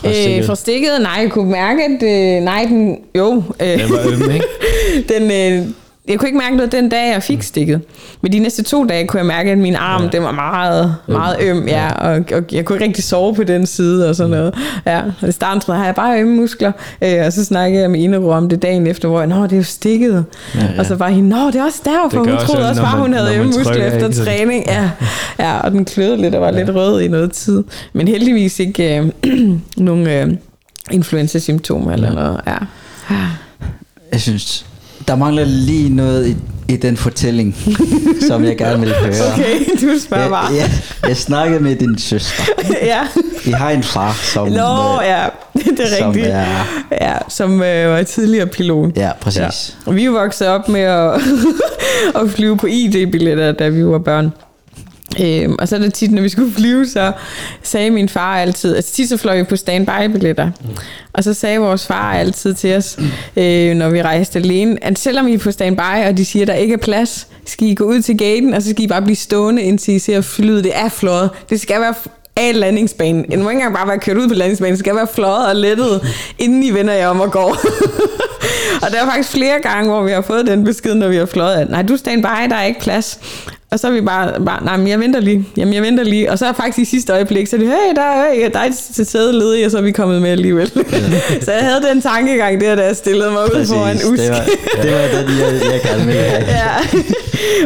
fra 0.00 0.08
Øh, 0.08 0.14
stikket? 0.14 0.46
fra 0.46 0.54
stikket, 0.54 0.90
nej, 1.00 1.18
jeg 1.22 1.30
kunne 1.30 1.50
mærke, 1.50 1.82
at 1.84 2.02
øh, 2.02 2.44
nej, 2.44 2.64
den, 2.68 2.98
jo, 3.16 3.42
øh, 3.60 3.66
Den 3.68 3.90
var 3.90 4.12
øm, 4.12 4.30
ikke? 4.30 4.46
den, 5.14 5.22
øh, 5.62 5.66
jeg 6.10 6.18
kunne 6.18 6.28
ikke 6.28 6.38
mærke 6.38 6.56
noget 6.56 6.72
den 6.72 6.88
dag, 6.88 7.12
jeg 7.12 7.22
fik 7.22 7.42
stikket. 7.42 7.80
Men 8.20 8.32
de 8.32 8.38
næste 8.38 8.62
to 8.62 8.84
dage 8.84 9.06
kunne 9.06 9.18
jeg 9.18 9.26
mærke, 9.26 9.50
at 9.50 9.58
min 9.58 9.74
arm, 9.74 10.02
ja. 10.02 10.08
den 10.08 10.22
var 10.22 10.32
meget, 10.32 10.94
meget 11.08 11.36
øm, 11.40 11.68
ja, 11.68 11.92
og, 11.92 12.24
og 12.32 12.42
jeg 12.52 12.64
kunne 12.64 12.76
ikke 12.76 12.84
rigtig 12.84 13.04
sove 13.04 13.34
på 13.34 13.44
den 13.44 13.66
side 13.66 14.08
og 14.08 14.16
sådan 14.16 14.30
noget. 14.30 14.54
Ja, 14.86 15.02
og 15.22 15.28
i 15.28 15.32
starten 15.32 15.60
troede 15.60 15.76
jeg, 15.76 15.80
har 15.80 15.86
jeg 15.86 15.94
bare 15.94 16.20
ømme 16.20 16.36
muskler? 16.36 16.72
Øh, 17.02 17.26
og 17.26 17.32
så 17.32 17.44
snakkede 17.44 17.82
jeg 17.82 17.90
med 17.90 18.00
Inero 18.00 18.28
om 18.30 18.48
det 18.48 18.62
dagen 18.62 18.86
efter, 18.86 19.08
hvor 19.08 19.18
jeg, 19.18 19.26
nå, 19.28 19.42
det 19.42 19.52
er 19.52 19.56
jo 19.56 19.62
stikket. 19.62 20.24
Ja, 20.54 20.60
ja. 20.60 20.66
Og 20.78 20.86
så 20.86 20.94
var 20.94 21.08
hende, 21.08 21.28
nå, 21.28 21.46
det 21.46 21.56
er 21.56 21.64
også 21.64 21.80
derfor, 21.84 22.18
hun 22.18 22.38
troede 22.46 22.68
også, 22.68 22.82
bare, 22.82 23.00
hun 23.00 23.12
havde 23.12 23.34
ømme 23.36 23.46
muskler 23.58 23.84
efter 23.86 24.10
så- 24.12 24.24
træning. 24.24 24.64
Ja, 24.66 24.90
ja, 25.38 25.58
og 25.60 25.70
den 25.70 25.84
kløede 25.84 26.16
lidt 26.16 26.34
og 26.34 26.40
var 26.40 26.50
lidt 26.50 26.74
rød 26.74 27.00
i 27.00 27.08
noget 27.08 27.32
tid. 27.32 27.64
Men 27.92 28.08
heldigvis 28.08 28.58
ikke 28.58 28.96
øh, 28.98 29.06
nogen 29.76 30.06
øh, 30.06 30.28
influenza-symptomer 30.90 31.92
eller 31.92 32.12
noget. 32.12 32.40
Ja. 32.46 32.56
Jeg 34.12 34.20
synes, 34.20 34.66
der 35.08 35.16
mangler 35.16 35.44
lige 35.44 35.88
noget 35.94 36.26
i, 36.28 36.36
i 36.72 36.76
den 36.76 36.96
fortælling, 36.96 37.56
som 38.28 38.44
jeg 38.44 38.56
gerne 38.58 38.80
vil 38.80 38.94
høre. 38.94 39.32
Okay, 39.32 39.58
du 39.80 39.98
spørger 40.06 40.22
Jeg, 40.22 40.30
bare. 40.30 40.52
jeg, 40.54 40.70
jeg 41.08 41.16
snakkede 41.16 41.60
med 41.60 41.76
din 41.76 41.98
søster. 41.98 42.42
ja. 42.82 43.00
I 43.44 43.50
har 43.50 43.70
en 43.70 43.82
far, 43.82 44.12
som, 44.22 44.48
Nå, 44.48 44.52
øh, 44.52 45.06
ja, 45.06 45.24
det 45.76 45.80
er 45.80 45.98
som 45.98 46.08
rigtigt. 46.10 46.26
er... 46.26 46.84
Ja, 47.00 47.14
som 47.28 47.62
øh, 47.62 47.90
var 47.90 48.02
tidligere 48.02 48.46
pilot. 48.46 48.96
Ja, 48.96 49.10
præcis. 49.20 49.76
Og 49.86 49.96
vi 49.96 50.06
vokset 50.06 50.48
op 50.48 50.68
med 50.68 50.80
at, 50.80 51.14
at 52.14 52.30
flyve 52.30 52.56
på 52.56 52.66
ID-billetter, 52.66 53.52
da 53.52 53.68
vi 53.68 53.86
var 53.86 53.98
børn. 53.98 54.32
Øhm, 55.22 55.56
og 55.58 55.68
så 55.68 55.76
er 55.76 55.80
det 55.80 55.94
tit, 55.94 56.12
når 56.12 56.22
vi 56.22 56.28
skulle 56.28 56.52
flyve, 56.52 56.86
så 56.86 57.12
sagde 57.62 57.90
min 57.90 58.08
far 58.08 58.36
altid, 58.36 58.76
altså 58.76 58.92
tit 58.94 59.08
så 59.08 59.16
fløj 59.16 59.38
vi 59.38 59.42
på 59.42 59.56
standby-billetter. 59.56 60.46
Mm. 60.46 60.76
Og 61.12 61.24
så 61.24 61.34
sagde 61.34 61.58
vores 61.58 61.86
far 61.86 62.14
altid 62.14 62.54
til 62.54 62.76
os, 62.76 62.98
øh, 63.36 63.74
når 63.74 63.88
vi 63.88 64.02
rejste 64.02 64.38
alene, 64.38 64.84
at 64.84 64.98
selvom 64.98 65.28
I 65.28 65.34
er 65.34 65.38
på 65.38 65.50
standby, 65.50 66.06
og 66.08 66.16
de 66.16 66.24
siger, 66.24 66.42
at 66.42 66.48
der 66.48 66.54
ikke 66.54 66.74
er 66.74 66.78
plads, 66.78 67.26
skal 67.46 67.68
I 67.68 67.74
gå 67.74 67.84
ud 67.84 68.02
til 68.02 68.18
gaten, 68.18 68.54
og 68.54 68.62
så 68.62 68.70
skal 68.70 68.84
I 68.84 68.86
bare 68.86 69.02
blive 69.02 69.16
stående, 69.16 69.62
indtil 69.62 69.94
I 69.94 69.98
ser 69.98 70.20
flyet. 70.20 70.64
Det 70.64 70.72
er 70.74 70.88
fløjet. 70.88 71.30
Det 71.50 71.60
skal 71.60 71.80
være 71.80 71.94
af 72.36 72.58
landingsbanen. 72.58 73.24
Det 73.30 73.38
må 73.38 73.50
ikke 73.50 73.58
engang 73.58 73.74
bare 73.74 73.88
være 73.88 73.98
kørt 73.98 74.16
ud 74.16 74.28
på 74.28 74.34
landingsbanen. 74.34 74.72
Det 74.72 74.78
skal 74.78 74.94
være 74.94 75.06
fløjet 75.14 75.48
og 75.48 75.56
lettet, 75.56 76.00
inden 76.38 76.62
I 76.62 76.70
vender 76.70 76.94
jer 76.94 77.08
om 77.08 77.20
og 77.20 77.32
går. 77.32 77.50
og 78.82 78.90
der 78.92 79.02
er 79.02 79.04
faktisk 79.04 79.30
flere 79.30 79.60
gange, 79.62 79.90
hvor 79.90 80.02
vi 80.02 80.10
har 80.10 80.22
fået 80.22 80.46
den 80.46 80.64
besked, 80.64 80.94
når 80.94 81.08
vi 81.08 81.16
har 81.16 81.26
fløjet, 81.26 81.56
at 81.56 81.70
nej, 81.70 81.82
du 81.82 81.92
er 81.92 81.96
standby, 81.96 82.50
der 82.50 82.56
er 82.56 82.64
ikke 82.64 82.80
plads. 82.80 83.20
Og 83.70 83.78
så 83.78 83.86
er 83.86 83.90
vi 83.90 84.00
bare, 84.00 84.44
bare 84.44 84.64
nej, 84.64 84.76
men 84.76 84.88
jeg 84.88 85.00
venter 85.00 85.20
lige. 85.20 85.44
Jamen, 85.56 85.74
jeg 85.74 85.82
venter 85.82 86.04
lige. 86.04 86.30
Og 86.30 86.38
så 86.38 86.46
er 86.46 86.52
faktisk 86.52 86.78
i 86.78 86.84
sidste 86.84 87.12
øjeblik, 87.12 87.46
så 87.46 87.56
er 87.56 87.60
det, 87.60 87.68
hey, 87.68 87.94
der 87.96 88.02
er, 88.02 88.34
hey, 88.34 88.50
der 88.52 88.58
er 88.58 88.64
et 88.64 89.08
sæde 89.08 89.32
ledigt, 89.32 89.64
og 89.64 89.70
så 89.70 89.78
er 89.78 89.82
vi 89.82 89.92
kommet 89.92 90.22
med 90.22 90.30
alligevel. 90.30 90.70
så 91.44 91.52
jeg 91.52 91.62
havde 91.62 91.82
den 91.90 92.02
tankegang 92.02 92.60
der, 92.60 92.74
da 92.74 92.84
jeg 92.84 92.96
stillede 92.96 93.30
mig 93.30 93.44
ud 93.44 93.50
Præcis. 93.50 93.72
foran 93.72 93.96
usk. 93.96 94.22
Det 94.22 94.30
var, 94.30 94.44
det 94.82 94.92
var 94.92 95.22
den, 95.22 95.38
jeg, 95.38 95.72
jeg 95.72 95.80
gerne 95.82 96.06
ville 96.06 96.20
have. 96.20 96.44
ja. 96.60 96.76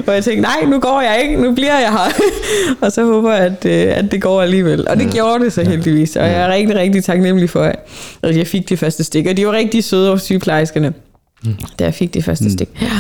Hvor 0.05 0.13
jeg 0.13 0.25
tænkte, 0.25 0.43
nej, 0.43 0.71
nu 0.71 0.79
går 0.79 1.01
jeg 1.01 1.23
ikke, 1.23 1.43
nu 1.43 1.55
bliver 1.55 1.79
jeg 1.79 1.91
her. 1.91 2.23
og 2.87 2.93
så 2.93 3.05
håber 3.05 3.33
jeg, 3.33 3.43
at, 3.43 3.65
øh, 3.65 3.99
at 3.99 4.13
det 4.13 4.23
går 4.23 4.43
alligevel. 4.43 4.89
Og 4.89 4.97
det 4.97 5.13
gjorde 5.13 5.45
det 5.45 5.53
så 5.53 5.63
heldigvis. 5.63 6.17
Og 6.17 6.27
jeg 6.27 6.41
er 6.41 6.49
rigtig, 6.49 6.77
rigtig 6.77 7.05
taknemmelig 7.05 7.51
for, 7.51 7.73
at 8.23 8.37
jeg 8.37 8.47
fik 8.47 8.69
de 8.69 8.77
første 8.77 9.05
stik. 9.05 9.27
Og 9.27 9.37
de 9.37 9.47
var 9.47 9.53
rigtig 9.53 9.85
søde 9.85 10.11
hos 10.11 10.23
sygeplejerskerne, 10.23 10.93
da 11.79 11.85
jeg 11.85 11.95
fik 11.95 12.15
de 12.15 12.23
første 12.23 12.53
stik. 12.53 12.69
Ja. 12.83 12.91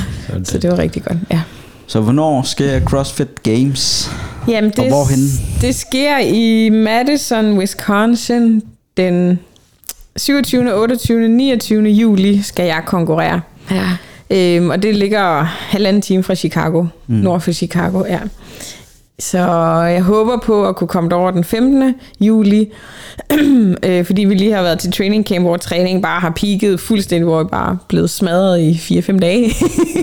Så 0.44 0.58
det 0.58 0.70
var 0.70 0.78
rigtig 0.78 1.02
godt, 1.04 1.18
ja. 1.30 1.40
Så 1.86 2.00
hvornår 2.00 2.42
sker 2.42 2.80
CrossFit 2.80 3.42
Games? 3.42 4.10
Jamen, 4.48 4.70
det, 4.70 4.78
Og 4.78 4.88
hvorhenne? 4.88 5.26
det 5.60 5.74
sker 5.74 6.18
i 6.18 6.68
Madison, 6.68 7.58
Wisconsin 7.58 8.62
den 8.96 9.38
27., 10.16 10.74
28., 10.74 11.28
29. 11.28 11.88
juli 11.88 12.42
skal 12.42 12.66
jeg 12.66 12.82
konkurrere. 12.86 13.40
Ja. 13.70 13.96
Øhm, 14.30 14.70
og 14.70 14.82
det 14.82 14.96
ligger 14.96 15.42
halvanden 15.44 16.02
time 16.02 16.22
fra 16.22 16.34
Chicago, 16.34 16.84
mm. 17.06 17.14
nord 17.14 17.40
for 17.40 17.52
Chicago, 17.52 18.04
ja. 18.04 18.18
Så 19.18 19.38
jeg 19.82 20.02
håber 20.02 20.36
på 20.36 20.66
at 20.66 20.76
kunne 20.76 20.88
komme 20.88 21.10
derover 21.10 21.30
den 21.30 21.44
15. 21.44 21.94
juli, 22.20 22.72
øh, 23.86 24.04
fordi 24.04 24.24
vi 24.24 24.34
lige 24.34 24.52
har 24.52 24.62
været 24.62 24.78
til 24.78 24.92
training 24.92 25.26
camp, 25.26 25.44
hvor 25.44 25.56
træningen 25.56 26.02
bare 26.02 26.20
har 26.20 26.30
peaked 26.30 26.78
fuldstændig, 26.78 27.24
hvor 27.24 27.38
jeg 27.38 27.48
bare 27.48 27.72
er 27.72 27.76
blevet 27.88 28.10
smadret 28.10 28.60
i 28.60 29.00
4-5 29.00 29.18
dage. 29.18 29.52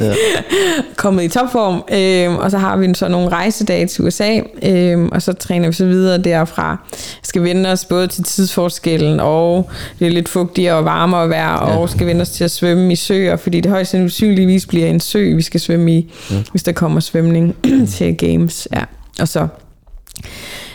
Ja. 0.01 0.13
kommet 0.97 1.23
i 1.23 1.27
topform, 1.27 1.83
øh, 1.91 2.43
og 2.43 2.51
så 2.51 2.57
har 2.57 2.77
vi 2.77 2.93
så 2.93 3.07
nogle 3.07 3.29
rejsedage 3.29 3.87
til 3.87 4.05
USA, 4.05 4.39
øh, 4.63 5.05
og 5.11 5.21
så 5.21 5.33
træner 5.33 5.67
vi 5.67 5.73
så 5.73 5.85
videre 5.85 6.17
derfra. 6.17 6.77
Skal 7.23 7.43
vende 7.43 7.71
os 7.71 7.85
både 7.85 8.07
til 8.07 8.23
tidsforskellen, 8.23 9.19
og 9.19 9.69
det 9.99 10.07
er 10.07 10.11
lidt 10.11 10.29
fugtigere 10.29 10.75
og 10.75 10.85
varmere 10.85 11.29
vejr, 11.29 11.69
ja. 11.69 11.77
og 11.77 11.89
skal 11.89 12.07
vende 12.07 12.21
os 12.21 12.29
til 12.29 12.43
at 12.43 12.51
svømme 12.51 12.93
i 12.93 12.95
søer, 12.95 13.35
fordi 13.35 13.61
det 13.61 13.71
højst 13.71 13.91
sandsynligvis 13.91 14.65
bliver 14.65 14.87
en 14.87 14.99
sø, 14.99 15.35
vi 15.35 15.41
skal 15.41 15.59
svømme 15.59 15.93
i, 15.93 16.13
ja. 16.31 16.35
hvis 16.51 16.63
der 16.63 16.71
kommer 16.71 16.99
svømning 16.99 17.55
til 17.95 18.17
games. 18.17 18.67
Ja. 18.73 18.83
Og 19.19 19.27
så 19.27 19.47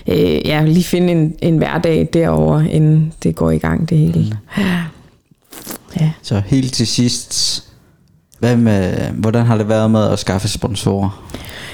øh, 0.08 0.46
ja, 0.46 0.64
lige 0.64 0.84
finde 0.84 1.12
en, 1.12 1.34
en 1.42 1.58
hverdag 1.58 2.08
derover 2.12 2.60
inden 2.60 3.12
det 3.22 3.36
går 3.36 3.50
i 3.50 3.58
gang 3.58 3.88
det 3.88 3.98
hele. 3.98 4.38
Ja. 6.00 6.10
Så 6.22 6.42
helt 6.46 6.72
til 6.72 6.86
sidst, 6.86 7.62
hvad 8.38 8.56
med, 8.56 9.10
hvordan 9.12 9.46
har 9.46 9.56
det 9.56 9.68
været 9.68 9.90
med 9.90 10.10
at 10.10 10.18
skaffe 10.18 10.48
sponsorer? 10.48 11.22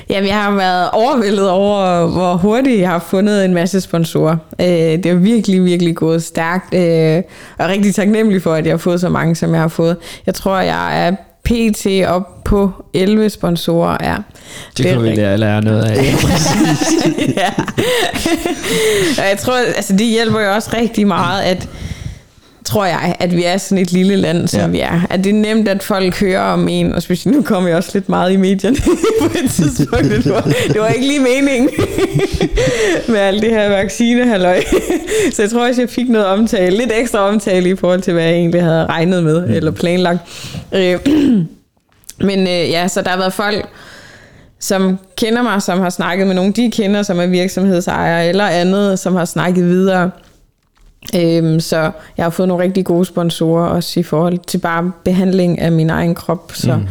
Jamen, 0.08 0.28
jeg 0.28 0.42
har 0.42 0.50
været 0.50 0.90
overvældet 0.90 1.50
over, 1.50 2.06
hvor 2.06 2.36
hurtigt 2.36 2.80
jeg 2.80 2.88
har 2.88 2.98
fundet 2.98 3.44
en 3.44 3.54
masse 3.54 3.80
sponsorer. 3.80 4.36
Øh, 4.60 4.66
det 4.66 5.06
er 5.06 5.14
virkelig, 5.14 5.64
virkelig 5.64 5.96
gået 5.96 6.22
stærkt, 6.22 6.74
øh, 6.74 7.22
og 7.58 7.64
er 7.64 7.68
rigtig 7.68 7.94
taknemmelig 7.94 8.42
for, 8.42 8.54
at 8.54 8.66
jeg 8.66 8.72
har 8.72 8.78
fået 8.78 9.00
så 9.00 9.08
mange, 9.08 9.36
som 9.36 9.52
jeg 9.52 9.60
har 9.60 9.68
fået. 9.68 9.96
Jeg 10.26 10.34
tror, 10.34 10.58
jeg 10.58 11.06
er 11.06 11.12
pt. 11.44 11.86
op 12.06 12.44
på 12.44 12.70
11 12.94 13.30
sponsorer. 13.30 13.96
Ja. 14.00 14.16
Det 14.76 14.86
er 14.86 14.94
kunne 14.94 15.10
vi 15.10 15.16
lære, 15.16 15.38
lære 15.38 15.62
noget 15.62 15.82
af. 15.82 15.96
ja. 17.42 17.50
og 19.18 19.28
jeg 19.28 19.38
tror, 19.38 19.56
altså 19.76 19.92
det 19.92 20.06
hjælper 20.06 20.40
jo 20.40 20.54
også 20.54 20.70
rigtig 20.74 21.06
meget, 21.06 21.42
at 21.42 21.68
tror 22.64 22.84
jeg, 22.84 23.16
at 23.20 23.36
vi 23.36 23.44
er 23.44 23.56
sådan 23.56 23.78
et 23.78 23.92
lille 23.92 24.16
land, 24.16 24.48
som 24.48 24.60
Ja. 24.60 24.66
vi 24.66 24.80
er. 24.80 25.00
At 25.10 25.24
det 25.24 25.30
er 25.30 25.34
nemt, 25.34 25.68
at 25.68 25.82
folk 25.82 26.20
hører 26.20 26.40
om 26.40 26.68
en, 26.68 26.92
og 26.92 27.02
specielt 27.02 27.36
nu 27.36 27.42
kommer 27.42 27.68
jeg 27.68 27.76
også 27.76 27.90
lidt 27.94 28.08
meget 28.08 28.32
i 28.32 28.36
medierne 28.36 28.76
på 29.20 29.26
et 29.44 29.50
tidspunkt. 29.50 30.04
Det 30.04 30.30
var, 30.30 30.40
det 30.72 30.80
var 30.80 30.88
ikke 30.88 31.06
lige 31.06 31.20
meningen 31.20 31.70
med 33.08 33.16
alt 33.18 33.42
det 33.42 33.50
her 33.50 33.68
vaccinehalløj. 33.68 34.62
Så 35.32 35.42
jeg 35.42 35.50
tror 35.50 35.68
også, 35.68 35.80
jeg 35.82 35.90
fik 35.90 36.08
noget 36.08 36.26
omtale, 36.26 36.76
lidt 36.76 36.90
ekstra 36.94 37.18
omtale 37.18 37.68
i 37.70 37.76
forhold 37.76 38.00
til, 38.02 38.12
hvad 38.12 38.24
jeg 38.24 38.32
egentlig 38.32 38.62
havde 38.62 38.86
regnet 38.86 39.24
med, 39.24 39.48
eller 39.48 39.70
planlagt. 39.70 40.18
Øh, 40.74 40.98
Men 42.20 42.40
øh, 42.40 42.46
ja, 42.70 42.88
så 42.88 43.02
der 43.02 43.10
har 43.10 43.18
været 43.18 43.32
folk, 43.32 43.66
som 44.60 44.98
kender 45.16 45.42
mig, 45.42 45.62
som 45.62 45.80
har 45.80 45.90
snakket 45.90 46.26
med 46.26 46.34
nogen, 46.34 46.52
de 46.52 46.70
kender, 46.70 47.02
som 47.02 47.20
er 47.20 47.26
virksomhedsejere 47.26 48.28
eller 48.28 48.46
andet, 48.46 48.98
som 48.98 49.14
har 49.16 49.24
snakket 49.24 49.64
videre. 49.64 50.10
Øhm, 51.16 51.60
så 51.60 51.90
jeg 52.16 52.24
har 52.24 52.30
fået 52.30 52.48
nogle 52.48 52.64
rigtig 52.64 52.84
gode 52.84 53.04
sponsorer, 53.04 53.66
også 53.66 54.00
i 54.00 54.02
forhold 54.02 54.38
til 54.46 54.58
bare 54.58 54.92
behandling 55.04 55.58
af 55.58 55.72
min 55.72 55.90
egen 55.90 56.14
krop. 56.14 56.52
Så, 56.54 56.76
mm. 56.76 56.86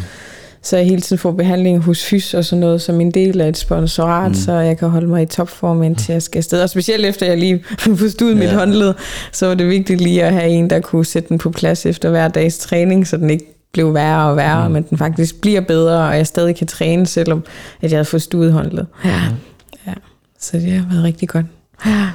så 0.62 0.78
jeg 0.78 0.86
hele 0.86 1.02
tiden 1.02 1.20
får 1.20 1.32
behandling 1.32 1.80
hos 1.80 2.06
fys 2.06 2.34
og 2.34 2.46
sådan 2.46 2.60
noget, 2.60 2.82
som 2.82 3.02
en 3.02 3.12
del 3.12 3.42
af 3.42 3.48
et 3.50 3.58
sponsorat, 3.58 4.32
mm. 4.32 4.36
så 4.36 4.52
jeg 4.54 4.78
kan 4.78 4.90
holde 4.90 5.08
mig 5.08 5.24
i 5.24 5.26
topform, 5.26 5.84
indtil 5.84 6.14
jeg 6.14 6.22
skal 6.22 6.38
afsted. 6.40 6.62
Og 6.62 6.70
specielt 6.70 7.06
efter 7.06 7.26
jeg 7.26 7.38
lige 7.38 7.64
forstod 7.98 8.36
mit 8.36 8.44
Ja. 8.44 8.56
håndled, 8.56 8.94
så 9.32 9.48
var 9.48 9.54
det 9.56 9.68
vigtigt 9.68 10.02
lige 10.02 10.24
at 10.24 10.34
have 10.34 10.48
en, 10.48 10.70
der 10.70 10.80
kunne 10.80 11.06
sætte 11.06 11.30
den 11.30 11.38
på 11.38 11.50
plads 11.50 11.86
efter 11.86 12.10
hver 12.10 12.28
dags 12.28 12.58
træning, 12.58 13.08
så 13.08 13.18
den 13.18 13.30
ikke 13.30 13.46
blev 13.74 13.94
værre 13.94 14.30
og 14.30 14.36
værre, 14.38 14.68
mm. 14.68 14.74
men 14.74 14.84
den 14.90 14.98
faktisk 14.98 15.42
bliver 15.42 15.62
bedre, 15.62 16.08
og 16.08 16.18
jeg 16.18 16.28
stadig 16.28 16.56
kan 16.56 16.68
træne, 16.68 17.06
selvom 17.06 17.44
at 17.82 17.92
jeg 17.92 17.98
havde 17.98 18.06
forstået 18.06 18.54
håndled. 18.54 18.86
Ja. 19.06 19.22
ja. 19.88 19.94
Så 20.40 20.58
det 20.58 20.72
har 20.72 20.86
været 20.92 21.04
rigtig 21.04 21.30
godt. 21.30 21.46
Ja. 21.86 22.08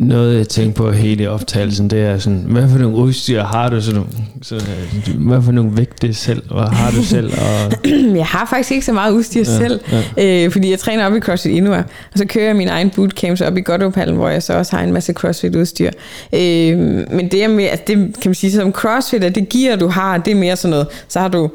Noget 0.00 0.38
jeg 0.38 0.48
tænker 0.48 0.72
på 0.72 0.90
hele 0.90 1.30
optagelsen, 1.30 1.90
det 1.90 2.00
er 2.00 2.18
sådan, 2.18 2.44
hvad 2.46 2.68
for 2.68 2.78
nogle 2.78 2.96
udstyr 2.96 3.42
har 3.42 3.68
du? 3.68 3.80
Så, 3.80 4.02
så, 4.42 4.54
øh, 4.54 5.16
hvad 5.16 5.42
for 5.42 5.52
nogle 5.52 5.76
vægte 5.76 6.14
selv, 6.14 6.42
hvad 6.52 6.64
har 6.64 6.90
du 6.90 7.02
selv? 7.02 7.32
Og, 7.32 7.72
Jeg 8.16 8.26
har 8.26 8.46
faktisk 8.50 8.72
ikke 8.72 8.86
så 8.86 8.92
meget 8.92 9.12
udstyr 9.12 9.40
Ja, 9.40 9.44
selv, 9.44 9.80
ja. 10.16 10.44
Øh, 10.44 10.52
fordi 10.52 10.70
jeg 10.70 10.78
træner 10.78 11.06
op 11.06 11.16
i 11.16 11.20
CrossFit 11.20 11.52
Inua, 11.52 11.78
og 12.12 12.18
så 12.18 12.24
kører 12.24 12.46
jeg 12.46 12.56
min 12.56 12.68
egen 12.68 12.90
bootcamps 12.90 13.40
op 13.40 13.56
i 13.56 13.60
Godopallen, 13.60 14.16
hvor 14.16 14.28
jeg 14.28 14.42
så 14.42 14.52
også 14.54 14.76
har 14.76 14.84
en 14.84 14.92
masse 14.92 15.12
CrossFit 15.12 15.56
udstyr. 15.56 15.90
Øh, 16.34 16.78
men 17.10 17.28
det 17.30 17.44
er 17.44 17.48
mere, 17.48 17.68
altså 17.68 17.84
det 17.86 17.96
kan 17.96 18.28
man 18.28 18.34
sige, 18.34 18.52
som 18.52 18.72
CrossFit, 18.72 19.24
at 19.24 19.34
det 19.34 19.48
gear 19.48 19.76
du 19.76 19.88
har, 19.88 20.18
det 20.18 20.30
er 20.30 20.36
mere 20.36 20.56
sådan 20.56 20.70
noget, 20.70 20.86
så 21.08 21.20
har 21.20 21.28
du 21.28 21.50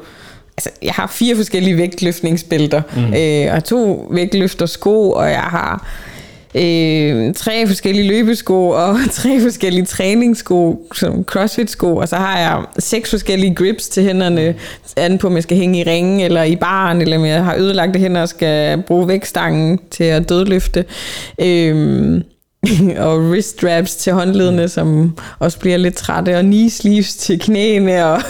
Altså, 0.58 0.70
jeg 0.82 0.92
har 0.92 1.06
fire 1.06 1.36
forskellige 1.36 1.76
vægtløftningsbælter, 1.76 2.82
mm. 2.96 3.14
øh, 3.14 3.54
og 3.54 3.64
to 3.64 4.08
vægtløftersko, 4.10 5.10
og 5.10 5.30
jeg 5.30 5.40
har 5.40 5.88
øh, 6.54 7.34
tre 7.34 7.66
forskellige 7.66 8.08
løbesko 8.08 8.68
og 8.68 8.96
tre 9.12 9.40
forskellige 9.40 9.84
træningssko, 9.84 10.86
som 10.94 11.24
crossfit-sko, 11.24 11.96
og 11.96 12.08
så 12.08 12.16
har 12.16 12.38
jeg 12.38 12.64
seks 12.78 13.10
forskellige 13.10 13.54
grips 13.54 13.88
til 13.88 14.02
hænderne, 14.02 14.54
anden 14.96 15.18
på, 15.18 15.26
om 15.26 15.34
jeg 15.34 15.42
skal 15.42 15.56
hænge 15.56 15.80
i 15.80 15.82
ringen 15.82 16.20
eller 16.20 16.42
i 16.42 16.56
baren, 16.56 17.00
eller 17.00 17.18
om 17.18 17.24
jeg 17.24 17.44
har 17.44 17.56
ødelagte 17.56 17.98
hænder 17.98 18.22
og 18.22 18.28
skal 18.28 18.82
bruge 18.82 19.08
vægtstangen 19.08 19.80
til 19.90 20.04
at 20.04 20.28
dødløfte. 20.28 20.84
Øh, 21.40 22.20
og 23.06 23.18
wrist 23.18 23.58
straps 23.58 23.96
til 23.96 24.12
håndledene, 24.12 24.68
som 24.68 25.16
også 25.38 25.58
bliver 25.58 25.76
lidt 25.76 25.94
trætte, 25.94 26.36
og 26.36 26.42
knee 26.42 26.70
sleeves 26.70 27.16
til 27.16 27.38
knæene. 27.38 28.06
Og 28.06 28.20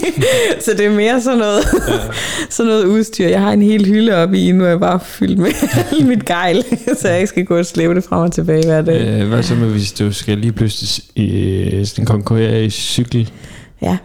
så 0.64 0.70
det 0.78 0.86
er 0.86 0.90
mere 0.90 1.20
sådan 1.20 1.38
noget, 1.38 1.64
sådan 2.50 2.70
noget 2.70 2.84
udstyr. 2.84 3.28
Jeg 3.28 3.40
har 3.40 3.52
en 3.52 3.62
hel 3.62 3.86
hylde 3.86 4.14
oppe 4.16 4.38
i, 4.38 4.52
nu 4.52 4.64
er 4.64 4.68
jeg 4.68 4.80
bare 4.80 5.00
fyldt 5.04 5.38
med 5.38 6.06
mit 6.06 6.24
gejl, 6.24 6.64
så 7.00 7.08
jeg 7.08 7.16
ikke 7.16 7.28
skal 7.28 7.44
gå 7.44 7.58
og 7.58 7.66
slæve 7.66 7.94
det 7.94 8.04
frem 8.04 8.22
og 8.22 8.32
tilbage 8.32 8.66
hver 8.66 8.82
dag. 8.82 9.20
Øh, 9.20 9.28
hvad 9.28 9.42
så 9.42 9.54
med, 9.54 9.68
hvis 9.68 9.92
du 9.92 10.12
skal 10.12 10.38
lige 10.38 10.52
pludselig 10.52 11.88
sådan 11.88 12.04
konkurrere 12.04 12.64
i 12.64 12.70
cykel? 12.70 13.30
Ja. 13.82 13.96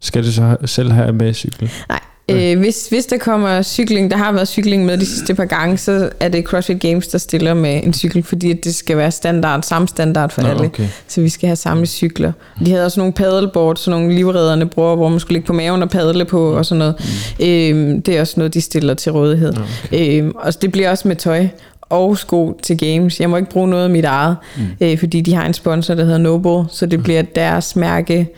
Skal 0.00 0.24
du 0.24 0.32
så 0.32 0.56
selv 0.64 0.92
have 0.92 1.12
med 1.12 1.34
cykel? 1.34 1.70
Nej, 1.88 2.00
øh, 2.32 2.58
hvis, 2.58 2.88
hvis 2.88 3.06
der 3.06 3.18
kommer 3.18 3.62
cykling, 3.62 4.10
der 4.10 4.16
har 4.16 4.32
været 4.32 4.48
cykling 4.48 4.84
med 4.84 4.98
de 4.98 5.06
sidste 5.06 5.34
par 5.34 5.44
gange, 5.44 5.78
så 5.78 6.10
er 6.20 6.28
det 6.28 6.44
CrossFit 6.44 6.80
Games, 6.80 7.08
der 7.08 7.18
stiller 7.18 7.54
med 7.54 7.80
en 7.84 7.94
cykel, 7.94 8.22
fordi 8.22 8.50
at 8.50 8.64
det 8.64 8.74
skal 8.74 8.96
være 8.96 9.10
standard, 9.10 9.62
samme 9.62 9.88
standard 9.88 10.30
for 10.30 10.42
Nå, 10.42 10.48
alle. 10.48 10.64
okay. 10.64 10.88
Så 11.08 11.20
vi 11.20 11.28
skal 11.28 11.46
have 11.46 11.56
samme 11.56 11.86
cykler. 11.86 12.32
De 12.64 12.70
havde 12.70 12.84
også 12.84 13.00
nogle 13.00 13.12
paddleboard, 13.12 13.76
sådan 13.76 14.00
nogle 14.00 14.14
livredderne 14.14 14.66
bruger, 14.66 14.96
hvor 14.96 15.08
man 15.08 15.20
skulle 15.20 15.36
ligge 15.36 15.46
på 15.46 15.52
maven 15.52 15.82
og 15.82 15.90
padle 15.90 16.24
på 16.24 16.52
og 16.52 16.66
sådan 16.66 16.78
noget. 16.78 16.94
Øhm, 17.40 18.02
det 18.02 18.16
er 18.16 18.20
også 18.20 18.34
noget, 18.36 18.54
de 18.54 18.60
stiller 18.60 18.94
til 18.94 19.12
rådighed. 19.12 19.52
Okay. 19.86 20.18
Øhm, 20.18 20.32
og 20.34 20.62
det 20.62 20.72
bliver 20.72 20.90
også 20.90 21.08
med 21.08 21.16
tøj 21.16 21.46
og 21.80 22.18
sko 22.18 22.58
til 22.62 22.78
games. 22.78 23.20
Jeg 23.20 23.30
må 23.30 23.36
ikke 23.36 23.50
bruge 23.50 23.68
noget 23.68 23.84
af 23.84 23.90
mit 23.90 24.04
eget, 24.04 24.36
mm. 24.56 24.62
øh, 24.80 24.98
fordi 24.98 25.20
de 25.20 25.34
har 25.34 25.46
en 25.46 25.54
sponsor, 25.54 25.94
der 25.94 26.04
hedder 26.04 26.18
Noble, 26.18 26.64
så 26.70 26.86
det 26.86 27.02
bliver 27.02 27.22
deres 27.22 27.76
mærke 27.76 28.28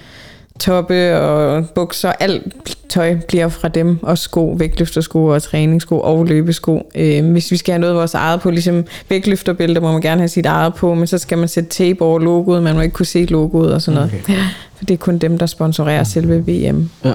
toppe 0.60 1.18
og 1.18 1.68
bukser, 1.68 2.12
alt 2.20 2.76
tøj 2.88 3.16
bliver 3.28 3.48
fra 3.48 3.68
dem, 3.68 3.98
og 4.02 4.18
sko, 4.18 4.54
vægtløftersko 4.58 5.26
og 5.26 5.42
træningssko 5.42 6.00
og 6.00 6.26
løbesko. 6.26 6.90
Øh, 6.94 7.30
hvis 7.30 7.50
vi 7.50 7.56
skal 7.56 7.72
have 7.72 7.80
noget 7.80 7.92
af 7.92 7.98
vores 7.98 8.14
eget 8.14 8.40
på, 8.40 8.50
ligesom 8.50 8.84
vægtløfterbælter, 9.08 9.80
må 9.80 9.92
man 9.92 10.00
gerne 10.00 10.20
have 10.20 10.28
sit 10.28 10.46
eget 10.46 10.74
på, 10.74 10.94
men 10.94 11.06
så 11.06 11.18
skal 11.18 11.38
man 11.38 11.48
sætte 11.48 11.70
tape 11.70 12.02
over 12.02 12.18
logoet, 12.18 12.62
man 12.62 12.74
må 12.74 12.80
ikke 12.80 12.94
kunne 12.94 13.06
se 13.06 13.24
logoet 13.24 13.74
og 13.74 13.82
sådan 13.82 14.00
noget. 14.00 14.14
Okay. 14.22 14.34
For 14.76 14.84
det 14.84 14.94
er 14.94 14.98
kun 14.98 15.18
dem, 15.18 15.38
der 15.38 15.46
sponsorerer 15.46 16.04
selve 16.04 16.38
VM. 16.38 16.90
Ja. 17.04 17.14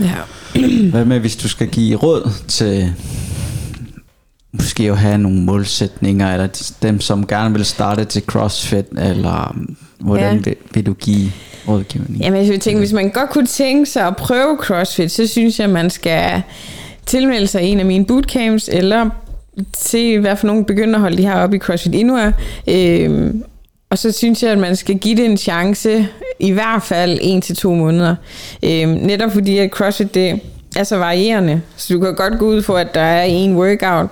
Ja. 0.00 0.14
Hvad 0.90 1.04
med, 1.04 1.20
hvis 1.20 1.36
du 1.36 1.48
skal 1.48 1.68
give 1.68 1.96
råd 1.96 2.30
til 2.48 2.92
måske 4.58 4.90
at 4.90 4.98
have 4.98 5.18
nogle 5.18 5.38
målsætninger, 5.38 6.32
eller 6.32 6.74
dem, 6.82 7.00
som 7.00 7.26
gerne 7.26 7.54
vil 7.54 7.64
starte 7.64 8.04
til 8.04 8.22
CrossFit, 8.26 8.86
eller 8.98 9.52
um, 9.56 9.76
hvordan 10.00 10.34
Ja. 10.36 10.40
vil, 10.42 10.56
vil 10.74 10.86
du 10.86 10.92
give 10.92 11.30
rådgivning? 11.68 12.20
Jamen, 12.22 12.40
jeg 12.42 12.48
vil 12.50 12.60
tænke, 12.60 12.78
hvis 12.78 12.92
man 12.92 13.10
godt 13.10 13.30
kunne 13.30 13.46
tænke 13.46 13.86
sig 13.90 14.06
at 14.06 14.16
prøve 14.16 14.56
CrossFit, 14.60 15.10
så 15.12 15.26
synes 15.26 15.60
jeg, 15.60 15.70
man 15.70 15.90
skal 15.90 16.42
tilmelde 17.06 17.46
sig 17.46 17.62
en 17.62 17.80
af 17.80 17.86
mine 17.86 18.04
bootcamps, 18.04 18.68
eller 18.72 19.10
se, 19.76 20.18
hvad 20.18 20.36
for 20.36 20.46
nogle 20.46 20.64
begynderhold 20.64 21.16
de 21.16 21.24
har 21.24 21.42
oppe 21.42 21.56
i 21.56 21.58
CrossFit 21.58 21.94
Inua. 21.94 22.32
Øhm, 22.68 23.42
og 23.90 23.98
så 23.98 24.12
synes 24.12 24.42
jeg, 24.42 24.50
at 24.52 24.58
man 24.58 24.76
skal 24.76 24.98
give 24.98 25.16
det 25.16 25.24
en 25.24 25.36
chance, 25.36 26.08
i 26.40 26.50
hvert 26.50 26.82
fald 26.82 27.18
en 27.22 27.40
til 27.40 27.56
to 27.56 27.74
måneder. 27.74 28.16
Øhm, 28.62 28.90
netop 28.90 29.32
fordi, 29.32 29.58
at 29.58 29.70
CrossFit 29.70 30.14
det 30.14 30.40
er 30.76 30.84
så 30.84 30.96
varierende. 30.96 31.60
Så 31.76 31.94
du 31.94 32.00
kan 32.00 32.14
godt 32.14 32.38
gå 32.38 32.46
ud 32.46 32.62
for, 32.62 32.76
at 32.76 32.94
der 32.94 33.00
er 33.00 33.22
en 33.22 33.56
workout, 33.56 34.06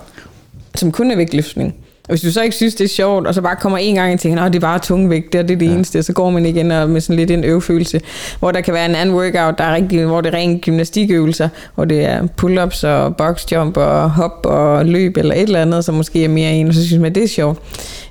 som 0.75 0.91
kun 0.91 1.11
er 1.11 1.15
vægtløftning. 1.15 1.75
Og 2.03 2.09
hvis 2.09 2.21
du 2.21 2.31
så 2.31 2.41
ikke 2.41 2.55
synes, 2.55 2.75
det 2.75 2.83
er 2.83 2.89
sjovt, 2.89 3.27
og 3.27 3.33
så 3.33 3.41
bare 3.41 3.55
kommer 3.55 3.77
en 3.77 3.95
gang 3.95 4.13
og 4.13 4.19
tænker, 4.19 4.41
at 4.43 4.53
det 4.53 4.59
er 4.59 4.67
bare 4.67 4.79
tungvægt, 4.79 5.33
det 5.33 5.39
er 5.39 5.43
det, 5.43 5.59
det 5.59 5.65
ja. 5.65 5.71
eneste, 5.71 6.03
så 6.03 6.13
går 6.13 6.29
man 6.29 6.45
igen 6.45 6.71
og 6.71 6.89
med 6.89 7.01
sådan 7.01 7.15
lidt 7.15 7.31
en 7.31 7.43
øvefølelse, 7.43 8.01
hvor 8.39 8.51
der 8.51 8.61
kan 8.61 8.73
være 8.73 8.85
en 8.85 8.95
anden 8.95 9.15
workout, 9.15 9.57
der 9.57 9.63
er 9.63 9.75
rigtig, 9.75 10.05
hvor 10.05 10.21
det 10.21 10.33
er 10.33 10.37
rent 10.37 10.61
gymnastikøvelser, 10.61 11.49
hvor 11.75 11.85
det 11.85 12.05
er 12.05 12.27
pull-ups 12.41 12.87
og 12.87 13.15
boxjump 13.15 13.77
og 13.77 14.09
hop 14.09 14.45
og 14.45 14.85
løb 14.85 15.17
eller 15.17 15.35
et 15.35 15.41
eller 15.41 15.61
andet, 15.61 15.85
som 15.85 15.95
måske 15.95 16.23
er 16.23 16.29
mere 16.29 16.51
en, 16.51 16.67
og 16.67 16.73
så 16.73 16.85
synes 16.85 17.01
man, 17.01 17.15
det 17.15 17.23
er 17.23 17.27
sjovt. 17.27 17.59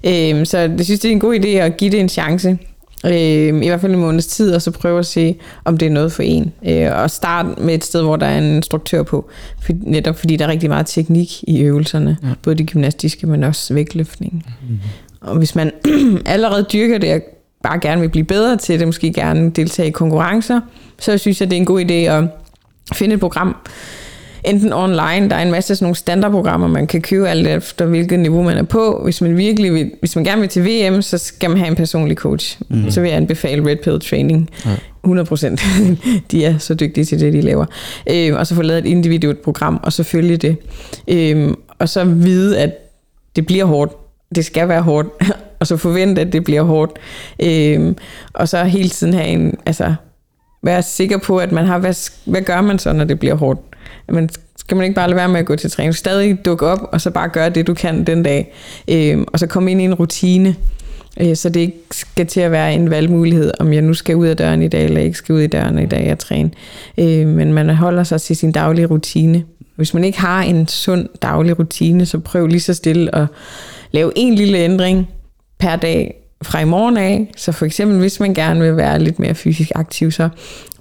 Øhm, 0.05 0.45
så 0.45 0.59
jeg 0.59 0.85
synes, 0.85 1.01
det 1.01 1.09
er 1.09 1.13
en 1.13 1.21
god 1.21 1.35
idé 1.35 1.49
at 1.49 1.77
give 1.77 1.91
det 1.91 2.01
en 2.01 2.09
chance. 2.09 2.59
Øh, 3.05 3.63
I 3.63 3.69
hvert 3.69 3.81
fald 3.81 3.93
en 3.93 4.01
måneds 4.01 4.27
tid, 4.27 4.55
og 4.55 4.63
så 4.63 4.71
prøve 4.71 4.99
at 4.99 5.07
se, 5.07 5.37
om 5.65 5.79
det 5.79 5.87
er 5.87 5.91
noget 5.91 6.13
for 6.13 6.23
en. 6.23 6.53
Øh, 6.67 6.89
og 6.93 7.11
starte 7.11 7.63
med 7.63 7.75
et 7.75 7.85
sted, 7.85 8.03
hvor 8.03 8.17
der 8.17 8.27
er 8.27 8.39
en 8.39 8.57
instruktør 8.57 9.03
på. 9.03 9.29
For, 9.63 9.73
netop 9.81 10.19
fordi 10.19 10.37
der 10.37 10.45
er 10.45 10.49
rigtig 10.49 10.71
meget 10.71 10.87
teknik 10.87 11.43
i 11.43 11.63
øvelserne. 11.63 12.17
Ja. 12.23 12.29
Både 12.43 12.57
det 12.57 12.71
gymnastiske, 12.71 13.27
men 13.27 13.45
også 13.45 13.75
vægtløftning. 13.75 14.47
Mm-hmm. 14.63 14.79
Og 15.21 15.39
hvis 15.39 15.55
man 15.55 15.73
allerede 16.27 16.67
dyrker 16.73 16.99
det, 16.99 17.15
og 17.15 17.21
bare 17.63 17.79
gerne 17.79 18.01
vil 18.01 18.09
blive 18.09 18.25
bedre 18.25 18.57
til 18.57 18.79
det, 18.79 18.89
måske 18.89 19.13
gerne 19.13 19.51
deltage 19.51 19.89
i 19.89 19.91
konkurrencer, 19.91 20.61
så 20.99 21.19
synes 21.19 21.41
jeg, 21.41 21.51
det 21.51 21.57
er 21.57 21.61
en 21.61 21.67
god 21.67 21.81
idé 21.81 21.93
at 21.93 22.25
finde 22.93 23.15
et 23.15 23.21
program, 23.21 23.57
enten 24.45 24.73
online, 24.73 25.31
der 25.31 25.37
er 25.37 25.43
en 25.43 25.51
masse 25.51 25.77
sådan 25.77 25.85
nogle 25.85 25.97
standardprogrammer, 25.97 26.69
man 26.69 26.87
kan 26.87 27.03
købe 27.03 27.29
alt 27.29 27.47
efter 27.47 27.87
hvilket 27.87 28.19
niveau 28.19 28.43
man 28.43 28.57
er 28.57 28.63
på. 28.63 29.01
Hvis 29.05 29.21
man 29.21 29.37
virkelig 29.37 29.75
vil, 29.75 29.91
hvis 30.01 30.17
man 30.17 30.25
gerne 30.25 30.41
vil 30.41 30.49
til 30.49 30.65
VM, 30.65 31.03
så 31.03 31.19
skal 31.19 31.51
man 31.51 31.59
have 31.59 31.69
en 31.69 31.77
personlig 31.77 32.17
coach. 32.17 32.59
Mm. 32.69 32.91
Så 32.91 33.01
vil 33.01 33.09
jeg 33.09 33.17
anbefale 33.17 33.71
Red 33.71 33.77
Pill 33.77 34.01
Training. 34.01 34.51
Ja. 34.67 34.71
100 35.05 35.27
procent. 35.27 35.63
de 36.31 36.45
er 36.45 36.59
så 36.59 36.75
dygtige 36.75 37.05
til 37.05 37.21
det, 37.21 37.33
de 37.33 37.41
laver. 37.41 37.67
Øh, 38.11 38.35
og 38.35 38.47
så 38.47 38.55
få 38.55 38.63
lavet 38.63 38.79
et 38.79 38.91
individuelt 38.91 39.43
program, 39.43 39.81
og 39.83 39.93
så 39.93 40.03
følge 40.03 40.37
det. 40.37 40.57
Øh, 41.09 41.55
og 41.79 41.89
så 41.89 42.05
vide, 42.05 42.59
at 42.59 42.71
det 43.37 43.47
bliver 43.47 43.65
hårdt. 43.65 43.93
Det 44.35 44.45
skal 44.45 44.69
være 44.69 44.83
hårdt. 44.83 45.09
og 45.61 45.67
så 45.67 45.77
forvente, 45.77 46.21
at 46.21 46.33
det 46.33 46.45
bliver 46.45 46.63
hårdt. 46.63 46.99
Øh, 47.43 47.95
og 48.33 48.49
så 48.49 48.65
hele 48.65 48.89
tiden 48.89 49.15
have 49.15 49.27
en, 49.27 49.55
altså, 49.67 49.95
være 50.63 50.83
sikker 50.83 51.19
på, 51.19 51.39
at 51.39 51.53
man 51.53 51.65
har, 51.67 51.79
hvad, 51.79 52.11
hvad 52.25 52.43
gør 52.43 52.61
man 52.61 52.79
så, 52.79 52.93
når 52.93 53.05
det 53.05 53.19
bliver 53.19 53.35
hårdt? 53.35 53.61
Men 54.09 54.29
skal 54.57 54.77
man 54.77 54.85
ikke 54.85 54.95
bare 54.95 55.09
lade 55.09 55.17
være 55.17 55.29
med 55.29 55.41
at 55.41 55.47
gå 55.47 55.57
til 55.57 55.71
træning? 55.71 55.95
Stadig 55.95 56.45
dukke 56.45 56.67
op, 56.67 56.79
og 56.93 57.01
så 57.01 57.11
bare 57.11 57.29
gøre 57.29 57.51
det, 57.51 57.67
du 57.67 57.75
kan 57.75 58.05
den 58.05 58.23
dag. 58.23 58.53
Øh, 58.89 59.19
og 59.27 59.39
så 59.39 59.47
komme 59.47 59.71
ind 59.71 59.81
i 59.81 59.85
en 59.85 59.95
rutine, 59.95 60.55
øh, 61.21 61.37
så 61.37 61.49
det 61.49 61.61
ikke 61.61 61.79
skal 61.91 62.27
til 62.27 62.41
at 62.41 62.51
være 62.51 62.75
en 62.75 62.91
valgmulighed, 62.91 63.53
om 63.61 63.73
jeg 63.73 63.83
nu 63.83 63.95
skal 63.95 64.17
ud 64.17 64.27
af 64.27 64.37
døren 64.37 64.63
i 64.63 64.69
dag, 64.69 64.85
eller 64.85 65.01
ikke 65.01 65.19
skal 65.19 65.35
ud 65.35 65.41
i 65.41 65.47
døren 65.47 65.79
i 65.79 65.87
dag 65.87 66.13
og 66.13 66.19
træne. 66.19 66.51
Øh, 66.99 67.27
men 67.27 67.53
man 67.53 67.69
holder 67.69 68.05
sig 68.05 68.21
til 68.21 68.37
sin 68.37 68.53
daglige 68.53 68.87
rutine. 68.87 69.45
Hvis 69.77 69.95
man 69.95 70.05
ikke 70.05 70.21
har 70.21 70.43
en 70.43 70.69
sund 70.69 71.09
daglig 71.23 71.59
rutine, 71.59 72.07
så 72.07 72.19
prøv 72.19 72.47
lige 72.47 72.61
så 72.61 72.75
stille 72.75 73.15
at 73.15 73.27
lave 73.93 74.13
en 74.17 74.35
lille 74.35 74.59
ændring 74.59 75.09
per 75.59 75.77
dag 75.77 76.22
fra 76.43 76.61
i 76.61 76.65
morgen 76.65 76.97
af. 76.97 77.33
Så 77.37 77.53
for 77.53 77.67
eksempel, 77.67 77.99
hvis 77.99 78.21
man 78.21 78.35
gerne 78.35 78.61
vil 78.61 78.77
være 78.77 78.99
lidt 78.99 79.19
mere 79.19 79.35
fysisk 79.35 79.71
aktiv, 79.75 80.11
så 80.11 80.29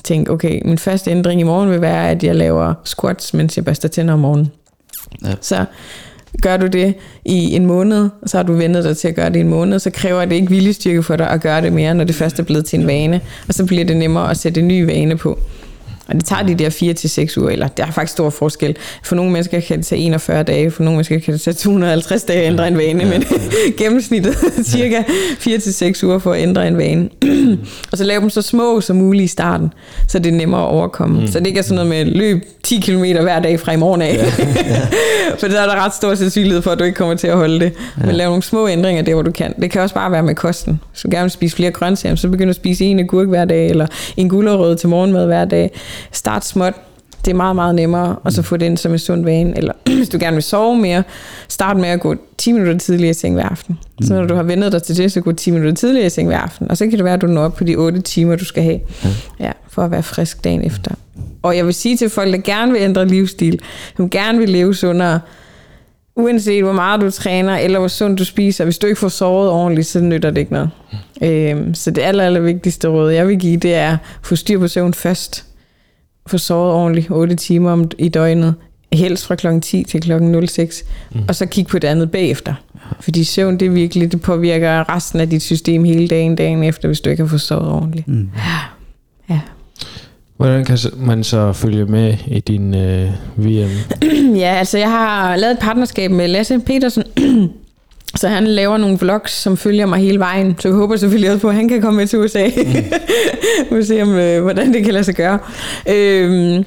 tænk, 0.03 0.29
okay, 0.29 0.61
min 0.65 0.77
første 0.77 1.11
ændring 1.11 1.41
i 1.41 1.43
morgen 1.43 1.69
vil 1.69 1.81
være, 1.81 2.09
at 2.09 2.23
jeg 2.23 2.35
laver 2.35 2.73
squats, 2.83 3.33
mens 3.33 3.57
jeg 3.57 3.65
børster 3.65 3.87
tænder 3.87 4.13
om 4.13 4.19
morgenen. 4.19 4.51
Ja. 5.25 5.33
Så 5.41 5.65
gør 6.41 6.57
du 6.57 6.67
det 6.67 6.93
i 7.25 7.55
en 7.55 7.65
måned, 7.65 8.09
så 8.25 8.37
har 8.37 8.43
du 8.43 8.53
vendet 8.53 8.83
dig 8.83 8.97
til 8.97 9.07
at 9.07 9.15
gøre 9.15 9.29
det 9.29 9.35
i 9.35 9.39
en 9.39 9.49
måned, 9.49 9.79
så 9.79 9.89
kræver 9.89 10.25
det 10.25 10.35
ikke 10.35 10.49
viljestyrke 10.49 11.03
for 11.03 11.15
dig 11.15 11.29
at 11.29 11.41
gøre 11.41 11.61
det 11.61 11.73
mere, 11.73 11.93
når 11.93 12.03
det 12.03 12.15
først 12.15 12.39
er 12.39 12.43
blevet 12.43 12.65
til 12.65 12.79
en 12.79 12.87
vane, 12.87 13.21
og 13.47 13.53
så 13.53 13.65
bliver 13.65 13.85
det 13.85 13.97
nemmere 13.97 14.29
at 14.29 14.37
sætte 14.37 14.61
en 14.61 14.67
ny 14.67 14.85
vane 14.85 15.17
på. 15.17 15.39
Og 16.11 16.17
det 16.17 16.25
tager 16.25 16.43
de 16.43 16.55
der 16.55 16.69
4 16.69 16.93
til 16.93 17.09
6 17.09 17.37
uger, 17.37 17.49
eller 17.49 17.67
der 17.67 17.85
er 17.85 17.91
faktisk 17.91 18.11
stor 18.11 18.29
forskel. 18.29 18.75
For 19.03 19.15
nogle 19.15 19.31
mennesker 19.31 19.59
kan 19.59 19.77
det 19.77 19.85
tage 19.85 20.01
41 20.01 20.43
dage, 20.43 20.71
for 20.71 20.83
nogle 20.83 20.95
mennesker 20.97 21.19
kan 21.19 21.33
det 21.33 21.41
tage 21.41 21.53
250 21.53 22.23
dage 22.23 22.39
at 22.39 22.47
ændre 22.47 22.67
en 22.67 22.77
vane, 22.77 23.05
men 23.05 23.23
gennemsnittet 23.79 24.35
cirka 24.71 25.03
4 25.39 25.57
til 25.57 25.73
6 25.73 26.03
uger 26.03 26.19
for 26.19 26.33
at 26.33 26.41
ændre 26.41 26.67
en 26.67 26.77
vane. 26.77 27.09
og 27.91 27.97
så 27.97 28.03
lave 28.03 28.21
dem 28.21 28.29
så 28.29 28.41
små 28.41 28.81
som 28.81 28.95
muligt 28.95 29.23
i 29.23 29.27
starten, 29.27 29.73
så 30.07 30.19
det 30.19 30.33
er 30.33 30.37
nemmere 30.37 30.61
at 30.61 30.67
overkomme. 30.67 31.21
Mm. 31.21 31.27
Så 31.27 31.39
det 31.39 31.47
ikke 31.47 31.57
er 31.57 31.63
sådan 31.63 31.85
noget 31.85 31.89
med 31.89 32.05
løb 32.05 32.43
10 32.63 32.79
km 32.79 33.03
hver 33.03 33.39
dag 33.39 33.59
fra 33.59 33.71
i 33.71 33.75
morgen 33.75 34.01
af. 34.01 34.19
for 35.39 35.47
der 35.47 35.61
er 35.61 35.65
der 35.65 35.85
ret 35.85 35.93
stor 35.93 36.15
sandsynlighed 36.15 36.61
for, 36.61 36.71
at 36.71 36.79
du 36.79 36.83
ikke 36.83 36.95
kommer 36.95 37.15
til 37.15 37.27
at 37.27 37.37
holde 37.37 37.59
det. 37.59 37.73
Men 38.05 38.15
lav 38.15 38.27
nogle 38.27 38.43
små 38.43 38.67
ændringer 38.67 39.03
der, 39.03 39.13
hvor 39.13 39.23
du 39.23 39.31
kan. 39.31 39.53
Det 39.61 39.71
kan 39.71 39.81
også 39.81 39.95
bare 39.95 40.11
være 40.11 40.23
med 40.23 40.35
kosten. 40.35 40.79
Hvis 40.91 41.01
du 41.01 41.07
gerne 41.11 41.23
vil 41.23 41.31
spise 41.31 41.55
flere 41.55 41.71
grøntsager, 41.71 42.15
så 42.15 42.29
begynd 42.29 42.49
at 42.49 42.55
spise 42.55 42.85
en 42.85 42.99
agurk 42.99 43.27
hver 43.27 43.45
dag, 43.45 43.69
eller 43.69 43.87
en 44.17 44.29
gulerod 44.29 44.75
til 44.75 44.89
morgenmad 44.89 45.25
hver 45.25 45.45
dag. 45.45 45.71
Start 46.11 46.45
småt. 46.45 46.73
Det 47.25 47.31
er 47.31 47.35
meget, 47.35 47.55
meget 47.55 47.75
nemmere, 47.75 48.15
og 48.23 48.31
så 48.31 48.41
få 48.41 48.57
det 48.57 48.65
ind 48.65 48.77
som 48.77 48.91
en 48.91 48.99
sund 48.99 49.23
vane. 49.23 49.57
Eller 49.57 49.73
hvis 49.97 50.09
du 50.09 50.17
gerne 50.19 50.33
vil 50.33 50.43
sove 50.43 50.77
mere, 50.77 51.03
start 51.47 51.77
med 51.77 51.89
at 51.89 51.99
gå 51.99 52.15
10 52.37 52.51
minutter 52.51 52.77
tidligere 52.77 53.09
i 53.09 53.13
seng 53.13 53.35
hver 53.35 53.49
aften. 53.49 53.79
Så 54.01 54.13
når 54.13 54.23
du 54.23 54.35
har 54.35 54.43
vendet 54.43 54.71
dig 54.71 54.83
til 54.83 54.97
det, 54.97 55.11
så 55.11 55.21
gå 55.21 55.31
10 55.31 55.51
minutter 55.51 55.73
tidligere 55.73 56.05
i 56.05 56.09
seng 56.09 56.27
hver 56.27 56.37
aften. 56.37 56.71
Og 56.71 56.77
så 56.77 56.85
kan 56.85 56.97
det 56.97 57.03
være, 57.03 57.13
at 57.13 57.21
du 57.21 57.27
når 57.27 57.43
op 57.43 57.55
på 57.55 57.63
de 57.63 57.75
8 57.75 58.01
timer, 58.01 58.35
du 58.35 58.45
skal 58.45 58.63
have. 58.63 58.79
Ja, 59.39 59.51
for 59.69 59.81
at 59.81 59.91
være 59.91 60.03
frisk 60.03 60.43
dagen 60.43 60.65
efter. 60.65 60.91
Og 61.41 61.57
jeg 61.57 61.65
vil 61.65 61.73
sige 61.73 61.97
til 61.97 62.09
folk, 62.09 62.33
der 62.33 62.39
gerne 62.39 62.71
vil 62.71 62.81
ændre 62.81 63.07
livsstil, 63.07 63.59
som 63.97 64.09
gerne 64.09 64.39
vil 64.39 64.49
leve 64.49 64.75
sundere, 64.75 65.19
uanset 66.15 66.63
hvor 66.63 66.73
meget 66.73 67.01
du 67.01 67.11
træner, 67.11 67.57
eller 67.57 67.79
hvor 67.79 67.87
sundt 67.87 68.19
du 68.19 68.25
spiser, 68.25 68.63
hvis 68.63 68.77
du 68.77 68.87
ikke 68.87 68.99
får 68.99 69.09
sovet 69.09 69.49
ordentligt, 69.49 69.87
så 69.87 69.99
nytter 69.99 70.29
det 70.29 70.37
ikke 70.37 70.53
noget. 70.53 70.69
Øhm, 71.21 71.73
så 71.73 71.91
det 71.91 72.01
aller, 72.01 72.23
aller 72.23 72.39
vigtigste 72.39 72.87
råd, 72.87 73.11
jeg 73.11 73.27
vil 73.27 73.39
give, 73.39 73.57
det 73.57 73.73
er, 73.73 73.97
få 74.21 74.35
styr 74.35 74.59
på 74.59 74.67
søvn 74.67 74.93
først. 74.93 75.45
Få 76.27 76.37
sovet 76.37 76.73
ordentligt 76.73 77.11
8 77.11 77.35
timer 77.35 77.71
om, 77.71 77.91
i 77.97 78.09
døgnet, 78.09 78.55
helst 78.93 79.25
fra 79.25 79.35
kl. 79.35 79.59
10 79.61 79.83
til 79.83 80.01
kl. 80.01 80.11
06, 80.47 80.83
mm. 81.11 81.21
og 81.27 81.35
så 81.35 81.45
kigge 81.45 81.69
på 81.69 81.79
det 81.79 81.87
andet 81.87 82.11
bagefter. 82.11 82.53
Fordi 82.99 83.23
søvn, 83.23 83.59
det 83.59 83.75
virkelig, 83.75 84.11
det 84.11 84.21
påvirker 84.21 84.95
resten 84.95 85.19
af 85.19 85.29
dit 85.29 85.41
system 85.41 85.83
hele 85.83 86.07
dagen, 86.07 86.35
dagen 86.35 86.63
efter, 86.63 86.87
hvis 86.87 87.01
du 87.01 87.09
ikke 87.09 87.23
har 87.23 87.29
fået 87.29 87.41
sovet 87.41 87.71
ordentligt. 87.71 88.07
Mm. 88.07 88.29
Ja. 89.29 89.39
Hvordan 90.37 90.65
kan 90.65 90.77
man 90.97 91.23
så 91.23 91.53
følge 91.53 91.85
med 91.85 92.17
i 92.27 92.39
din 92.39 92.73
øh, 92.73 93.09
VM? 93.35 93.69
Ja, 94.41 94.55
altså 94.55 94.77
jeg 94.77 94.89
har 94.89 95.35
lavet 95.35 95.51
et 95.51 95.59
partnerskab 95.59 96.11
med 96.11 96.27
Lasse 96.27 96.59
Petersen, 96.59 97.03
Så 98.15 98.27
han 98.27 98.47
laver 98.47 98.77
nogle 98.77 98.97
vlogs, 98.99 99.31
som 99.31 99.57
følger 99.57 99.85
mig 99.85 99.99
hele 99.99 100.19
vejen. 100.19 100.55
Så 100.59 100.67
jeg 100.67 100.75
håber 100.75 100.95
selvfølgelig 100.95 101.31
også 101.31 101.41
på, 101.41 101.49
at 101.49 101.55
han 101.55 101.67
kan 101.69 101.81
komme 101.81 101.97
med 101.97 102.07
til 102.07 102.19
USA. 102.19 102.45
Vi 102.45 102.85
må 103.75 103.81
se, 103.81 104.01
om, 104.01 104.15
øh, 104.15 104.41
hvordan 104.41 104.73
det 104.73 104.83
kan 104.83 104.93
lade 104.93 105.03
sig 105.03 105.15
gøre. 105.15 105.39
Øhm, 105.89 106.65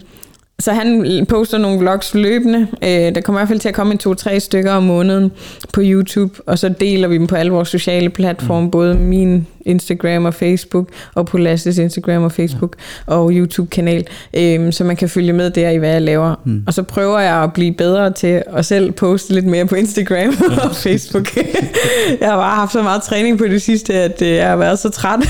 så 0.58 0.72
han 0.72 1.26
poster 1.28 1.58
nogle 1.58 1.78
vlogs 1.78 2.14
løbende. 2.14 2.66
Øh, 2.82 3.14
der 3.14 3.20
kommer 3.20 3.40
i 3.40 3.42
hvert 3.42 3.48
fald 3.48 3.60
til 3.60 3.68
at 3.68 3.74
komme 3.74 3.92
en 3.92 3.98
to-tre 3.98 4.40
stykker 4.40 4.72
om 4.72 4.82
måneden 4.82 5.32
på 5.72 5.80
YouTube, 5.84 6.40
og 6.46 6.58
så 6.58 6.68
deler 6.68 7.08
vi 7.08 7.18
dem 7.18 7.26
på 7.26 7.36
alle 7.36 7.52
vores 7.52 7.68
sociale 7.68 8.10
platforme, 8.10 8.64
mm. 8.64 8.70
både 8.70 8.94
min 8.94 9.46
Instagram 9.64 10.24
og 10.24 10.34
Facebook, 10.34 10.88
og 11.14 11.26
på 11.26 11.38
Lasses 11.38 11.78
Instagram 11.78 12.22
og 12.22 12.32
Facebook 12.32 12.76
ja. 13.08 13.14
og 13.14 13.30
YouTube-kanal, 13.32 14.06
øh, 14.34 14.72
så 14.72 14.84
man 14.84 14.96
kan 14.96 15.08
følge 15.08 15.32
med 15.32 15.50
der 15.50 15.70
i, 15.70 15.76
hvad 15.76 15.90
jeg 15.90 16.02
laver. 16.02 16.34
Mm. 16.44 16.62
Og 16.66 16.74
så 16.74 16.82
prøver 16.82 17.18
jeg 17.18 17.42
at 17.42 17.52
blive 17.52 17.72
bedre 17.72 18.12
til 18.12 18.42
at 18.46 18.64
selv 18.64 18.92
poste 18.92 19.34
lidt 19.34 19.46
mere 19.46 19.66
på 19.66 19.74
Instagram 19.74 20.36
og 20.64 20.76
Facebook. 20.76 21.36
jeg 22.20 22.28
har 22.28 22.36
bare 22.36 22.56
haft 22.56 22.72
så 22.72 22.82
meget 22.82 23.02
træning 23.02 23.38
på 23.38 23.44
det 23.44 23.62
sidste, 23.62 23.94
at 23.94 24.22
øh, 24.22 24.28
jeg 24.28 24.48
har 24.48 24.56
været 24.56 24.78
så 24.78 24.90
træt, 24.90 25.20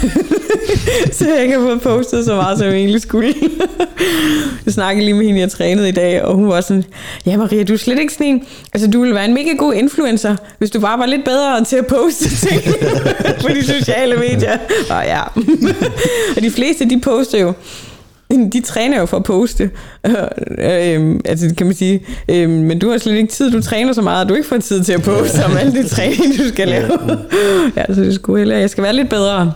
så 1.12 1.28
jeg 1.28 1.42
ikke 1.42 1.54
har 1.54 1.60
fået 1.60 1.80
postet 1.80 2.24
så 2.24 2.34
meget, 2.34 2.58
som 2.58 2.66
jeg 2.66 2.76
egentlig 2.76 3.00
skulle. 3.00 3.34
jeg 4.64 4.72
snakkede 4.72 5.04
lige 5.04 5.14
med 5.14 5.26
hende, 5.26 5.40
jeg 5.40 5.50
trænede 5.50 5.88
i 5.88 5.92
dag, 5.92 6.22
og 6.22 6.34
hun 6.34 6.48
var 6.48 6.60
sådan, 6.60 6.84
ja 7.26 7.36
Maria, 7.36 7.62
du 7.62 7.72
er 7.72 7.76
slet 7.76 7.98
ikke 7.98 8.12
sådan 8.12 8.26
en, 8.26 8.44
altså 8.74 8.90
du 8.90 9.00
ville 9.00 9.14
være 9.14 9.24
en 9.24 9.34
mega 9.34 9.52
god 9.58 9.74
influencer, 9.74 10.36
hvis 10.58 10.70
du 10.70 10.80
bare 10.80 10.98
var 10.98 11.06
lidt 11.06 11.24
bedre 11.24 11.64
til 11.64 11.76
at 11.76 11.86
poste 11.86 12.46
ting 12.48 12.62
på 13.42 13.48
de 13.48 13.64
sociale 13.64 14.16
medier. 14.16 14.58
Og 14.90 15.04
ja. 15.04 15.22
og 16.36 16.42
de 16.42 16.50
fleste, 16.50 16.84
de 16.90 17.00
poster 17.00 17.38
jo, 17.38 17.52
de 18.30 18.60
træner 18.60 18.98
jo 18.98 19.06
for 19.06 19.16
at 19.16 19.24
poste. 19.24 19.70
Øh, 20.06 20.14
øh, 20.58 21.20
altså 21.24 21.54
kan 21.58 21.66
man 21.66 21.74
sige. 21.74 22.06
Øh, 22.28 22.50
men 22.50 22.78
du 22.78 22.90
har 22.90 22.98
slet 22.98 23.16
ikke 23.16 23.32
tid. 23.32 23.50
Du 23.50 23.62
træner 23.62 23.92
så 23.92 24.02
meget, 24.02 24.24
at 24.24 24.28
du 24.28 24.34
ikke 24.34 24.48
får 24.48 24.58
tid 24.58 24.84
til 24.84 24.92
at 24.92 25.02
poste 25.02 25.44
om 25.44 25.56
alt 25.56 25.74
det 25.74 25.90
træning, 25.90 26.38
du 26.38 26.48
skal 26.48 26.68
lave. 26.68 26.98
ja, 27.76 27.94
så 27.94 28.00
det 28.00 28.14
skulle 28.14 28.38
heller. 28.38 28.56
Jeg 28.56 28.70
skal 28.70 28.84
være 28.84 28.92
lidt 28.92 29.08
bedre. 29.08 29.52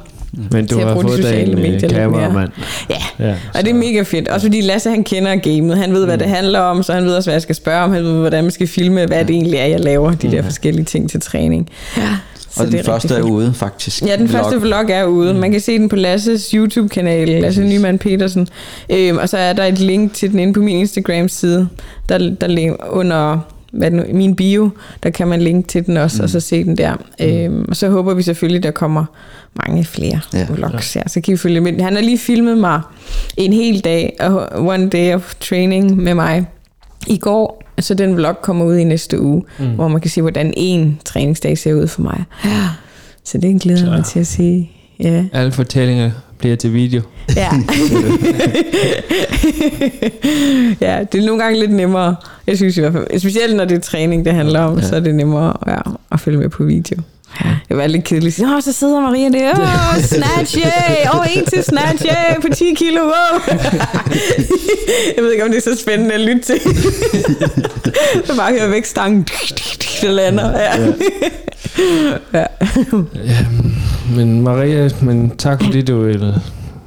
Men 0.53 0.67
du 0.67 0.75
til 0.75 0.81
at 0.81 0.87
har 0.87 0.95
fået 0.95 1.07
dig 1.07 1.17
sociale 1.17 1.53
en 1.53 1.55
medier 1.55 1.75
øh, 1.75 1.81
mere. 1.83 1.91
kameramand. 1.91 2.51
Ja, 2.91 2.97
Ja, 3.27 3.35
og 3.55 3.61
det 3.65 3.71
er 3.71 3.75
mega 3.75 4.03
fedt. 4.03 4.29
Også 4.29 4.47
fordi 4.47 4.61
Lasse 4.61 4.91
han 4.91 5.05
kender 5.05 5.37
gamet. 5.37 5.79
Han 5.79 5.93
ved, 5.93 6.05
hvad 6.05 6.19
det 6.19 6.27
handler 6.29 6.61
om, 6.61 6.83
så 6.83 6.93
han 6.93 7.05
ved 7.05 7.15
også, 7.15 7.27
hvad 7.31 7.35
jeg 7.35 7.43
skal 7.43 7.55
spørge 7.55 7.83
om. 7.85 7.93
Han 7.93 8.05
ved, 8.05 8.13
hvordan 8.13 8.45
man 8.45 8.51
skal 8.51 8.67
filme, 8.67 9.07
hvad 9.07 9.25
det 9.25 9.31
egentlig 9.31 9.59
er, 9.59 9.67
jeg 9.67 9.81
laver. 9.81 10.13
De 10.15 10.31
der 10.31 10.43
forskellige 10.43 10.85
ting 10.85 11.11
til 11.11 11.21
træning. 11.21 11.69
Ja. 11.97 12.03
Så 12.51 12.61
Og 12.61 12.67
det 12.67 12.73
den 12.73 12.81
er 12.81 12.85
første 12.85 13.15
er 13.15 13.23
ude, 13.23 13.55
faktisk. 13.55 14.03
Ja, 14.07 14.17
den 14.17 14.29
første 14.29 14.61
vlog 14.61 14.91
er 14.91 15.05
ude. 15.05 15.35
Man 15.35 15.53
kan 15.53 15.61
se 15.61 15.79
den 15.79 15.89
på 15.89 15.97
Lasses 15.97 16.51
YouTube-kanal, 16.51 17.29
Lasse 17.29 17.63
Nyman 17.63 17.99
Petersen. 17.99 18.49
Øhm, 18.91 19.17
og 19.19 19.29
så 19.29 19.37
er 19.39 19.53
der 19.53 19.65
et 19.65 19.79
link 19.79 20.15
til 20.15 20.31
den 20.31 20.39
inde 20.39 20.53
på 20.53 20.61
min 20.61 20.77
Instagram-side, 20.77 21.69
der, 22.09 22.19
der 22.41 22.47
ligger 22.47 22.75
under 22.91 23.39
hvad 23.73 23.91
nu, 23.91 24.05
min 24.13 24.37
bio, 24.37 24.71
der 25.03 25.11
kan 25.11 25.29
man 25.29 25.41
linke 25.43 25.69
til 25.69 25.87
den 25.87 25.97
også, 25.97 26.17
mm. 26.19 26.25
og 26.25 26.31
så 26.31 26.41
se 26.41 26.65
den 26.65 26.79
der. 26.79 26.97
Øhm, 27.21 27.65
og 27.69 27.77
så 27.77 27.89
håber 27.91 28.15
vi 28.15 28.23
selvfølgelig, 28.23 28.63
der 28.63 28.71
kommer 28.71 29.05
mange 29.65 29.85
flere 29.85 30.21
Ja. 30.35 30.39
ja. 30.39 30.47
vlogs 30.49 30.95
her, 30.95 31.03
så 31.07 31.21
kan 31.21 31.35
I 31.35 31.37
følge 31.37 31.61
med. 31.61 31.81
Han 31.81 31.95
har 31.95 32.03
lige 32.03 32.19
filmet 32.19 32.59
mig 32.59 32.81
en 33.37 33.53
hel 33.53 33.81
dag, 33.81 34.17
og 34.21 34.49
one 34.67 34.89
day 34.89 35.15
of 35.15 35.35
training 35.41 35.97
med 35.97 36.15
mig 36.15 36.47
i 37.07 37.17
går, 37.19 37.63
så 37.81 37.95
den 37.95 38.17
vlog 38.17 38.37
kommer 38.43 38.65
ud 38.65 38.77
i 38.77 38.85
næste 38.85 39.21
uge, 39.21 39.43
mm. 39.59 39.67
hvor 39.75 39.89
man 39.89 40.01
kan 40.01 40.11
se, 40.11 40.21
hvordan 40.21 40.53
en 40.57 41.01
træningsdag 41.05 41.59
ser 41.59 41.75
ud 41.75 41.87
for 41.87 42.03
mig. 42.03 42.25
Ja. 42.45 42.69
Så 43.25 43.39
det 43.39 43.61
glæder 43.63 43.83
jeg 43.83 43.91
mig 43.91 44.05
til 44.05 44.21
at 44.21 44.27
se. 44.27 44.71
Ja. 45.01 45.25
Alle 45.33 45.53
fortællinger 45.53 46.11
bliver 46.39 46.57
til 46.57 46.73
video. 46.73 47.03
Ja. 47.37 47.51
ja, 50.87 51.05
det 51.13 51.21
er 51.21 51.27
nogle 51.27 51.43
gange 51.43 51.59
lidt 51.61 51.73
nemmere. 51.73 52.17
Jeg 52.47 52.57
synes 52.57 52.77
i 52.77 52.81
hvert 52.81 52.93
fald, 52.93 53.21
specielt 53.21 53.57
når 53.57 53.65
det 53.65 53.77
er 53.77 53.81
træning, 53.81 54.25
det 54.25 54.35
handler 54.35 54.61
om, 54.61 54.79
ja. 54.79 54.87
så 54.87 54.97
er 54.97 55.01
det 55.01 55.15
nemmere 55.15 55.55
ja, 55.67 55.81
at 56.13 56.21
følge 56.21 56.39
med 56.39 56.49
på 56.49 56.65
video. 56.65 56.97
Ja, 57.45 57.51
det 57.69 57.77
var 57.77 57.87
lidt 57.87 58.05
kedeligt 58.05 58.41
Åh, 58.43 58.63
så 58.63 58.73
sidder 58.73 59.01
Maria 59.01 59.29
der, 59.29 59.51
åh, 59.51 60.03
snatch, 60.03 60.59
yay, 60.59 61.15
åh, 61.15 61.37
en 61.37 61.45
til 61.45 61.65
snatch, 61.65 62.05
yay, 62.05 62.41
på 62.43 62.49
10 62.55 62.75
kilo, 62.75 63.01
wow. 63.01 63.41
jeg 65.17 65.25
ved 65.25 65.33
ikke, 65.33 65.45
om 65.45 65.51
det 65.51 65.57
er 65.57 65.75
så 65.75 65.81
spændende 65.81 66.15
at 66.15 66.21
lytte 66.21 66.41
til. 66.41 66.61
så 68.27 68.37
bare 68.37 68.53
hører 68.53 68.69
vægtstangen, 68.69 69.27
der 70.03 70.11
lander. 70.11 70.59
Ja. 70.59 70.87
ja. 72.35 72.47
Men 74.17 74.43
Maria, 74.43 74.91
men 75.03 75.31
tak 75.37 75.63
fordi 75.65 75.83
du 75.83 76.01
ville 76.01 76.35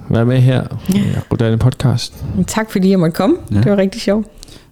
være 0.09 0.25
med 0.25 0.37
her 0.41 0.63
i 0.89 1.01
Rodane 1.31 1.57
Podcast. 1.57 2.23
Tak 2.47 2.71
fordi 2.71 2.89
jeg 2.89 2.99
måtte 2.99 3.15
komme. 3.15 3.35
Ja. 3.51 3.55
Det 3.55 3.71
var 3.71 3.77
rigtig 3.77 4.01
sjovt. 4.01 4.27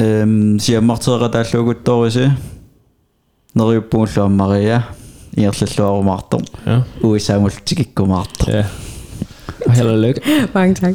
Øhm, 0.00 0.58
siger 0.58 0.80
martera 0.80 1.28
тааллуугутториси 1.32 2.30
нерюппунгуллуаммария 3.56 4.82
иерллуарумаартор 5.36 6.42
Ja. 6.66 6.80
уисаамултикиккумаартор 7.02 8.50
ja. 8.50 8.64
Og 9.66 9.72
held 9.72 9.88
og 9.88 9.98
lykke. 9.98 10.20
Mange 10.54 10.74
tak. 10.74 10.94